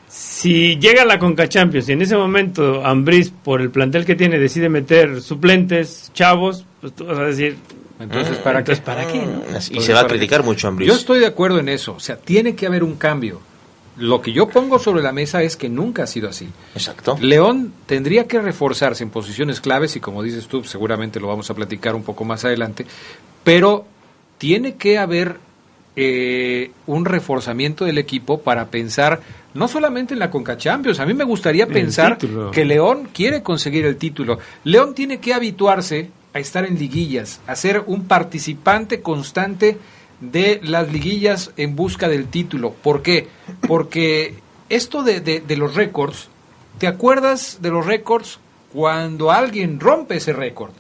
Si 0.08 0.78
llega 0.78 1.04
la 1.04 1.18
Conca 1.18 1.50
Champions 1.50 1.90
y 1.90 1.94
en 1.94 2.02
ese 2.02 2.16
momento 2.16 2.86
Ambriz, 2.86 3.32
por 3.32 3.60
el 3.62 3.70
plantel 3.72 4.06
que 4.06 4.16
tiene, 4.16 4.38
decide 4.38 4.70
meter 4.70 5.22
suplentes, 5.22 6.12
chavos, 6.14 6.66
pues 6.86 6.94
tú 6.96 7.06
vas 7.06 7.18
a 7.18 7.24
decir... 7.24 7.58
Entonces, 8.00 8.38
¿para 8.38 8.64
qué? 8.64 8.74
Entonces, 8.74 8.80
¿para 8.86 9.08
qué? 9.08 9.26
no? 9.26 9.42
Y 9.42 9.46
Entonces, 9.48 9.86
se 9.86 9.94
va 9.94 10.02
a 10.02 10.08
criticar 10.08 10.44
mucho 10.44 10.68
a. 10.68 10.76
Yo 10.80 10.94
estoy 10.94 11.20
de 11.20 11.26
acuerdo 11.26 11.58
en 11.58 11.68
eso. 11.68 11.94
O 11.94 12.00
sea, 12.00 12.16
tiene 12.18 12.54
que 12.56 12.68
haber 12.68 12.84
un 12.84 12.96
cambio. 12.96 13.42
Lo 13.98 14.22
que 14.22 14.34
yo 14.34 14.48
pongo 14.48 14.78
sobre 14.78 15.02
la 15.02 15.12
mesa 15.12 15.42
es 15.42 15.56
que 15.58 15.68
nunca 15.68 16.04
ha 16.04 16.08
sido 16.08 16.30
así. 16.30 16.48
Exacto. 16.76 17.18
León 17.20 17.74
tendría 17.88 18.28
que 18.28 18.40
reforzarse 18.40 19.04
en 19.04 19.10
posiciones 19.10 19.62
claves 19.62 19.96
y 19.96 20.00
como 20.00 20.22
dices 20.22 20.48
tú, 20.48 20.64
seguramente 20.64 21.20
lo 21.20 21.28
vamos 21.28 21.50
a 21.50 21.56
platicar 21.56 21.96
un 21.96 22.04
poco 22.04 22.24
más 22.24 22.46
adelante, 22.46 22.86
pero 23.44 23.86
tiene 24.38 24.76
que 24.76 25.00
haber 25.00 25.38
eh, 25.96 26.72
un 26.86 27.06
reforzamiento 27.06 27.86
del 27.86 27.98
equipo 27.98 28.42
para 28.42 28.68
pensar 28.68 29.22
no 29.56 29.70
solamente 29.70 30.14
en 30.14 30.20
la 30.20 30.30
Conca 30.30 30.58
Champions, 30.58 31.00
a 31.00 31.06
mí 31.06 31.14
me 31.14 31.24
gustaría 31.24 31.64
El 31.64 31.72
pensar 31.72 32.18
título. 32.18 32.52
que 32.52 32.66
León 32.66 33.08
quiere 33.14 33.42
conseguir 33.42 33.86
el 33.86 33.96
título. 33.96 34.38
León 34.66 34.94
tiene 34.94 35.20
que 35.20 35.34
habituarse 35.34 36.12
a 36.36 36.40
estar 36.40 36.66
en 36.66 36.78
liguillas, 36.78 37.40
a 37.48 37.56
ser 37.56 37.84
un 37.88 38.08
participante 38.08 39.02
constante 39.02 39.78
de 40.20 40.60
las 40.64 40.92
liguillas 40.92 41.52
en 41.56 41.78
busca 41.78 42.10
del 42.10 42.28
título. 42.28 42.74
¿Por 42.84 43.02
qué? 43.02 43.30
Porque 43.68 44.36
esto 44.70 45.02
de, 45.02 45.22
de- 45.22 45.40
de 45.40 45.56
los 45.56 45.76
récords, 45.76 46.28
¿te 46.78 46.88
acuerdas 46.88 47.60
de 47.62 47.70
los 47.70 47.86
récords 47.86 48.40
cuando 48.74 49.32
alguien 49.32 49.80
rompe 49.80 50.18
ese 50.18 50.34
récord? 50.34 50.72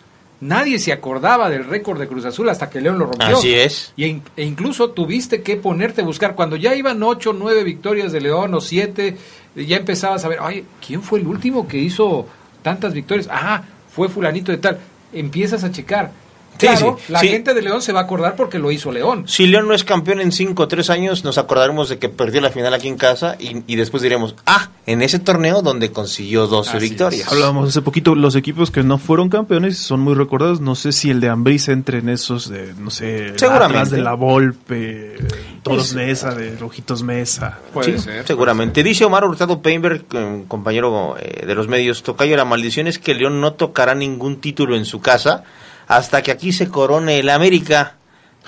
Nadie 0.41 0.77
se 0.77 0.91
acordaba 0.91 1.49
del 1.49 1.63
récord 1.63 1.97
de 2.01 2.09
Cruz 2.09 2.25
Azul 2.25 2.49
hasta 2.49 2.69
que 2.69 2.81
León 2.81 2.99
lo 2.99 3.05
rompió. 3.05 3.37
Así 3.37 3.53
es. 3.55 3.93
Y 3.95 4.03
e 4.35 4.43
incluso 4.43 4.89
tuviste 4.89 5.41
que 5.41 5.55
ponerte 5.55 6.01
a 6.01 6.05
buscar. 6.05 6.35
Cuando 6.35 6.57
ya 6.57 6.75
iban 6.75 7.01
ocho, 7.01 7.31
nueve 7.31 7.63
victorias 7.63 8.11
de 8.11 8.19
León 8.19 8.53
o 8.53 8.59
siete, 8.59 9.15
ya 9.55 9.77
empezabas 9.77 10.25
a 10.25 10.27
ver, 10.27 10.41
oye, 10.41 10.65
¿quién 10.85 11.01
fue 11.01 11.19
el 11.19 11.27
último 11.27 11.65
que 11.65 11.77
hizo 11.77 12.27
tantas 12.61 12.93
victorias? 12.93 13.29
Ah, 13.31 13.63
fue 13.89 14.09
fulanito 14.09 14.51
de 14.51 14.57
tal. 14.57 14.79
Empiezas 15.15 15.63
a 15.63 15.71
checar. 15.71 16.11
Sí, 16.57 16.67
Claro, 16.67 16.97
sí, 17.05 17.11
la 17.11 17.19
sí. 17.19 17.27
gente 17.29 17.53
de 17.53 17.61
León 17.61 17.81
se 17.81 17.91
va 17.91 18.01
a 18.01 18.03
acordar 18.03 18.35
porque 18.35 18.59
lo 18.59 18.71
hizo 18.71 18.91
León. 18.91 19.25
Si 19.27 19.45
León 19.47 19.67
no 19.67 19.73
es 19.73 19.83
campeón 19.83 20.21
en 20.21 20.31
5 20.31 20.63
o 20.63 20.67
3 20.67 20.89
años, 20.89 21.23
nos 21.23 21.37
acordaremos 21.37 21.89
de 21.89 21.97
que 21.99 22.07
perdió 22.09 22.39
la 22.41 22.49
final 22.49 22.73
aquí 22.73 22.87
en 22.87 22.97
casa 22.97 23.35
y, 23.39 23.63
y 23.67 23.75
después 23.75 24.01
diremos, 24.03 24.35
ah, 24.45 24.69
en 24.85 25.01
ese 25.01 25.19
torneo 25.19 25.61
donde 25.61 25.91
consiguió 25.91 26.47
12 26.47 26.77
Así 26.77 26.79
victorias. 26.89 27.31
Hablábamos 27.31 27.69
hace 27.69 27.81
poquito, 27.81 28.15
los 28.15 28.35
equipos 28.35 28.71
que 28.71 28.83
no 28.83 28.97
fueron 28.97 29.29
campeones 29.29 29.77
son 29.77 29.99
muy 29.99 30.13
recordados. 30.13 30.61
No 30.61 30.75
sé 30.75 30.91
si 30.91 31.09
el 31.09 31.19
de 31.19 31.29
Ambriz 31.29 31.67
entre 31.67 31.99
en 31.99 32.09
esos 32.09 32.49
de, 32.49 32.73
no 32.77 32.89
sé, 32.91 33.33
Seguramente. 33.37 33.77
Atlas 33.79 33.91
de 33.91 34.01
la 34.01 34.13
Volpe, 34.13 35.15
Toros 35.63 35.89
Sí. 35.89 35.95
Mesa, 35.95 36.33
de 36.33 36.55
Rojitos 36.57 37.03
Mesa. 37.03 37.59
Sí, 37.83 37.95
seguramente. 38.25 38.83
Dice 38.83 39.03
Omar 39.05 39.25
Hurtado 39.25 39.61
Peinberg, 39.61 40.05
eh, 40.13 40.43
compañero 40.47 41.15
eh, 41.19 41.45
de 41.45 41.55
los 41.55 41.67
medios, 41.67 42.03
Tocayo, 42.03 42.37
la 42.37 42.45
maldición 42.45 42.87
es 42.87 42.99
que 42.99 43.13
León 43.13 43.41
no 43.41 43.53
tocará 43.53 43.93
ningún 43.95 44.39
título 44.39 44.75
en 44.75 44.85
su 44.85 45.01
casa 45.01 45.43
hasta 45.87 46.21
que 46.21 46.31
aquí 46.31 46.51
se 46.51 46.69
corone 46.69 47.19
el 47.19 47.29
América. 47.29 47.97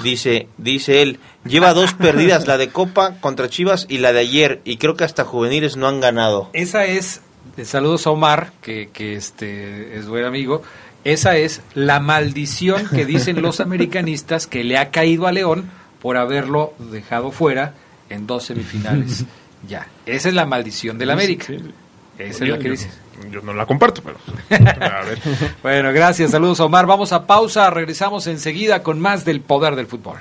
Dice, 0.04 0.48
dice 0.58 1.02
él, 1.02 1.20
lleva 1.46 1.74
dos 1.74 1.94
perdidas, 1.96 2.48
la 2.48 2.58
de 2.58 2.70
Copa 2.70 3.16
contra 3.20 3.50
Chivas 3.50 3.88
y 3.90 3.98
la 3.98 4.14
de 4.14 4.20
ayer, 4.20 4.62
y 4.64 4.78
creo 4.78 4.96
que 4.96 5.04
hasta 5.04 5.26
juveniles 5.26 5.76
no 5.76 5.88
han 5.88 6.00
ganado. 6.00 6.50
Esa 6.54 6.86
es, 6.86 7.22
eh, 7.58 7.66
saludos 7.66 8.06
a 8.06 8.12
Omar, 8.12 8.52
que, 8.62 8.90
que 8.94 9.16
este 9.16 9.98
es 9.98 10.08
buen 10.08 10.26
amigo. 10.26 10.62
Esa 11.04 11.38
es 11.38 11.62
la 11.74 12.00
maldición 12.00 12.88
que 12.90 13.06
dicen 13.06 13.42
los 13.42 13.60
americanistas 13.62 14.46
que 14.46 14.64
le 14.64 14.78
ha 14.78 14.92
caído 14.92 15.26
a 15.26 15.32
León 15.32 15.70
por 16.02 16.18
haberlo 16.18 16.74
dejado 16.92 17.32
fuera 17.32 17.74
en 18.10 18.28
dos 18.28 18.46
semifinales. 18.46 19.26
ya, 19.68 19.88
esa 20.06 20.30
es 20.30 20.36
la 20.36 20.46
maldición 20.46 20.98
del 20.98 21.12
América. 21.12 21.54
Esa 22.18 22.44
es 22.46 22.50
la 22.50 22.58
que 22.58 22.64
Yo- 22.66 22.72
dices. 22.72 22.90
Yo 23.32 23.42
no 23.42 23.52
la 23.54 23.66
comparto, 23.66 24.02
pero. 24.04 24.18
A 24.82 25.02
ver. 25.04 25.20
Bueno, 25.64 25.92
gracias, 25.92 26.32
saludos 26.32 26.60
Omar. 26.60 26.86
Vamos 26.86 27.12
a 27.14 27.26
pausa, 27.26 27.70
regresamos 27.72 28.28
enseguida 28.28 28.84
con 28.84 29.00
más 29.00 29.26
del 29.26 29.42
poder 29.42 29.76
del 29.76 29.88
fútbol. 29.88 30.18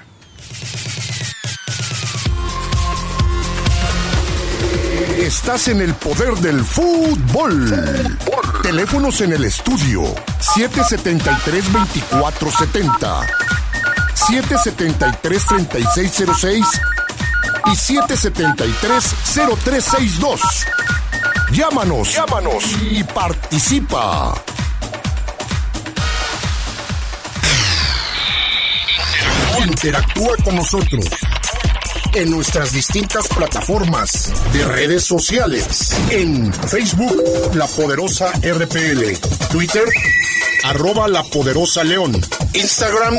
Estás 5.19 5.69
en 5.69 5.81
el 5.81 5.95
poder 5.95 6.35
del 6.37 6.63
fútbol. 6.65 7.73
Teléfonos 8.63 9.21
en 9.23 9.33
el 9.33 9.45
estudio 9.45 10.03
773-2470, 10.41 13.27
773-3606 14.15 16.65
y 17.67 17.71
773-0362. 17.71 20.41
Llámanos, 21.53 22.13
llámanos 22.13 22.65
y 22.91 23.03
participa. 23.05 24.35
Interactúa 29.67 30.37
con 30.45 30.57
nosotros 30.57 31.05
en 32.15 32.31
nuestras 32.31 32.73
distintas 32.73 33.29
plataformas 33.29 34.33
de 34.53 34.65
redes 34.65 35.05
sociales. 35.05 35.95
En 36.11 36.53
Facebook, 36.53 37.55
La 37.55 37.67
Poderosa 37.67 38.33
RPL. 38.43 39.19
Twitter, 39.51 39.85
arroba 40.65 41.09
La 41.09 41.23
Poderosa 41.25 41.85
León. 41.85 42.21
Instagram, 42.55 43.17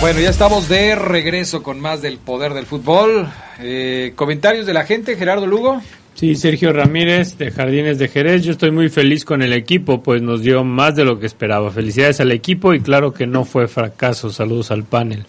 Bueno, 0.00 0.18
ya 0.18 0.30
estamos 0.30 0.66
de 0.70 0.94
regreso 0.94 1.62
con 1.62 1.78
más 1.78 2.00
del 2.00 2.16
poder 2.16 2.54
del 2.54 2.64
fútbol. 2.64 3.28
Eh, 3.60 4.12
comentarios 4.16 4.64
de 4.64 4.72
la 4.72 4.84
gente, 4.84 5.14
Gerardo 5.14 5.46
Lugo. 5.46 5.82
Sí, 6.14 6.36
Sergio 6.36 6.72
Ramírez 6.72 7.36
de 7.36 7.50
Jardines 7.50 7.98
de 7.98 8.08
Jerez. 8.08 8.42
Yo 8.42 8.52
estoy 8.52 8.70
muy 8.70 8.88
feliz 8.88 9.26
con 9.26 9.42
el 9.42 9.52
equipo, 9.52 10.02
pues 10.02 10.22
nos 10.22 10.40
dio 10.40 10.64
más 10.64 10.96
de 10.96 11.04
lo 11.04 11.20
que 11.20 11.26
esperaba. 11.26 11.70
Felicidades 11.70 12.18
al 12.20 12.32
equipo 12.32 12.72
y 12.72 12.80
claro 12.80 13.12
que 13.12 13.26
no 13.26 13.44
fue 13.44 13.68
fracaso. 13.68 14.30
Saludos 14.30 14.70
al 14.70 14.84
panel. 14.84 15.26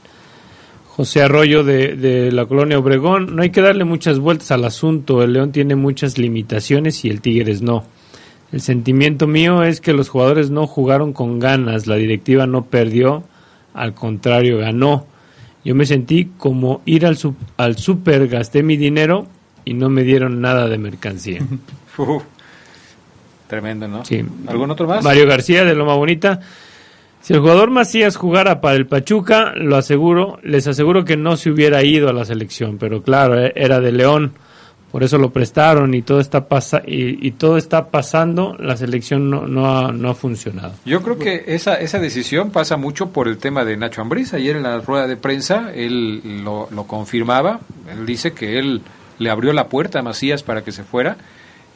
José 0.88 1.22
Arroyo 1.22 1.66
de, 1.66 1.98
de 1.98 2.32
la 2.32 2.46
colonia 2.46 2.80
Obregón. 2.80 3.36
No 3.36 3.42
hay 3.42 3.50
que 3.50 3.62
darle 3.62 3.84
muchas 3.84 4.20
vueltas 4.20 4.52
al 4.52 4.64
asunto. 4.64 5.22
El 5.22 5.34
León 5.34 5.52
tiene 5.52 5.76
muchas 5.76 6.18
limitaciones 6.18 7.04
y 7.04 7.10
el 7.10 7.20
Tigres 7.20 7.62
no. 7.62 7.84
El 8.54 8.62
sentimiento 8.62 9.28
mío 9.28 9.64
es 9.64 9.82
que 9.82 9.92
los 9.92 10.08
jugadores 10.08 10.50
no 10.50 10.66
jugaron 10.66 11.12
con 11.12 11.40
ganas, 11.40 11.88
la 11.88 11.96
directiva 11.96 12.48
no 12.48 12.66
perdió, 12.66 13.24
al 13.74 13.94
contrario, 13.94 14.58
ganó. 14.58 15.06
Yo 15.64 15.76
me 15.76 15.86
sentí 15.86 16.32
como 16.38 16.82
ir 16.86 17.06
al, 17.06 17.18
al 17.58 17.78
super, 17.78 18.28
gasté 18.28 18.64
mi 18.64 18.78
dinero 18.78 19.28
y 19.64 19.74
no 19.74 19.90
me 19.90 20.04
dieron 20.04 20.42
nada 20.42 20.68
de 20.68 20.78
mercancía. 20.78 21.42
tremendo, 23.48 23.88
¿no? 23.88 24.06
Sí. 24.06 24.24
¿Algún 24.48 24.72
otro 24.72 24.88
más? 24.88 25.04
Mario 25.04 25.28
García 25.28 25.66
de 25.66 25.76
Loma 25.76 25.96
Bonita. 25.96 26.40
Si 27.22 27.34
el 27.34 27.40
jugador 27.40 27.70
Macías 27.70 28.16
jugara 28.16 28.62
para 28.62 28.76
el 28.76 28.88
Pachuca, 28.88 29.54
lo 29.56 29.76
aseguro, 29.78 30.40
les 30.42 30.66
aseguro 30.68 31.06
que 31.06 31.18
no 31.18 31.38
se 31.38 31.52
hubiera 31.52 31.84
ido 31.84 32.10
a 32.10 32.14
la 32.14 32.26
selección, 32.26 32.78
pero 32.80 33.04
claro, 33.04 33.40
e-, 33.40 33.54
era 33.56 33.80
de 33.80 33.92
León, 33.92 34.34
por 34.92 35.04
eso 35.04 35.18
lo 35.18 35.32
prestaron 35.32 35.94
y 35.94 36.02
todo 36.02 36.20
está 36.20 36.48
pasa 36.48 36.82
y, 36.86 37.32
todo 37.32 37.58
está 37.58 37.90
pasando, 37.90 38.56
la 38.60 38.76
selección 38.76 39.30
no, 39.30 39.48
no, 39.48 39.78
ha, 39.78 39.92
no 39.92 40.10
ha 40.10 40.16
funcionado. 40.16 40.74
Yo 40.86 41.02
creo 41.02 41.18
que 41.18 41.46
esa, 41.48 41.76
esa 41.76 42.00
decisión 42.00 42.52
pasa 42.52 42.78
mucho 42.78 43.10
por 43.10 43.28
el 43.28 43.38
tema 43.38 43.64
de 43.64 43.78
Nacho 43.78 44.02
Ambriz. 44.02 44.34
Ayer 44.34 44.58
en 44.58 44.64
la 44.64 44.80
rueda 44.80 45.08
de 45.08 45.16
prensa 45.16 45.72
él 45.74 46.44
lo, 46.44 46.68
lo 46.72 46.88
confirmaba, 46.88 47.62
él 47.92 48.06
dice 48.06 48.34
que 48.34 48.60
él 48.60 48.82
le 49.18 49.30
abrió 49.30 49.54
la 49.54 49.68
puerta 49.68 50.00
a 50.00 50.02
Macías 50.02 50.44
para 50.44 50.64
que 50.64 50.72
se 50.72 50.84
fuera 50.84 51.18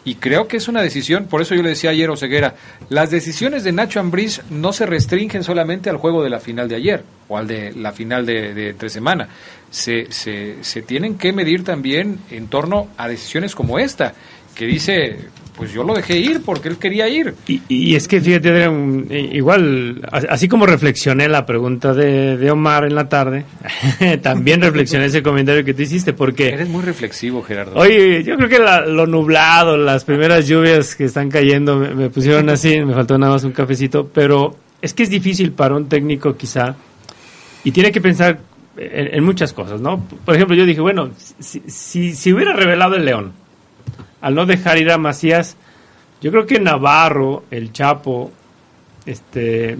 y 0.05 0.15
creo 0.15 0.47
que 0.47 0.57
es 0.57 0.67
una 0.67 0.83
decisión, 0.83 1.25
por 1.25 1.41
eso 1.41 1.55
yo 1.55 1.63
le 1.63 1.69
decía 1.69 1.89
ayer 1.89 2.09
Oseguera, 2.11 2.55
las 2.89 3.09
decisiones 3.09 3.63
de 3.63 3.71
Nacho 3.71 3.99
Ambriz 3.99 4.41
no 4.51 4.71
se 4.71 4.85
restringen 4.85 5.43
solamente 5.43 5.89
al 5.89 5.97
juego 5.97 6.23
de 6.23 6.29
la 6.29 6.39
final 6.39 6.69
de 6.69 6.75
ayer 6.75 7.03
o 7.27 7.37
al 7.37 7.47
de 7.47 7.73
la 7.73 7.91
final 7.91 8.25
de, 8.25 8.53
de 8.53 8.73
tres 8.75 8.93
semanas. 8.93 9.29
Se, 9.71 10.11
se, 10.11 10.63
se 10.63 10.83
tienen 10.83 11.17
que 11.17 11.33
medir 11.33 11.63
también 11.63 12.19
en 12.29 12.47
torno 12.47 12.87
a 12.97 13.07
decisiones 13.07 13.55
como 13.55 13.79
esta, 13.79 14.13
que 14.53 14.65
dice, 14.65 15.17
pues 15.55 15.71
yo 15.71 15.83
lo 15.83 15.93
dejé 15.93 16.17
ir 16.17 16.41
porque 16.43 16.67
él 16.67 16.77
quería 16.77 17.07
ir. 17.07 17.33
Y, 17.47 17.95
es 17.95 18.07
que 18.07 18.19
fíjate, 18.19 18.69
igual, 19.31 20.01
así 20.11 20.47
como 20.47 20.65
reflexioné 20.65 21.29
la 21.29 21.45
pregunta 21.45 21.93
de, 21.93 22.51
Omar 22.51 22.85
en 22.85 22.95
la 22.95 23.09
tarde, 23.09 23.45
también 24.21 24.61
reflexioné 24.61 25.05
ese 25.05 25.23
comentario 25.23 25.63
que 25.63 25.73
tú 25.73 25.81
hiciste, 25.81 26.13
porque... 26.13 26.49
Eres 26.49 26.69
muy 26.69 26.83
reflexivo, 26.83 27.41
Gerardo. 27.41 27.79
Oye, 27.79 28.23
yo 28.23 28.35
creo 28.37 28.49
que 28.49 28.59
lo 28.59 29.07
nublado, 29.07 29.77
las 29.77 30.03
primeras 30.03 30.47
lluvias 30.47 30.95
que 30.95 31.05
están 31.05 31.29
cayendo, 31.29 31.77
me, 31.77 32.09
pusieron 32.09 32.49
así, 32.49 32.81
me 32.81 32.93
faltó 32.93 33.17
nada 33.17 33.33
más 33.33 33.43
un 33.43 33.51
cafecito, 33.51 34.09
pero 34.13 34.55
es 34.81 34.93
que 34.93 35.03
es 35.03 35.09
difícil 35.09 35.51
para 35.51 35.75
un 35.75 35.87
técnico 35.87 36.35
quizá, 36.35 36.75
y 37.63 37.71
tiene 37.71 37.91
que 37.91 38.01
pensar 38.01 38.39
en, 38.77 39.23
muchas 39.23 39.53
cosas, 39.53 39.79
¿no? 39.81 40.03
Por 40.25 40.35
ejemplo, 40.35 40.55
yo 40.55 40.65
dije, 40.65 40.81
bueno, 40.81 41.11
si, 41.39 41.61
si, 41.65 42.13
si 42.13 42.33
hubiera 42.33 42.53
revelado 42.53 42.95
el 42.95 43.05
León, 43.05 43.31
al 44.25 44.33
no 44.33 44.47
dejar 44.47 44.79
ir 44.79 44.89
a 44.89 44.97
Macías, 44.97 45.55
yo 46.19 46.31
creo 46.31 46.47
que 46.47 46.59
Navarro, 46.59 47.43
el 47.51 47.71
Chapo, 47.71 48.31
este 49.05 49.77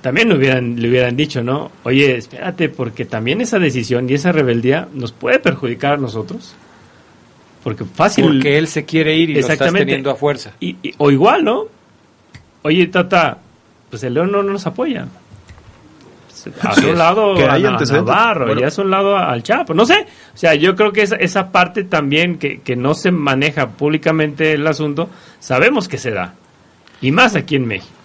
también 0.00 0.30
le 0.30 0.36
hubieran, 0.36 0.80
le 0.80 0.88
hubieran 0.88 1.14
dicho, 1.14 1.42
¿no? 1.42 1.70
Oye, 1.84 2.16
espérate, 2.16 2.70
porque 2.70 3.04
también 3.04 3.42
esa 3.42 3.58
decisión 3.58 4.08
y 4.08 4.14
esa 4.14 4.32
rebeldía 4.32 4.88
nos 4.94 5.12
puede 5.12 5.40
perjudicar 5.40 5.92
a 5.92 5.96
nosotros. 5.98 6.54
Porque 7.62 7.84
fácil. 7.84 8.24
Porque 8.24 8.56
él 8.56 8.66
se 8.66 8.86
quiere 8.86 9.14
ir 9.14 9.28
y 9.28 9.34
lo 9.34 9.40
estás 9.40 9.70
teniendo 9.70 10.10
a 10.10 10.14
fuerza. 10.14 10.54
Y, 10.58 10.94
o 10.96 11.10
igual, 11.10 11.44
¿no? 11.44 11.66
Oye, 12.62 12.86
Tata, 12.86 13.36
pues 13.90 14.02
el 14.04 14.14
León 14.14 14.32
no 14.32 14.42
nos 14.42 14.66
apoya 14.66 15.06
hace 16.62 16.90
un 16.90 16.98
lado 16.98 17.34
que 17.34 17.44
hay 17.44 17.64
a, 17.64 17.72
Navarro 17.72 18.58
y 18.58 18.62
hace 18.62 18.80
un 18.80 18.90
lado 18.90 19.16
al 19.16 19.42
Chapo. 19.42 19.74
No 19.74 19.84
sé, 19.86 20.06
o 20.34 20.36
sea, 20.36 20.54
yo 20.54 20.74
creo 20.74 20.92
que 20.92 21.02
esa, 21.02 21.16
esa 21.16 21.50
parte 21.50 21.84
también 21.84 22.38
que, 22.38 22.60
que 22.60 22.76
no 22.76 22.94
se 22.94 23.10
maneja 23.10 23.70
públicamente 23.70 24.52
el 24.52 24.66
asunto, 24.66 25.08
sabemos 25.38 25.88
que 25.88 25.98
se 25.98 26.10
da. 26.10 26.34
Y 27.00 27.12
más 27.12 27.34
aquí 27.34 27.56
en 27.56 27.66
México. 27.66 27.95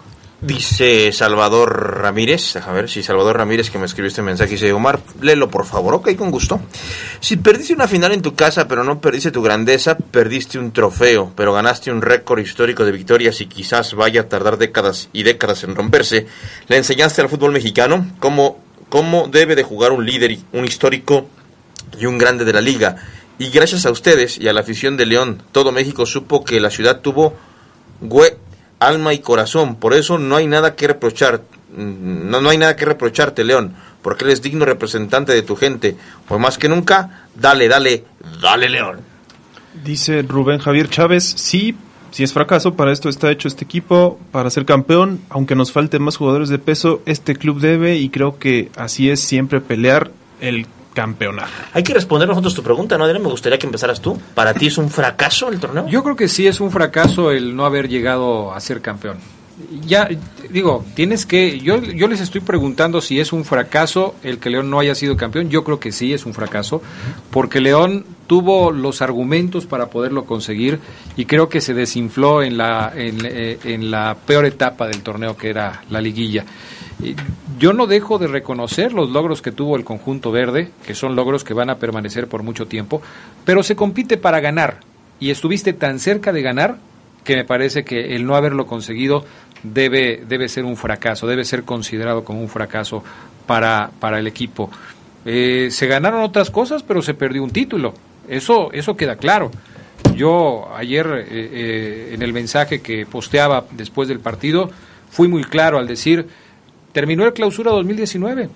Dice 0.41 1.11
Salvador 1.11 1.99
Ramírez, 2.01 2.55
a 2.55 2.71
ver 2.71 2.89
si 2.89 3.03
Salvador 3.03 3.37
Ramírez 3.37 3.69
que 3.69 3.77
me 3.77 3.85
escribió 3.85 4.07
este 4.07 4.23
mensaje 4.23 4.53
dice, 4.53 4.73
Omar, 4.73 4.99
léelo 5.21 5.51
por 5.51 5.67
favor, 5.67 5.93
ok, 5.93 6.15
con 6.15 6.31
gusto. 6.31 6.59
Si 7.19 7.37
perdiste 7.37 7.75
una 7.75 7.87
final 7.87 8.11
en 8.11 8.23
tu 8.23 8.33
casa 8.33 8.67
pero 8.67 8.83
no 8.83 8.99
perdiste 8.99 9.29
tu 9.29 9.43
grandeza, 9.43 9.95
perdiste 9.95 10.57
un 10.57 10.71
trofeo, 10.71 11.31
pero 11.35 11.53
ganaste 11.53 11.91
un 11.91 12.01
récord 12.01 12.39
histórico 12.39 12.83
de 12.83 12.91
victorias 12.91 13.39
y 13.39 13.45
quizás 13.45 13.93
vaya 13.93 14.21
a 14.21 14.29
tardar 14.29 14.57
décadas 14.57 15.09
y 15.13 15.21
décadas 15.21 15.63
en 15.63 15.75
romperse, 15.75 16.25
le 16.67 16.77
enseñaste 16.77 17.21
al 17.21 17.29
fútbol 17.29 17.51
mexicano 17.51 18.07
cómo, 18.17 18.59
cómo 18.89 19.27
debe 19.27 19.55
de 19.55 19.61
jugar 19.61 19.91
un 19.91 20.07
líder, 20.07 20.39
un 20.53 20.65
histórico 20.65 21.27
y 21.99 22.07
un 22.07 22.17
grande 22.17 22.45
de 22.45 22.53
la 22.53 22.61
liga. 22.61 22.95
Y 23.37 23.51
gracias 23.51 23.85
a 23.85 23.91
ustedes 23.91 24.39
y 24.39 24.47
a 24.47 24.53
la 24.53 24.61
afición 24.61 24.97
de 24.97 25.05
León, 25.05 25.43
todo 25.51 25.71
México 25.71 26.07
supo 26.07 26.43
que 26.43 26.59
la 26.59 26.71
ciudad 26.71 27.01
tuvo 27.01 27.35
alma 28.81 29.13
y 29.13 29.19
corazón. 29.19 29.75
Por 29.75 29.93
eso 29.93 30.17
no 30.17 30.35
hay 30.35 30.47
nada 30.47 30.75
que 30.75 30.87
reprochar, 30.87 31.41
no, 31.77 32.41
no 32.41 32.49
hay 32.49 32.57
nada 32.57 32.75
que 32.75 32.83
reprocharte, 32.83 33.45
León, 33.45 33.75
porque 34.01 34.25
eres 34.25 34.41
digno 34.41 34.65
representante 34.65 35.31
de 35.31 35.43
tu 35.43 35.55
gente. 35.55 35.95
Pues 36.27 36.41
más 36.41 36.57
que 36.57 36.67
nunca, 36.67 37.27
dale, 37.35 37.67
dale, 37.67 38.03
dale, 38.41 38.69
León. 38.69 38.99
Dice 39.85 40.23
Rubén 40.23 40.59
Javier 40.59 40.89
Chávez, 40.89 41.23
sí, 41.23 41.75
si 42.09 42.23
es 42.23 42.33
fracaso, 42.33 42.73
para 42.73 42.91
esto 42.91 43.07
está 43.07 43.31
hecho 43.31 43.47
este 43.47 43.63
equipo, 43.63 44.19
para 44.31 44.49
ser 44.49 44.65
campeón, 44.65 45.21
aunque 45.29 45.55
nos 45.55 45.71
falten 45.71 46.01
más 46.01 46.17
jugadores 46.17 46.49
de 46.49 46.59
peso, 46.59 47.01
este 47.05 47.35
club 47.35 47.61
debe, 47.61 47.95
y 47.95 48.09
creo 48.09 48.37
que 48.37 48.69
así 48.75 49.09
es 49.09 49.21
siempre 49.21 49.61
pelear 49.61 50.11
el 50.41 50.65
campeonato. 50.93 51.49
Hay 51.73 51.83
que 51.83 51.93
responder 51.93 52.27
nosotros 52.27 52.53
tu 52.53 52.63
pregunta, 52.63 52.97
¿no, 52.97 53.05
Adrián? 53.05 53.23
Me 53.23 53.29
gustaría 53.29 53.57
que 53.57 53.65
empezaras 53.65 54.01
tú. 54.01 54.19
¿Para 54.33 54.53
ti 54.53 54.67
es 54.67 54.77
un 54.77 54.89
fracaso 54.89 55.49
el 55.49 55.59
torneo? 55.59 55.87
Yo 55.87 56.03
creo 56.03 56.15
que 56.15 56.27
sí 56.27 56.47
es 56.47 56.59
un 56.59 56.71
fracaso 56.71 57.31
el 57.31 57.55
no 57.55 57.65
haber 57.65 57.87
llegado 57.87 58.53
a 58.53 58.59
ser 58.59 58.81
campeón. 58.81 59.17
Ya, 59.85 60.09
digo, 60.49 60.83
tienes 60.95 61.25
que. 61.25 61.59
Yo, 61.59 61.81
yo 61.81 62.07
les 62.07 62.19
estoy 62.19 62.41
preguntando 62.41 62.99
si 62.99 63.19
es 63.19 63.31
un 63.31 63.45
fracaso 63.45 64.15
el 64.23 64.39
que 64.39 64.49
León 64.49 64.69
no 64.69 64.79
haya 64.79 64.95
sido 64.95 65.15
campeón. 65.15 65.49
Yo 65.49 65.63
creo 65.63 65.79
que 65.79 65.91
sí 65.91 66.13
es 66.13 66.25
un 66.25 66.33
fracaso, 66.33 66.81
porque 67.29 67.61
León 67.61 68.05
tuvo 68.25 68.71
los 68.71 69.01
argumentos 69.01 69.67
para 69.67 69.87
poderlo 69.87 70.25
conseguir 70.25 70.79
y 71.15 71.25
creo 71.25 71.47
que 71.47 71.61
se 71.61 71.73
desinfló 71.73 72.41
en 72.41 72.57
la, 72.57 72.91
en, 72.95 73.19
eh, 73.25 73.59
en 73.65 73.91
la 73.91 74.15
peor 74.25 74.45
etapa 74.45 74.87
del 74.87 75.03
torneo 75.03 75.35
que 75.35 75.49
era 75.49 75.83
la 75.89 75.99
liguilla 75.99 76.45
yo 77.61 77.73
no 77.73 77.85
dejo 77.85 78.17
de 78.17 78.25
reconocer 78.25 78.91
los 78.91 79.11
logros 79.11 79.43
que 79.43 79.51
tuvo 79.51 79.75
el 79.75 79.83
conjunto 79.83 80.31
verde, 80.31 80.71
que 80.83 80.95
son 80.95 81.15
logros 81.15 81.43
que 81.43 81.53
van 81.53 81.69
a 81.69 81.77
permanecer 81.77 82.27
por 82.27 82.41
mucho 82.41 82.65
tiempo, 82.65 83.03
pero 83.45 83.61
se 83.61 83.75
compite 83.75 84.17
para 84.17 84.39
ganar 84.39 84.79
y 85.19 85.29
estuviste 85.29 85.71
tan 85.71 85.99
cerca 85.99 86.33
de 86.33 86.41
ganar 86.41 86.77
que 87.23 87.35
me 87.35 87.45
parece 87.45 87.83
que 87.83 88.15
el 88.15 88.25
no 88.25 88.35
haberlo 88.35 88.65
conseguido 88.65 89.25
debe, 89.61 90.23
debe 90.27 90.49
ser 90.49 90.65
un 90.65 90.75
fracaso, 90.75 91.27
debe 91.27 91.45
ser 91.45 91.61
considerado 91.61 92.23
como 92.23 92.41
un 92.41 92.49
fracaso 92.49 93.03
para, 93.45 93.91
para 93.99 94.17
el 94.17 94.25
equipo. 94.25 94.71
Eh, 95.23 95.67
se 95.69 95.85
ganaron 95.85 96.23
otras 96.23 96.49
cosas, 96.49 96.81
pero 96.81 97.03
se 97.03 97.13
perdió 97.13 97.43
un 97.43 97.51
título. 97.51 97.93
Eso, 98.27 98.71
eso 98.71 98.97
queda 98.97 99.17
claro. 99.17 99.51
Yo 100.15 100.67
ayer 100.75 101.05
eh, 101.05 101.25
eh, 101.29 102.11
en 102.15 102.23
el 102.23 102.33
mensaje 102.33 102.81
que 102.81 103.05
posteaba 103.05 103.65
después 103.69 104.07
del 104.07 104.19
partido 104.19 104.71
fui 105.11 105.27
muy 105.27 105.43
claro 105.43 105.77
al 105.77 105.85
decir 105.85 106.27
Terminó 106.91 107.25
el 107.25 107.33
clausura 107.33 107.71
2019. 107.71 108.49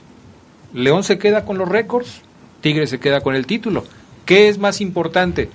León 0.74 1.04
se 1.04 1.18
queda 1.18 1.46
con 1.46 1.58
los 1.58 1.70
récords, 1.70 2.22
Tigre 2.62 2.88
se 2.88 3.00
queda 3.00 3.22
con 3.22 3.36
el 3.36 3.46
título. 3.46 3.84
¿Qué 4.26 4.50
es 4.50 4.58
más 4.58 4.82
importante? 4.82 5.50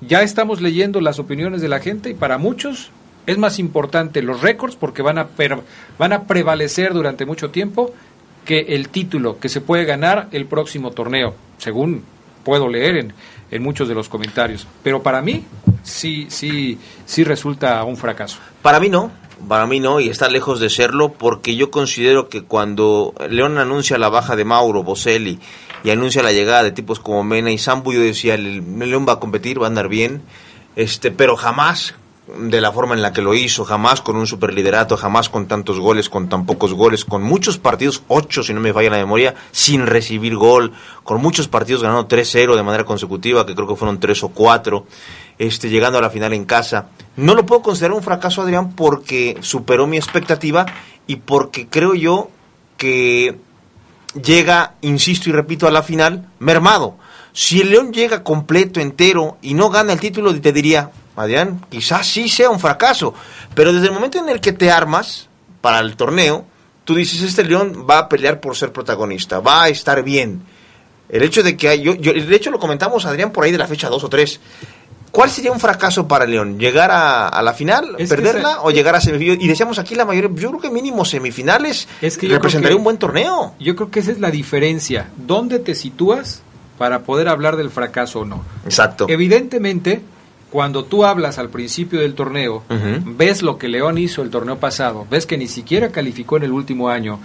Ya 0.00 0.22
estamos 0.22 0.60
leyendo 0.60 1.00
las 1.00 1.18
opiniones 1.18 1.60
de 1.62 1.68
la 1.68 1.80
gente 1.80 2.10
y 2.10 2.14
para 2.14 2.38
muchos 2.38 2.90
es 3.26 3.38
más 3.38 3.58
importante 3.58 4.22
los 4.22 4.42
récords 4.42 4.76
porque 4.76 5.02
van 5.02 5.18
a, 5.18 5.28
van 5.98 6.12
a 6.12 6.24
prevalecer 6.24 6.92
durante 6.92 7.26
mucho 7.26 7.50
tiempo 7.50 7.92
que 8.44 8.60
el 8.68 8.88
título 8.88 9.38
que 9.38 9.48
se 9.48 9.60
puede 9.60 9.84
ganar 9.84 10.28
el 10.32 10.46
próximo 10.46 10.90
torneo, 10.92 11.34
según 11.58 12.02
puedo 12.44 12.68
leer 12.68 12.96
en, 12.96 13.12
en 13.50 13.62
muchos 13.62 13.88
de 13.88 13.94
los 13.94 14.08
comentarios. 14.08 14.66
Pero 14.82 15.02
para 15.02 15.20
mí 15.20 15.44
sí, 15.82 16.26
sí, 16.30 16.78
sí 17.04 17.24
resulta 17.24 17.82
un 17.84 17.96
fracaso. 17.96 18.38
Para 18.62 18.80
mí 18.80 18.88
no, 18.88 19.10
para 19.46 19.66
mí 19.66 19.80
no, 19.80 20.00
y 20.00 20.08
está 20.08 20.28
lejos 20.28 20.60
de 20.60 20.70
serlo, 20.70 21.12
porque 21.12 21.56
yo 21.56 21.70
considero 21.70 22.28
que 22.28 22.42
cuando 22.42 23.14
León 23.28 23.58
anuncia 23.58 23.98
la 23.98 24.08
baja 24.08 24.36
de 24.36 24.44
Mauro, 24.44 24.82
Boselli, 24.82 25.38
y 25.84 25.90
anuncia 25.90 26.22
la 26.22 26.32
llegada 26.32 26.64
de 26.64 26.72
tipos 26.72 26.98
como 26.98 27.22
Mena 27.22 27.50
y 27.50 27.58
Sambu, 27.58 27.92
yo 27.92 28.00
decía, 28.00 28.36
León 28.36 29.06
va 29.08 29.14
a 29.14 29.20
competir, 29.20 29.60
va 29.60 29.66
a 29.66 29.68
andar 29.68 29.88
bien, 29.88 30.22
este, 30.76 31.10
pero 31.10 31.36
jamás 31.36 31.94
de 32.36 32.60
la 32.60 32.72
forma 32.72 32.94
en 32.94 33.00
la 33.00 33.12
que 33.12 33.22
lo 33.22 33.34
hizo, 33.34 33.64
jamás 33.64 34.02
con 34.02 34.16
un 34.16 34.26
superliderato, 34.26 34.96
jamás 34.96 35.28
con 35.28 35.46
tantos 35.46 35.80
goles, 35.80 36.08
con 36.08 36.28
tan 36.28 36.44
pocos 36.44 36.74
goles, 36.74 37.04
con 37.04 37.22
muchos 37.22 37.58
partidos, 37.58 38.02
ocho 38.08 38.42
si 38.42 38.52
no 38.52 38.60
me 38.60 38.72
falla 38.72 38.90
la 38.90 38.98
memoria, 38.98 39.34
sin 39.50 39.86
recibir 39.86 40.36
gol, 40.36 40.72
con 41.04 41.22
muchos 41.22 41.48
partidos 41.48 41.82
ganando 41.82 42.06
3-0 42.06 42.54
de 42.54 42.62
manera 42.62 42.84
consecutiva, 42.84 43.46
que 43.46 43.54
creo 43.54 43.66
que 43.66 43.76
fueron 43.76 43.98
tres 43.98 44.22
o 44.22 44.28
cuatro, 44.28 44.86
este, 45.38 45.70
llegando 45.70 45.98
a 45.98 46.02
la 46.02 46.10
final 46.10 46.32
en 46.32 46.44
casa. 46.44 46.86
No 47.16 47.34
lo 47.34 47.46
puedo 47.46 47.62
considerar 47.62 47.96
un 47.96 48.02
fracaso, 48.02 48.42
Adrián, 48.42 48.72
porque 48.72 49.38
superó 49.40 49.86
mi 49.86 49.96
expectativa 49.96 50.66
y 51.06 51.16
porque 51.16 51.68
creo 51.68 51.94
yo 51.94 52.30
que 52.76 53.38
llega, 54.20 54.74
insisto 54.82 55.28
y 55.28 55.32
repito, 55.32 55.66
a 55.66 55.70
la 55.70 55.82
final 55.82 56.28
mermado. 56.38 56.96
Si 57.32 57.60
el 57.60 57.70
León 57.70 57.92
llega 57.92 58.24
completo, 58.24 58.80
entero 58.80 59.38
y 59.42 59.54
no 59.54 59.70
gana 59.70 59.92
el 59.92 60.00
título, 60.00 60.38
te 60.40 60.52
diría, 60.52 60.90
Adrián, 61.16 61.64
quizás 61.68 62.06
sí 62.06 62.28
sea 62.28 62.50
un 62.50 62.60
fracaso, 62.60 63.14
pero 63.54 63.72
desde 63.72 63.86
el 63.88 63.92
momento 63.92 64.18
en 64.18 64.28
el 64.28 64.40
que 64.40 64.52
te 64.52 64.70
armas 64.70 65.28
para 65.60 65.80
el 65.80 65.96
torneo, 65.96 66.46
tú 66.84 66.94
dices, 66.94 67.22
este 67.22 67.44
León 67.44 67.86
va 67.88 67.98
a 67.98 68.08
pelear 68.08 68.40
por 68.40 68.56
ser 68.56 68.72
protagonista, 68.72 69.40
va 69.40 69.64
a 69.64 69.68
estar 69.68 70.02
bien. 70.02 70.42
El 71.08 71.22
hecho 71.22 71.42
de 71.42 71.56
que 71.56 71.68
hay, 71.68 71.82
yo, 71.82 71.94
de 71.94 72.36
hecho 72.36 72.50
lo 72.50 72.58
comentamos 72.58 73.06
Adrián 73.06 73.32
por 73.32 73.44
ahí 73.44 73.52
de 73.52 73.58
la 73.58 73.66
fecha 73.66 73.88
2 73.88 74.04
o 74.04 74.08
3. 74.08 74.40
¿Cuál 75.10 75.30
sería 75.30 75.50
un 75.52 75.58
fracaso 75.60 76.06
para 76.06 76.26
León? 76.26 76.58
¿Llegar 76.58 76.90
a, 76.90 77.28
a 77.28 77.42
la 77.42 77.52
final, 77.54 77.94
Es 77.98 78.08
perderla 78.08 78.60
o 78.62 78.70
llegar 78.70 78.94
a 78.94 79.00
semifinales? 79.00 79.42
Y 79.44 79.48
decíamos 79.48 79.78
aquí 79.78 79.94
la 79.94 80.04
mayoría, 80.04 80.30
yo 80.34 80.48
creo 80.50 80.60
que 80.60 80.70
mínimo 80.70 81.04
semifinales 81.04 81.88
Es 82.02 82.18
que 82.18 82.28
yo 82.28 82.34
representaría 82.34 82.74
que- 82.74 82.78
un 82.78 82.84
buen 82.84 82.98
torneo. 82.98 83.54
Yo 83.58 83.74
creo 83.74 83.90
que 83.90 84.00
esa 84.00 84.12
es 84.12 84.20
la 84.20 84.30
diferencia. 84.30 85.08
¿Dónde 85.16 85.58
te 85.58 85.74
sitúas 85.74 86.42
para 86.76 87.00
poder 87.00 87.28
hablar 87.28 87.56
del 87.56 87.70
fracaso 87.70 88.20
o 88.20 88.24
no? 88.24 88.44
Exacto. 88.64 89.06
Evidentemente, 89.08 90.00
cuando 90.50 90.84
tú 90.84 91.04
hablas 91.04 91.38
al 91.38 91.48
principio 91.48 92.00
del 92.00 92.14
torneo, 92.14 92.62
ves 93.04 93.42
lo 93.42 93.58
que 93.58 93.68
León 93.68 93.98
hizo 93.98 94.22
el 94.22 94.30
torneo 94.30 94.58
pasado, 94.58 95.06
ves 95.10 95.26
que 95.26 95.36
ni 95.38 95.46
siquiera 95.48 95.90
calificó 95.90 96.36
en 96.36 96.44
el 96.44 96.52
último 96.52 96.88
año, 96.88 97.18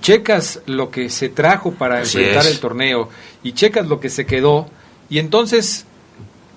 checas 0.00 0.60
lo 0.66 0.90
que 0.90 1.10
se 1.10 1.28
trajo 1.28 1.72
para 1.72 2.00
Así 2.00 2.18
enfrentar 2.18 2.46
es. 2.46 2.52
el 2.52 2.60
torneo 2.60 3.08
y 3.42 3.52
checas 3.52 3.86
lo 3.86 4.00
que 4.00 4.08
se 4.08 4.24
quedó 4.26 4.66
y 5.10 5.18
entonces 5.18 5.84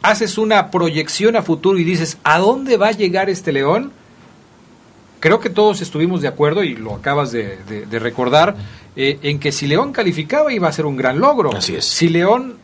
haces 0.01 0.37
una 0.37 0.71
proyección 0.71 1.35
a 1.35 1.41
futuro 1.41 1.77
y 1.79 1.83
dices, 1.83 2.17
¿a 2.23 2.39
dónde 2.39 2.77
va 2.77 2.89
a 2.89 2.91
llegar 2.91 3.29
este 3.29 3.51
León? 3.51 3.91
Creo 5.19 5.39
que 5.39 5.49
todos 5.49 5.81
estuvimos 5.81 6.21
de 6.21 6.27
acuerdo, 6.27 6.63
y 6.63 6.75
lo 6.75 6.93
acabas 6.93 7.31
de, 7.31 7.57
de- 7.67 7.85
de 7.87 7.99
recordar, 7.99 8.55
eh, 8.95 9.17
en 9.23 9.39
que 9.39 9.51
si 9.51 9.65
León 9.67 9.91
calificaba 9.91 10.53
iba 10.53 10.67
a 10.67 10.71
ser 10.71 10.85
un 10.85 10.95
gran 10.95 11.19
logro. 11.19 11.55
Así 11.55 11.75
es. 11.75 11.85
Si 11.85 12.07
León 12.09 12.57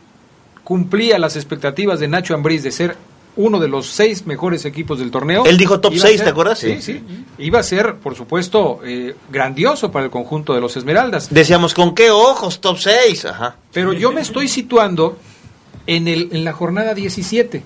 cumplía 0.62 1.18
las 1.18 1.34
expectativas 1.36 1.98
de 2.00 2.08
Nacho 2.08 2.34
Ambriz 2.34 2.62
de 2.62 2.70
ser 2.70 2.96
uno 3.36 3.58
de 3.58 3.66
los 3.66 3.88
seis 3.88 4.24
mejores 4.26 4.64
equipos 4.64 5.00
del 5.00 5.10
torneo. 5.10 5.44
Él 5.44 5.58
dijo 5.58 5.80
top 5.80 5.92
iba 5.94 6.04
a 6.04 6.06
seis, 6.06 6.18
ser- 6.18 6.24
¿te 6.26 6.30
acuerdas? 6.30 6.58
Sí, 6.60 6.80
sí. 6.80 7.02
Iba 7.38 7.58
a 7.58 7.62
ser, 7.64 7.96
por 7.96 8.14
supuesto, 8.14 8.78
eh, 8.84 9.16
grandioso 9.32 9.90
para 9.90 10.04
el 10.04 10.10
conjunto 10.12 10.54
de 10.54 10.60
los 10.60 10.76
Esmeraldas. 10.76 11.34
Decíamos, 11.34 11.74
¿con 11.74 11.92
qué 11.96 12.12
ojos? 12.12 12.60
Top 12.60 12.78
6. 12.78 13.24
Ajá. 13.24 13.56
Pero 13.72 13.92
yo 13.92 14.12
me 14.12 14.20
estoy 14.20 14.46
situando 14.46 15.18
en, 15.86 16.08
el, 16.08 16.28
en 16.32 16.44
la 16.44 16.52
jornada 16.52 16.94
17. 16.94 17.62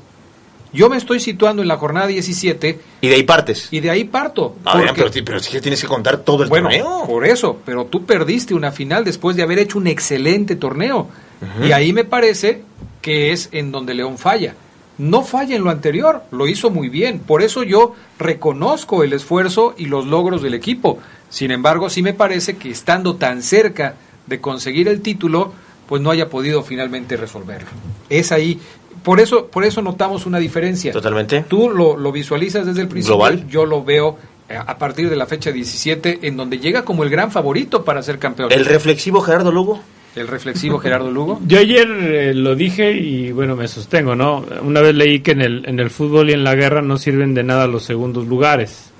Yo 0.72 0.90
me 0.90 0.98
estoy 0.98 1.18
situando 1.18 1.62
en 1.62 1.68
la 1.68 1.78
jornada 1.78 2.06
17 2.08 2.78
Y 3.00 3.08
de 3.08 3.14
ahí 3.14 3.22
partes. 3.22 3.68
y 3.70 3.80
de 3.80 3.88
ahí 3.88 4.04
parto. 4.04 4.54
Porque- 4.62 4.92
pero, 4.94 5.10
ti- 5.10 5.22
pero 5.22 5.40
sí 5.40 5.50
que 5.50 5.60
tienes 5.62 5.80
que 5.80 5.86
contar 5.86 6.18
todo 6.18 6.42
el 6.42 6.50
bueno, 6.50 6.68
torneo. 6.68 7.04
por 7.06 7.24
eso, 7.24 7.58
pero 7.64 7.86
tú 7.86 8.04
perdiste 8.04 8.52
una 8.54 8.70
final 8.70 9.02
después 9.04 9.34
de 9.34 9.42
haber 9.42 9.58
hecho 9.60 9.78
un 9.78 9.86
excelente 9.86 10.56
torneo. 10.56 11.08
Y 11.64 11.70
ahí 11.72 11.92
me 11.92 12.04
parece 12.04 12.62
que 13.00 13.32
es 13.32 13.48
en 13.52 13.70
donde 13.72 13.94
León 13.94 14.18
falla. 14.18 14.54
No 14.98 15.22
falla 15.22 15.54
en 15.56 15.62
lo 15.62 15.70
anterior, 15.70 16.24
lo 16.32 16.48
hizo 16.48 16.68
muy 16.70 16.88
bien. 16.88 17.20
Por 17.20 17.40
eso 17.42 17.62
yo 17.62 17.94
reconozco 18.18 19.04
el 19.04 19.12
esfuerzo 19.12 19.74
y 19.78 19.86
los 19.86 20.06
logros 20.06 20.42
del 20.42 20.54
equipo. 20.54 20.98
Sin 21.30 21.50
embargo, 21.52 21.88
sí 21.88 22.02
me 22.02 22.12
parece 22.12 22.56
que 22.56 22.70
estando 22.70 23.14
tan 23.16 23.42
cerca 23.42 23.94
de 24.26 24.40
conseguir 24.40 24.88
el 24.88 25.00
título, 25.00 25.52
pues 25.88 26.02
no 26.02 26.10
haya 26.10 26.28
podido 26.28 26.62
finalmente 26.62 27.16
resolverlo. 27.16 27.68
Es 28.10 28.30
ahí. 28.30 28.60
Por 29.02 29.20
eso, 29.20 29.46
por 29.46 29.64
eso 29.64 29.80
notamos 29.80 30.26
una 30.26 30.38
diferencia. 30.38 30.92
Totalmente. 30.92 31.44
Tú 31.48 31.70
lo, 31.70 31.96
lo 31.96 32.12
visualizas 32.12 32.66
desde 32.66 32.82
el 32.82 32.88
principio. 32.88 33.16
Global. 33.16 33.48
Yo 33.48 33.64
lo 33.64 33.82
veo 33.82 34.18
eh, 34.48 34.56
a 34.56 34.76
partir 34.76 35.08
de 35.08 35.16
la 35.16 35.26
fecha 35.26 35.50
17, 35.50 36.20
en 36.22 36.36
donde 36.36 36.58
llega 36.58 36.84
como 36.84 37.04
el 37.04 37.10
gran 37.10 37.30
favorito 37.30 37.84
para 37.84 38.02
ser 38.02 38.18
campeón. 38.18 38.52
El 38.52 38.66
reflexivo 38.66 39.22
Gerardo 39.22 39.50
Lugo. 39.50 39.80
El 40.14 40.28
reflexivo 40.28 40.78
Gerardo 40.78 41.10
Lugo. 41.10 41.40
Yo 41.46 41.58
ayer 41.58 41.88
eh, 41.88 42.34
lo 42.34 42.54
dije 42.54 42.92
y 42.92 43.30
bueno, 43.32 43.56
me 43.56 43.68
sostengo, 43.68 44.14
¿no? 44.14 44.44
Una 44.62 44.80
vez 44.80 44.94
leí 44.94 45.20
que 45.20 45.30
en 45.30 45.42
el, 45.42 45.64
en 45.66 45.78
el 45.80 45.90
fútbol 45.90 46.30
y 46.30 46.32
en 46.32 46.44
la 46.44 46.54
guerra 46.54 46.82
no 46.82 46.96
sirven 46.98 47.34
de 47.34 47.44
nada 47.44 47.66
los 47.66 47.84
segundos 47.84 48.26
lugares. 48.26 48.90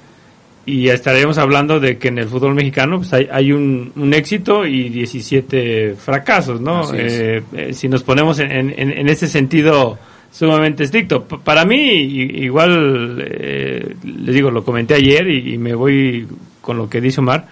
Y 0.71 0.89
estaríamos 0.91 1.39
hablando 1.39 1.81
de 1.81 1.97
que 1.97 2.09
en 2.09 2.19
el 2.19 2.27
fútbol 2.29 2.55
mexicano 2.55 2.99
pues 2.99 3.13
hay, 3.15 3.27
hay 3.33 3.53
un, 3.53 3.91
un 3.97 4.13
éxito 4.13 4.67
y 4.67 4.91
17 4.91 5.95
fracasos, 5.97 6.61
¿no? 6.61 6.93
Eh, 6.95 7.43
eh, 7.55 7.73
si 7.73 7.89
nos 7.89 8.03
ponemos 8.03 8.39
en, 8.41 8.51
en, 8.51 8.91
en 8.93 9.09
ese 9.09 9.29
sentido 9.29 9.99
sumamente 10.31 10.85
estricto. 10.85 11.25
P- 11.25 11.39
para 11.43 11.65
mí, 11.65 11.79
igual, 11.81 13.25
eh, 13.27 13.95
les 14.05 14.35
digo, 14.35 14.51
lo 14.51 14.63
comenté 14.63 14.95
ayer 14.95 15.27
y, 15.29 15.55
y 15.55 15.59
me 15.59 15.75
voy 15.75 16.27
con 16.61 16.77
lo 16.77 16.89
que 16.91 17.01
dice 17.01 17.21
Omar. 17.21 17.47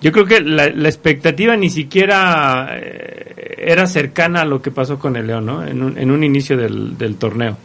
Yo 0.00 0.12
creo 0.12 0.24
que 0.26 0.40
la, 0.40 0.68
la 0.68 0.88
expectativa 0.88 1.56
ni 1.56 1.68
siquiera 1.70 2.78
era 3.56 3.86
cercana 3.86 4.42
a 4.42 4.44
lo 4.44 4.60
que 4.62 4.70
pasó 4.70 4.98
con 4.98 5.16
el 5.16 5.26
León, 5.26 5.46
¿no? 5.46 5.66
En 5.66 5.82
un, 5.82 5.98
en 5.98 6.10
un 6.12 6.22
inicio 6.22 6.56
del, 6.56 6.96
del 6.96 7.16
torneo. 7.16 7.56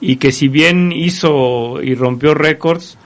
Y 0.00 0.16
que 0.16 0.30
si 0.32 0.48
bien 0.48 0.92
hizo 0.92 1.80
y 1.82 1.94
rompió 1.94 2.34
récords, 2.34 2.98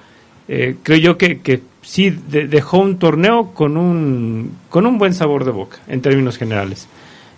eh, 0.52 0.74
creo 0.82 0.98
yo 0.98 1.16
que, 1.16 1.39
que 1.40 1.60
sí 1.82 2.10
de- 2.10 2.47
dejó 2.48 2.78
un 2.78 2.98
torneo 2.98 3.52
con 3.55 3.77
un, 3.77 4.51
con 4.68 4.85
un 4.86 4.98
buen 4.98 5.14
sabor 5.14 5.44
de 5.44 5.52
boca, 5.52 5.78
en 5.89 6.01
términos 6.02 6.36
generales. 6.36 6.89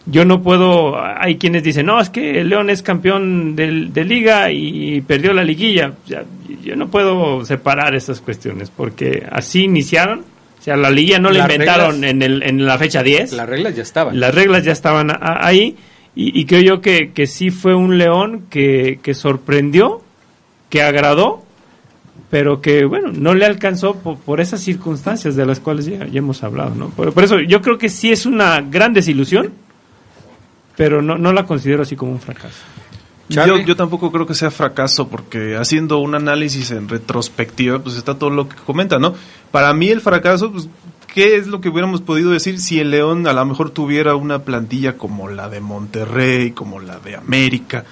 Yo 0.06 0.24
no 0.24 0.42
puedo, 0.42 1.00
hay 1.00 1.36
quienes 1.36 1.62
dicen, 1.62 1.86
no, 1.86 2.00
es 2.00 2.10
que 2.10 2.40
el 2.40 2.48
León 2.48 2.70
es 2.70 2.82
campeón 2.82 3.54
del- 3.54 3.92
de, 3.92 4.04
liga 4.04 4.50
y 4.50 5.00
perdió 5.02 5.32
la 5.32 5.44
liguilla. 5.44 5.92
Sea, 6.08 6.24
yo 6.64 6.74
no 6.74 6.88
puedo 6.88 7.44
separar 7.44 7.94
esas 7.94 8.20
cuestiones, 8.20 8.70
porque 8.74 9.24
así 9.30 9.62
iniciaron. 9.64 10.20
O 10.58 10.62
sea, 10.64 10.76
la 10.76 10.90
liguilla 10.90 11.18
no 11.20 11.30
la 11.30 11.40
inventaron 11.52 12.02
reglas- 12.02 12.10
en, 12.10 12.22
el, 12.22 12.42
en 12.42 12.64
la 12.66 12.78
fecha 12.78 13.02
10. 13.02 13.32
Las 13.32 13.48
reglas 13.48 13.76
ya 13.76 13.82
estaban. 13.82 14.18
Las 14.18 14.34
reglas 14.34 14.64
ya 14.64 14.72
estaban 14.72 15.10
a- 15.10 15.14
a- 15.20 15.46
ahí 15.46 15.76
y, 16.16 16.40
y 16.40 16.44
creo 16.46 16.62
yo 16.62 16.80
que, 16.80 17.12
que 17.12 17.26
sí 17.28 17.50
fue 17.50 17.74
un 17.74 17.96
león 17.98 18.46
que, 18.50 18.98
que 19.02 19.14
sorprendió, 19.14 20.02
que 20.70 20.82
agradó, 20.82 21.44
pero 22.32 22.62
que, 22.62 22.86
bueno, 22.86 23.12
no 23.12 23.34
le 23.34 23.44
alcanzó 23.44 23.96
por, 23.96 24.16
por 24.16 24.40
esas 24.40 24.62
circunstancias 24.62 25.36
de 25.36 25.44
las 25.44 25.60
cuales 25.60 25.84
ya, 25.84 26.06
ya 26.06 26.18
hemos 26.18 26.42
hablado, 26.42 26.74
¿no? 26.74 26.88
Por, 26.88 27.12
por 27.12 27.24
eso 27.24 27.38
yo 27.40 27.60
creo 27.60 27.76
que 27.76 27.90
sí 27.90 28.10
es 28.10 28.24
una 28.24 28.62
gran 28.62 28.94
desilusión, 28.94 29.52
pero 30.74 31.02
no, 31.02 31.18
no 31.18 31.34
la 31.34 31.44
considero 31.44 31.82
así 31.82 31.94
como 31.94 32.12
un 32.12 32.20
fracaso. 32.20 32.56
Yo, 33.28 33.58
yo 33.58 33.76
tampoco 33.76 34.10
creo 34.10 34.26
que 34.26 34.32
sea 34.32 34.50
fracaso 34.50 35.08
porque 35.08 35.58
haciendo 35.58 35.98
un 35.98 36.14
análisis 36.14 36.70
en 36.70 36.88
retrospectiva, 36.88 37.80
pues 37.80 37.96
está 37.96 38.14
todo 38.14 38.30
lo 38.30 38.48
que 38.48 38.56
comenta, 38.64 38.98
¿no? 38.98 39.14
Para 39.50 39.74
mí 39.74 39.90
el 39.90 40.00
fracaso, 40.00 40.50
pues, 40.52 40.70
¿qué 41.12 41.36
es 41.36 41.48
lo 41.48 41.60
que 41.60 41.68
hubiéramos 41.68 42.00
podido 42.00 42.30
decir 42.30 42.58
si 42.60 42.80
el 42.80 42.92
León 42.92 43.26
a 43.26 43.34
lo 43.34 43.44
mejor 43.44 43.72
tuviera 43.72 44.16
una 44.16 44.38
plantilla 44.38 44.96
como 44.96 45.28
la 45.28 45.50
de 45.50 45.60
Monterrey, 45.60 46.52
como 46.52 46.80
la 46.80 46.98
de 46.98 47.14
América, 47.14 47.84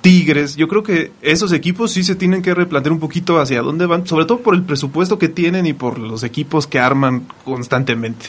Tigres? 0.00 0.56
Yo 0.56 0.68
creo 0.68 0.82
que 0.82 1.12
esos 1.22 1.52
equipos 1.52 1.92
sí 1.92 2.04
se 2.04 2.14
tienen 2.14 2.42
que 2.42 2.54
replantear 2.54 2.92
un 2.92 3.00
poquito 3.00 3.40
hacia 3.40 3.62
dónde 3.62 3.86
van, 3.86 4.06
sobre 4.06 4.24
todo 4.24 4.40
por 4.40 4.54
el 4.54 4.62
presupuesto 4.62 5.18
que 5.18 5.28
tienen 5.28 5.66
y 5.66 5.72
por 5.72 5.98
los 5.98 6.22
equipos 6.22 6.66
que 6.66 6.78
arman 6.78 7.26
constantemente. 7.44 8.26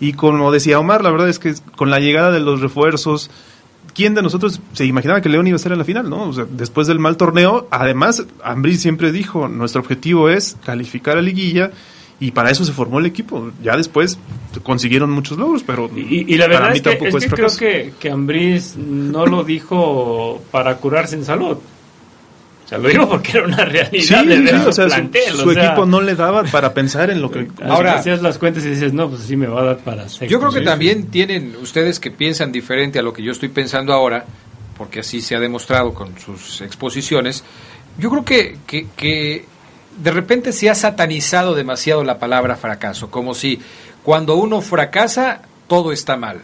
Y 0.00 0.14
como 0.14 0.50
decía 0.50 0.78
Omar, 0.78 1.02
la 1.02 1.10
verdad 1.10 1.28
es 1.28 1.38
que 1.38 1.54
con 1.76 1.90
la 1.90 2.00
llegada 2.00 2.30
de 2.30 2.40
los 2.40 2.60
refuerzos, 2.60 3.30
¿quién 3.94 4.14
de 4.14 4.22
nosotros 4.22 4.60
se 4.72 4.84
imaginaba 4.86 5.20
que 5.20 5.28
León 5.28 5.46
iba 5.46 5.54
a 5.54 5.56
estar 5.56 5.72
en 5.72 5.78
la 5.78 5.84
final? 5.84 6.10
¿no? 6.10 6.28
O 6.28 6.32
sea, 6.32 6.46
después 6.50 6.86
del 6.86 6.98
mal 6.98 7.16
torneo, 7.16 7.68
además, 7.70 8.24
Ambrí 8.42 8.76
siempre 8.76 9.12
dijo, 9.12 9.48
nuestro 9.48 9.80
objetivo 9.80 10.28
es 10.28 10.56
calificar 10.64 11.16
a 11.16 11.22
liguilla 11.22 11.70
y 12.20 12.30
para 12.30 12.50
eso 12.50 12.64
se 12.64 12.72
formó 12.72 12.98
el 13.00 13.06
equipo. 13.06 13.50
Ya 13.62 13.76
después 13.76 14.18
consiguieron 14.62 15.10
muchos 15.10 15.36
logros, 15.38 15.62
pero 15.64 15.90
Y, 15.94 16.32
y 16.32 16.36
la 16.38 16.46
para 16.46 16.58
verdad 16.58 16.70
mí 16.70 16.76
es 16.76 16.82
que, 16.82 16.90
tampoco 16.90 17.18
es 17.18 17.24
es 17.24 17.30
que 17.30 17.36
creo 17.36 17.56
que, 17.56 17.92
que 17.98 18.10
Ambriz 18.10 18.76
no 18.76 19.26
lo 19.26 19.42
dijo 19.44 20.42
para 20.50 20.76
curarse 20.76 21.16
en 21.16 21.24
salud. 21.24 21.56
O 22.64 22.66
sea, 22.68 22.78
lo 22.78 22.88
dijo 22.88 23.06
porque 23.06 23.32
era 23.36 23.46
una 23.46 23.62
realidad 23.64 23.90
Sí, 24.22 24.26
de 24.26 24.36
sí, 24.38 24.42
ver 24.42 24.54
o 24.54 24.62
su 24.64 24.72
sea, 24.72 24.84
su- 24.88 24.94
plantel, 24.94 25.34
su, 25.34 25.48
o 25.50 25.52
sea, 25.52 25.66
equipo 25.66 25.84
no 25.84 26.00
le 26.00 26.14
daba 26.14 26.44
para 26.44 26.72
pensar 26.72 27.10
en 27.10 27.20
lo 27.20 27.30
que... 27.30 27.46
Ahora 27.62 27.94
hacías 27.98 28.22
las 28.22 28.38
cuentas 28.38 28.64
y 28.64 28.70
dices, 28.70 28.94
no, 28.94 29.10
pues 29.10 29.22
sí 29.22 29.36
me 29.36 29.46
va 29.46 29.60
a 29.60 29.64
dar 29.64 29.78
para 29.78 30.08
sexto. 30.08 30.24
Yo 30.26 30.38
creo 30.40 30.50
que 30.50 30.62
también 30.62 31.08
tienen 31.08 31.56
ustedes 31.60 32.00
que 32.00 32.10
piensan 32.10 32.52
diferente 32.52 32.98
a 32.98 33.02
lo 33.02 33.12
que 33.12 33.22
yo 33.22 33.32
estoy 33.32 33.50
pensando 33.50 33.92
ahora, 33.92 34.24
porque 34.78 35.00
así 35.00 35.20
se 35.20 35.36
ha 35.36 35.40
demostrado 35.40 35.92
con 35.92 36.18
sus 36.18 36.62
exposiciones. 36.62 37.44
Yo 37.98 38.08
creo 38.08 38.24
que, 38.24 38.56
que, 38.66 38.86
que 38.96 39.44
de 39.98 40.10
repente 40.10 40.52
se 40.52 40.70
ha 40.70 40.74
satanizado 40.74 41.54
demasiado 41.54 42.04
la 42.04 42.18
palabra 42.18 42.56
fracaso, 42.56 43.10
como 43.10 43.34
si 43.34 43.60
cuando 44.02 44.36
uno 44.36 44.60
fracasa 44.60 45.42
todo 45.66 45.92
está 45.92 46.16
mal. 46.16 46.42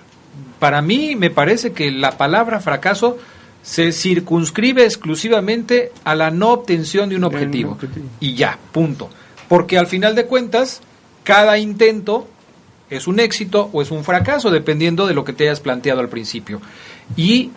Para 0.59 0.83
mí 0.83 1.17
me 1.17 1.31
parece 1.31 1.73
que 1.73 1.91
la 1.91 2.17
palabra 2.17 2.61
fracaso 2.61 3.19
se 3.63 3.93
circunscribe 3.93 4.85
exclusivamente 4.85 5.93
a 6.05 6.15
la 6.15 6.31
no 6.31 6.51
obtención 6.51 7.09
de 7.09 7.17
un 7.17 7.25
objetivo. 7.25 7.77
Y 8.19 8.35
ya, 8.35 8.59
punto. 8.73 9.11
Porque 9.49 9.79
al 9.79 9.87
final 9.87 10.15
de 10.15 10.27
cuentas, 10.27 10.81
cada 11.25 11.59
intento 11.59 12.29
es 12.89 13.07
un 13.07 13.21
éxito 13.21 13.69
o 13.73 13.83
es 13.83 13.91
un 13.91 14.05
fracaso, 14.05 14.51
dependiendo 14.51 15.07
de 15.07 15.15
lo 15.15 15.25
que 15.25 15.33
te 15.33 15.45
hayas 15.45 15.61
planteado 15.61 16.01
al 16.01 16.09
principio. 16.09 16.61
Y 17.17 17.51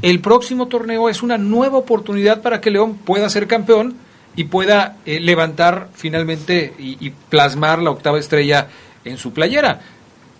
el 0.00 0.20
próximo 0.20 0.68
torneo 0.68 1.08
es 1.08 1.22
una 1.22 1.38
nueva 1.38 1.78
oportunidad 1.78 2.42
para 2.42 2.60
que 2.60 2.70
León 2.70 2.94
pueda 2.96 3.28
ser 3.28 3.46
campeón 3.46 3.96
y 4.36 4.44
pueda 4.44 4.96
eh, 5.06 5.20
levantar 5.20 5.88
finalmente 5.94 6.74
y, 6.78 6.96
y 7.04 7.10
plasmar 7.10 7.80
la 7.80 7.90
octava 7.90 8.18
estrella 8.18 8.68
en 9.04 9.18
su 9.18 9.32
playera. 9.32 9.80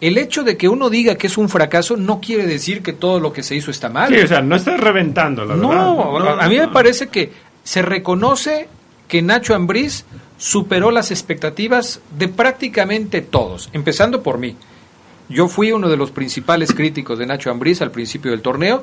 El 0.00 0.18
hecho 0.18 0.42
de 0.42 0.56
que 0.56 0.68
uno 0.68 0.90
diga 0.90 1.14
que 1.14 1.28
es 1.28 1.38
un 1.38 1.48
fracaso 1.48 1.96
no 1.96 2.20
quiere 2.20 2.46
decir 2.46 2.82
que 2.82 2.92
todo 2.92 3.20
lo 3.20 3.32
que 3.32 3.42
se 3.42 3.54
hizo 3.54 3.70
está 3.70 3.88
mal. 3.88 4.12
Sí, 4.12 4.20
o 4.20 4.26
sea, 4.26 4.40
no 4.42 4.56
estás 4.56 4.80
reventando, 4.80 5.44
la 5.44 5.54
No, 5.54 6.14
verdad. 6.14 6.40
a, 6.40 6.44
a 6.44 6.48
mí 6.48 6.58
me 6.58 6.68
parece 6.68 7.08
que 7.08 7.32
se 7.62 7.82
reconoce 7.82 8.68
que 9.06 9.22
Nacho 9.22 9.54
Ambriz 9.54 10.04
superó 10.38 10.90
las 10.90 11.10
expectativas 11.12 12.00
de 12.18 12.26
prácticamente 12.26 13.20
todos, 13.20 13.68
empezando 13.72 14.22
por 14.22 14.38
mí. 14.38 14.56
Yo 15.28 15.46
fui 15.46 15.70
uno 15.70 15.88
de 15.88 15.96
los 15.96 16.10
principales 16.10 16.72
críticos 16.74 17.18
de 17.18 17.26
Nacho 17.26 17.50
Ambriz 17.50 17.80
al 17.80 17.92
principio 17.92 18.32
del 18.32 18.42
torneo 18.42 18.82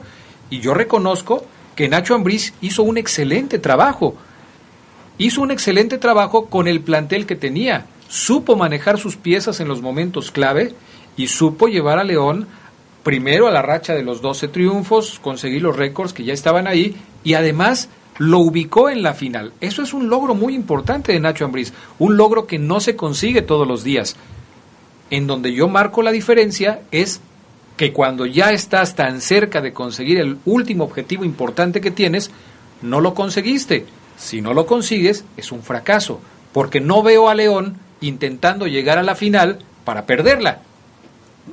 y 0.50 0.62
yo 0.62 0.74
reconozco 0.74 1.44
que 1.76 1.90
Nacho 1.90 2.16
Ambriz 2.16 2.54
hizo 2.62 2.84
un 2.84 2.98
excelente 2.98 3.60
trabajo. 3.60 4.16
Hizo 5.22 5.42
un 5.42 5.52
excelente 5.52 5.98
trabajo 5.98 6.46
con 6.46 6.70
el 6.70 6.80
plantel 6.80 7.26
que 7.26 7.36
tenía. 7.36 7.88
Supo 8.08 8.56
manejar 8.56 8.98
sus 8.98 9.18
piezas 9.18 9.60
en 9.60 9.68
los 9.68 9.82
momentos 9.82 10.32
clave 10.32 10.74
y 11.18 11.28
supo 11.28 11.68
llevar 11.68 12.00
a 12.00 12.06
León 12.06 12.48
primero 13.04 13.46
a 13.46 13.52
la 13.52 13.62
racha 13.62 13.94
de 13.94 14.02
los 14.02 14.22
12 14.22 14.48
triunfos, 14.48 15.20
conseguir 15.20 15.62
los 15.62 15.76
récords 15.76 16.14
que 16.14 16.24
ya 16.24 16.32
estaban 16.32 16.68
ahí 16.68 16.96
y 17.26 17.34
además 17.34 17.90
lo 18.18 18.40
ubicó 18.40 18.90
en 18.90 19.04
la 19.04 19.14
final. 19.14 19.52
Eso 19.60 19.84
es 19.84 19.94
un 19.94 20.08
logro 20.08 20.36
muy 20.36 20.56
importante 20.56 21.12
de 21.12 21.20
Nacho 21.20 21.44
Ambriz, 21.44 21.74
un 22.00 22.16
logro 22.16 22.48
que 22.48 22.58
no 22.58 22.80
se 22.80 22.96
consigue 22.96 23.42
todos 23.42 23.68
los 23.68 23.84
días. 23.84 24.16
En 25.10 25.28
donde 25.28 25.52
yo 25.52 25.68
marco 25.68 26.02
la 26.02 26.14
diferencia 26.14 26.80
es 26.92 27.20
que 27.76 27.92
cuando 27.92 28.26
ya 28.26 28.54
estás 28.54 28.96
tan 28.96 29.20
cerca 29.20 29.60
de 29.60 29.74
conseguir 29.74 30.18
el 30.18 30.38
último 30.46 30.86
objetivo 30.86 31.26
importante 31.26 31.82
que 31.82 31.92
tienes, 31.92 32.32
no 32.82 33.02
lo 33.02 33.14
conseguiste. 33.14 33.86
Si 34.20 34.42
no 34.42 34.54
lo 34.54 34.66
consigues, 34.66 35.24
es 35.38 35.52
un 35.52 35.64
fracaso, 35.64 36.20
porque 36.52 36.82
no 36.82 37.02
veo 37.02 37.30
a 37.30 37.36
León 37.36 37.78
intentando 38.02 38.68
llegar 38.68 38.98
a 38.98 39.04
la 39.04 39.16
final 39.16 39.60
para 39.86 40.06
perderla. 40.06 40.60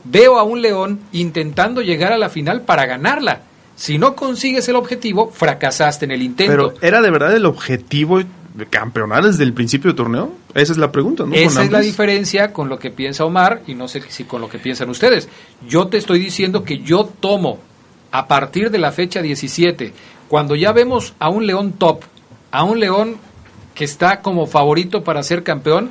Veo 0.04 0.38
a 0.38 0.42
un 0.42 0.60
León 0.60 1.00
intentando 1.12 1.80
llegar 1.80 2.12
a 2.12 2.18
la 2.18 2.28
final 2.28 2.62
para 2.62 2.84
ganarla. 2.84 3.42
Si 3.76 3.98
no 3.98 4.16
consigues 4.16 4.68
el 4.68 4.76
objetivo, 4.76 5.30
fracasaste 5.30 6.06
en 6.06 6.10
el 6.10 6.22
intento. 6.22 6.52
Pero 6.52 6.74
¿era 6.80 7.00
de 7.00 7.10
verdad 7.10 7.34
el 7.36 7.46
objetivo 7.46 8.18
de 8.18 8.66
campeonar 8.66 9.24
desde 9.24 9.44
el 9.44 9.52
principio 9.52 9.90
del 9.90 9.96
torneo? 9.96 10.32
Esa 10.54 10.72
es 10.72 10.78
la 10.78 10.90
pregunta, 10.90 11.24
¿no? 11.24 11.34
Esa 11.34 11.62
es 11.62 11.70
la 11.70 11.80
diferencia 11.80 12.52
con 12.52 12.68
lo 12.68 12.78
que 12.78 12.90
piensa 12.90 13.24
Omar 13.24 13.62
y 13.66 13.74
no 13.74 13.86
sé 13.86 14.02
si 14.08 14.24
con 14.24 14.40
lo 14.40 14.48
que 14.48 14.58
piensan 14.58 14.90
ustedes. 14.90 15.28
Yo 15.68 15.88
te 15.88 15.98
estoy 15.98 16.18
diciendo 16.18 16.64
que 16.64 16.78
yo 16.78 17.04
tomo 17.04 17.58
a 18.10 18.26
partir 18.26 18.70
de 18.70 18.78
la 18.78 18.92
fecha 18.92 19.20
17, 19.20 19.92
cuando 20.28 20.56
ya 20.56 20.72
vemos 20.72 21.14
a 21.18 21.28
un 21.28 21.46
León 21.46 21.72
top, 21.72 22.02
a 22.50 22.64
un 22.64 22.80
León 22.80 23.16
que 23.74 23.84
está 23.84 24.22
como 24.22 24.46
favorito 24.46 25.04
para 25.04 25.22
ser 25.22 25.42
campeón, 25.42 25.90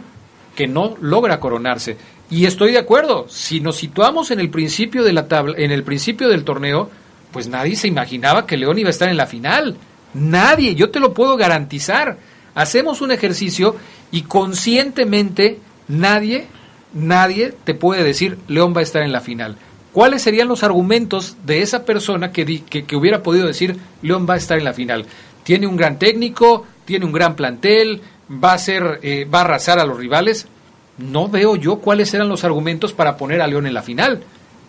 que 0.55 0.67
no 0.67 0.95
logra 1.01 1.39
coronarse. 1.39 1.97
Y 2.29 2.45
estoy 2.45 2.71
de 2.71 2.79
acuerdo, 2.79 3.27
si 3.29 3.59
nos 3.59 3.75
situamos 3.75 4.31
en 4.31 4.39
el 4.39 4.49
principio 4.49 5.03
de 5.03 5.13
la 5.13 5.27
tabla, 5.27 5.55
en 5.57 5.71
el 5.71 5.83
principio 5.83 6.27
del 6.27 6.43
torneo, 6.43 6.89
pues 7.31 7.47
nadie 7.47 7.75
se 7.75 7.87
imaginaba 7.87 8.47
que 8.47 8.57
León 8.57 8.79
iba 8.79 8.87
a 8.87 8.91
estar 8.91 9.09
en 9.09 9.17
la 9.17 9.27
final. 9.27 9.77
Nadie, 10.13 10.75
yo 10.75 10.89
te 10.89 10.99
lo 10.99 11.13
puedo 11.13 11.37
garantizar. 11.37 12.17
Hacemos 12.55 13.01
un 13.01 13.11
ejercicio 13.11 13.75
y 14.11 14.23
conscientemente 14.23 15.59
nadie, 15.87 16.47
nadie 16.93 17.53
te 17.63 17.73
puede 17.73 18.03
decir 18.03 18.37
León 18.47 18.73
va 18.75 18.79
a 18.79 18.83
estar 18.83 19.03
en 19.03 19.11
la 19.11 19.21
final. 19.21 19.57
¿Cuáles 19.91 20.23
serían 20.23 20.47
los 20.47 20.63
argumentos 20.63 21.37
de 21.45 21.61
esa 21.61 21.85
persona 21.85 22.31
que, 22.31 22.63
que, 22.63 22.95
hubiera 22.95 23.23
podido 23.23 23.47
decir 23.47 23.77
León 24.01 24.25
va 24.29 24.33
a 24.33 24.37
estar 24.37 24.57
en 24.57 24.65
la 24.65 24.73
final? 24.73 25.05
Tiene 25.45 25.67
un 25.67 25.77
gran 25.77 25.97
técnico, 25.97 26.65
tiene 26.83 27.05
un 27.05 27.13
gran 27.13 27.37
plantel, 27.37 28.01
va 28.29 28.51
a 28.51 28.57
ser, 28.57 28.99
eh, 29.01 29.23
va 29.25 29.39
a 29.39 29.43
arrasar 29.45 29.79
a 29.79 29.85
los 29.85 29.97
rivales. 29.97 30.47
No 30.97 31.29
veo 31.29 31.55
yo 31.55 31.77
cuáles 31.77 32.13
eran 32.13 32.27
los 32.27 32.43
argumentos 32.43 32.91
para 32.91 33.15
poner 33.15 33.41
a 33.41 33.47
León 33.47 33.67
en 33.67 33.73
la 33.73 33.81
final 33.81 34.21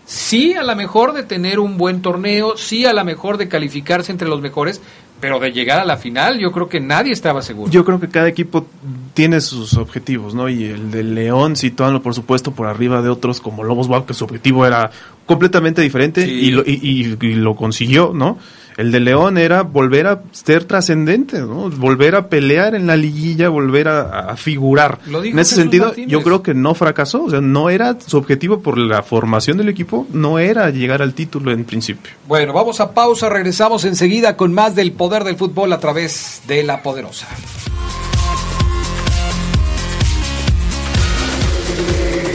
sí 0.07 0.55
a 0.55 0.63
lo 0.63 0.75
mejor 0.75 1.13
de 1.13 1.25
tener 1.25 1.59
un 1.59 1.77
buen 1.77 2.01
torneo, 2.01 2.57
sí 2.57 2.87
a 2.87 2.93
lo 2.93 3.05
mejor 3.05 3.37
de 3.37 3.49
calificarse 3.49 4.13
entre 4.13 4.29
los 4.29 4.41
mejores, 4.41 4.81
pero 5.21 5.41
de 5.41 5.53
llegar 5.53 5.81
a 5.81 5.85
la 5.85 5.97
final 5.97 6.39
yo 6.39 6.53
creo 6.53 6.69
que 6.69 6.81
nadie 6.81 7.13
estaba 7.13 7.43
seguro. 7.43 7.71
Yo 7.71 7.85
creo 7.85 8.01
que 8.01 8.09
cada 8.09 8.29
equipo 8.29 8.67
tiene 9.15 9.41
sus 9.41 9.75
objetivos, 9.75 10.35
¿no? 10.35 10.49
Y 10.49 10.65
el 10.65 10.91
de 10.91 11.03
León 11.03 11.57
situándolo 11.57 12.03
por 12.03 12.15
supuesto 12.15 12.53
por 12.53 12.69
arriba 12.69 13.03
de 13.03 13.09
otros 13.09 13.41
como 13.41 13.65
Lobos 13.65 13.89
Guau, 13.89 14.07
que 14.07 14.15
su 14.15 14.25
objetivo 14.25 14.65
era 14.65 14.91
completamente 15.27 15.83
diferente 15.83 16.27
y, 16.27 16.51
lo, 16.53 16.63
y 16.65 17.35
lo 17.35 17.57
consiguió, 17.57 18.13
¿no? 18.15 18.39
El 18.77 18.93
de 18.93 19.01
León 19.01 19.39
era 19.39 19.63
volver 19.63 20.07
a 20.07 20.23
ser 20.33 20.65
trascendente, 20.65 21.41
¿no? 21.41 21.71
volver 21.71 22.15
a 22.15 22.29
pelear 22.29 22.75
en 22.75 22.87
la 22.87 22.97
liguilla, 22.97 23.49
volver 23.49 23.89
a, 23.89 24.37
figurar. 24.37 24.99
En 25.07 25.39
ese 25.39 25.55
sentido, 25.55 25.95
yo 25.95 26.23
creo 26.23 26.43
que 26.43 26.53
no 26.53 26.75
fracasó, 26.75 27.25
o 27.25 27.31
sea, 27.31 27.41
no 27.41 27.71
era 27.71 27.97
su 28.05 28.19
objetivo 28.19 28.61
por 28.61 28.77
la 28.77 29.03
formación 29.03 29.57
del 29.57 29.69
equipo, 29.69 30.07
no 30.11 30.39
era 30.39 30.69
llegar 30.71 31.01
al 31.01 31.15
título 31.15 31.53
en 31.53 31.65
principio. 31.65 32.13
Bueno, 32.27 32.53
vamos 32.53 32.81
a 32.81 32.93
pausa, 32.93 33.29
regresamos 33.29 33.85
enseguida 33.85 34.37
con 34.37 34.53
más 34.53 34.75
del 34.75 34.93
poder 34.93 35.25
del 35.25 35.37
fútbol 35.37 35.73
a 35.73 35.81
través 35.81 36.43
de 36.47 36.63
la 36.63 36.83
poderosa. 36.83 37.27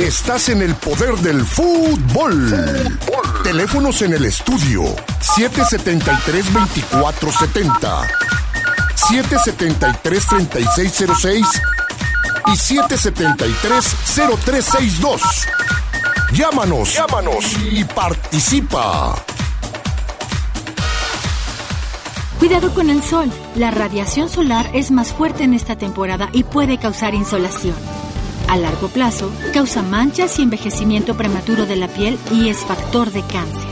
Estás 0.02 0.50
en 0.50 0.62
el 0.64 0.74
poder 0.74 1.16
del 1.18 1.46
fútbol. 1.46 2.66
Teléfonos 3.44 4.02
en 4.02 4.14
el 4.14 4.26
estudio 4.26 4.82
773-2470, 5.38 8.08
773-3606 8.96 11.46
y 12.48 12.52
773-0362. 12.52 15.22
Llámanos, 16.34 16.96
llámanos 16.96 17.56
y 17.72 17.84
participa. 17.84 19.24
Cuidado 22.40 22.74
con 22.74 22.90
el 22.90 23.04
sol. 23.04 23.32
La 23.54 23.70
radiación 23.70 24.30
solar 24.30 24.68
es 24.74 24.90
más 24.90 25.14
fuerte 25.14 25.44
en 25.44 25.54
esta 25.54 25.78
temporada 25.78 26.32
y 26.34 26.44
puede 26.44 26.80
causar 26.80 27.14
insolación. 27.14 27.76
A 28.52 28.58
largo 28.58 28.90
plazo, 28.90 29.32
causa 29.54 29.82
manchas 29.82 30.38
y 30.38 30.42
envejecimiento 30.42 31.16
prematuro 31.16 31.66
de 31.66 31.78
la 31.78 31.88
piel 31.88 32.20
y 32.34 32.50
es 32.50 32.58
factor 32.58 33.10
de 33.10 33.22
cáncer. 33.22 33.70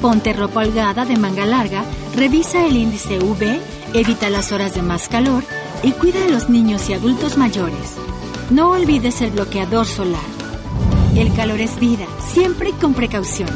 Ponte 0.00 0.32
ropa 0.32 0.60
holgada 0.60 1.04
de 1.04 1.18
manga 1.18 1.44
larga, 1.44 1.84
revisa 2.16 2.64
el 2.64 2.78
índice 2.78 3.18
UV, 3.18 3.60
evita 3.92 4.30
las 4.30 4.50
horas 4.50 4.74
de 4.74 4.80
más 4.80 5.10
calor 5.10 5.44
y 5.82 5.92
cuida 5.92 6.24
a 6.24 6.28
los 6.30 6.48
niños 6.48 6.88
y 6.88 6.94
adultos 6.94 7.36
mayores. 7.36 7.96
No 8.48 8.70
olvides 8.70 9.20
el 9.20 9.32
bloqueador 9.32 9.84
solar. 9.84 10.24
El 11.14 11.34
calor 11.34 11.60
es 11.60 11.78
vida, 11.78 12.06
siempre 12.32 12.70
con 12.80 12.94
precaución. 12.94 13.50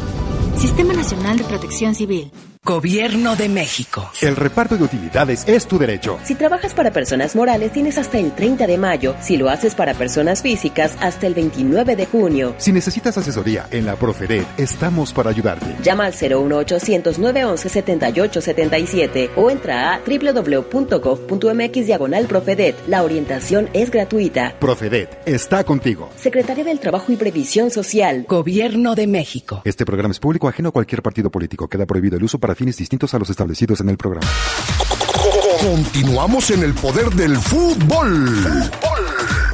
Sistema 0.59 0.93
Nacional 0.93 1.39
de 1.39 1.45
Protección 1.45 1.95
Civil. 1.95 2.31
Gobierno 2.67 3.37
de 3.37 3.49
México. 3.49 4.11
El 4.21 4.35
reparto 4.35 4.77
de 4.77 4.83
utilidades 4.83 5.47
es 5.47 5.69
tu 5.69 5.79
derecho. 5.79 6.19
Si 6.25 6.35
trabajas 6.35 6.75
para 6.75 6.91
personas 6.91 7.37
morales, 7.37 7.71
tienes 7.71 7.97
hasta 7.97 8.19
el 8.19 8.33
30 8.33 8.67
de 8.67 8.77
mayo. 8.77 9.15
Si 9.21 9.37
lo 9.37 9.49
haces 9.49 9.77
para 9.77 9.95
personas 9.95 10.43
físicas, 10.43 10.97
hasta 11.01 11.29
el 11.29 11.35
29 11.35 11.95
de 11.95 12.07
junio. 12.07 12.57
Si 12.59 12.73
necesitas 12.73 13.17
asesoría 13.17 13.69
en 13.71 13.87
la 13.87 13.95
Profedet, 13.95 14.45
estamos 14.59 15.13
para 15.13 15.31
ayudarte. 15.31 15.77
Llama 15.81 16.07
al 16.07 16.13
01800 16.13 17.21
911 17.21 17.69
7877 17.69 19.31
o 19.37 19.49
entra 19.49 19.95
a 19.95 20.01
www.gov.mx 20.01 21.87
diagonal 21.87 22.27
Profedet. 22.27 22.75
La 22.89 23.05
orientación 23.05 23.71
es 23.75 23.93
gratuita. 23.93 24.57
Profedet 24.59 25.17
está 25.25 25.63
contigo. 25.63 26.11
Secretaría 26.17 26.65
del 26.65 26.81
Trabajo 26.81 27.13
y 27.13 27.17
Previsión 27.17 27.71
Social. 27.71 28.27
Gobierno 28.29 28.97
de 28.97 29.07
México. 29.07 29.63
Este 29.65 29.87
programa 29.87 30.11
es 30.11 30.19
público 30.19 30.49
ajeno 30.49 30.71
a 30.71 30.73
cualquier 30.73 31.01
partido 31.01 31.31
político. 31.31 31.69
Queda 31.69 31.87
prohibido 31.87 32.17
el 32.17 32.25
uso 32.25 32.41
para 32.41 32.56
fines 32.57 32.77
distintos 32.77 33.15
a 33.15 33.19
los 33.19 33.31
establecidos 33.31 33.81
en 33.81 33.91
el 33.91 33.97
programa. 33.97 34.27
Continuamos 35.61 36.51
en 36.51 36.63
el 36.63 36.75
poder 36.75 37.11
del 37.11 37.37
fútbol. 37.39 38.71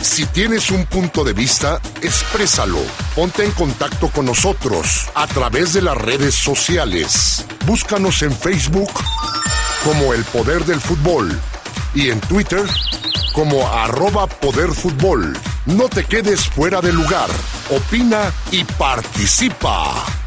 Si 0.01 0.27
tienes 0.27 0.71
un 0.71 0.85
punto 0.87 1.23
de 1.23 1.33
vista, 1.33 1.81
exprésalo. 2.03 2.79
Ponte 3.15 3.45
en 3.45 3.53
contacto 3.53 4.09
con 4.09 4.27
nosotros 4.27 5.09
a 5.15 5.27
través 5.27 5.73
de 5.73 5.83
las 5.83 5.97
redes 5.97 6.35
sociales. 6.35 7.45
Búscanos 7.67 8.23
en 8.23 8.33
Facebook 8.33 8.91
como 9.85 10.13
El 10.13 10.25
Poder 10.25 10.65
del 10.65 10.81
Fútbol 10.81 11.39
y 11.95 12.11
en 12.11 12.21
Twitter 12.21 12.65
como 13.33 13.67
arroba 13.69 14.27
Poder 14.27 14.71
Fútbol. 14.71 15.39
No 15.67 15.89
te 15.89 16.05
quedes 16.05 16.49
fuera 16.49 16.81
de 16.81 16.93
lugar. 16.93 17.31
Opina 17.71 18.33
y 18.51 18.65
participa. 18.65 20.22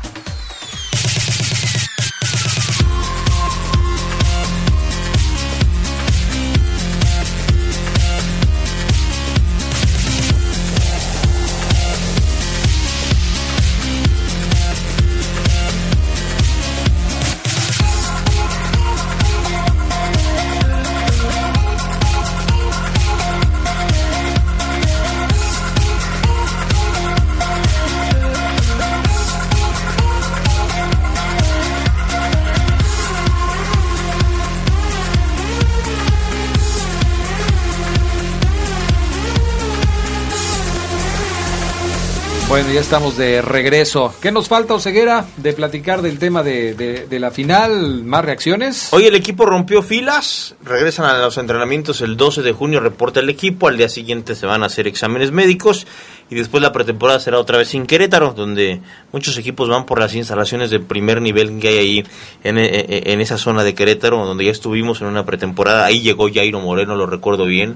Bueno, 42.56 42.72
ya 42.72 42.80
estamos 42.80 43.18
de 43.18 43.42
regreso. 43.42 44.16
¿Qué 44.22 44.32
nos 44.32 44.48
falta, 44.48 44.76
Oseguera, 44.76 45.26
de 45.36 45.52
platicar 45.52 46.02
del 46.02 46.18
tema 46.18 46.42
de, 46.42 46.74
de- 46.74 47.20
la 47.20 47.30
final? 47.30 48.06
¿Más 48.06 48.24
reacciones? 48.24 48.94
Hoy 48.94 49.06
el 49.06 49.16
equipo 49.16 49.46
rompió 49.46 49.84
filas, 49.84 50.56
regresan 50.64 51.06
a 51.06 51.18
los 51.18 51.38
entrenamientos 51.38 52.00
el 52.00 52.16
12 52.16 52.44
de 52.44 52.54
junio, 52.54 52.80
reporta 52.80 53.20
el 53.20 53.30
equipo, 53.30 53.68
al 53.68 53.76
día 53.76 53.90
siguiente 53.90 54.36
se 54.36 54.46
van 54.46 54.64
a 54.64 54.68
hacer 54.68 54.88
exámenes 54.88 55.34
médicos 55.34 55.86
y 56.30 56.36
después 56.36 56.64
la 56.64 56.72
pretemporada 56.72 57.20
será 57.20 57.40
otra 57.40 57.58
vez 57.58 57.74
en 57.74 57.86
Querétaro, 57.86 58.32
donde 58.32 58.80
muchos 59.12 59.38
equipos 59.38 59.68
van 59.68 59.86
por 59.86 60.00
las 60.00 60.16
instalaciones 60.16 60.70
de 60.70 60.80
primer 60.80 61.22
nivel 61.22 61.60
que 61.60 61.68
hay 61.68 61.78
ahí 61.78 62.04
en, 62.46 62.58
en- 62.58 62.86
en 63.10 63.20
esa 63.20 63.38
zona 63.38 63.66
de 63.66 63.76
Querétaro, 63.76 64.26
donde 64.26 64.46
ya 64.46 64.52
estuvimos 64.52 65.02
en 65.02 65.08
una 65.08 65.26
pretemporada, 65.26 65.84
ahí 65.86 66.00
llegó 66.00 66.30
Jairo 66.34 66.62
Moreno, 66.62 66.96
lo 66.96 67.06
recuerdo 67.06 67.44
bien, 67.46 67.76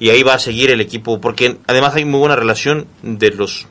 y 0.00 0.10
ahí 0.10 0.24
va 0.24 0.34
a 0.34 0.38
seguir 0.40 0.70
el 0.70 0.80
equipo, 0.80 1.20
porque 1.20 1.58
además 1.68 1.94
hay 1.94 2.04
muy 2.04 2.18
buena 2.18 2.34
relación 2.34 2.88
de 3.04 3.30
los 3.30 3.68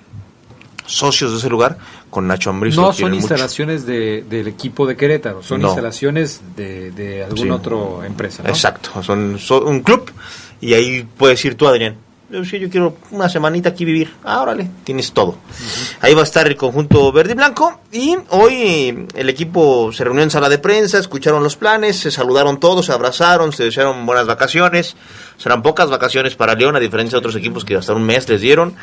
socios 0.86 1.32
de 1.32 1.38
ese 1.40 1.50
lugar 1.50 1.78
con 2.10 2.28
Nacho 2.28 2.50
Ambriz. 2.50 2.76
No 2.76 2.94
son 2.94 3.12
mucho. 3.12 3.16
instalaciones 3.22 3.86
de- 3.86 4.24
del 4.30 4.48
equipo 4.48 4.86
de 4.86 4.96
Querétaro, 4.96 5.42
son 5.44 5.62
No. 5.62 5.68
instalaciones 5.70 6.42
de, 6.56 6.92
de 6.92 7.24
alguna 7.24 7.42
Sí. 7.42 7.50
otra 7.50 8.08
empresa. 8.08 8.44
¿no? 8.44 8.50
Exacto, 8.50 8.90
son, 9.04 9.38
son 9.40 9.68
un 9.68 9.82
club 9.82 10.12
y 10.62 10.74
ahí 10.74 11.08
puedes 11.18 11.44
ir 11.46 11.56
tú, 11.56 11.68
Adrián. 11.68 11.98
Yo, 12.28 12.44
sí, 12.44 12.58
yo 12.58 12.72
quiero 12.72 12.98
una 13.12 13.30
semanita 13.30 13.70
aquí 13.70 13.86
vivir. 13.86 14.12
Ah, 14.24 14.42
órale, 14.42 14.68
tienes 14.84 15.12
todo. 15.14 15.38
Ahí 16.02 16.16
va 16.16 16.22
a 16.22 16.24
estar 16.24 16.48
el 16.48 16.56
conjunto 16.58 17.12
verde 17.12 17.34
y 17.34 17.36
blanco. 17.36 17.80
Y 17.92 18.18
hoy 18.32 18.54
eh, 18.56 19.08
el 19.14 19.30
equipo 19.30 19.94
se 19.94 20.04
reunió 20.04 20.24
en 20.24 20.32
sala 20.32 20.50
de 20.50 20.58
prensa, 20.58 20.98
escucharon 20.98 21.44
los 21.44 21.56
planes, 21.56 21.98
se 22.00 22.10
saludaron 22.10 22.60
todos, 22.60 22.88
se 22.88 22.94
abrazaron, 22.94 23.54
se 23.54 23.66
desearon 23.66 24.08
buenas 24.08 24.26
vacaciones. 24.26 24.96
Serán 25.38 25.62
pocas 25.62 25.88
vacaciones 25.92 26.36
para 26.36 26.56
León, 26.56 26.76
a 26.76 26.80
diferencia 26.80 27.16
de 27.16 27.20
otros 27.20 27.36
equipos 27.36 27.64
que 27.64 27.76
hasta 27.76 27.94
un 27.94 28.04
mes 28.04 28.28
les 28.28 28.42
dieron. 28.42 28.74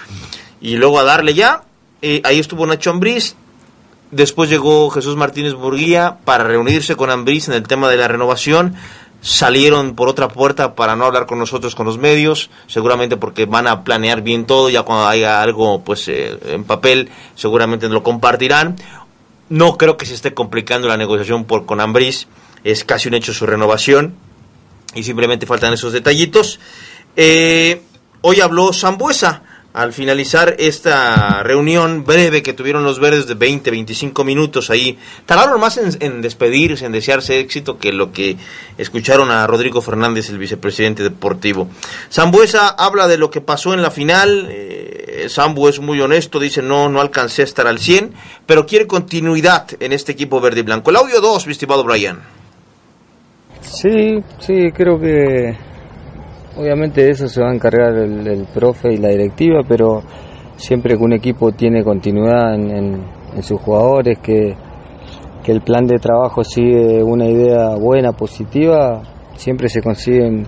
Y 0.61 0.77
luego 0.77 1.01
a 1.01 1.03
darle 1.03 1.35
ya. 1.35 1.62
Eh, 2.03 2.20
ahí 2.24 2.39
estuvo 2.39 2.66
Nacho 2.66 2.91
Ambriz, 2.91 3.37
Después 4.12 4.51
llegó 4.51 4.91
Jesús 4.91 5.16
Martínez 5.16 5.55
Burguía 5.55 6.19
para 6.27 6.45
reunirse 6.45 6.97
con 6.97 7.09
Ambriz 7.09 7.49
en 7.49 7.55
el 7.55 7.62
tema 7.62 7.89
de 7.89 7.97
la 7.97 8.09
renovación. 8.09 8.74
Salieron 9.23 9.95
por 9.95 10.09
otra 10.09 10.29
puerta 10.29 10.74
para 10.74 10.97
no 10.97 11.07
hablar 11.07 11.24
con 11.24 11.39
nosotros, 11.39 11.74
con 11.74 11.87
los 11.87 11.97
medios, 11.97 12.51
seguramente 12.66 13.16
porque 13.16 13.47
van 13.47 13.66
a 13.66 13.85
planear 13.85 14.20
bien 14.20 14.45
todo, 14.45 14.69
ya 14.69 14.83
cuando 14.83 15.07
haya 15.07 15.41
algo 15.41 15.83
pues 15.83 16.09
eh, 16.09 16.39
en 16.45 16.65
papel, 16.65 17.09
seguramente 17.37 17.89
lo 17.89 18.03
compartirán. 18.03 18.77
No 19.49 19.79
creo 19.79 19.97
que 19.97 20.05
se 20.05 20.12
esté 20.12 20.35
complicando 20.35 20.89
la 20.89 20.99
negociación 20.99 21.47
por, 21.47 21.65
con 21.65 21.81
Ambriz, 21.81 22.27
es 22.65 22.85
casi 22.85 23.09
un 23.09 23.15
hecho 23.15 23.33
su 23.33 23.47
renovación 23.47 24.15
y 24.95 25.05
simplemente 25.05 25.47
faltan 25.47 25.73
esos 25.73 25.95
detallitos. 25.95 26.61
Eh, 27.16 27.81
hoy 28.20 28.43
habló 28.43 28.74
Zambuesa 28.74 29.43
al 29.73 29.93
finalizar 29.93 30.57
esta 30.59 31.43
reunión 31.43 32.05
breve 32.05 32.43
que 32.43 32.53
tuvieron 32.53 32.85
los 32.85 33.01
verdes 33.01 33.27
de 33.27 33.35
20, 33.35 33.70
25 33.70 34.24
minutos 34.24 34.70
ahí. 34.70 34.99
Tardaron 35.24 35.61
más 35.61 35.78
en, 35.78 36.20
despedirse, 36.20 36.85
en 36.85 36.93
desearse 36.93 37.40
éxito 37.40 37.78
que 37.78 37.93
lo 37.93 38.12
que 38.12 38.36
escucharon 38.77 39.31
a 39.31 39.47
Rodrigo 39.47 39.81
Fernández, 39.81 40.28
el 40.28 40.39
vicepresidente 40.39 41.03
deportivo. 41.03 41.69
Zambuesa 42.11 42.69
habla 42.69 43.09
de 43.09 43.16
lo 43.16 43.31
que 43.31 43.40
pasó 43.40 43.73
en 43.73 43.82
la 43.82 43.90
final. 43.90 44.49
Eh, 44.51 45.27
es 45.27 45.81
muy 45.81 46.01
honesto, 46.01 46.39
dice 46.39 46.62
no, 46.62 46.89
no 46.89 47.01
alcancé 47.01 47.43
a 47.43 47.44
estar 47.44 47.66
al 47.66 47.78
100, 47.78 48.12
pero 48.47 48.66
quiere 48.66 48.86
continuidad 48.86 49.66
en 49.81 49.93
este 49.93 50.12
equipo 50.12 50.40
verde 50.40 50.61
y 50.61 50.65
blanco. 50.65 50.90
El 50.90 50.97
audio 50.97 51.20
2, 51.20 51.47
mi 51.47 51.53
estimado 51.53 51.85
Brian. 51.85 52.20
Sí, 53.61 54.23
sí, 54.40 54.70
creo 54.74 55.01
que 55.01 55.57
obviamente 56.57 57.03
de 57.03 57.11
eso 57.11 57.29
se 57.29 57.43
va 57.43 57.51
a 57.51 57.55
encargar 57.55 57.95
el, 57.95 58.27
el 58.27 58.47
profe 58.47 58.93
y 58.93 58.97
la 58.99 59.09
directiva, 59.09 59.62
pero 59.69 60.03
siempre 60.57 60.97
que 60.97 61.03
un 61.03 61.12
equipo 61.12 61.53
tiene 61.53 61.83
continuidad 61.83 62.55
en, 62.55 63.23
sus 63.43 63.61
jugadores, 63.61 64.19
que, 64.19 64.55
que 65.43 65.53
el 65.53 65.62
plan 65.62 65.87
de 65.87 65.99
trabajo 65.99 66.45
sigue 66.45 67.03
una 67.03 67.27
idea 67.27 67.74
buena, 67.77 68.12
positiva, 68.12 69.03
siempre 69.35 69.69
se 69.69 69.81
consiguen 69.81 70.47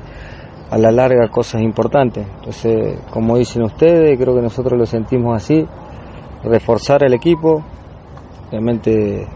a 0.71 0.77
la 0.77 0.91
larga 0.91 1.29
cosas 1.29 1.63
importantes. 1.63 2.27
Entonces, 2.37 2.99
como 3.11 3.39
dicen 3.39 3.63
ustedes, 3.63 4.19
creo 4.19 4.35
que 4.35 4.43
nosotros 4.43 4.79
lo 4.79 4.85
sentimos 4.85 5.35
así, 5.37 5.67
reforzar 6.45 7.05
el 7.05 7.15
equipo, 7.15 7.65
obviamente 8.51 9.27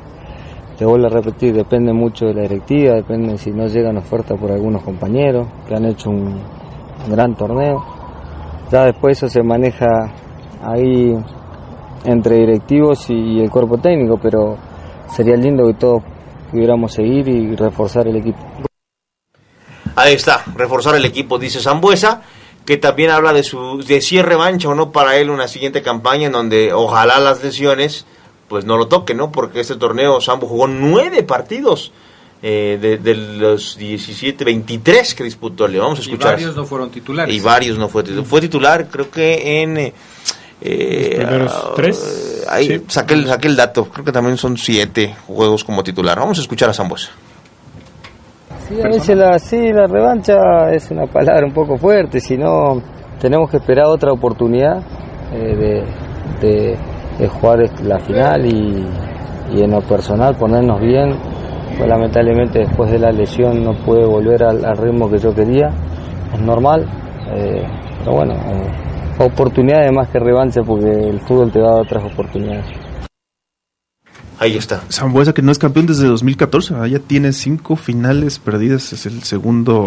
te 0.76 0.84
vuelvo 0.84 1.06
a 1.06 1.10
repetir, 1.10 1.54
depende 1.54 1.92
mucho 1.92 2.26
de 2.26 2.34
la 2.34 2.42
directiva, 2.42 2.94
depende 2.94 3.36
si 3.38 3.50
no 3.50 3.66
llegan 3.66 3.96
ofertas 3.96 4.38
por 4.38 4.52
algunos 4.52 4.82
compañeros 4.82 5.48
que 5.66 5.74
han 5.74 5.86
hecho 5.86 6.10
un 6.10 6.57
gran 7.10 7.34
torneo. 7.34 7.84
Ya 8.70 8.84
después 8.84 9.18
eso 9.18 9.28
se 9.28 9.42
maneja 9.42 10.12
ahí 10.62 11.14
entre 12.04 12.36
directivos 12.36 13.08
y 13.08 13.40
el 13.40 13.50
cuerpo 13.50 13.78
técnico, 13.78 14.18
pero 14.22 14.56
sería 15.14 15.36
lindo 15.36 15.66
que 15.66 15.74
todos 15.74 16.02
pudiéramos 16.50 16.92
seguir 16.92 17.28
y 17.28 17.56
reforzar 17.56 18.06
el 18.08 18.16
equipo. 18.16 18.38
Ahí 19.96 20.14
está, 20.14 20.44
reforzar 20.54 20.94
el 20.94 21.04
equipo, 21.04 21.38
dice 21.38 21.60
Zambuesa, 21.60 22.22
que 22.64 22.76
también 22.76 23.10
habla 23.10 23.32
de 23.32 23.42
su 23.42 23.82
de 23.82 24.00
si 24.00 24.18
es 24.18 24.24
revancha 24.24 24.68
o 24.68 24.74
no 24.74 24.92
para 24.92 25.16
él 25.16 25.30
una 25.30 25.48
siguiente 25.48 25.82
campaña 25.82 26.26
en 26.26 26.32
donde 26.32 26.72
ojalá 26.72 27.18
las 27.18 27.42
lesiones 27.42 28.06
pues 28.48 28.64
no 28.64 28.76
lo 28.76 28.88
toquen, 28.88 29.16
¿no? 29.16 29.32
Porque 29.32 29.60
este 29.60 29.76
torneo 29.76 30.20
Sambu 30.20 30.46
jugó 30.46 30.68
nueve 30.68 31.22
partidos 31.22 31.92
eh, 32.42 32.78
de, 32.80 32.98
de 32.98 33.14
los 33.14 33.76
17, 33.76 34.44
23 34.44 35.14
que 35.14 35.24
disputó 35.24 35.66
León. 35.66 35.84
Vamos 35.86 35.98
a 35.98 36.02
Y 36.02 36.04
escuchar. 36.04 36.32
varios 36.34 36.56
no 36.56 36.64
fueron 36.64 36.90
titulares. 36.90 37.34
Y 37.34 37.40
varios 37.40 37.78
no 37.78 37.88
fue 37.88 38.02
titular. 38.02 38.24
Fue 38.24 38.40
titular, 38.40 38.86
creo 38.88 39.10
que 39.10 39.62
en... 39.62 39.76
eh, 39.78 39.92
eh, 40.60 41.14
primeros 41.16 41.52
ah, 41.54 41.70
tres, 41.76 42.44
ahí 42.48 42.66
sí. 42.66 42.84
saqué, 42.88 43.14
el, 43.14 43.26
saqué 43.28 43.46
el 43.48 43.54
dato, 43.56 43.84
creo 43.84 44.04
que 44.04 44.10
también 44.12 44.36
son 44.36 44.56
siete 44.56 45.14
juegos 45.26 45.62
como 45.62 45.82
titular. 45.84 46.18
Vamos 46.18 46.38
a 46.38 46.40
escuchar 46.40 46.68
a 46.68 46.74
Zambuesa. 46.74 47.10
Sí, 48.68 48.74
a 48.80 48.88
veces 48.88 49.16
la, 49.16 49.38
sí, 49.38 49.72
la 49.72 49.86
revancha 49.86 50.34
es 50.72 50.90
una 50.90 51.06
palabra 51.06 51.46
un 51.46 51.52
poco 51.54 51.78
fuerte, 51.78 52.20
si 52.20 52.36
no 52.36 52.82
tenemos 53.20 53.50
que 53.50 53.56
esperar 53.58 53.86
otra 53.86 54.12
oportunidad 54.12 54.82
eh, 55.32 55.84
de, 56.42 56.46
de- 56.48 56.78
de 57.18 57.26
jugar 57.28 57.58
la 57.82 57.98
final 57.98 58.46
y, 58.46 58.86
y 59.56 59.62
en 59.62 59.70
lo 59.72 59.80
personal 59.80 60.36
ponernos 60.36 60.80
bien. 60.80 61.18
Pues 61.78 61.88
lamentablemente 61.88 62.58
después 62.58 62.90
de 62.90 62.98
la 62.98 63.12
lesión 63.12 63.62
no 63.62 63.72
pude 63.84 64.04
volver 64.04 64.42
al, 64.42 64.64
al 64.64 64.76
ritmo 64.76 65.08
que 65.08 65.18
yo 65.18 65.32
quería, 65.32 65.70
es 66.34 66.40
normal, 66.40 66.84
eh, 67.30 67.64
pero 68.00 68.16
bueno, 68.16 68.34
eh, 68.34 69.24
oportunidades 69.24 69.92
más 69.92 70.08
que 70.08 70.18
revancha 70.18 70.62
porque 70.62 70.90
el 70.90 71.20
fútbol 71.20 71.52
te 71.52 71.60
da 71.60 71.76
otras 71.76 72.04
oportunidades. 72.04 72.66
Ahí 74.40 74.56
está. 74.56 74.82
Zambuesa 74.90 75.32
que 75.32 75.42
no 75.42 75.50
es 75.50 75.58
campeón 75.58 75.86
desde 75.86 76.06
2014, 76.06 76.74
ah, 76.76 76.86
ya 76.86 77.00
tiene 77.00 77.32
cinco 77.32 77.76
finales 77.76 78.38
perdidas, 78.38 78.92
es 78.92 79.06
el 79.06 79.22
segundo 79.24 79.86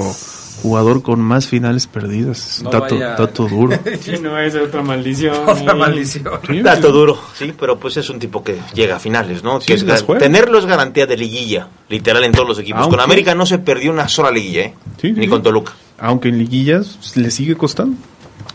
jugador 0.61 1.01
con 1.01 1.19
más 1.19 1.47
finales 1.47 1.87
perdidas. 1.87 2.37
Es 2.37 2.59
un 2.59 2.65
No 2.65 2.71
dato, 2.71 2.97
dato 2.97 3.47
duro. 3.47 3.79
Sí, 4.01 4.13
no 4.21 4.37
es 4.39 4.55
otra 4.55 4.81
maldición. 4.81 5.35
Otra 5.47 5.73
maldición. 5.75 6.25
Sí, 6.47 6.61
Dato 6.61 6.87
sí. 6.87 6.93
duro, 6.93 7.19
sí, 7.37 7.53
pero 7.57 7.77
pues 7.79 7.97
es 7.97 8.09
un 8.09 8.19
tipo 8.19 8.43
que 8.43 8.57
llega 8.73 8.95
a 8.95 8.99
finales, 8.99 9.43
¿no? 9.43 9.61
Sí, 9.61 9.73
es 9.73 9.85
tenerlo 10.19 10.59
es 10.59 10.65
garantía 10.65 11.05
de 11.05 11.17
liguilla, 11.17 11.67
literal 11.89 12.23
en 12.23 12.31
todos 12.31 12.47
los 12.47 12.59
equipos. 12.59 12.87
Con 12.87 12.99
América 12.99 13.35
no 13.35 13.45
se 13.45 13.59
perdió 13.59 13.91
una 13.91 14.07
sola 14.07 14.31
liguilla, 14.31 14.61
¿eh? 14.61 14.73
Ni 15.03 15.23
sí. 15.23 15.27
con 15.27 15.43
Toluca. 15.43 15.73
Aunque 15.99 16.29
en 16.29 16.37
liguillas 16.37 17.15
le 17.15 17.29
sigue 17.31 17.55
costando. 17.55 17.97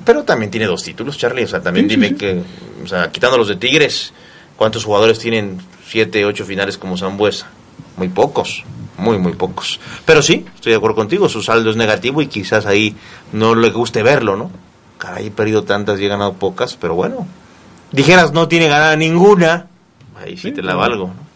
Pero 0.05 0.23
también 0.24 0.51
tiene 0.51 0.66
dos 0.66 0.83
títulos, 0.83 1.19
Charlie. 1.19 1.45
O 1.45 1.49
sea, 1.49 1.61
también 1.61 1.89
dime 1.89 2.09
sí. 2.11 2.15
que, 2.15 2.43
o 2.85 2.87
sea, 2.87 3.11
quitando 3.11 3.37
los 3.37 3.49
de 3.49 3.57
Tigres, 3.57 4.12
¿cuántos 4.57 4.85
jugadores 4.85 5.19
tienen 5.19 5.59
siete, 5.87 6.24
ocho 6.24 6.45
finales 6.45 6.78
como 6.78 6.97
Zambuesa? 6.97 7.49
Muy 7.97 8.09
pocos, 8.09 8.65
muy, 8.98 9.18
muy 9.18 9.32
pocos. 9.32 9.81
Pero 10.05 10.23
sí, 10.23 10.44
estoy 10.55 10.73
de 10.73 10.77
acuerdo 10.77 10.97
contigo, 10.97 11.28
su 11.28 11.43
saldo 11.43 11.70
es 11.70 11.77
negativo 11.77 12.23
y 12.23 12.27
quizás 12.27 12.66
ahí 12.66 12.97
no 13.32 13.55
le 13.55 13.70
guste 13.70 14.02
verlo, 14.02 14.36
¿no? 14.36 14.51
Caray, 14.98 15.27
he 15.27 15.31
perdido 15.31 15.64
tantas 15.64 16.01
y 16.01 16.06
he 16.06 16.09
ganado 16.09 16.35
pocas, 16.35 16.77
pero 16.77 16.94
bueno. 16.94 17.27
Dijeras, 17.93 18.32
no 18.32 18.48
tiene 18.48 18.68
ganada 18.68 18.97
ninguna, 18.97 19.66
ahí 20.20 20.36
sí, 20.36 20.52
te 20.52 20.62
la 20.62 20.74
valgo. 20.74 21.09
¿no? 21.09 21.27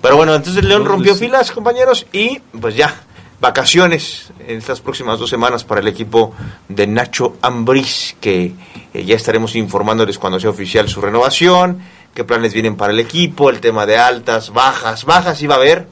Pero 0.00 0.16
bueno, 0.16 0.34
entonces 0.34 0.64
León 0.64 0.84
rompió 0.84 1.14
filas, 1.14 1.50
compañeros, 1.50 2.06
y 2.12 2.40
pues 2.60 2.76
ya, 2.76 2.94
vacaciones 3.40 4.32
en 4.46 4.58
estas 4.58 4.80
próximas 4.80 5.18
dos 5.18 5.30
semanas 5.30 5.64
para 5.64 5.80
el 5.80 5.88
equipo 5.88 6.34
de 6.68 6.86
Nacho 6.86 7.36
Ambriz, 7.42 8.16
que 8.20 8.52
eh, 8.94 9.04
ya 9.04 9.16
estaremos 9.16 9.54
informándoles 9.56 10.18
cuando 10.18 10.40
sea 10.40 10.50
oficial 10.50 10.88
su 10.88 11.00
renovación, 11.00 11.80
qué 12.14 12.24
planes 12.24 12.52
vienen 12.52 12.76
para 12.76 12.92
el 12.92 13.00
equipo, 13.00 13.50
el 13.50 13.60
tema 13.60 13.86
de 13.86 13.98
altas, 13.98 14.52
bajas, 14.52 15.04
bajas 15.04 15.42
iba 15.42 15.54
a 15.54 15.58
haber, 15.58 15.88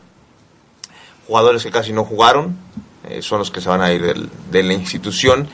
jugadores 1.26 1.62
que 1.62 1.70
casi 1.70 1.92
no 1.92 2.04
jugaron, 2.04 2.56
eh, 3.08 3.20
son 3.22 3.38
los 3.40 3.50
que 3.50 3.60
se 3.60 3.68
van 3.68 3.80
a 3.80 3.92
ir 3.92 4.02
del- 4.02 4.28
de 4.50 4.62
la 4.62 4.72
institución. 4.74 5.48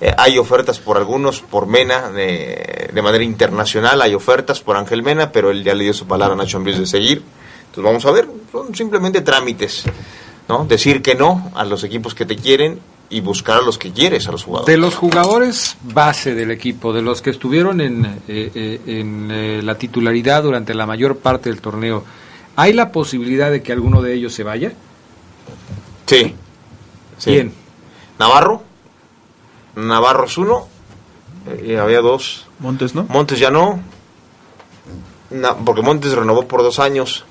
Eh, 0.00 0.12
hay 0.18 0.36
ofertas 0.38 0.78
por 0.78 0.96
algunos, 0.98 1.40
por 1.40 1.66
Mena, 1.66 2.10
de, 2.10 2.90
de 2.92 3.02
manera 3.02 3.24
internacional, 3.24 4.02
hay 4.02 4.14
ofertas 4.14 4.60
por 4.60 4.76
Ángel 4.76 5.02
Mena, 5.02 5.32
pero 5.32 5.50
él 5.50 5.64
ya 5.64 5.74
le 5.74 5.84
dio 5.84 5.94
su 5.94 6.06
palabra 6.06 6.34
a 6.34 6.36
Nacho 6.36 6.58
Ambriz 6.58 6.78
de 6.78 6.86
seguir. 6.86 7.22
Entonces 7.66 7.84
vamos 7.84 8.04
a 8.06 8.10
ver, 8.10 8.28
son 8.52 8.74
simplemente 8.74 9.20
trámites, 9.22 9.84
¿no? 10.48 10.64
Decir 10.66 11.00
que 11.02 11.14
no 11.14 11.50
a 11.54 11.64
los 11.64 11.82
equipos 11.84 12.14
que 12.14 12.24
te 12.26 12.36
quieren 12.36 12.78
y 13.08 13.20
buscar 13.20 13.58
a 13.58 13.62
los 13.62 13.78
que 13.78 13.90
quieres, 13.92 14.26
a 14.28 14.32
los 14.32 14.44
jugadores. 14.44 14.74
De 14.74 14.78
los 14.80 14.94
jugadores 14.96 15.76
base 15.82 16.34
del 16.34 16.50
equipo, 16.50 16.92
de 16.92 17.02
los 17.02 17.22
que 17.22 17.30
estuvieron 17.30 17.80
en, 17.80 18.04
eh, 18.28 18.50
eh, 18.54 18.80
en 18.86 19.64
la 19.64 19.76
titularidad 19.78 20.42
durante 20.42 20.74
la 20.74 20.86
mayor 20.86 21.18
parte 21.18 21.48
del 21.50 21.60
torneo, 21.60 22.04
¿hay 22.56 22.72
la 22.72 22.90
posibilidad 22.92 23.50
de 23.50 23.62
que 23.62 23.72
alguno 23.72 24.02
de 24.02 24.14
ellos 24.14 24.34
se 24.34 24.42
vaya? 24.42 24.72
Sí. 26.06 26.34
sí. 27.18 27.30
¿Quién? 27.30 27.52
Navarro. 28.18 28.62
Navarro 29.74 30.24
es 30.26 30.38
uno. 30.38 30.68
Y 31.64 31.74
había 31.74 32.00
dos. 32.00 32.46
Montes, 32.58 32.94
¿no? 32.94 33.04
Montes 33.08 33.38
ya 33.38 33.50
no. 33.50 33.80
Na- 35.30 35.56
porque 35.56 35.82
Montes 35.82 36.12
renovó 36.12 36.46
por 36.46 36.62
dos 36.62 36.78
años. 36.78 37.24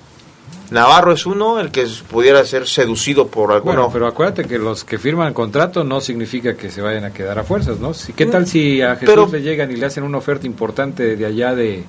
Navarro 0.71 1.11
es 1.13 1.25
uno, 1.25 1.59
el 1.59 1.69
que 1.71 1.87
pudiera 2.09 2.43
ser 2.45 2.67
seducido 2.67 3.27
por 3.27 3.51
alguno. 3.51 3.73
Bueno, 3.75 3.89
pero 3.93 4.07
acuérdate 4.07 4.45
que 4.45 4.57
los 4.57 4.83
que 4.83 4.97
firman 4.97 5.33
contrato 5.33 5.83
no 5.83 6.01
significa 6.01 6.55
que 6.55 6.71
se 6.71 6.81
vayan 6.81 7.03
a 7.05 7.13
quedar 7.13 7.37
a 7.37 7.43
fuerzas, 7.43 7.79
¿no? 7.79 7.93
Si- 7.93 8.13
¿Qué 8.13 8.25
tal 8.25 8.47
si 8.47 8.81
a 8.81 8.95
Jesús 8.95 9.05
Pero- 9.07 9.27
le 9.31 9.41
llegan 9.41 9.71
y 9.71 9.75
le 9.75 9.85
hacen 9.85 10.03
una 10.03 10.17
oferta 10.17 10.47
importante 10.47 11.15
de 11.15 11.25
allá 11.25 11.53
de, 11.53 11.83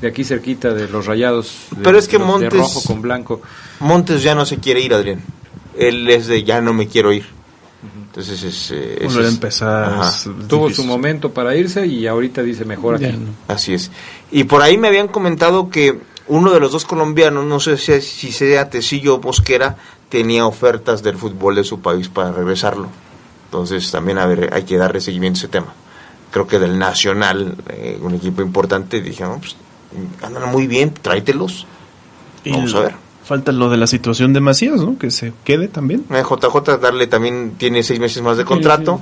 de 0.00 0.08
aquí 0.08 0.24
cerquita 0.24 0.72
de 0.72 0.88
los 0.88 1.06
rayados? 1.06 1.66
de- 1.72 1.82
Pero 1.82 1.98
es 1.98 2.06
que 2.06 2.18
los 2.18 2.26
de 2.26 2.32
Montes- 2.48 2.52
rojo 2.60 2.82
con 2.86 3.02
blanco. 3.02 3.42
Montes 3.80 4.22
ya 4.22 4.34
no 4.34 4.46
se 4.46 4.58
quiere 4.58 4.80
ir, 4.80 4.94
Adrián. 4.94 5.22
Él 5.76 6.08
es 6.10 6.26
de 6.26 6.42
ya 6.44 6.60
no 6.60 6.72
me 6.72 6.86
quiero 6.88 7.12
ir. 7.12 7.26
Entonces 8.06 8.42
es... 8.42 8.70
eh, 8.70 8.98
es- 9.00 9.12
Tuvo 10.48 10.70
su 10.70 10.84
momento 10.84 11.32
para 11.32 11.56
irse 11.56 11.86
y 11.86 12.06
ahorita 12.06 12.42
dice 12.42 12.64
mejor 12.64 12.96
aquí. 12.96 13.06
Así 13.48 13.74
es. 13.74 13.90
Y 14.30 14.44
por 14.44 14.62
ahí 14.62 14.78
me 14.78 14.88
habían 14.88 15.08
comentado 15.08 15.68
que 15.70 15.98
uno 16.28 16.52
de 16.52 16.60
los 16.60 16.70
dos 16.72 16.84
colombianos, 16.84 17.44
no 17.44 17.58
sé 17.58 17.76
si, 17.78 18.00
si 18.00 18.30
sea 18.32 18.70
Tecillo 18.70 19.16
o 19.16 19.20
Mosquera, 19.20 19.76
tenía 20.08 20.46
ofertas 20.46 21.02
del 21.02 21.16
fútbol 21.16 21.56
de 21.56 21.64
su 21.64 21.80
país 21.80 22.08
para 22.08 22.30
regresarlo. 22.32 22.88
Entonces 23.46 23.90
también 23.90 24.18
a 24.18 24.26
ver, 24.26 24.52
hay 24.54 24.62
que 24.62 24.76
darle 24.76 25.00
seguimiento 25.00 25.38
a 25.38 25.40
ese 25.40 25.48
tema. 25.48 25.74
Creo 26.30 26.46
que 26.46 26.58
del 26.58 26.78
Nacional, 26.78 27.56
eh, 27.68 27.98
un 28.00 28.14
equipo 28.14 28.40
importante, 28.42 29.00
dije, 29.00 29.24
no, 29.24 29.38
pues, 29.38 29.56
andan 30.22 30.50
muy 30.52 30.66
bien, 30.66 30.94
tráetelos. 30.94 31.66
Y 32.44 32.52
Vamos 32.52 32.74
a 32.74 32.80
ver. 32.80 32.94
Falta 33.24 33.52
lo 33.52 33.70
de 33.70 33.76
la 33.76 33.86
situación 33.86 34.32
de 34.32 34.40
Macías, 34.40 34.80
¿no? 34.80 34.98
Que 34.98 35.10
se 35.10 35.32
quede 35.44 35.68
también. 35.68 36.04
Eh, 36.10 36.22
JJ 36.22 36.78
darle 36.78 37.06
también 37.06 37.54
tiene 37.56 37.82
seis 37.82 38.00
meses 38.00 38.22
más 38.22 38.36
de 38.36 38.44
contrato. 38.44 39.00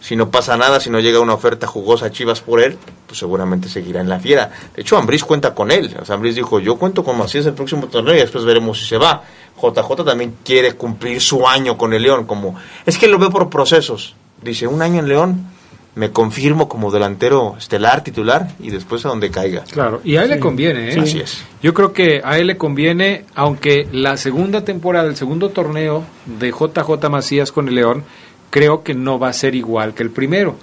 Si 0.00 0.14
no 0.14 0.30
pasa 0.30 0.56
nada, 0.56 0.78
si 0.78 0.90
no 0.90 1.00
llega 1.00 1.18
una 1.18 1.34
oferta 1.34 1.66
jugosa 1.66 2.06
a 2.06 2.10
Chivas 2.12 2.40
por 2.40 2.60
él, 2.60 2.78
pues 3.06 3.18
seguramente 3.18 3.68
seguirá 3.68 4.00
en 4.00 4.08
la 4.08 4.20
fiera. 4.20 4.50
De 4.74 4.82
hecho, 4.82 4.96
Ambriz 4.96 5.24
cuenta 5.24 5.54
con 5.54 5.70
él. 5.72 5.94
O 6.00 6.04
sea, 6.04 6.14
Ambriz 6.14 6.36
dijo, 6.36 6.60
yo 6.60 6.76
cuento 6.76 7.02
con 7.02 7.18
Macías 7.18 7.46
el 7.46 7.54
próximo 7.54 7.88
torneo 7.88 8.14
y 8.14 8.18
después 8.18 8.44
veremos 8.44 8.78
si 8.78 8.86
se 8.86 8.96
va. 8.96 9.22
JJ 9.60 10.04
también 10.04 10.36
quiere 10.44 10.74
cumplir 10.74 11.20
su 11.20 11.46
año 11.46 11.76
con 11.76 11.92
el 11.92 12.02
León. 12.02 12.26
como 12.26 12.54
Es 12.86 12.96
que 12.96 13.08
lo 13.08 13.18
veo 13.18 13.30
por 13.30 13.50
procesos. 13.50 14.14
Dice, 14.40 14.68
un 14.68 14.82
año 14.82 15.00
en 15.00 15.08
León, 15.08 15.46
me 15.98 16.12
confirmo 16.12 16.68
como 16.68 16.92
delantero 16.92 17.56
estelar, 17.58 18.04
titular, 18.04 18.52
y 18.60 18.70
después 18.70 19.04
a 19.04 19.08
donde 19.08 19.32
caiga. 19.32 19.64
Claro, 19.64 20.00
y 20.04 20.14
a 20.14 20.22
él 20.22 20.30
le 20.30 20.38
conviene, 20.38 20.94
¿eh? 20.94 21.00
Así 21.00 21.18
es. 21.18 21.44
Yo 21.60 21.74
creo 21.74 21.92
que 21.92 22.20
a 22.22 22.38
él 22.38 22.46
le 22.46 22.56
conviene, 22.56 23.24
aunque 23.34 23.88
la 23.90 24.16
segunda 24.16 24.64
temporada, 24.64 25.08
el 25.08 25.16
segundo 25.16 25.48
torneo 25.48 26.04
de 26.24 26.52
JJ 26.52 27.10
Macías 27.10 27.50
con 27.50 27.66
el 27.66 27.74
León, 27.74 28.04
creo 28.50 28.84
que 28.84 28.94
no 28.94 29.18
va 29.18 29.30
a 29.30 29.32
ser 29.32 29.56
igual 29.56 29.92
que 29.92 30.04
el 30.04 30.10
primero. 30.10 30.54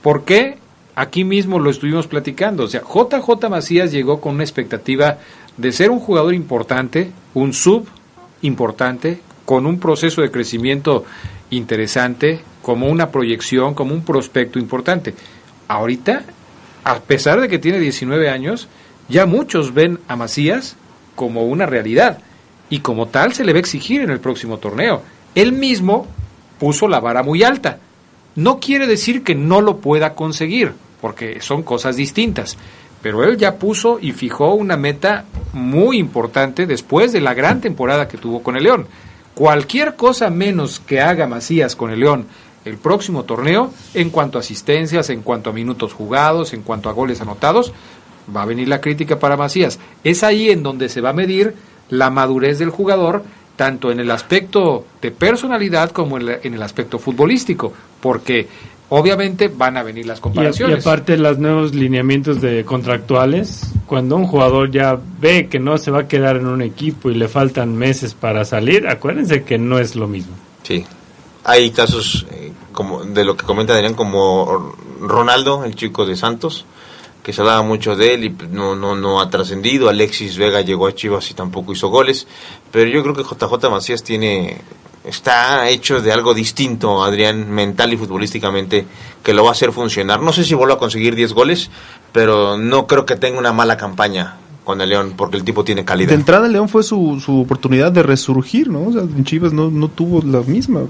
¿Por 0.00 0.24
qué? 0.24 0.56
Aquí 0.94 1.24
mismo 1.24 1.58
lo 1.58 1.68
estuvimos 1.68 2.06
platicando. 2.06 2.64
O 2.64 2.68
sea, 2.68 2.80
JJ 2.80 3.50
Macías 3.50 3.92
llegó 3.92 4.22
con 4.22 4.36
una 4.36 4.44
expectativa 4.44 5.18
de 5.58 5.72
ser 5.72 5.90
un 5.90 6.00
jugador 6.00 6.32
importante, 6.32 7.10
un 7.34 7.52
sub 7.52 7.86
importante, 8.40 9.20
con 9.44 9.66
un 9.66 9.78
proceso 9.78 10.22
de 10.22 10.30
crecimiento 10.30 11.04
interesante, 11.50 12.40
como 12.62 12.86
una 12.88 13.10
proyección, 13.10 13.74
como 13.74 13.94
un 13.94 14.04
prospecto 14.04 14.58
importante. 14.58 15.14
Ahorita, 15.68 16.24
a 16.84 17.00
pesar 17.00 17.40
de 17.40 17.48
que 17.48 17.58
tiene 17.58 17.78
19 17.78 18.28
años, 18.28 18.68
ya 19.08 19.26
muchos 19.26 19.74
ven 19.74 19.98
a 20.08 20.16
Macías 20.16 20.76
como 21.14 21.44
una 21.44 21.66
realidad 21.66 22.18
y 22.70 22.80
como 22.80 23.08
tal 23.08 23.34
se 23.34 23.44
le 23.44 23.52
va 23.52 23.56
a 23.56 23.60
exigir 23.60 24.00
en 24.00 24.10
el 24.10 24.20
próximo 24.20 24.58
torneo. 24.58 25.02
Él 25.34 25.52
mismo 25.52 26.06
puso 26.58 26.88
la 26.88 27.00
vara 27.00 27.22
muy 27.22 27.42
alta. 27.42 27.78
No 28.36 28.60
quiere 28.60 28.86
decir 28.86 29.24
que 29.24 29.34
no 29.34 29.60
lo 29.60 29.78
pueda 29.78 30.14
conseguir, 30.14 30.72
porque 31.00 31.40
son 31.40 31.62
cosas 31.62 31.96
distintas. 31.96 32.56
Pero 33.02 33.24
él 33.24 33.36
ya 33.36 33.56
puso 33.56 33.98
y 34.00 34.12
fijó 34.12 34.54
una 34.54 34.76
meta 34.76 35.24
muy 35.52 35.98
importante 35.98 36.66
después 36.66 37.12
de 37.12 37.20
la 37.20 37.34
gran 37.34 37.60
temporada 37.60 38.06
que 38.06 38.18
tuvo 38.18 38.42
con 38.42 38.56
el 38.56 38.64
León. 38.64 38.86
Cualquier 39.34 39.96
cosa 39.96 40.30
menos 40.30 40.80
que 40.80 41.00
haga 41.00 41.26
Macías 41.26 41.74
con 41.74 41.90
el 41.90 42.00
León 42.00 42.26
el 42.64 42.76
próximo 42.76 43.24
torneo, 43.24 43.72
en 43.94 44.10
cuanto 44.10 44.38
a 44.38 44.40
asistencias, 44.40 45.08
en 45.10 45.22
cuanto 45.22 45.50
a 45.50 45.52
minutos 45.52 45.92
jugados, 45.92 46.52
en 46.52 46.62
cuanto 46.62 46.88
a 46.88 46.92
goles 46.92 47.20
anotados, 47.20 47.72
va 48.34 48.42
a 48.42 48.46
venir 48.46 48.68
la 48.68 48.80
crítica 48.80 49.18
para 49.18 49.36
Macías. 49.36 49.78
Es 50.04 50.22
ahí 50.22 50.50
en 50.50 50.62
donde 50.62 50.88
se 50.88 51.00
va 51.00 51.10
a 51.10 51.14
medir 51.14 51.54
la 51.88 52.10
madurez 52.10 52.58
del 52.58 52.70
jugador, 52.70 53.24
tanto 53.56 53.90
en 53.90 53.98
el 54.00 54.10
aspecto 54.10 54.84
de 55.02 55.10
personalidad 55.10 55.90
como 55.90 56.16
en, 56.16 56.26
la- 56.26 56.38
en 56.42 56.54
el 56.54 56.62
aspecto 56.62 56.98
futbolístico, 56.98 57.72
porque 58.00 58.46
obviamente 58.88 59.48
van 59.48 59.76
a 59.76 59.82
venir 59.82 60.06
las 60.06 60.18
Y, 60.18 60.20
y 60.20 60.22
comparaciones. 60.22 60.86
aparte 60.86 61.16
los 61.16 61.38
nuevos 61.38 61.74
lineamientos 61.74 62.40
de 62.40 62.64
contractuales, 62.64 63.72
cuando 63.86 64.16
un 64.16 64.26
jugador 64.26 64.70
ya 64.70 64.98
ve 65.20 65.48
que 65.48 65.58
no 65.58 65.78
se 65.78 65.90
va 65.90 66.00
a 66.00 66.08
quedar 66.08 66.36
en 66.36 66.46
un 66.46 66.62
equipo 66.62 67.10
y 67.10 67.14
le 67.14 67.28
faltan 67.28 67.74
meses 67.76 68.14
para 68.14 68.44
salir, 68.44 68.86
acuérdense 68.88 69.42
que 69.42 69.58
no 69.58 69.78
es 69.78 69.94
lo 69.96 70.06
mismo. 70.08 70.32
Sí. 70.62 70.84
Hay 71.44 71.70
casos 71.70 72.26
eh, 72.30 72.52
como 72.72 73.04
de 73.04 73.24
lo 73.24 73.36
que 73.36 73.46
comenta 73.46 73.74
Adrián, 73.74 73.94
como 73.94 74.74
Ronaldo, 75.00 75.64
el 75.64 75.74
chico 75.74 76.06
de 76.06 76.16
Santos, 76.16 76.64
que 77.22 77.32
se 77.32 77.40
hablaba 77.40 77.62
mucho 77.62 77.96
de 77.96 78.14
él 78.14 78.24
y 78.24 78.30
pues, 78.30 78.50
no, 78.50 78.76
no, 78.76 78.94
no 78.94 79.20
ha 79.20 79.30
trascendido. 79.30 79.88
Alexis 79.88 80.36
Vega 80.36 80.60
llegó 80.60 80.86
a 80.86 80.94
Chivas 80.94 81.30
y 81.30 81.34
tampoco 81.34 81.72
hizo 81.72 81.88
goles. 81.88 82.26
Pero 82.70 82.90
yo 82.90 83.02
creo 83.02 83.14
que 83.14 83.22
JJ 83.22 83.70
Macías 83.70 84.02
tiene 84.02 84.60
está 85.04 85.68
hecho 85.68 86.00
de 86.00 86.12
algo 86.12 86.34
distinto, 86.34 87.02
Adrián, 87.02 87.50
mental 87.50 87.92
y 87.92 87.96
futbolísticamente, 87.96 88.86
que 89.22 89.34
lo 89.34 89.44
va 89.44 89.50
a 89.50 89.52
hacer 89.52 89.72
funcionar. 89.72 90.20
No 90.20 90.32
sé 90.32 90.44
si 90.44 90.54
vuelva 90.54 90.74
a 90.74 90.78
conseguir 90.78 91.14
10 91.14 91.32
goles, 91.32 91.70
pero 92.12 92.58
no 92.58 92.86
creo 92.86 93.06
que 93.06 93.16
tenga 93.16 93.38
una 93.38 93.52
mala 93.52 93.76
campaña 93.76 94.36
con 94.64 94.80
el 94.80 94.90
León, 94.90 95.14
porque 95.16 95.36
el 95.36 95.44
tipo 95.44 95.64
tiene 95.64 95.82
De 95.82 95.86
calidad. 95.86 96.12
entrada, 96.12 96.48
León 96.48 96.68
fue 96.68 96.82
su, 96.82 97.20
su 97.24 97.40
oportunidad 97.40 97.90
de 97.92 98.02
resurgir, 98.02 98.68
¿no? 98.68 98.80
O 98.82 99.22
Chivas 99.24 99.52
no, 99.52 99.70
no 99.70 99.88
tuvo 99.88 100.22
la 100.22 100.42
misma. 100.42 100.82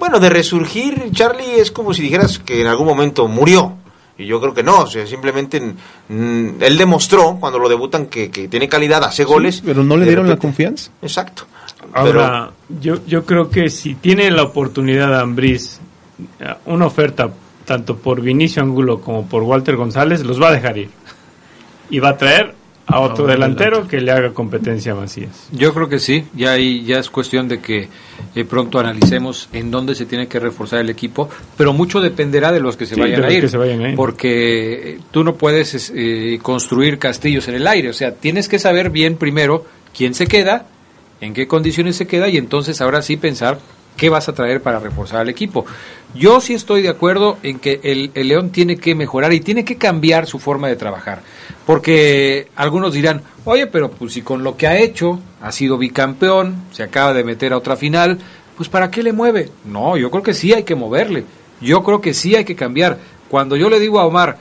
Bueno, 0.00 0.18
de 0.18 0.30
resurgir, 0.30 1.10
Charlie, 1.12 1.60
es 1.60 1.70
como 1.70 1.92
si 1.92 2.00
dijeras 2.00 2.38
que 2.38 2.62
en 2.62 2.66
algún 2.66 2.86
momento 2.86 3.28
murió. 3.28 3.74
Y 4.16 4.24
yo 4.26 4.40
creo 4.40 4.54
que 4.54 4.62
no, 4.62 4.80
o 4.80 4.86
sea, 4.86 5.06
simplemente 5.06 5.60
mm, 5.60 6.48
él 6.58 6.78
demostró 6.78 7.36
cuando 7.38 7.58
lo 7.58 7.68
debutan 7.68 8.06
que, 8.06 8.30
que 8.30 8.48
tiene 8.48 8.66
calidad, 8.66 9.04
hace 9.04 9.24
goles. 9.24 9.62
pero 9.64 9.84
no 9.84 9.98
le 9.98 10.06
dieron 10.06 10.26
la 10.26 10.36
confianza. 10.36 10.90
Exacto. 11.02 11.44
Ahora, 11.92 12.50
yo, 12.80 13.04
yo 13.06 13.26
creo 13.26 13.50
que 13.50 13.68
si 13.68 13.94
tiene 13.94 14.30
la 14.30 14.42
oportunidad 14.42 15.20
Ambriz 15.20 15.80
eh, 16.38 16.54
una 16.66 16.86
oferta 16.86 17.30
tanto 17.66 17.96
por 17.96 18.22
Vinicio 18.22 18.62
Angulo 18.62 19.00
como 19.00 19.26
por 19.26 19.42
Walter 19.42 19.76
González, 19.76 20.24
los 20.24 20.40
va 20.40 20.48
a 20.48 20.52
dejar 20.52 20.78
ir. 20.78 20.90
Y 21.90 21.98
va 21.98 22.10
a 22.10 22.16
traer 22.16 22.54
a 22.92 23.00
otro 23.00 23.26
delantero 23.26 23.86
que 23.88 24.00
le 24.00 24.10
haga 24.12 24.32
competencia 24.32 24.92
a 24.92 24.94
Macías. 24.94 25.48
Yo 25.52 25.72
creo 25.74 25.88
que 25.88 25.98
sí, 25.98 26.24
ya 26.34 26.52
ahí 26.52 26.84
ya 26.84 26.98
es 26.98 27.10
cuestión 27.10 27.48
de 27.48 27.60
que 27.60 27.88
eh, 28.34 28.44
pronto 28.44 28.78
analicemos 28.78 29.48
en 29.52 29.70
dónde 29.70 29.94
se 29.94 30.06
tiene 30.06 30.26
que 30.28 30.38
reforzar 30.38 30.80
el 30.80 30.90
equipo, 30.90 31.28
pero 31.56 31.72
mucho 31.72 32.00
dependerá 32.00 32.52
de 32.52 32.60
los 32.60 32.76
que 32.76 32.86
se 32.86 32.94
Sí, 32.94 33.00
vayan 33.00 33.24
a 33.24 33.30
ir, 33.32 33.40
que 33.42 33.48
se 33.48 33.56
vayan 33.56 33.80
a 33.82 33.88
ir. 33.90 33.96
porque 33.96 34.92
eh, 34.94 35.00
tú 35.10 35.24
no 35.24 35.34
puedes 35.36 35.74
es, 35.74 35.92
eh, 35.94 36.38
construir 36.42 36.98
castillos 36.98 37.48
en 37.48 37.54
el 37.54 37.66
aire, 37.66 37.88
o 37.90 37.94
sea, 37.94 38.12
tienes 38.14 38.48
que 38.48 38.58
saber 38.58 38.90
bien 38.90 39.16
primero 39.16 39.64
quién 39.96 40.14
se 40.14 40.26
queda, 40.26 40.66
en 41.20 41.34
qué 41.34 41.46
condiciones 41.46 41.96
se 41.96 42.06
queda 42.06 42.28
y 42.28 42.36
entonces 42.36 42.80
ahora 42.80 43.02
sí 43.02 43.16
pensar 43.16 43.58
qué 43.96 44.08
vas 44.08 44.28
a 44.28 44.34
traer 44.34 44.62
para 44.62 44.78
reforzar 44.78 45.20
al 45.20 45.28
equipo. 45.28 45.66
Yo 46.14 46.40
sí 46.40 46.54
estoy 46.54 46.80
de 46.82 46.88
acuerdo 46.88 47.36
en 47.42 47.58
que 47.58 47.80
el, 47.82 48.10
el 48.14 48.28
León 48.28 48.50
tiene 48.50 48.76
que 48.76 48.94
mejorar 48.94 49.32
y 49.34 49.40
tiene 49.40 49.64
que 49.64 49.76
cambiar 49.76 50.26
su 50.26 50.38
forma 50.38 50.68
de 50.68 50.76
trabajar. 50.76 51.20
Porque 51.70 52.48
algunos 52.56 52.94
dirán, 52.94 53.22
oye, 53.44 53.68
pero 53.68 53.92
pues 53.92 54.14
si 54.14 54.22
con 54.22 54.42
lo 54.42 54.56
que 54.56 54.66
ha 54.66 54.80
hecho, 54.80 55.20
ha 55.40 55.52
sido 55.52 55.78
bicampeón, 55.78 56.64
se 56.72 56.82
acaba 56.82 57.14
de 57.14 57.22
meter 57.22 57.52
a 57.52 57.58
otra 57.58 57.76
final, 57.76 58.18
pues 58.56 58.68
¿para 58.68 58.90
qué 58.90 59.04
le 59.04 59.12
mueve? 59.12 59.50
No, 59.66 59.96
yo 59.96 60.10
creo 60.10 60.24
que 60.24 60.34
sí 60.34 60.52
hay 60.52 60.64
que 60.64 60.74
moverle. 60.74 61.22
Yo 61.60 61.84
creo 61.84 62.00
que 62.00 62.12
sí 62.12 62.34
hay 62.34 62.44
que 62.44 62.56
cambiar. 62.56 62.98
Cuando 63.28 63.54
yo 63.54 63.70
le 63.70 63.78
digo 63.78 64.00
a 64.00 64.04
Omar, 64.04 64.38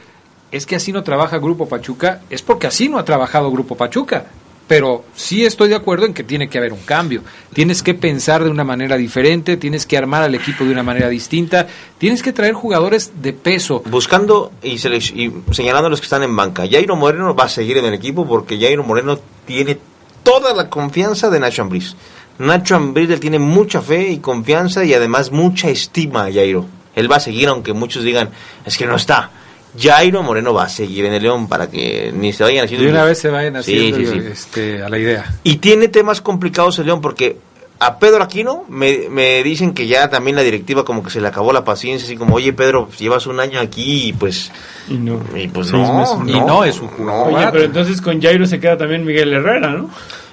es 0.52 0.66
que 0.66 0.76
así 0.76 0.92
no 0.92 1.04
trabaja 1.04 1.38
Grupo 1.38 1.70
Pachuca, 1.70 2.22
es 2.32 2.42
porque 2.42 2.66
así 2.66 2.90
no 2.90 2.98
ha 2.98 3.06
trabajado 3.06 3.52
Grupo 3.52 3.78
Pachuca. 3.78 4.26
Pero 4.70 5.04
sí 5.16 5.44
estoy 5.46 5.68
de 5.68 5.76
acuerdo 5.76 6.06
en 6.06 6.14
que 6.14 6.24
tiene 6.24 6.48
que 6.48 6.60
haber 6.60 6.74
un 6.74 6.82
cambio. 6.82 7.24
Tienes 7.54 7.82
que 7.82 7.96
pensar 7.96 8.44
de 8.44 8.52
una 8.52 8.64
manera 8.64 8.98
diferente, 8.98 9.58
tienes 9.58 9.88
que 9.88 9.98
armar 9.98 10.22
al 10.22 10.36
equipo 10.36 10.64
de 10.64 10.72
una 10.72 10.84
manera 10.84 11.10
distinta, 11.10 11.66
tienes 11.98 12.22
que 12.22 12.34
traer 12.34 12.54
jugadores 12.54 13.14
de 13.20 13.34
peso. 13.34 13.82
Buscando 13.90 14.52
y, 14.62 14.76
y 14.76 15.34
señalando 15.50 15.88
a 15.88 15.90
los 15.90 16.00
que 16.00 16.06
están 16.06 16.22
en 16.22 16.36
banca. 16.36 16.68
Jairo 16.70 16.96
Moreno 16.96 17.34
va 17.34 17.46
a 17.46 17.50
seguir 17.50 17.78
en 17.78 17.86
el 17.86 17.96
equipo 17.96 18.28
porque 18.28 18.60
Jairo 18.60 18.84
Moreno 18.84 19.20
tiene 19.48 19.80
toda 20.22 20.54
la 20.54 20.70
confianza 20.70 21.32
de 21.32 21.40
Nacho 21.40 21.64
Ambriz. 21.64 21.96
Nacho 22.38 22.76
Ambriz 22.76 23.20
tiene 23.20 23.40
mucha 23.40 23.82
fe 23.82 24.12
y 24.12 24.20
confianza 24.20 24.86
y 24.86 24.94
además 24.94 25.32
mucha 25.32 25.72
estima 25.72 26.26
a 26.26 26.32
Jairo. 26.32 26.68
Él 26.96 27.12
va 27.12 27.16
a 27.16 27.22
seguir 27.22 27.48
aunque 27.48 27.74
muchos 27.74 28.04
digan, 28.04 28.30
es 28.68 28.78
que 28.78 28.86
no 28.86 28.98
está. 28.98 29.32
Jairo 29.78 30.24
Moreno 30.24 30.54
va 30.54 30.64
a 30.64 30.70
seguir 30.70 31.06
en 31.06 31.14
el 31.14 31.24
León 31.24 31.48
para 31.48 31.70
que 31.70 32.12
ni 32.16 32.34
se 32.34 32.44
vayan 32.44 32.66
haciendo... 32.66 32.86
De 32.86 32.92
una 32.92 33.04
vez 33.04 33.20
se 33.20 33.30
vayan 33.30 33.62
Sí, 33.64 33.92
haciendo 33.94 34.12
sí, 34.12 34.20
sí. 34.22 34.28
Este, 34.32 34.84
a 34.84 34.90
la 34.90 34.98
idea. 34.98 35.34
Y 35.44 35.58
tiene 35.58 35.88
temas 35.90 36.22
complicados 36.22 36.80
el 36.80 36.88
León 36.88 37.02
porque 37.02 37.38
a 37.80 37.98
Pedro 38.00 38.24
Aquino 38.24 38.66
me, 38.68 39.08
me 39.10 39.42
dicen 39.44 39.74
que 39.74 39.88
ya 39.88 40.10
también 40.10 40.36
la 40.36 40.42
directiva 40.42 40.84
como 40.84 41.02
que 41.04 41.10
se 41.12 41.22
le 41.22 41.28
acabó 41.28 41.54
la 41.54 41.64
paciencia, 41.64 42.06
así 42.06 42.18
como, 42.18 42.36
oye 42.36 42.52
Pedro, 42.52 42.88
pues, 42.88 43.00
llevas 43.00 43.26
un 43.28 43.40
año 43.40 43.60
aquí 43.60 44.08
y 44.10 44.14
pues... 44.14 44.52
Y 44.90 44.96
no. 44.96 45.22
Y 45.36 45.48
pues 45.48 45.72
no, 45.72 46.18
no, 46.24 46.28
Y 46.30 46.40
no 46.42 46.64
es 46.66 46.80
un 46.80 46.88
jugador 46.90 47.34
Oye, 47.34 47.48
pero 47.52 47.64
entonces 47.66 48.02
con 48.02 48.22
Jairo 48.22 48.46
se 48.48 48.60
queda 48.60 48.78
también 48.78 49.06
Miguel 49.06 49.32
Herrera, 49.34 49.70
¿no? 49.70 49.90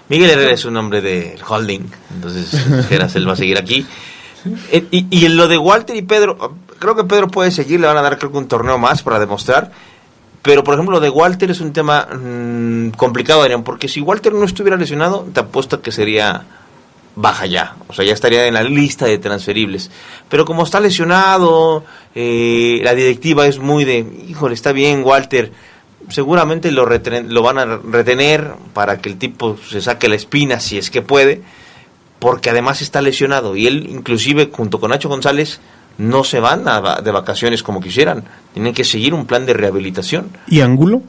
Miguel 0.08 0.30
Herrera 0.30 0.52
es 0.52 0.64
un 0.64 0.74
nombre 0.74 1.00
del 1.00 1.38
holding, 1.46 1.82
entonces 2.14 2.86
Geras 2.88 3.14
él 3.16 3.28
va 3.28 3.32
a 3.34 3.36
seguir 3.36 3.58
aquí. 3.58 3.86
Eh, 4.70 4.84
Y, 4.92 5.06
y 5.10 5.26
en 5.26 5.36
lo 5.36 5.48
de 5.48 5.58
Walter 5.58 5.96
y 5.96 6.02
Pedro, 6.02 6.54
creo 6.78 6.96
que 6.96 7.04
Pedro 7.04 7.28
puede 7.28 7.50
seguir, 7.50 7.80
le 7.80 7.86
van 7.86 7.96
a 7.96 8.02
dar 8.02 8.18
creo 8.18 8.30
que 8.30 8.38
un 8.38 8.48
torneo 8.48 8.78
más 8.78 9.02
para 9.02 9.18
demostrar. 9.18 9.72
Pero 10.42 10.62
por 10.62 10.74
ejemplo, 10.74 10.94
lo 10.96 11.00
de 11.00 11.10
Walter 11.10 11.50
es 11.50 11.60
un 11.60 11.72
tema 11.72 12.06
mm, 12.06 12.90
complicado, 12.90 13.42
Adrián, 13.42 13.64
porque 13.64 13.88
si 13.88 14.00
Walter 14.00 14.32
no 14.32 14.44
estuviera 14.44 14.76
lesionado, 14.76 15.26
te 15.32 15.40
apuesto 15.40 15.82
que 15.82 15.90
sería 15.90 16.44
baja 17.16 17.46
ya, 17.46 17.76
o 17.88 17.94
sea, 17.94 18.04
ya 18.04 18.12
estaría 18.12 18.46
en 18.46 18.54
la 18.54 18.62
lista 18.62 19.06
de 19.06 19.18
transferibles. 19.18 19.90
Pero 20.28 20.44
como 20.44 20.62
está 20.62 20.78
lesionado, 20.78 21.82
eh, 22.14 22.80
la 22.84 22.94
directiva 22.94 23.46
es 23.46 23.58
muy 23.58 23.84
de, 23.84 24.06
híjole, 24.28 24.54
está 24.54 24.72
bien 24.72 25.02
Walter, 25.02 25.50
seguramente 26.10 26.70
lo, 26.70 26.86
lo 26.86 27.42
van 27.42 27.58
a 27.58 27.64
retener 27.64 28.52
para 28.72 28.98
que 28.98 29.08
el 29.08 29.18
tipo 29.18 29.56
se 29.68 29.80
saque 29.80 30.08
la 30.08 30.14
espina 30.14 30.60
si 30.60 30.78
es 30.78 30.90
que 30.90 31.02
puede, 31.02 31.42
porque 32.18 32.50
además 32.50 32.82
está 32.82 33.02
lesionado 33.02 33.56
y 33.56 33.66
él 33.66 33.86
inclusive 33.90 34.50
junto 34.52 34.78
con 34.78 34.90
Nacho 34.90 35.08
González 35.08 35.60
no 35.98 36.24
se 36.24 36.40
van 36.40 36.68
a 36.68 36.80
va- 36.80 37.00
de 37.00 37.10
vacaciones 37.10 37.62
como 37.62 37.80
quisieran, 37.80 38.24
tienen 38.54 38.74
que 38.74 38.84
seguir 38.84 39.14
un 39.14 39.26
plan 39.26 39.46
de 39.46 39.54
rehabilitación. 39.54 40.28
¿Y 40.46 40.60
Angulo? 40.60 41.02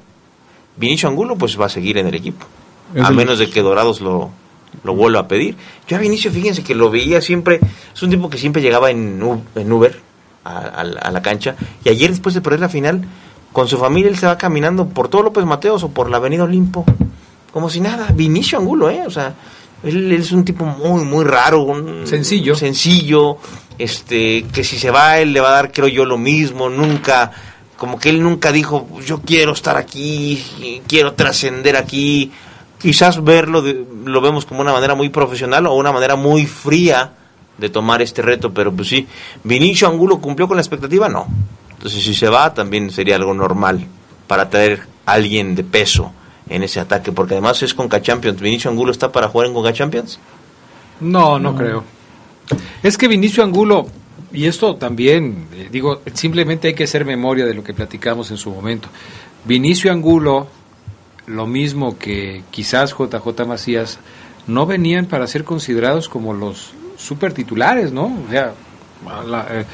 Vinicio 0.77 1.09
Angulo 1.09 1.35
pues 1.35 1.59
va 1.59 1.65
a 1.65 1.69
seguir 1.69 1.97
en 1.97 2.07
el 2.07 2.15
equipo, 2.15 2.45
Es 2.95 3.03
a 3.03 3.09
el- 3.09 3.15
menos 3.15 3.39
de 3.39 3.49
que 3.49 3.61
Dorados 3.61 3.99
lo, 4.01 4.29
lo 4.83 4.95
vuelva 4.95 5.21
a 5.21 5.27
pedir. 5.27 5.55
Yo 5.87 5.97
a 5.97 5.99
Vinicio, 5.99 6.31
fíjense 6.31 6.63
que 6.63 6.75
lo 6.75 6.89
veía 6.89 7.21
siempre, 7.21 7.59
es 7.93 8.03
un 8.03 8.09
tipo 8.09 8.29
que 8.29 8.37
siempre 8.37 8.61
llegaba 8.61 8.91
en, 8.91 9.21
U- 9.23 9.41
en 9.55 9.71
Uber 9.71 9.99
a, 10.43 10.57
a 10.59 10.83
la- 10.83 10.99
a 10.99 11.11
la 11.11 11.21
cancha, 11.21 11.55
y 11.83 11.89
ayer 11.89 12.09
después 12.11 12.35
de 12.35 12.41
perder 12.41 12.59
la 12.61 12.69
final, 12.69 13.05
con 13.51 13.67
su 13.67 13.77
familia 13.77 14.09
él 14.09 14.17
se 14.17 14.27
va 14.27 14.37
caminando 14.37 14.87
por 14.87 15.07
todo 15.09 15.23
López 15.23 15.43
Mateos 15.45 15.83
o 15.83 15.89
por 15.89 16.09
la 16.11 16.17
Avenida 16.17 16.43
Olimpo, 16.43 16.85
como 17.51 17.69
si 17.69 17.81
nada, 17.81 18.09
Vinicio 18.13 18.59
Angulo, 18.59 18.89
¿eh? 18.89 19.01
O 19.07 19.09
sea, 19.09 19.33
él, 19.83 20.11
él 20.11 20.21
es 20.21 20.31
un 20.31 20.45
tipo 20.45 20.63
muy, 20.63 21.03
muy 21.05 21.25
raro, 21.25 21.63
un- 21.63 22.05
Sencillo. 22.05 22.55
sencillo, 22.55 23.37
este, 23.77 24.43
que 24.53 24.63
si 24.63 24.77
se 24.79 24.91
va 24.91 25.19
él 25.19 25.33
le 25.33 25.39
va 25.39 25.49
a 25.49 25.53
dar, 25.53 25.71
creo 25.71 25.87
yo, 25.87 26.05
lo 26.05 26.17
mismo, 26.17 26.69
nunca, 26.69 27.31
como 27.77 27.99
que 27.99 28.09
él 28.09 28.21
nunca 28.23 28.51
dijo, 28.51 28.87
yo 29.05 29.21
quiero 29.21 29.53
estar 29.53 29.77
aquí, 29.77 30.81
quiero 30.87 31.13
trascender 31.13 31.75
aquí, 31.75 32.31
quizás 32.79 33.23
verlo, 33.23 33.61
de- 33.61 33.85
lo 34.05 34.21
vemos 34.21 34.45
como 34.45 34.61
una 34.61 34.73
manera 34.73 34.95
muy 34.95 35.09
profesional 35.09 35.65
o 35.67 35.73
una 35.75 35.91
manera 35.91 36.15
muy 36.15 36.45
fría 36.45 37.13
de 37.57 37.69
tomar 37.69 38.01
este 38.01 38.21
reto, 38.21 38.53
pero 38.53 38.71
pues 38.71 38.87
sí, 38.87 39.07
Vinicio 39.43 39.87
Angulo 39.87 40.19
cumplió 40.19 40.47
con 40.47 40.57
la 40.57 40.61
expectativa, 40.61 41.09
no. 41.09 41.27
Entonces 41.71 42.03
si 42.03 42.13
se 42.15 42.29
va 42.29 42.53
también 42.53 42.89
sería 42.91 43.15
algo 43.15 43.33
normal 43.33 43.85
para 44.27 44.49
traer 44.49 44.87
a 45.05 45.13
alguien 45.13 45.55
de 45.55 45.63
peso 45.63 46.11
en 46.49 46.63
ese 46.63 46.79
ataque, 46.79 47.11
porque 47.11 47.33
además 47.33 47.61
es 47.63 47.73
Conca 47.73 48.01
Champions. 48.01 48.39
Vinicio 48.41 48.69
Angulo 48.71 48.91
está 48.91 49.11
para 49.11 49.27
jugar 49.27 49.47
en 49.47 49.53
Conca 49.53 49.73
Champions. 49.73 50.19
No, 51.01 51.37
no, 51.39 51.55
creo. 51.55 51.83
Es 52.83 52.97
que 52.97 53.07
Vinicio 53.07 53.43
Angulo, 53.43 53.87
y 54.31 54.45
esto 54.45 54.75
también, 54.75 55.47
eh, 55.53 55.69
digo, 55.71 56.01
simplemente 56.13 56.67
hay 56.69 56.73
que 56.73 56.83
hacer 56.85 57.05
memoria 57.05 57.45
de 57.45 57.53
lo 57.53 57.63
que 57.63 57.73
platicamos 57.73 58.31
en 58.31 58.37
su 58.37 58.49
momento. 58.51 58.87
Vinicio 59.45 59.91
Angulo, 59.91 60.47
lo 61.25 61.45
mismo 61.47 61.97
que 61.97 62.43
quizás 62.51 62.91
JJ 62.97 63.45
Macías, 63.45 63.99
no 64.47 64.65
venían 64.65 65.07
para 65.07 65.27
ser 65.27 65.43
considerados 65.43 66.07
como 66.07 66.33
los 66.33 66.71
super 66.97 67.33
titulares, 67.33 67.91
¿no? 67.91 68.05
O 68.05 68.31
sea, 68.31 68.53
la- 69.27 69.47
eh, 69.51 69.65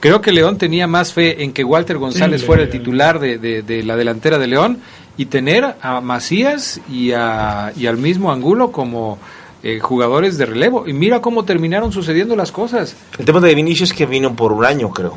creo 0.00 0.20
que 0.20 0.32
León 0.32 0.56
tenía 0.58 0.86
más 0.86 1.12
fe 1.12 1.44
en 1.44 1.52
que 1.52 1.64
Walter 1.64 1.98
González 1.98 2.40
Sí, 2.40 2.46
fuera 2.46 2.62
el 2.62 2.70
titular 2.70 3.18
de, 3.20 3.38
de- 3.38 3.62
de 3.62 3.82
la 3.82 3.96
delantera 3.96 4.38
de 4.38 4.46
León 4.46 4.78
y 5.18 5.26
tener 5.26 5.76
a 5.82 6.00
Macías 6.00 6.80
y, 6.90 7.12
a, 7.12 7.72
y 7.76 7.86
al 7.86 7.98
mismo 7.98 8.32
Angulo 8.32 8.72
como 8.72 9.18
eh, 9.62 9.78
jugadores 9.80 10.38
de 10.38 10.46
relevo. 10.46 10.86
Y 10.88 10.92
mira 10.92 11.20
cómo 11.20 11.44
terminaron 11.44 11.92
sucediendo 11.92 12.34
las 12.36 12.52
cosas. 12.52 12.96
El 13.18 13.24
tema 13.24 13.40
de 13.40 13.54
Vinicio 13.54 13.84
es 13.84 13.92
que 13.92 14.06
vino 14.06 14.34
por 14.34 14.52
un 14.52 14.64
año, 14.64 14.90
creo, 14.90 15.16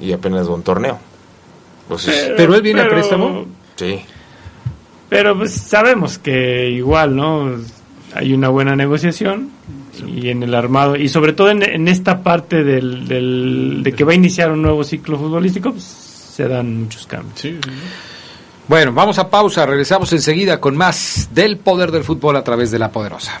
y 0.00 0.12
apenas 0.12 0.46
de 0.46 0.52
un 0.52 0.62
torneo. 0.62 0.98
Entonces, 1.84 2.32
Pero 2.36 2.54
él 2.54 2.62
viene 2.62 2.80
a 2.82 2.88
préstamo. 2.88 3.44
sí. 3.76 4.00
Pero 5.08 5.38
pues 5.38 5.52
sabemos 5.54 6.18
que 6.18 6.68
igual, 6.70 7.14
¿no? 7.14 7.52
Hay 8.12 8.32
una 8.34 8.48
buena 8.48 8.74
negociación 8.74 9.50
y 10.04 10.30
en 10.30 10.42
el 10.42 10.52
armado, 10.52 10.96
y 10.96 11.08
sobre 11.08 11.32
todo 11.32 11.48
en, 11.50 11.62
en 11.62 11.86
esta 11.86 12.24
parte 12.24 12.64
del, 12.64 13.06
del- 13.06 13.80
de 13.84 13.92
que 13.92 14.02
va 14.02 14.12
a 14.12 14.14
iniciar 14.16 14.50
un 14.50 14.62
nuevo 14.62 14.82
ciclo 14.82 15.16
futbolístico, 15.16 15.70
pues, 15.70 15.84
se 15.84 16.48
dan 16.48 16.82
muchos 16.82 17.06
cambios. 17.06 17.40
Bueno, 18.66 18.92
vamos 18.92 19.18
a 19.20 19.30
pausa, 19.30 19.64
regresamos 19.64 20.12
enseguida 20.12 20.60
con 20.60 20.76
más 20.76 21.28
del 21.32 21.56
poder 21.58 21.92
del 21.92 22.02
fútbol 22.02 22.34
a 22.36 22.42
través 22.42 22.72
de 22.72 22.78
la 22.80 22.90
poderosa. 22.90 23.40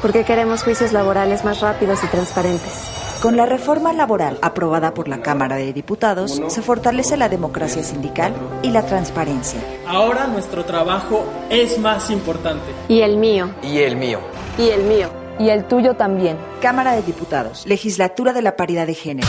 Porque 0.00 0.22
queremos 0.22 0.62
juicios 0.62 0.92
laborales 0.92 1.44
más 1.44 1.60
rápidos 1.60 2.04
y 2.04 2.06
transparentes. 2.06 3.18
Con 3.20 3.36
la 3.36 3.46
reforma 3.46 3.92
laboral 3.92 4.38
aprobada 4.40 4.94
por 4.94 5.08
la 5.08 5.22
Cámara 5.22 5.56
de 5.56 5.72
Diputados, 5.72 6.40
se 6.46 6.62
fortalece 6.62 7.16
la 7.16 7.28
democracia 7.28 7.82
sindical 7.82 8.32
y 8.62 8.70
la 8.70 8.86
transparencia. 8.86 9.58
Ahora 9.88 10.28
nuestro 10.28 10.64
trabajo 10.64 11.24
es 11.50 11.80
más 11.80 12.08
importante. 12.10 12.70
Y 12.86 13.00
el 13.00 13.16
mío. 13.16 13.50
Y 13.64 13.78
el 13.78 13.96
mío. 13.96 14.20
Y 14.56 14.68
el 14.68 14.84
mío. 14.84 15.10
Y 15.40 15.48
el 15.48 15.64
tuyo 15.64 15.94
también. 15.94 16.36
Cámara 16.62 16.92
de 16.92 17.02
Diputados, 17.02 17.66
Legislatura 17.66 18.32
de 18.32 18.42
la 18.42 18.54
Paridad 18.54 18.86
de 18.86 18.94
Género. 18.94 19.26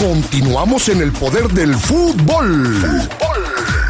Continuamos 0.00 0.88
en 0.88 1.02
el 1.02 1.12
poder 1.12 1.48
del 1.48 1.74
fútbol. 1.74 3.06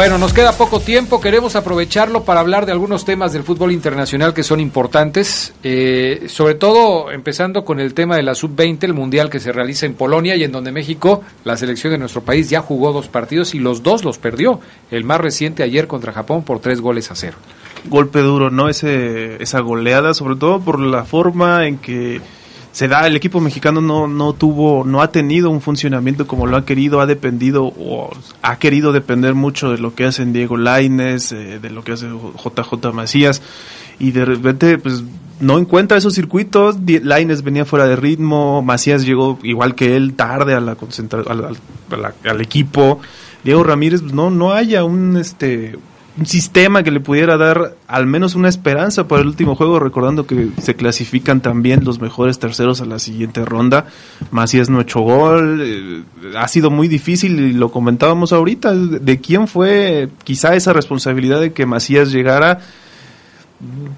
Bueno, 0.00 0.16
nos 0.16 0.32
queda 0.32 0.56
poco 0.56 0.80
tiempo, 0.80 1.20
queremos 1.20 1.56
aprovecharlo 1.56 2.24
para 2.24 2.40
hablar 2.40 2.64
de 2.64 2.72
algunos 2.72 3.04
temas 3.04 3.34
del 3.34 3.42
fútbol 3.42 3.70
internacional 3.70 4.32
que 4.32 4.42
son 4.42 4.58
importantes, 4.58 5.52
eh, 5.62 6.24
sobre 6.28 6.54
todo 6.54 7.10
empezando 7.12 7.66
con 7.66 7.80
el 7.80 7.92
tema 7.92 8.16
de 8.16 8.22
la 8.22 8.34
sub-20, 8.34 8.84
el 8.84 8.94
mundial 8.94 9.28
que 9.28 9.40
se 9.40 9.52
realiza 9.52 9.84
en 9.84 9.92
Polonia 9.92 10.36
y 10.36 10.42
en 10.42 10.52
donde 10.52 10.72
México, 10.72 11.22
la 11.44 11.58
selección 11.58 11.92
de 11.92 11.98
nuestro 11.98 12.22
país, 12.22 12.48
ya 12.48 12.62
jugó 12.62 12.94
dos 12.94 13.08
partidos 13.08 13.54
y 13.54 13.58
los 13.58 13.82
dos 13.82 14.02
los 14.02 14.16
perdió. 14.16 14.60
El 14.90 15.04
más 15.04 15.20
reciente 15.20 15.62
ayer 15.64 15.86
contra 15.86 16.14
Japón 16.14 16.44
por 16.44 16.60
tres 16.60 16.80
goles 16.80 17.10
a 17.10 17.14
cero. 17.14 17.36
Golpe 17.84 18.20
duro, 18.20 18.50
¿no? 18.50 18.70
Ese, 18.70 19.42
esa 19.42 19.60
goleada, 19.60 20.14
sobre 20.14 20.36
todo 20.36 20.60
por 20.62 20.80
la 20.80 21.04
forma 21.04 21.66
en 21.66 21.76
que 21.76 22.22
se 22.80 22.88
da, 22.88 23.06
el 23.06 23.14
equipo 23.14 23.42
mexicano 23.42 23.82
no, 23.82 24.08
no 24.08 24.32
tuvo, 24.32 24.86
no 24.86 25.02
ha 25.02 25.12
tenido 25.12 25.50
un 25.50 25.60
funcionamiento 25.60 26.26
como 26.26 26.46
lo 26.46 26.56
ha 26.56 26.64
querido, 26.64 27.02
ha 27.02 27.06
dependido 27.06 27.64
o 27.66 28.08
ha 28.40 28.58
querido 28.58 28.94
depender 28.94 29.34
mucho 29.34 29.70
de 29.70 29.76
lo 29.76 29.94
que 29.94 30.06
hacen 30.06 30.32
Diego 30.32 30.56
Laines, 30.56 31.30
eh, 31.32 31.58
de 31.60 31.68
lo 31.68 31.84
que 31.84 31.92
hace 31.92 32.06
JJ 32.08 32.90
Macías, 32.94 33.42
y 33.98 34.12
de 34.12 34.24
repente, 34.24 34.78
pues 34.78 35.04
no 35.40 35.58
encuentra 35.58 35.98
esos 35.98 36.14
circuitos, 36.14 36.78
Laines 36.86 37.42
venía 37.42 37.66
fuera 37.66 37.86
de 37.86 37.96
ritmo, 37.96 38.62
Macías 38.62 39.04
llegó 39.04 39.38
igual 39.42 39.74
que 39.74 39.94
él 39.94 40.14
tarde 40.14 40.54
a 40.54 40.60
la 40.60 40.74
al, 41.28 41.58
al, 42.24 42.40
equipo, 42.40 42.98
Diego 43.44 43.62
Ramírez 43.62 44.00
pues, 44.00 44.14
no 44.14 44.30
no 44.30 44.54
haya 44.54 44.84
un 44.84 45.18
este 45.18 45.76
un 46.18 46.26
sistema 46.26 46.82
que 46.82 46.90
le 46.90 47.00
pudiera 47.00 47.36
dar 47.36 47.74
al 47.86 48.06
menos 48.06 48.34
una 48.34 48.48
esperanza 48.48 49.06
para 49.06 49.22
el 49.22 49.28
último 49.28 49.54
juego, 49.54 49.78
recordando 49.78 50.26
que 50.26 50.48
se 50.60 50.74
clasifican 50.74 51.40
también 51.40 51.84
los 51.84 52.00
mejores 52.00 52.38
terceros 52.38 52.80
a 52.80 52.84
la 52.84 52.98
siguiente 52.98 53.44
ronda. 53.44 53.86
Macías 54.30 54.68
no 54.70 54.80
echó 54.80 55.00
gol, 55.00 55.60
eh, 55.62 56.02
ha 56.36 56.48
sido 56.48 56.70
muy 56.70 56.88
difícil 56.88 57.38
y 57.40 57.52
lo 57.52 57.70
comentábamos 57.70 58.32
ahorita, 58.32 58.74
de 58.74 59.20
quién 59.20 59.48
fue 59.48 60.08
quizá 60.24 60.54
esa 60.54 60.72
responsabilidad 60.72 61.40
de 61.40 61.52
que 61.52 61.66
Macías 61.66 62.12
llegara 62.12 62.60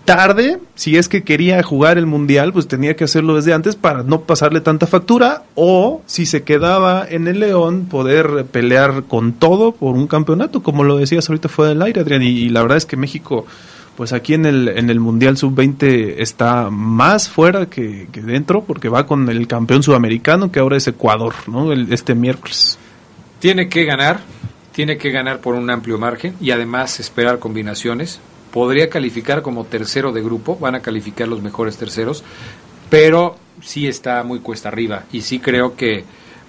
tarde, 0.05 0.59
si 0.75 0.97
es 0.97 1.09
que 1.09 1.23
quería 1.23 1.63
jugar 1.63 1.97
el 1.97 2.07
mundial, 2.07 2.53
pues 2.53 2.67
tenía 2.67 2.97
que 2.97 3.05
hacerlo 3.05 3.37
desde 3.37 3.53
antes 3.53 3.77
para 3.77 4.03
no 4.03 4.23
pasarle 4.23 4.61
tanta 4.61 4.87
factura, 4.87 5.45
o 5.55 6.03
si 6.07 6.27
se 6.27 6.43
quedaba 6.43 7.07
en 7.09 7.29
el 7.29 7.41
León, 7.41 7.87
poder 7.89 8.47
pelear 8.47 9.05
con 9.05 9.33
todo 9.33 9.73
por 9.73 9.95
un 9.95 10.09
campeonato, 10.09 10.63
como 10.63 10.83
lo 10.83 10.97
decías 10.97 11.29
ahorita 11.29 11.49
fue 11.49 11.69
del 11.69 11.83
aire, 11.83 12.01
Adrián, 12.01 12.23
y, 12.23 12.49
la 12.49 12.63
verdad 12.63 12.77
es 12.77 12.87
que 12.87 12.97
México, 12.97 13.47
pues 13.97 14.13
aquí 14.13 14.35
en 14.35 14.47
el, 14.47 14.69
en 14.69 14.91
el 14.91 14.99
Mundial 14.99 15.37
Sub-20 15.37 16.15
está 16.19 16.69
más 16.71 17.29
fuera 17.29 17.67
que, 17.67 18.09
dentro, 18.13 18.65
porque 18.65 18.89
va 18.89 19.07
con 19.07 19.29
el 19.29 19.47
campeón 19.47 19.85
sudamericano, 19.85 20.51
que 20.51 20.59
ahora 20.59 20.77
es 20.77 20.89
Ecuador, 20.89 21.35
¿no? 21.47 21.73
este 21.73 22.17
miércoles. 22.17 22.79
Tiene 23.39 23.69
que 23.69 23.85
ganar, 23.85 24.21
tiene 24.73 24.99
que 24.99 25.11
ganar 25.11 25.41
por 25.41 25.55
un 25.55 25.71
amplio 25.71 25.99
margen 25.99 26.35
y 26.41 26.51
además 26.51 26.99
esperar 26.99 27.39
combinaciones 27.39 28.21
podría 28.53 28.89
calificar 28.89 29.43
como 29.43 29.65
tercero 29.65 30.13
de 30.13 30.23
grupo, 30.23 30.57
van 30.57 30.75
a 30.75 30.81
calificar 30.81 31.27
los 31.27 31.43
mejores 31.43 31.77
terceros, 31.77 32.23
pero 32.91 33.37
sí 33.61 33.89
está 33.89 34.23
muy 34.23 34.41
cuesta 34.41 34.69
arriba 34.69 35.05
y 35.13 35.23
sí 35.23 35.41
creo 35.41 35.75
que 35.75 36.05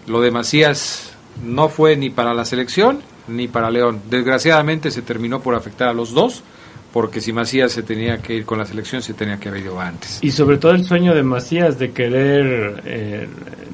lo 0.07 0.21
de 0.21 0.31
Macías 0.31 1.13
no 1.43 1.69
fue 1.69 1.95
ni 1.95 2.09
para 2.09 2.33
la 2.33 2.45
selección 2.45 3.01
ni 3.27 3.47
para 3.47 3.71
León. 3.71 4.01
Desgraciadamente 4.09 4.91
se 4.91 5.01
terminó 5.01 5.41
por 5.41 5.55
afectar 5.55 5.87
a 5.87 5.93
los 5.93 6.13
dos 6.13 6.43
porque 6.91 7.21
si 7.21 7.33
Macías 7.33 7.71
se 7.71 7.81
tenía 7.81 8.17
que 8.19 8.35
ir 8.35 8.45
con 8.45 8.59
la 8.59 8.65
selección 8.65 9.01
se 9.01 9.13
tenía 9.13 9.39
que 9.39 9.49
haber 9.49 9.63
ido 9.63 9.79
antes. 9.79 10.19
Y 10.21 10.31
sobre 10.31 10.57
todo 10.57 10.73
el 10.73 10.83
sueño 10.83 11.15
de 11.15 11.23
Macías 11.23 11.79
de 11.79 11.91
querer 11.91 12.83
eh, 12.85 13.27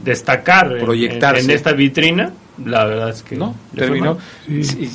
destacar 0.03 0.77
Proyectarse. 0.79 1.43
En, 1.43 1.49
esta 1.49 1.73
vitrina, 1.73 2.31
la 2.63 2.85
verdad 2.85 3.09
es 3.09 3.23
que 3.23 3.35
no 3.35 3.55
terminó. 3.75 4.17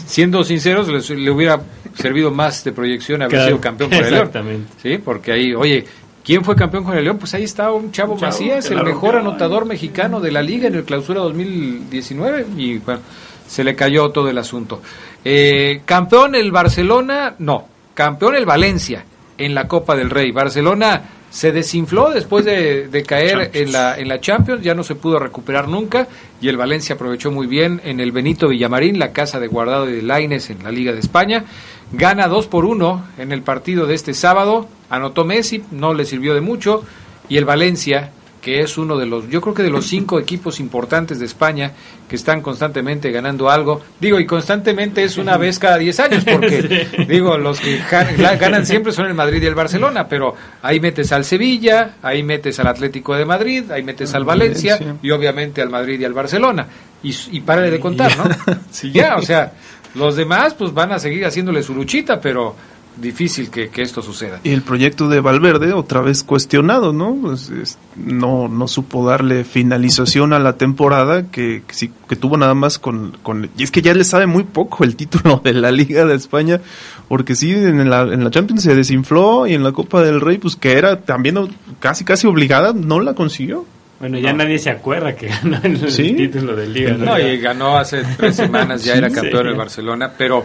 Siendo 0.07 0.45
sinceros, 0.45 1.11
le 1.11 1.31
hubiera 1.31 1.61
servido 1.95 2.31
más 2.31 2.65
de 2.65 2.73
proyección 2.73 3.23
haber 3.23 3.45
sido 3.45 3.61
campeón 3.61 3.91
con 3.91 3.99
el 3.99 4.11
León. 4.11 4.27
Exactamente. 4.27 4.73
Sí, 4.83 4.99
porque 4.99 5.33
ahí, 5.33 5.55
oye, 5.55 5.85
¿Quién 6.25 6.43
fue 6.43 6.57
campeón 6.57 6.85
con 6.85 6.97
el 6.97 7.05
León? 7.05 7.19
Pues 7.19 7.35
ahí 7.35 7.45
está 7.45 7.71
un 7.71 7.93
chavo, 7.93 8.17
Macías, 8.17 8.71
el 8.71 8.83
mejor 8.83 9.17
anotador 9.17 9.67
mexicano 9.67 10.21
de 10.21 10.33
la 10.33 10.43
liga 10.43 10.69
en 10.69 10.75
el 10.75 10.85
clausura 10.85 11.21
2019 11.21 12.47
y 12.57 12.79
bueno, 12.79 13.03
se 13.47 13.63
le 13.63 13.77
cayó 13.77 14.09
todo 14.09 14.31
el 14.31 14.39
asunto. 14.39 14.81
Eh, 15.23 15.83
campeón 15.85 16.35
el 16.35 16.51
Barcelona, 16.51 17.35
no, 17.39 17.69
campeón 17.93 18.37
el 18.37 18.47
Valencia 18.47 19.05
en 19.37 19.55
la 19.55 19.69
Copa 19.69 19.97
del 19.97 20.09
Rey. 20.09 20.33
Barcelona 20.33 21.03
se 21.29 21.53
desinfló 21.53 22.11
después 22.11 22.47
de, 22.47 23.05
caer 23.07 23.51
en 23.53 23.73
la, 23.73 23.99
en 23.99 24.09
la 24.09 24.19
Champions, 24.19 24.63
ya 24.63 24.75
no 24.75 24.83
se 24.83 24.95
pudo 24.95 25.19
recuperar 25.19 25.69
nunca 25.69 26.09
y 26.41 26.49
el 26.49 26.57
Valencia 26.57 26.95
aprovechó 26.95 27.33
muy 27.33 27.47
bien 27.47 27.83
en 27.85 28.01
el 28.01 28.13
Benito 28.13 28.49
Villamarín, 28.49 28.99
la 28.99 29.13
casa 29.13 29.41
de 29.41 29.49
guardado 29.49 29.85
de 29.85 30.01
Laines 30.01 30.49
en 30.49 30.63
la 30.63 30.71
Liga 30.71 30.93
de 30.93 31.01
España. 31.01 31.45
Gana 31.93 32.29
2 32.29 32.47
por 32.47 32.65
1 32.65 33.05
en 33.19 33.33
el 33.33 33.43
partido 33.43 33.87
de 33.87 33.95
este 33.95 34.15
sábado, 34.15 34.69
anotó 34.91 35.25
Messi, 35.25 35.63
no 35.71 35.95
le 35.95 36.05
sirvió 36.05 36.35
de 36.35 36.41
mucho 36.41 36.83
y 37.29 37.37
el 37.37 37.45
Valencia 37.45 38.11
que 38.45 38.61
es 38.61 38.77
uno 38.77 38.99
de 38.99 39.07
los, 39.07 39.31
yo 39.31 39.41
creo 39.41 39.55
que 39.55 39.63
de 39.63 39.71
los 39.71 39.87
cinco 39.87 40.21
equipos 40.21 40.61
importantes 40.61 41.19
de 41.19 41.25
España 41.25 41.73
que 42.07 42.15
están 42.15 42.43
constantemente 42.43 43.11
ganando 43.11 43.49
algo. 43.49 43.81
Digo, 43.99 44.21
y 44.21 44.27
constantemente 44.27 45.03
es 45.03 45.17
una 45.17 45.39
vez 45.39 45.59
cada 45.59 45.79
10 45.79 46.01
años, 46.01 46.25
porque 46.31 46.87
digo, 47.09 47.39
los 47.39 47.59
que 47.59 47.81
ganan 47.91 48.67
siempre 48.67 48.93
son 48.93 49.07
el 49.07 49.15
Madrid 49.15 49.43
y 49.43 49.47
el 49.47 49.55
Barcelona, 49.55 50.07
pero 50.07 50.35
ahí 50.61 50.79
metes 50.79 51.11
al 51.13 51.25
Sevilla, 51.25 51.95
ahí 52.03 52.23
metes 52.23 52.61
al 52.61 52.67
Atlético 52.67 53.15
de 53.15 53.25
Madrid, 53.25 53.71
ahí 53.71 53.83
metes 53.83 54.15
al 54.15 54.25
Valencia 54.25 54.79
y 55.03 55.11
obviamente 55.11 55.63
al 55.63 55.71
Madrid 55.71 55.99
y 55.99 56.05
al 56.05 56.13
Barcelona. 56.13 56.67
Y, 57.03 57.15
y 57.33 57.41
párale 57.41 57.71
de 57.71 57.81
contar, 57.81 58.13
¿no? 58.17 58.25
ya, 58.93 59.17
o 59.17 59.23
sea, 59.23 59.53
los 59.95 60.17
demás 60.17 60.55
pues 60.55 60.73
van 60.73 60.93
a 60.93 60.99
seguir 60.99 61.25
haciéndole 61.25 61.63
su 61.63 61.75
luchita, 61.75 62.21
pero 62.21 62.55
difícil 62.97 63.51
que, 63.51 63.71
esto 63.77 64.03
suceda. 64.03 64.41
Y 64.45 64.51
el 64.51 64.63
proyecto 64.63 65.09
de 65.09 65.21
Valverde, 65.21 65.73
otra 65.73 66.01
vez 66.01 66.23
cuestionado, 66.23 66.93
¿no? 66.93 67.17
Pues, 67.21 67.79
no, 67.97 68.49
no 68.49 68.69
supo 68.69 69.07
darle 69.07 69.45
finalización 69.45 70.33
a 70.33 70.39
la 70.39 70.57
temporada 70.57 71.31
que, 71.31 71.63
que, 71.67 71.91
que 72.09 72.17
tuvo 72.17 72.37
nada 72.37 72.55
más 72.55 72.79
con, 72.79 73.17
con... 73.23 73.51
Y 73.57 73.65
es 73.65 73.71
que 73.71 73.83
ya 73.83 73.95
le 73.95 74.05
sabe 74.05 74.27
muy 74.27 74.45
poco 74.45 74.85
el 74.85 74.97
título 74.97 75.41
de 75.45 75.55
la 75.55 75.73
Liga 75.73 76.05
de 76.05 76.15
España, 76.15 76.61
porque 77.09 77.35
sí, 77.35 77.51
en 77.51 77.91
la, 77.91 78.03
en 78.03 78.23
la 78.23 78.31
Champions 78.31 78.63
se 78.63 78.75
desinfló 78.75 79.47
y 79.47 79.55
en 79.55 79.65
la 79.65 79.73
Copa 79.73 80.03
del 80.03 80.21
Rey, 80.21 80.39
pues 80.39 80.57
que 80.57 80.79
era 80.79 81.01
también 81.01 81.37
casi, 81.81 82.05
casi 82.05 82.27
obligada, 82.27 82.73
no 82.73 83.01
la 83.01 83.15
consiguió. 83.15 83.67
Bueno, 84.01 84.19
ya 84.19 84.33
nadie 84.33 84.59
se 84.59 84.71
acuerda 84.71 85.15
que 85.15 85.29
ganó 85.29 85.61
el 85.63 85.81
título 85.95 86.57
de 86.57 86.67
Liga. 86.67 86.95
No, 86.95 87.19
y 87.19 87.39
ganó 87.39 87.77
hace 87.79 88.03
tres 88.17 88.37
semanas, 88.37 88.85
ya 88.85 88.95
era 88.95 89.11
campeón 89.13 89.49
el 89.49 89.55
Barcelona, 89.55 90.13
pero 90.17 90.45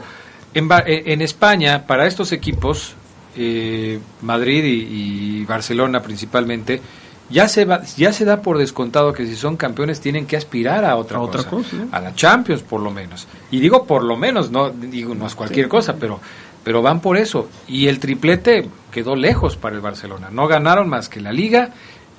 eh, 0.53 1.03
en, 1.05 1.21
España, 1.21 1.85
para 1.85 2.07
estos 2.07 2.31
equipos, 2.31 2.93
eh, 3.35 3.99
Madrid 4.21 4.63
y, 4.65 5.45
Barcelona 5.45 6.01
principalmente, 6.01 6.81
ya 7.29 7.47
se, 7.47 7.67
ya 7.97 8.13
se 8.13 8.25
da 8.25 8.41
por 8.41 8.57
descontado 8.57 9.13
que 9.13 9.25
si 9.25 9.35
son 9.35 9.57
campeones 9.57 9.99
tienen 9.99 10.25
que 10.25 10.35
aspirar 10.35 10.85
a 10.85 10.95
otra, 10.95 11.19
cosa, 11.19 11.77
a 11.91 11.99
la 11.99 12.15
Champions 12.15 12.63
por 12.63 12.81
lo 12.81 12.91
menos. 12.91 13.27
Y 13.51 13.59
digo 13.59 13.85
por 13.85 14.03
lo 14.03 14.17
menos, 14.17 14.51
no 14.51 14.69
digo 14.69 15.13
no 15.13 15.27
es 15.27 15.35
cualquier 15.35 15.67
cosa, 15.67 15.95
pero 15.95 16.19
pero 16.63 16.81
van 16.81 16.99
por 16.99 17.17
eso. 17.17 17.47
Y 17.67 17.87
el 17.87 17.99
triplete 17.99 18.69
quedó 18.91 19.15
lejos 19.15 19.57
para 19.57 19.75
el 19.75 19.81
Barcelona. 19.81 20.29
No 20.31 20.47
ganaron 20.47 20.89
más 20.89 21.09
que 21.09 21.21
la 21.21 21.31
Liga, 21.31 21.71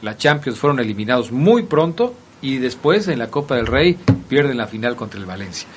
la 0.02 0.16
Champions 0.16 0.59
fueron 0.59 0.81
eliminados 0.81 1.32
muy 1.32 1.64
pronto 1.64 2.14
y 2.43 2.59
después 2.59 3.09
en 3.09 3.18
la 3.18 3.28
Copa 3.28 3.56
del 3.56 3.66
Rey 3.66 3.98
pierden 4.28 4.56
la 4.56 4.66
final 4.66 4.97
contra 4.97 5.20
el 5.20 5.27
Valencia. 5.27 5.68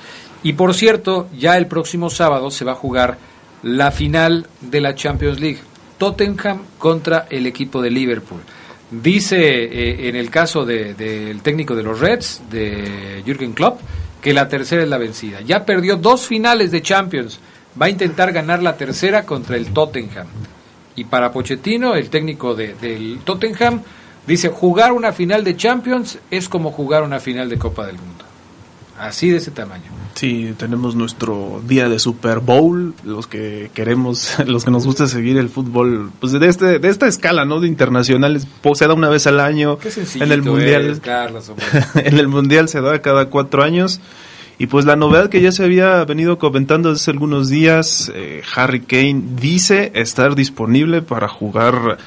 Y 0.42 0.54
por 0.54 0.74
cierto, 0.74 1.28
ya 1.36 1.56
el 1.56 1.66
próximo 1.66 2.10
sábado 2.10 2.50
se 2.50 2.64
va 2.64 2.72
a 2.72 2.76
jugar 2.76 3.18
la 3.62 3.90
final 3.90 4.46
de 4.60 4.80
la 4.80 4.94
Champions 4.94 5.40
League. 5.40 5.60
Tottenham 5.98 6.62
contra 6.78 7.26
el 7.30 7.46
equipo 7.46 7.80
de 7.80 7.90
Liverpool. 7.90 8.40
Dice 8.90 9.36
eh, 9.38 10.08
en 10.08 10.16
el 10.16 10.30
caso 10.30 10.64
del 10.64 11.40
técnico 11.42 11.74
de 11.74 11.82
los 11.82 12.00
Reds, 12.00 12.42
de 12.50 13.22
Jürgen 13.24 13.52
Klopp, 13.52 13.80
que 14.20 14.34
la 14.34 14.48
tercera 14.48 14.82
es 14.82 14.88
la 14.88 14.98
vencida. 14.98 15.40
Ya 15.40 15.64
perdió 15.64 15.96
dos 15.96 16.26
finales 16.26 16.70
de 16.70 16.82
Champions. 16.82 17.40
Va 17.80 17.86
a 17.86 17.90
intentar 17.90 18.32
ganar 18.32 18.62
la 18.62 18.76
tercera 18.76 19.24
contra 19.24 19.56
el 19.56 19.72
Tottenham. 19.72 20.26
Y 20.96 21.04
para 21.04 21.32
Pochettino, 21.32 21.94
el 21.94 22.08
técnico 22.08 22.54
del 22.54 23.20
Tottenham, 23.24 23.82
dice, 24.26 24.48
jugar 24.48 24.92
una 24.92 25.12
final 25.12 25.44
de 25.44 25.56
Champions 25.56 26.18
es 26.30 26.48
como 26.48 26.70
jugar 26.70 27.02
una 27.02 27.20
final 27.20 27.48
de 27.48 27.58
Copa 27.58 27.86
del 27.86 27.96
Mundo. 27.96 28.24
Así 28.98 29.28
de 29.28 29.38
ese 29.38 29.50
tamaño. 29.50 29.90
Sí, 30.14 30.54
tenemos 30.56 30.94
nuestro 30.94 31.60
día 31.66 31.88
de 31.88 31.98
Super 31.98 32.38
Bowl, 32.38 32.94
los 33.02 33.26
que 33.26 33.70
queremos, 33.74 34.38
los 34.46 34.64
que 34.64 34.70
nos 34.70 34.86
gusta 34.86 35.08
seguir 35.08 35.36
el 35.36 35.48
fútbol, 35.48 36.10
pues 36.20 36.32
de 36.32 36.46
este, 36.46 36.78
de 36.78 36.88
esta 36.88 37.08
escala, 37.08 37.44
¿no? 37.44 37.58
De 37.58 37.66
internacionales, 37.66 38.46
se 38.74 38.86
da 38.86 38.94
una 38.94 39.08
vez 39.08 39.26
al 39.26 39.40
año. 39.40 39.78
en 40.14 40.30
el 40.30 40.42
mundial, 40.42 41.00
en 41.96 42.18
el 42.18 42.28
mundial 42.28 42.68
se 42.68 42.80
da 42.80 43.02
cada 43.02 43.26
cuatro 43.26 43.64
años. 43.64 44.00
Y 44.58 44.66
pues 44.66 44.84
la 44.84 44.94
novedad 44.94 45.30
que 45.30 45.40
ya 45.40 45.50
se 45.50 45.64
había 45.64 46.04
venido 46.04 46.38
comentando 46.38 46.90
hace 46.90 47.10
algunos 47.10 47.48
días, 47.48 48.12
eh, 48.14 48.42
Harry 48.54 48.80
Kane 48.80 49.22
dice 49.40 49.90
estar 49.94 50.36
disponible 50.36 51.02
para 51.02 51.28
jugar 51.28 51.98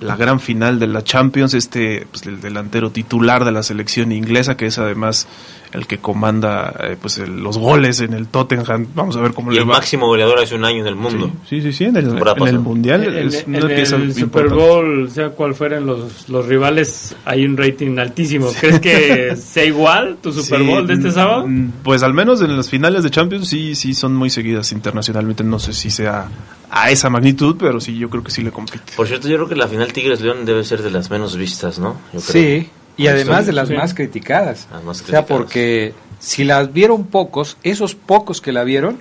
la 0.00 0.16
gran 0.16 0.40
final 0.40 0.80
de 0.80 0.88
la 0.88 1.04
Champions, 1.04 1.54
este 1.54 2.06
pues, 2.10 2.26
el 2.26 2.40
delantero 2.40 2.90
titular 2.90 3.44
de 3.44 3.52
la 3.52 3.62
selección 3.62 4.10
inglesa, 4.10 4.56
que 4.56 4.66
es 4.66 4.78
además 4.78 5.28
el 5.74 5.86
que 5.86 5.98
comanda 5.98 6.72
eh, 6.84 6.96
pues 7.00 7.18
el- 7.18 7.42
los 7.42 7.58
goles 7.58 8.00
en 8.00 8.14
el 8.14 8.28
Tottenham. 8.28 8.86
Vamos 8.94 9.16
a 9.16 9.20
ver 9.20 9.32
cómo 9.34 9.50
Y 9.52 9.56
le 9.56 9.60
el 9.62 9.68
va. 9.68 9.74
máximo 9.74 10.06
goleador 10.06 10.38
hace 10.38 10.54
un 10.54 10.64
año 10.64 10.78
en 10.80 10.86
el 10.86 10.94
mundo. 10.96 11.30
Sí, 11.48 11.60
sí, 11.60 11.72
sí, 11.72 11.84
en 11.84 11.96
el, 11.96 12.16
en. 12.16 12.62
Mundial 12.62 13.04
En, 13.04 13.28
es 13.28 13.44
en 13.46 13.56
una 13.56 13.66
pieza 13.74 13.96
el 13.96 14.14
Super. 14.14 14.48
Bowl, 14.48 15.10
sea 15.10 15.30
cual 15.30 15.54
fueran 15.54 15.84
los, 15.84 16.28
los 16.28 16.46
rivales, 16.46 17.14
hay 17.24 17.44
un 17.44 17.56
rating 17.56 17.98
altísimo. 17.98 18.50
¿Crees 18.58 18.80
que 18.80 19.36
sea 19.42 19.64
igual 19.64 20.16
tu 20.22 20.32
Super 20.32 20.60
Sí, 20.60 20.66
Bowl 20.66 20.86
de 20.86 20.94
este 20.94 21.08
mm, 21.08 21.12
sábado? 21.12 21.46
Pues 21.82 22.02
al 22.02 22.14
menos 22.14 22.40
en 22.40 22.56
las 22.56 22.70
finales 22.70 23.02
de 23.02 23.10
Champions 23.10 23.48
sí, 23.48 23.74
sí 23.74 23.92
son 23.94 24.14
muy 24.14 24.30
seguidas 24.30 24.70
internacionalmente. 24.72 25.42
No 25.44 25.58
sé 25.58 25.72
si 25.72 25.90
sea 25.90 26.28
a 26.70 26.90
esa 26.90 27.10
magnitud, 27.10 27.56
pero 27.58 27.80
sí, 27.80 27.96
yo 27.98 28.08
creo 28.10 28.22
que 28.22 28.30
sí 28.30 28.42
le 28.42 28.50
compite. 28.50 28.92
Por 28.96 29.06
cierto, 29.06 29.28
yo 29.28 29.36
creo 29.36 29.48
que 29.48 29.56
la 29.56 29.68
final 29.68 29.92
Tigres-León 29.92 30.44
debe 30.44 30.64
ser 30.64 30.82
de 30.82 30.90
las 30.90 31.10
menos 31.10 31.36
vistas, 31.36 31.78
¿no? 31.78 31.96
Yo 32.12 32.20
creo. 32.20 32.22
Sí, 32.22 32.68
y 32.96 33.06
además 33.08 33.46
de 33.46 33.52
las 33.52 33.68
sí. 33.68 33.74
más 33.74 33.94
criticadas. 33.94 34.68
Las 34.72 34.84
más 34.84 35.02
O 35.02 35.06
sea, 35.06 35.26
porque 35.26 35.94
si 36.20 36.44
las 36.44 36.72
vieron 36.72 37.06
pocos, 37.06 37.56
esos 37.62 37.94
pocos 37.94 38.40
que 38.40 38.52
la 38.52 38.64
vieron 38.64 38.98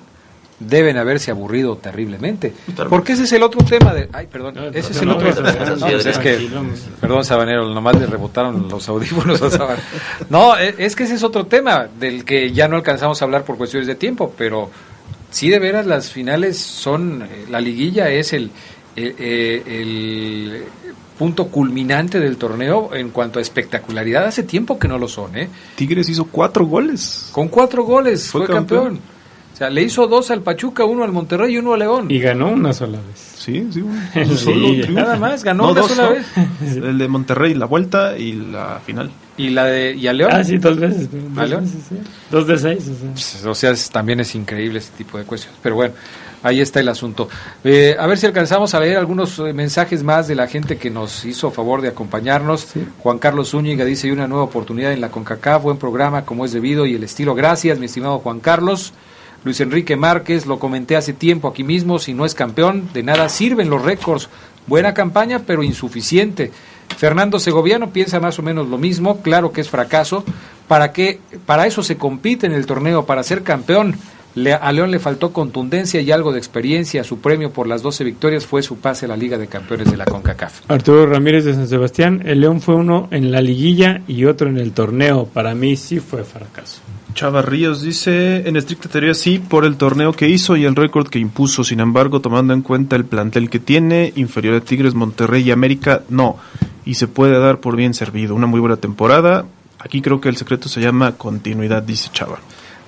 deben 0.60 0.98
haberse 0.98 1.32
aburrido 1.32 1.76
terriblemente. 1.78 2.53
Porque 2.90 3.14
ese 3.14 3.24
es 3.24 3.32
el 3.34 3.44
otro 3.44 3.65
tema 3.65 3.94
de... 3.94 4.07
Ay, 4.14 4.28
perdón, 4.28 4.56
ese 4.74 4.94
es 4.94 5.02
el 5.02 5.07
no, 5.10 5.15
otro... 5.18 5.34
pues 5.34 6.06
es 6.06 6.18
que, 6.20 6.49
perdón, 7.02 7.26
Sabanero, 7.26 7.68
nomás 7.74 7.99
le 7.99 8.06
rebotaron 8.06 8.70
los 8.70 8.88
audífonos 8.88 9.41
a 9.41 9.49
Sabanero. 9.49 9.84
No, 10.30 10.57
e- 10.57 10.76
es 10.78 10.95
que 10.95 11.03
ese 11.03 11.15
es 11.15 11.24
otro 11.24 11.48
tema 11.48 11.88
del 11.99 12.24
que 12.24 12.53
ya 12.53 12.68
no 12.70 12.78
alcanzamos 12.78 13.22
a 13.22 13.26
hablar 13.26 13.44
por 13.44 13.57
cuestiones 13.57 13.88
de 13.88 13.95
tiempo, 13.95 14.34
pero 14.38 14.70
sí 15.32 15.49
de 15.49 15.60
veras 15.60 15.86
las 15.86 16.10
finales 16.11 16.57
son... 16.60 17.24
eh, 17.24 17.45
La 17.49 17.60
liguilla 17.60 18.10
es 18.10 18.32
el, 18.32 18.45
eh, 18.95 19.15
eh, 19.20 19.64
el 19.65 20.64
punto 21.18 21.48
culminante 21.48 22.19
del 22.19 22.38
torneo 22.38 22.94
en 22.94 23.10
cuanto 23.10 23.40
a 23.40 23.41
espectacularidad. 23.41 24.26
Hace 24.26 24.44
tiempo 24.44 24.77
que 24.80 24.88
no 24.88 24.98
lo 24.98 25.07
son, 25.07 25.35
¿eh? 25.38 25.49
Tigres 25.76 26.10
hizo 26.10 26.26
cuatro 26.26 26.65
goles. 26.65 27.30
Con 27.31 27.48
cuatro 27.49 27.84
goles 27.84 28.27
fue, 28.30 28.45
Fue 28.45 28.56
campeón. 28.56 28.84
campeón. 28.85 29.14
O 29.53 29.56
sea, 29.56 29.69
le 29.69 29.84
hizo 29.84 30.07
dos 30.07 30.31
al 30.31 30.41
Pachuca, 30.41 30.84
uno 30.84 31.03
al 31.03 31.11
Monterrey 31.11 31.53
y 31.53 31.57
uno 31.60 31.73
a 31.73 31.77
León. 31.77 32.10
Y 32.10 32.19
ganó 32.19 32.49
una 32.49 32.73
sola 32.73 32.98
vez. 32.98 33.34
Sí, 33.38 33.68
sí, 33.72 33.81
un, 33.81 34.02
solo. 34.38 34.73
Nada 34.90 35.15
más, 35.18 35.44
ganó 35.44 35.65
No, 35.65 35.72
una 35.73 35.81
dos, 35.81 35.91
sola 35.91 36.10
¿no? 36.10 36.15
vez. 36.15 36.26
El 36.76 36.98
de 36.98 37.07
Monterrey, 37.07 37.53
la 37.53 37.68
vuelta 37.68 38.18
y 38.18 38.31
la 38.34 38.81
final. 38.84 39.11
Y 39.38 39.49
la 39.49 39.65
de 39.65 39.94
y 39.95 40.07
a 40.07 40.14
León. 40.14 40.31
Ah, 40.34 40.44
sí, 40.44 40.57
dos 40.57 40.80
veces. 40.80 41.07
¿A 41.38 41.45
León? 41.45 41.65
veces, 41.65 41.80
sí. 41.88 41.95
Dos 42.31 42.48
de 42.48 42.57
seis. 42.57 42.88
o 42.88 42.95
sea. 42.99 43.10
Pues, 43.11 43.45
O 43.45 43.53
sea, 43.53 43.69
es- 43.72 43.90
también 43.91 44.19
es 44.22 44.34
increíble 44.34 44.80
este 44.80 44.98
tipo 44.98 45.19
de 45.19 45.23
cuestiones. 45.26 45.60
Pero 45.61 45.76
bueno, 45.76 45.94
ahí 46.44 46.61
está 46.61 46.80
el 46.80 46.90
asunto. 46.90 47.30
Eh, 47.64 47.95
a 47.98 48.06
ver 48.06 48.18
si 48.20 48.28
alcanzamos 48.28 48.74
a 48.74 48.80
leer 48.80 48.98
algunos 48.98 49.40
eh, 49.40 49.53
mensajes 49.53 50.03
más 50.03 50.28
de 50.28 50.36
la 50.36 50.48
gente 50.48 50.78
que 50.78 50.91
nos 50.91 51.26
hizo 51.26 51.49
favor 51.49 51.82
de 51.82 51.88
acompañarnos. 51.88 52.68
Juan 52.99 53.18
Carlos 53.18 53.49
Zúñiga 53.49 53.86
dice, 53.86 54.07
hay 54.07 54.14
una 54.14 54.28
nueva 54.28 54.44
oportunidad 54.44 54.94
en 54.94 55.02
la 55.02 55.10
CONCACAF, 55.10 55.64
buen 55.64 55.78
programa 55.78 56.26
como 56.26 56.45
es 56.45 56.52
debido 56.52 56.86
y 56.86 56.95
el 56.95 57.03
estilo. 57.03 57.34
Gracias, 57.34 57.80
mi 57.80 57.88
estimado 57.88 58.20
Juan 58.20 58.40
Carlos. 58.40 58.94
Luis 59.44 59.60
Enrique 59.60 59.98
Márquez, 59.98 60.45
lo 60.45 60.57
comenté 60.57 60.95
hace 60.95 61.11
tiempo 61.11 61.49
aquí 61.49 61.65
mismo, 61.65 61.99
si 61.99 62.14
no 62.14 62.26
es 62.26 62.34
campeón, 62.34 62.90
de 62.94 63.03
nada 63.03 63.28
sirven 63.28 63.70
los 63.70 63.82
récords. 63.82 64.30
Buena 64.68 64.94
campaña, 64.94 65.41
pero 65.45 65.64
insuficiente. 65.64 66.52
Fernando 66.98 67.40
Segoviano 67.40 67.91
piensa 67.91 68.22
más 68.22 68.40
o 68.40 68.41
menos 68.41 68.70
lo 68.70 68.78
mismo, 68.78 69.22
claro 69.22 69.52
que 69.52 69.60
es 69.60 69.70
fracaso. 69.70 70.24
¿Para 70.70 70.94
qué? 70.94 71.20
Para 71.45 71.68
eso 71.68 71.84
se 71.84 71.98
compite 71.98 72.45
en 72.45 72.53
el 72.53 72.65
torneo, 72.65 73.06
para 73.06 73.24
ser 73.24 73.44
campeón. 73.44 73.98
Le- 74.35 74.53
a 74.53 74.72
León 74.72 74.89
le 74.91 74.99
faltó 74.99 75.31
contundencia 75.31 76.01
y 76.01 76.11
algo 76.11 76.31
de 76.31 76.39
experiencia. 76.39 77.03
Su 77.03 77.19
premio 77.19 77.51
por 77.51 77.68
las 77.68 77.81
12 77.84 78.03
victorias 78.03 78.45
fue 78.45 78.64
su 78.64 78.77
pase 78.77 79.05
a 79.05 79.10
la 79.10 79.18
Liga 79.18 79.38
de 79.38 79.47
Campeones 79.47 79.91
de 79.91 79.97
la 79.97 80.05
CONCACAF. 80.05 80.61
Arturo 80.69 81.05
Ramírez 81.05 81.45
de 81.45 81.53
San 81.53 81.68
Sebastián, 81.68 82.22
el 82.26 82.41
León 82.41 82.60
fue 82.61 82.76
uno 82.76 83.07
en 83.11 83.31
la 83.31 83.41
liguilla 83.41 84.01
y 84.07 84.26
otro 84.26 84.49
en 84.49 84.57
el 84.57 84.72
torneo. 84.72 85.26
Para 85.26 85.53
mí 85.55 85.76
sí 85.76 85.99
fue 85.99 86.23
fracaso. 86.23 86.81
Chava 87.14 87.43
Ríos 87.43 87.84
dice, 87.84 88.47
en 88.47 88.55
estricta 88.55 88.89
teoría 88.89 89.14
sí, 89.14 89.38
por 89.38 89.65
el 89.65 89.76
torneo 89.77 90.14
que 90.14 90.27
hizo 90.27 90.57
y 90.57 90.65
el 90.65 90.76
récord 90.76 91.07
que 91.10 91.19
impuso. 91.19 91.64
Sin 91.64 91.80
embargo, 91.80 92.22
tomando 92.22 92.53
en 92.55 92.64
cuenta 92.64 92.95
el 92.95 93.05
plantel 93.05 93.51
que 93.51 93.60
tiene, 93.60 94.14
inferior 94.15 94.55
a 94.55 94.61
Tigres, 94.61 94.95
Monterrey 94.95 95.43
y 95.43 95.51
América, 95.51 96.01
no. 96.10 96.38
Y 96.85 96.95
se 96.95 97.07
puede 97.07 97.38
dar 97.38 97.60
por 97.60 97.76
bien 97.76 97.93
servido. 97.93 98.34
Una 98.34 98.47
muy 98.47 98.60
buena 98.60 98.77
temporada. 98.77 99.45
Aquí 99.77 100.01
creo 100.01 100.19
que 100.22 100.30
el 100.30 100.38
secreto 100.38 100.69
se 100.69 100.81
llama 100.81 101.11
continuidad, 101.11 101.84
dice 101.84 102.10
Chava. 102.11 102.39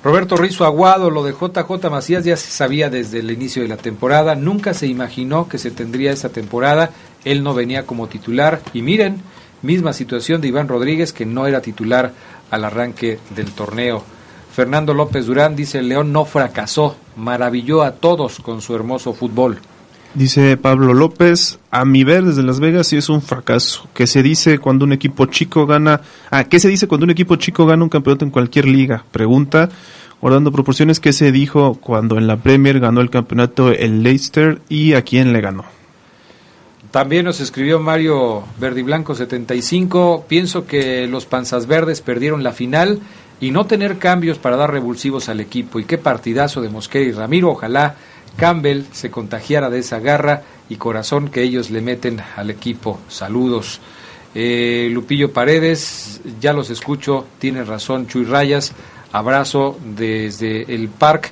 Roberto 0.06 0.38
Rizo 0.38 0.65
Aguado, 0.65 1.10
lo 1.10 1.23
de 1.23 1.34
JJ 1.34 1.90
Macías 1.90 2.23
ya 2.23 2.38
se 2.38 2.52
sabía 2.52 2.91
desde 2.91 3.22
el 3.22 3.32
inicio 3.32 3.64
de 3.64 3.68
la 3.68 3.77
temporada, 3.77 4.36
nunca 4.36 4.76
se 4.76 4.86
imaginó 4.86 5.49
que 5.49 5.57
se 5.57 5.72
tendría 5.72 6.11
esa 6.11 6.30
temporada, 6.30 6.91
él 7.23 7.41
no 7.41 7.56
venía 7.56 7.88
como 7.88 8.06
titular 8.06 8.61
y 8.72 8.84
miren, 8.84 9.23
misma 9.64 9.94
situación 9.94 10.41
de 10.41 10.49
Iván 10.49 10.68
Rodríguez 10.68 11.11
que 11.11 11.26
no 11.26 11.48
era 11.48 11.60
titular 11.60 12.14
al 12.52 12.65
arranque 12.65 13.18
del 13.36 13.52
torneo. 13.53 14.03
Fernando 14.53 14.94
López 14.94 15.26
Durán 15.26 15.56
dice, 15.56 15.80
el 15.80 15.90
León 15.90 16.14
no 16.14 16.26
fracasó, 16.26 16.98
maravilló 17.15 17.82
a 17.82 17.94
todos 17.94 18.41
con 18.41 18.61
su 18.61 18.76
hermoso 18.76 19.11
fútbol. 19.11 19.57
Dice 20.15 20.55
Pablo 20.55 20.93
López, 20.93 21.59
a 21.71 21.83
mi 21.83 22.05
ver 22.05 22.23
desde 22.23 22.41
Las 22.41 22.61
Vegas 22.61 22.87
sí 22.87 22.95
es 22.95 23.09
un 23.09 23.21
fracaso. 23.21 23.89
¿Qué 23.93 24.07
se 24.07 24.23
dice 24.23 24.59
cuando 24.59 24.85
un 24.85 24.93
equipo 24.93 25.25
chico 25.25 25.65
gana? 25.67 25.99
Ah, 26.31 26.45
¿qué 26.45 26.57
se 26.61 26.69
dice 26.69 26.87
cuando 26.87 27.03
un 27.03 27.09
equipo 27.09 27.35
chico 27.35 27.65
gana 27.65 27.83
un 27.83 27.89
campeonato 27.89 28.23
en 28.23 28.31
cualquier 28.31 28.65
liga? 28.65 29.03
Pregunta, 29.11 29.67
guardando 30.21 30.53
proporciones, 30.53 31.01
¿qué 31.01 31.11
se 31.11 31.33
dijo 31.33 31.75
cuando 31.81 32.17
en 32.17 32.27
la 32.27 32.37
Premier 32.37 32.79
ganó 32.79 33.01
el 33.01 33.09
campeonato 33.09 33.71
el 33.71 34.03
Leicester 34.03 34.61
y 34.69 34.93
a 34.93 35.01
quién 35.01 35.33
le 35.33 35.41
ganó? 35.41 35.65
También 36.91 37.25
nos 37.25 37.41
escribió 37.41 37.81
Mario 37.81 38.45
Verdiblanco 38.57 39.15
75. 39.15 40.27
Pienso 40.29 40.65
que 40.65 41.07
los 41.07 41.25
panzas 41.25 41.67
verdes 41.67 41.99
perdieron 41.99 42.41
la 42.41 42.53
final 42.53 43.01
y 43.41 43.51
no 43.51 43.65
tener 43.65 43.97
cambios 43.97 44.37
para 44.37 44.55
dar 44.55 44.71
revulsivos 44.71 45.27
al 45.27 45.41
equipo. 45.41 45.77
Y 45.81 45.83
qué 45.83 45.97
partidazo 45.97 46.61
de 46.61 46.69
Mosquera 46.69 47.03
y 47.03 47.11
Ramiro. 47.11 47.49
Ojalá 47.49 47.95
Campbell 48.37 48.83
se 48.91 49.11
contagiara 49.11 49.69
de 49.69 49.79
esa 49.79 49.99
garra 49.99 50.43
y 50.69 50.75
corazón 50.75 51.29
que 51.29 51.41
ellos 51.41 51.69
le 51.69 51.81
meten 51.81 52.21
al 52.35 52.49
equipo. 52.49 52.99
Saludos. 53.07 53.79
Eh, 54.33 54.89
Lupillo 54.91 55.31
Paredes, 55.31 56.21
ya 56.41 56.51
los 56.51 56.69
escucho, 56.69 57.25
tiene 57.39 57.63
razón 57.63 58.07
Chuy 58.07 58.25
Rayas. 58.25 58.73
Abrazo 59.11 59.77
desde 59.95 60.73
el 60.73 60.89
parque. 60.89 61.29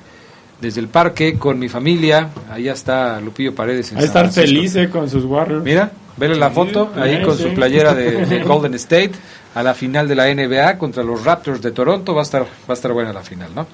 Desde 0.62 0.80
el 0.80 0.88
parque 0.88 1.38
con 1.38 1.60
mi 1.60 1.68
familia, 1.68 2.30
allá 2.50 2.72
está 2.72 3.20
Lupillo 3.20 3.54
Paredes. 3.54 3.92
En 3.92 3.98
Va 3.98 4.02
a 4.04 4.06
estar 4.06 4.32
feliz 4.32 4.74
eh, 4.78 4.90
con 4.90 5.10
sus 5.10 5.26
Warriors. 5.26 5.62
Mira, 5.62 5.92
vele 6.16 6.38
la 6.38 6.50
foto 6.52 6.94
ahí 6.96 7.18
Sí, 7.18 7.24
con 7.24 7.38
su 7.38 7.54
playera 7.54 7.94
de, 7.94 8.26
de 8.26 8.44
Golden 8.44 8.74
State 8.76 9.12
a 9.56 9.62
la 9.62 9.74
final 9.74 10.08
de 10.08 10.16
la 10.16 10.34
NBA 10.34 10.78
contra 10.78 11.04
los 11.04 11.26
Raptors 11.26 11.62
de 11.62 11.72
Toronto. 11.72 12.14
Va 12.16 12.22
a 12.22 12.24
estar, 12.24 12.44
va 12.44 12.48
a 12.70 12.74
estar 12.74 12.94
buena 12.94 13.12
la 13.12 13.24
final, 13.24 13.50
¿no? 13.54 13.68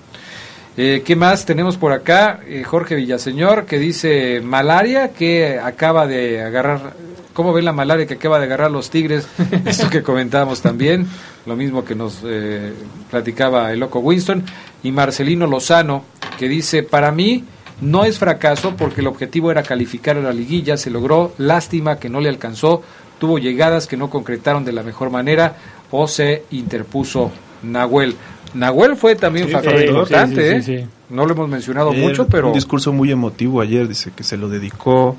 Eh, 0.77 1.03
¿Qué 1.05 1.15
más 1.15 1.45
tenemos 1.45 1.77
por 1.77 1.91
acá? 1.91 2.39
Eh, 2.47 2.63
Jorge 2.63 2.95
Villaseñor 2.95 3.65
que 3.65 3.77
dice 3.79 4.41
malaria 4.41 5.09
que 5.09 5.59
acaba 5.59 6.07
de 6.07 6.41
agarrar. 6.41 6.93
¿Cómo 7.33 7.53
ven 7.53 7.65
la 7.65 7.73
malaria 7.73 8.05
que 8.05 8.15
acaba 8.15 8.39
de 8.39 8.45
agarrar 8.45 8.71
los 8.71 8.89
Tigres? 8.89 9.27
Esto 9.65 9.89
que 9.89 10.03
comentábamos 10.03 10.61
también, 10.61 11.07
lo 11.45 11.55
mismo 11.55 11.83
que 11.83 11.95
nos 11.95 12.21
eh, 12.25 12.73
platicaba 13.09 13.71
el 13.71 13.79
loco 13.79 13.99
Winston. 13.99 14.43
Y 14.83 14.91
Marcelino 14.91 15.47
Lozano 15.47 16.03
que 16.37 16.47
dice, 16.47 16.83
para 16.83 17.11
mí 17.11 17.43
no 17.81 18.05
es 18.05 18.19
fracaso 18.19 18.75
porque 18.77 19.01
el 19.01 19.07
objetivo 19.07 19.51
era 19.51 19.63
calificar 19.63 20.17
a 20.17 20.21
la 20.21 20.33
liguilla, 20.33 20.77
se 20.77 20.89
logró, 20.89 21.33
lástima 21.37 21.99
que 21.99 22.09
no 22.09 22.21
le 22.21 22.29
alcanzó, 22.29 22.81
tuvo 23.19 23.39
llegadas 23.39 23.87
que 23.87 23.97
no 23.97 24.09
concretaron 24.09 24.65
de 24.65 24.71
la 24.71 24.83
mejor 24.83 25.09
manera 25.09 25.57
o 25.91 26.07
se 26.07 26.43
interpuso 26.51 27.31
Nahuel. 27.63 28.15
Nahuel 28.53 28.95
fue 28.95 29.15
también 29.15 29.45
un 29.45 29.49
Sí, 29.49 29.53
factor 29.55 29.77
sí, 29.79 29.85
importante, 29.85 30.61
sí, 30.61 30.63
sí, 30.63 30.71
¿eh? 30.73 30.81
sí. 30.83 30.87
no 31.09 31.25
lo 31.25 31.33
hemos 31.33 31.49
mencionado 31.49 31.93
mucho, 31.93 32.27
pero 32.27 32.47
Un 32.47 32.53
discurso 32.53 32.91
muy 32.93 33.11
emotivo 33.11 33.61
ayer, 33.61 33.87
dice 33.87 34.11
que 34.15 34.23
se 34.23 34.37
lo 34.37 34.49
dedicó 34.49 35.15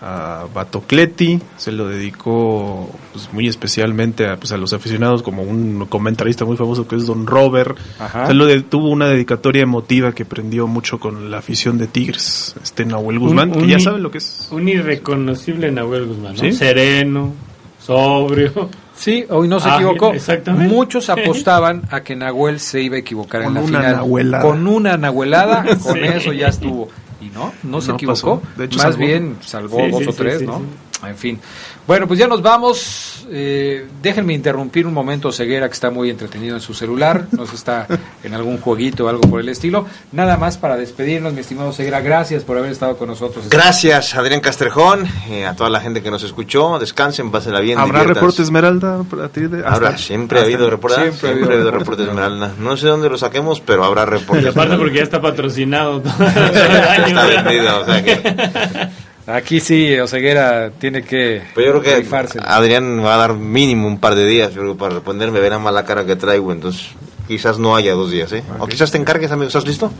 a 0.00 0.46
Batocleti, 0.54 1.40
se 1.56 1.72
lo 1.72 1.88
dedicó 1.88 2.88
pues, 3.12 3.32
muy 3.32 3.48
especialmente 3.48 4.28
a, 4.28 4.36
pues, 4.36 4.52
a 4.52 4.56
los 4.56 4.72
aficionados, 4.72 5.24
como 5.24 5.42
un 5.42 5.86
comentarista 5.88 6.44
muy 6.44 6.56
famoso 6.56 6.86
que 6.86 6.94
es 6.94 7.06
Don 7.06 7.26
Robert. 7.26 7.76
Ajá. 7.98 8.28
Se 8.28 8.34
lo 8.34 8.46
de- 8.46 8.60
tuvo 8.62 8.90
una 8.90 9.08
dedicatoria 9.08 9.62
emotiva 9.62 10.12
que 10.12 10.24
prendió 10.24 10.68
mucho 10.68 11.00
con 11.00 11.32
la 11.32 11.38
afición 11.38 11.78
de 11.78 11.88
Tigres, 11.88 12.54
este 12.62 12.84
Nahuel 12.84 13.18
Guzmán, 13.18 13.50
Un- 13.50 13.62
que 13.62 13.66
ya 13.66 13.80
saben 13.80 14.04
lo 14.04 14.12
que 14.12 14.18
es. 14.18 14.48
Un 14.52 14.68
irreconocible 14.68 15.72
Nahuel 15.72 16.06
Guzmán, 16.06 16.34
¿no? 16.34 16.38
¿Sí? 16.40 16.52
Sereno, 16.52 17.32
sobrio. 17.80 18.52
Sí, 18.98 19.24
hoy 19.30 19.46
no 19.46 19.60
se 19.60 19.68
Ah, 19.68 19.76
equivocó. 19.76 20.12
Exactamente. 20.12 20.74
Muchos 20.74 21.08
apostaban 21.08 21.82
a 21.90 22.00
que 22.00 22.16
Nahuel 22.16 22.58
se 22.58 22.82
iba 22.82 22.96
a 22.96 22.98
equivocar 22.98 23.42
Con 23.44 23.48
en 23.50 23.54
la 23.54 23.60
una 23.60 23.78
final. 23.78 23.96
nahuelada. 23.96 24.42
Con 24.44 24.66
una 24.66 24.96
nahuelada, 24.96 25.64
con 25.82 25.94
Sí. 25.94 26.00
eso 26.02 26.32
ya 26.32 26.48
estuvo. 26.48 26.88
Y 27.20 27.26
no, 27.26 27.52
no 27.62 27.80
se 27.80 27.88
No 27.88 27.94
equivocó. 27.94 28.40
pasó. 28.40 28.42
De 28.56 28.64
hecho, 28.64 28.78
Más 28.78 28.82
salvó. 28.94 28.98
bien 28.98 29.36
salvó 29.40 29.78
Sí, 29.78 29.90
dos 29.90 30.00
sí, 30.02 30.08
o 30.08 30.12
tres, 30.12 30.38
sí, 30.40 30.46
¿no? 30.46 30.58
sí. 30.58 31.06
En 31.06 31.16
fin. 31.16 31.40
Bueno, 31.88 32.06
pues 32.06 32.20
ya 32.20 32.26
nos 32.28 32.42
vamos. 32.42 33.24
Eh, 33.30 33.86
déjenme 34.02 34.34
interrumpir 34.34 34.86
un 34.86 34.92
momento 34.92 35.32
Ceguera, 35.32 35.68
que 35.68 35.72
está 35.72 35.90
muy 35.90 36.10
entretenido 36.10 36.54
en 36.54 36.60
su 36.60 36.74
celular. 36.74 37.26
No 37.32 37.44
sé 37.46 37.50
si 37.52 37.56
está 37.56 37.86
en 38.22 38.34
algún 38.34 38.58
jueguito 38.58 39.06
o 39.06 39.08
algo 39.08 39.22
por 39.22 39.40
el 39.40 39.48
estilo. 39.48 39.86
Nada 40.12 40.36
más 40.36 40.58
para 40.58 40.76
despedirnos, 40.76 41.32
mi 41.32 41.40
estimado 41.40 41.72
Ceguera. 41.72 42.02
Gracias 42.02 42.44
por 42.44 42.58
haber 42.58 42.72
estado 42.72 42.98
con 42.98 43.08
nosotros. 43.08 43.48
Gracias, 43.48 44.14
Adrián 44.14 44.40
Castrejón, 44.40 45.06
eh, 45.30 45.46
a 45.46 45.56
toda 45.56 45.70
la 45.70 45.80
gente 45.80 46.02
que 46.02 46.10
nos 46.10 46.22
escuchó. 46.22 46.78
Descansen, 46.78 47.30
pásenla 47.30 47.60
bien. 47.60 47.78
¿Habrá 47.78 48.00
diviértanse. 48.00 48.20
reporte 48.20 48.42
Esmeralda 48.42 49.02
para 49.10 49.28
ti? 49.30 49.40
De, 49.46 49.58
Habrá, 49.66 49.88
hasta- 49.88 49.98
siempre 49.98 50.38
ha 50.38 50.42
hasta- 50.42 50.54
habido 50.54 50.68
reportes. 50.70 50.98
Siempre 51.00 51.20
Siempre, 51.20 51.44
ha 51.46 51.50
ha 51.50 51.54
habido 51.54 51.70
reporte. 51.70 52.02
reportes 52.02 52.08
Esmeralda. 52.08 52.52
No 52.60 52.76
sé 52.76 52.86
dónde 52.86 53.08
lo 53.08 53.16
saquemos, 53.16 53.62
pero 53.62 53.84
habrá 53.84 54.04
reportes. 54.04 54.44
Y 54.44 54.48
aparte 54.48 54.76
porque 54.76 54.96
ya 54.98 55.02
está 55.04 55.22
patrocinado. 55.22 56.02
todo 56.02 56.12
el 56.26 56.52
Ya 56.52 56.92
año. 56.92 57.06
está 57.22 57.42
vendido, 57.42 57.80
o 57.80 57.84
sea 57.86 58.04
que- 58.04 58.88
Aquí 59.28 59.60
sí, 59.60 59.98
Oseguera 59.98 60.70
tiene 60.70 61.02
que 61.02 61.42
Pero 61.54 61.66
yo 61.66 61.80
creo 61.80 61.82
que 61.82 61.96
rifarse. 62.02 62.38
Adrián 62.42 63.04
va 63.04 63.14
a 63.14 63.18
dar 63.18 63.34
mínimo 63.34 63.86
un 63.86 63.98
par 63.98 64.14
de 64.14 64.26
días 64.26 64.54
yo 64.54 64.62
creo, 64.62 64.76
para 64.78 64.94
responderme. 64.94 65.38
Verá 65.40 65.58
mala 65.58 65.84
cara 65.84 66.06
que 66.06 66.16
traigo, 66.16 66.50
entonces 66.50 66.88
quizás 67.26 67.58
no 67.58 67.76
haya 67.76 67.92
dos 67.92 68.10
días, 68.10 68.32
¿eh? 68.32 68.42
O 68.58 68.66
quizás 68.66 68.90
te 68.90 68.96
encargues, 68.96 69.30
amigo. 69.30 69.48
¿Estás 69.48 69.66
listo? 69.66 69.92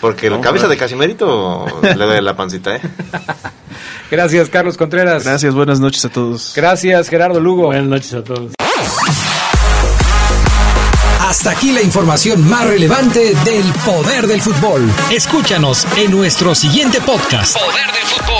Porque 0.00 0.30
la 0.30 0.40
cabeza 0.40 0.66
de 0.66 0.76
Casimerito 0.78 1.66
le 1.82 1.92
duele 1.92 2.22
la 2.22 2.36
pancita, 2.36 2.76
¿eh? 2.76 2.80
Gracias, 4.10 4.48
Carlos 4.48 4.78
Contreras. 4.78 5.24
Gracias, 5.24 5.54
buenas 5.54 5.80
noches 5.80 6.04
a 6.06 6.08
todos. 6.08 6.54
Gracias, 6.56 7.08
Gerardo 7.10 7.40
Lugo. 7.40 7.66
Buenas 7.66 7.86
noches 7.86 8.14
a 8.14 8.24
todos. 8.24 8.52
Hasta 11.28 11.50
aquí 11.50 11.72
la 11.72 11.82
información 11.82 12.48
más 12.48 12.66
relevante 12.66 13.34
del 13.44 13.64
poder 13.84 14.26
del 14.26 14.40
fútbol. 14.40 14.90
Escúchanos 15.10 15.86
en 15.98 16.10
nuestro 16.10 16.54
siguiente 16.54 17.02
podcast. 17.02 17.54
Poder 17.54 17.86
del 17.92 18.02
fútbol. 18.04 18.37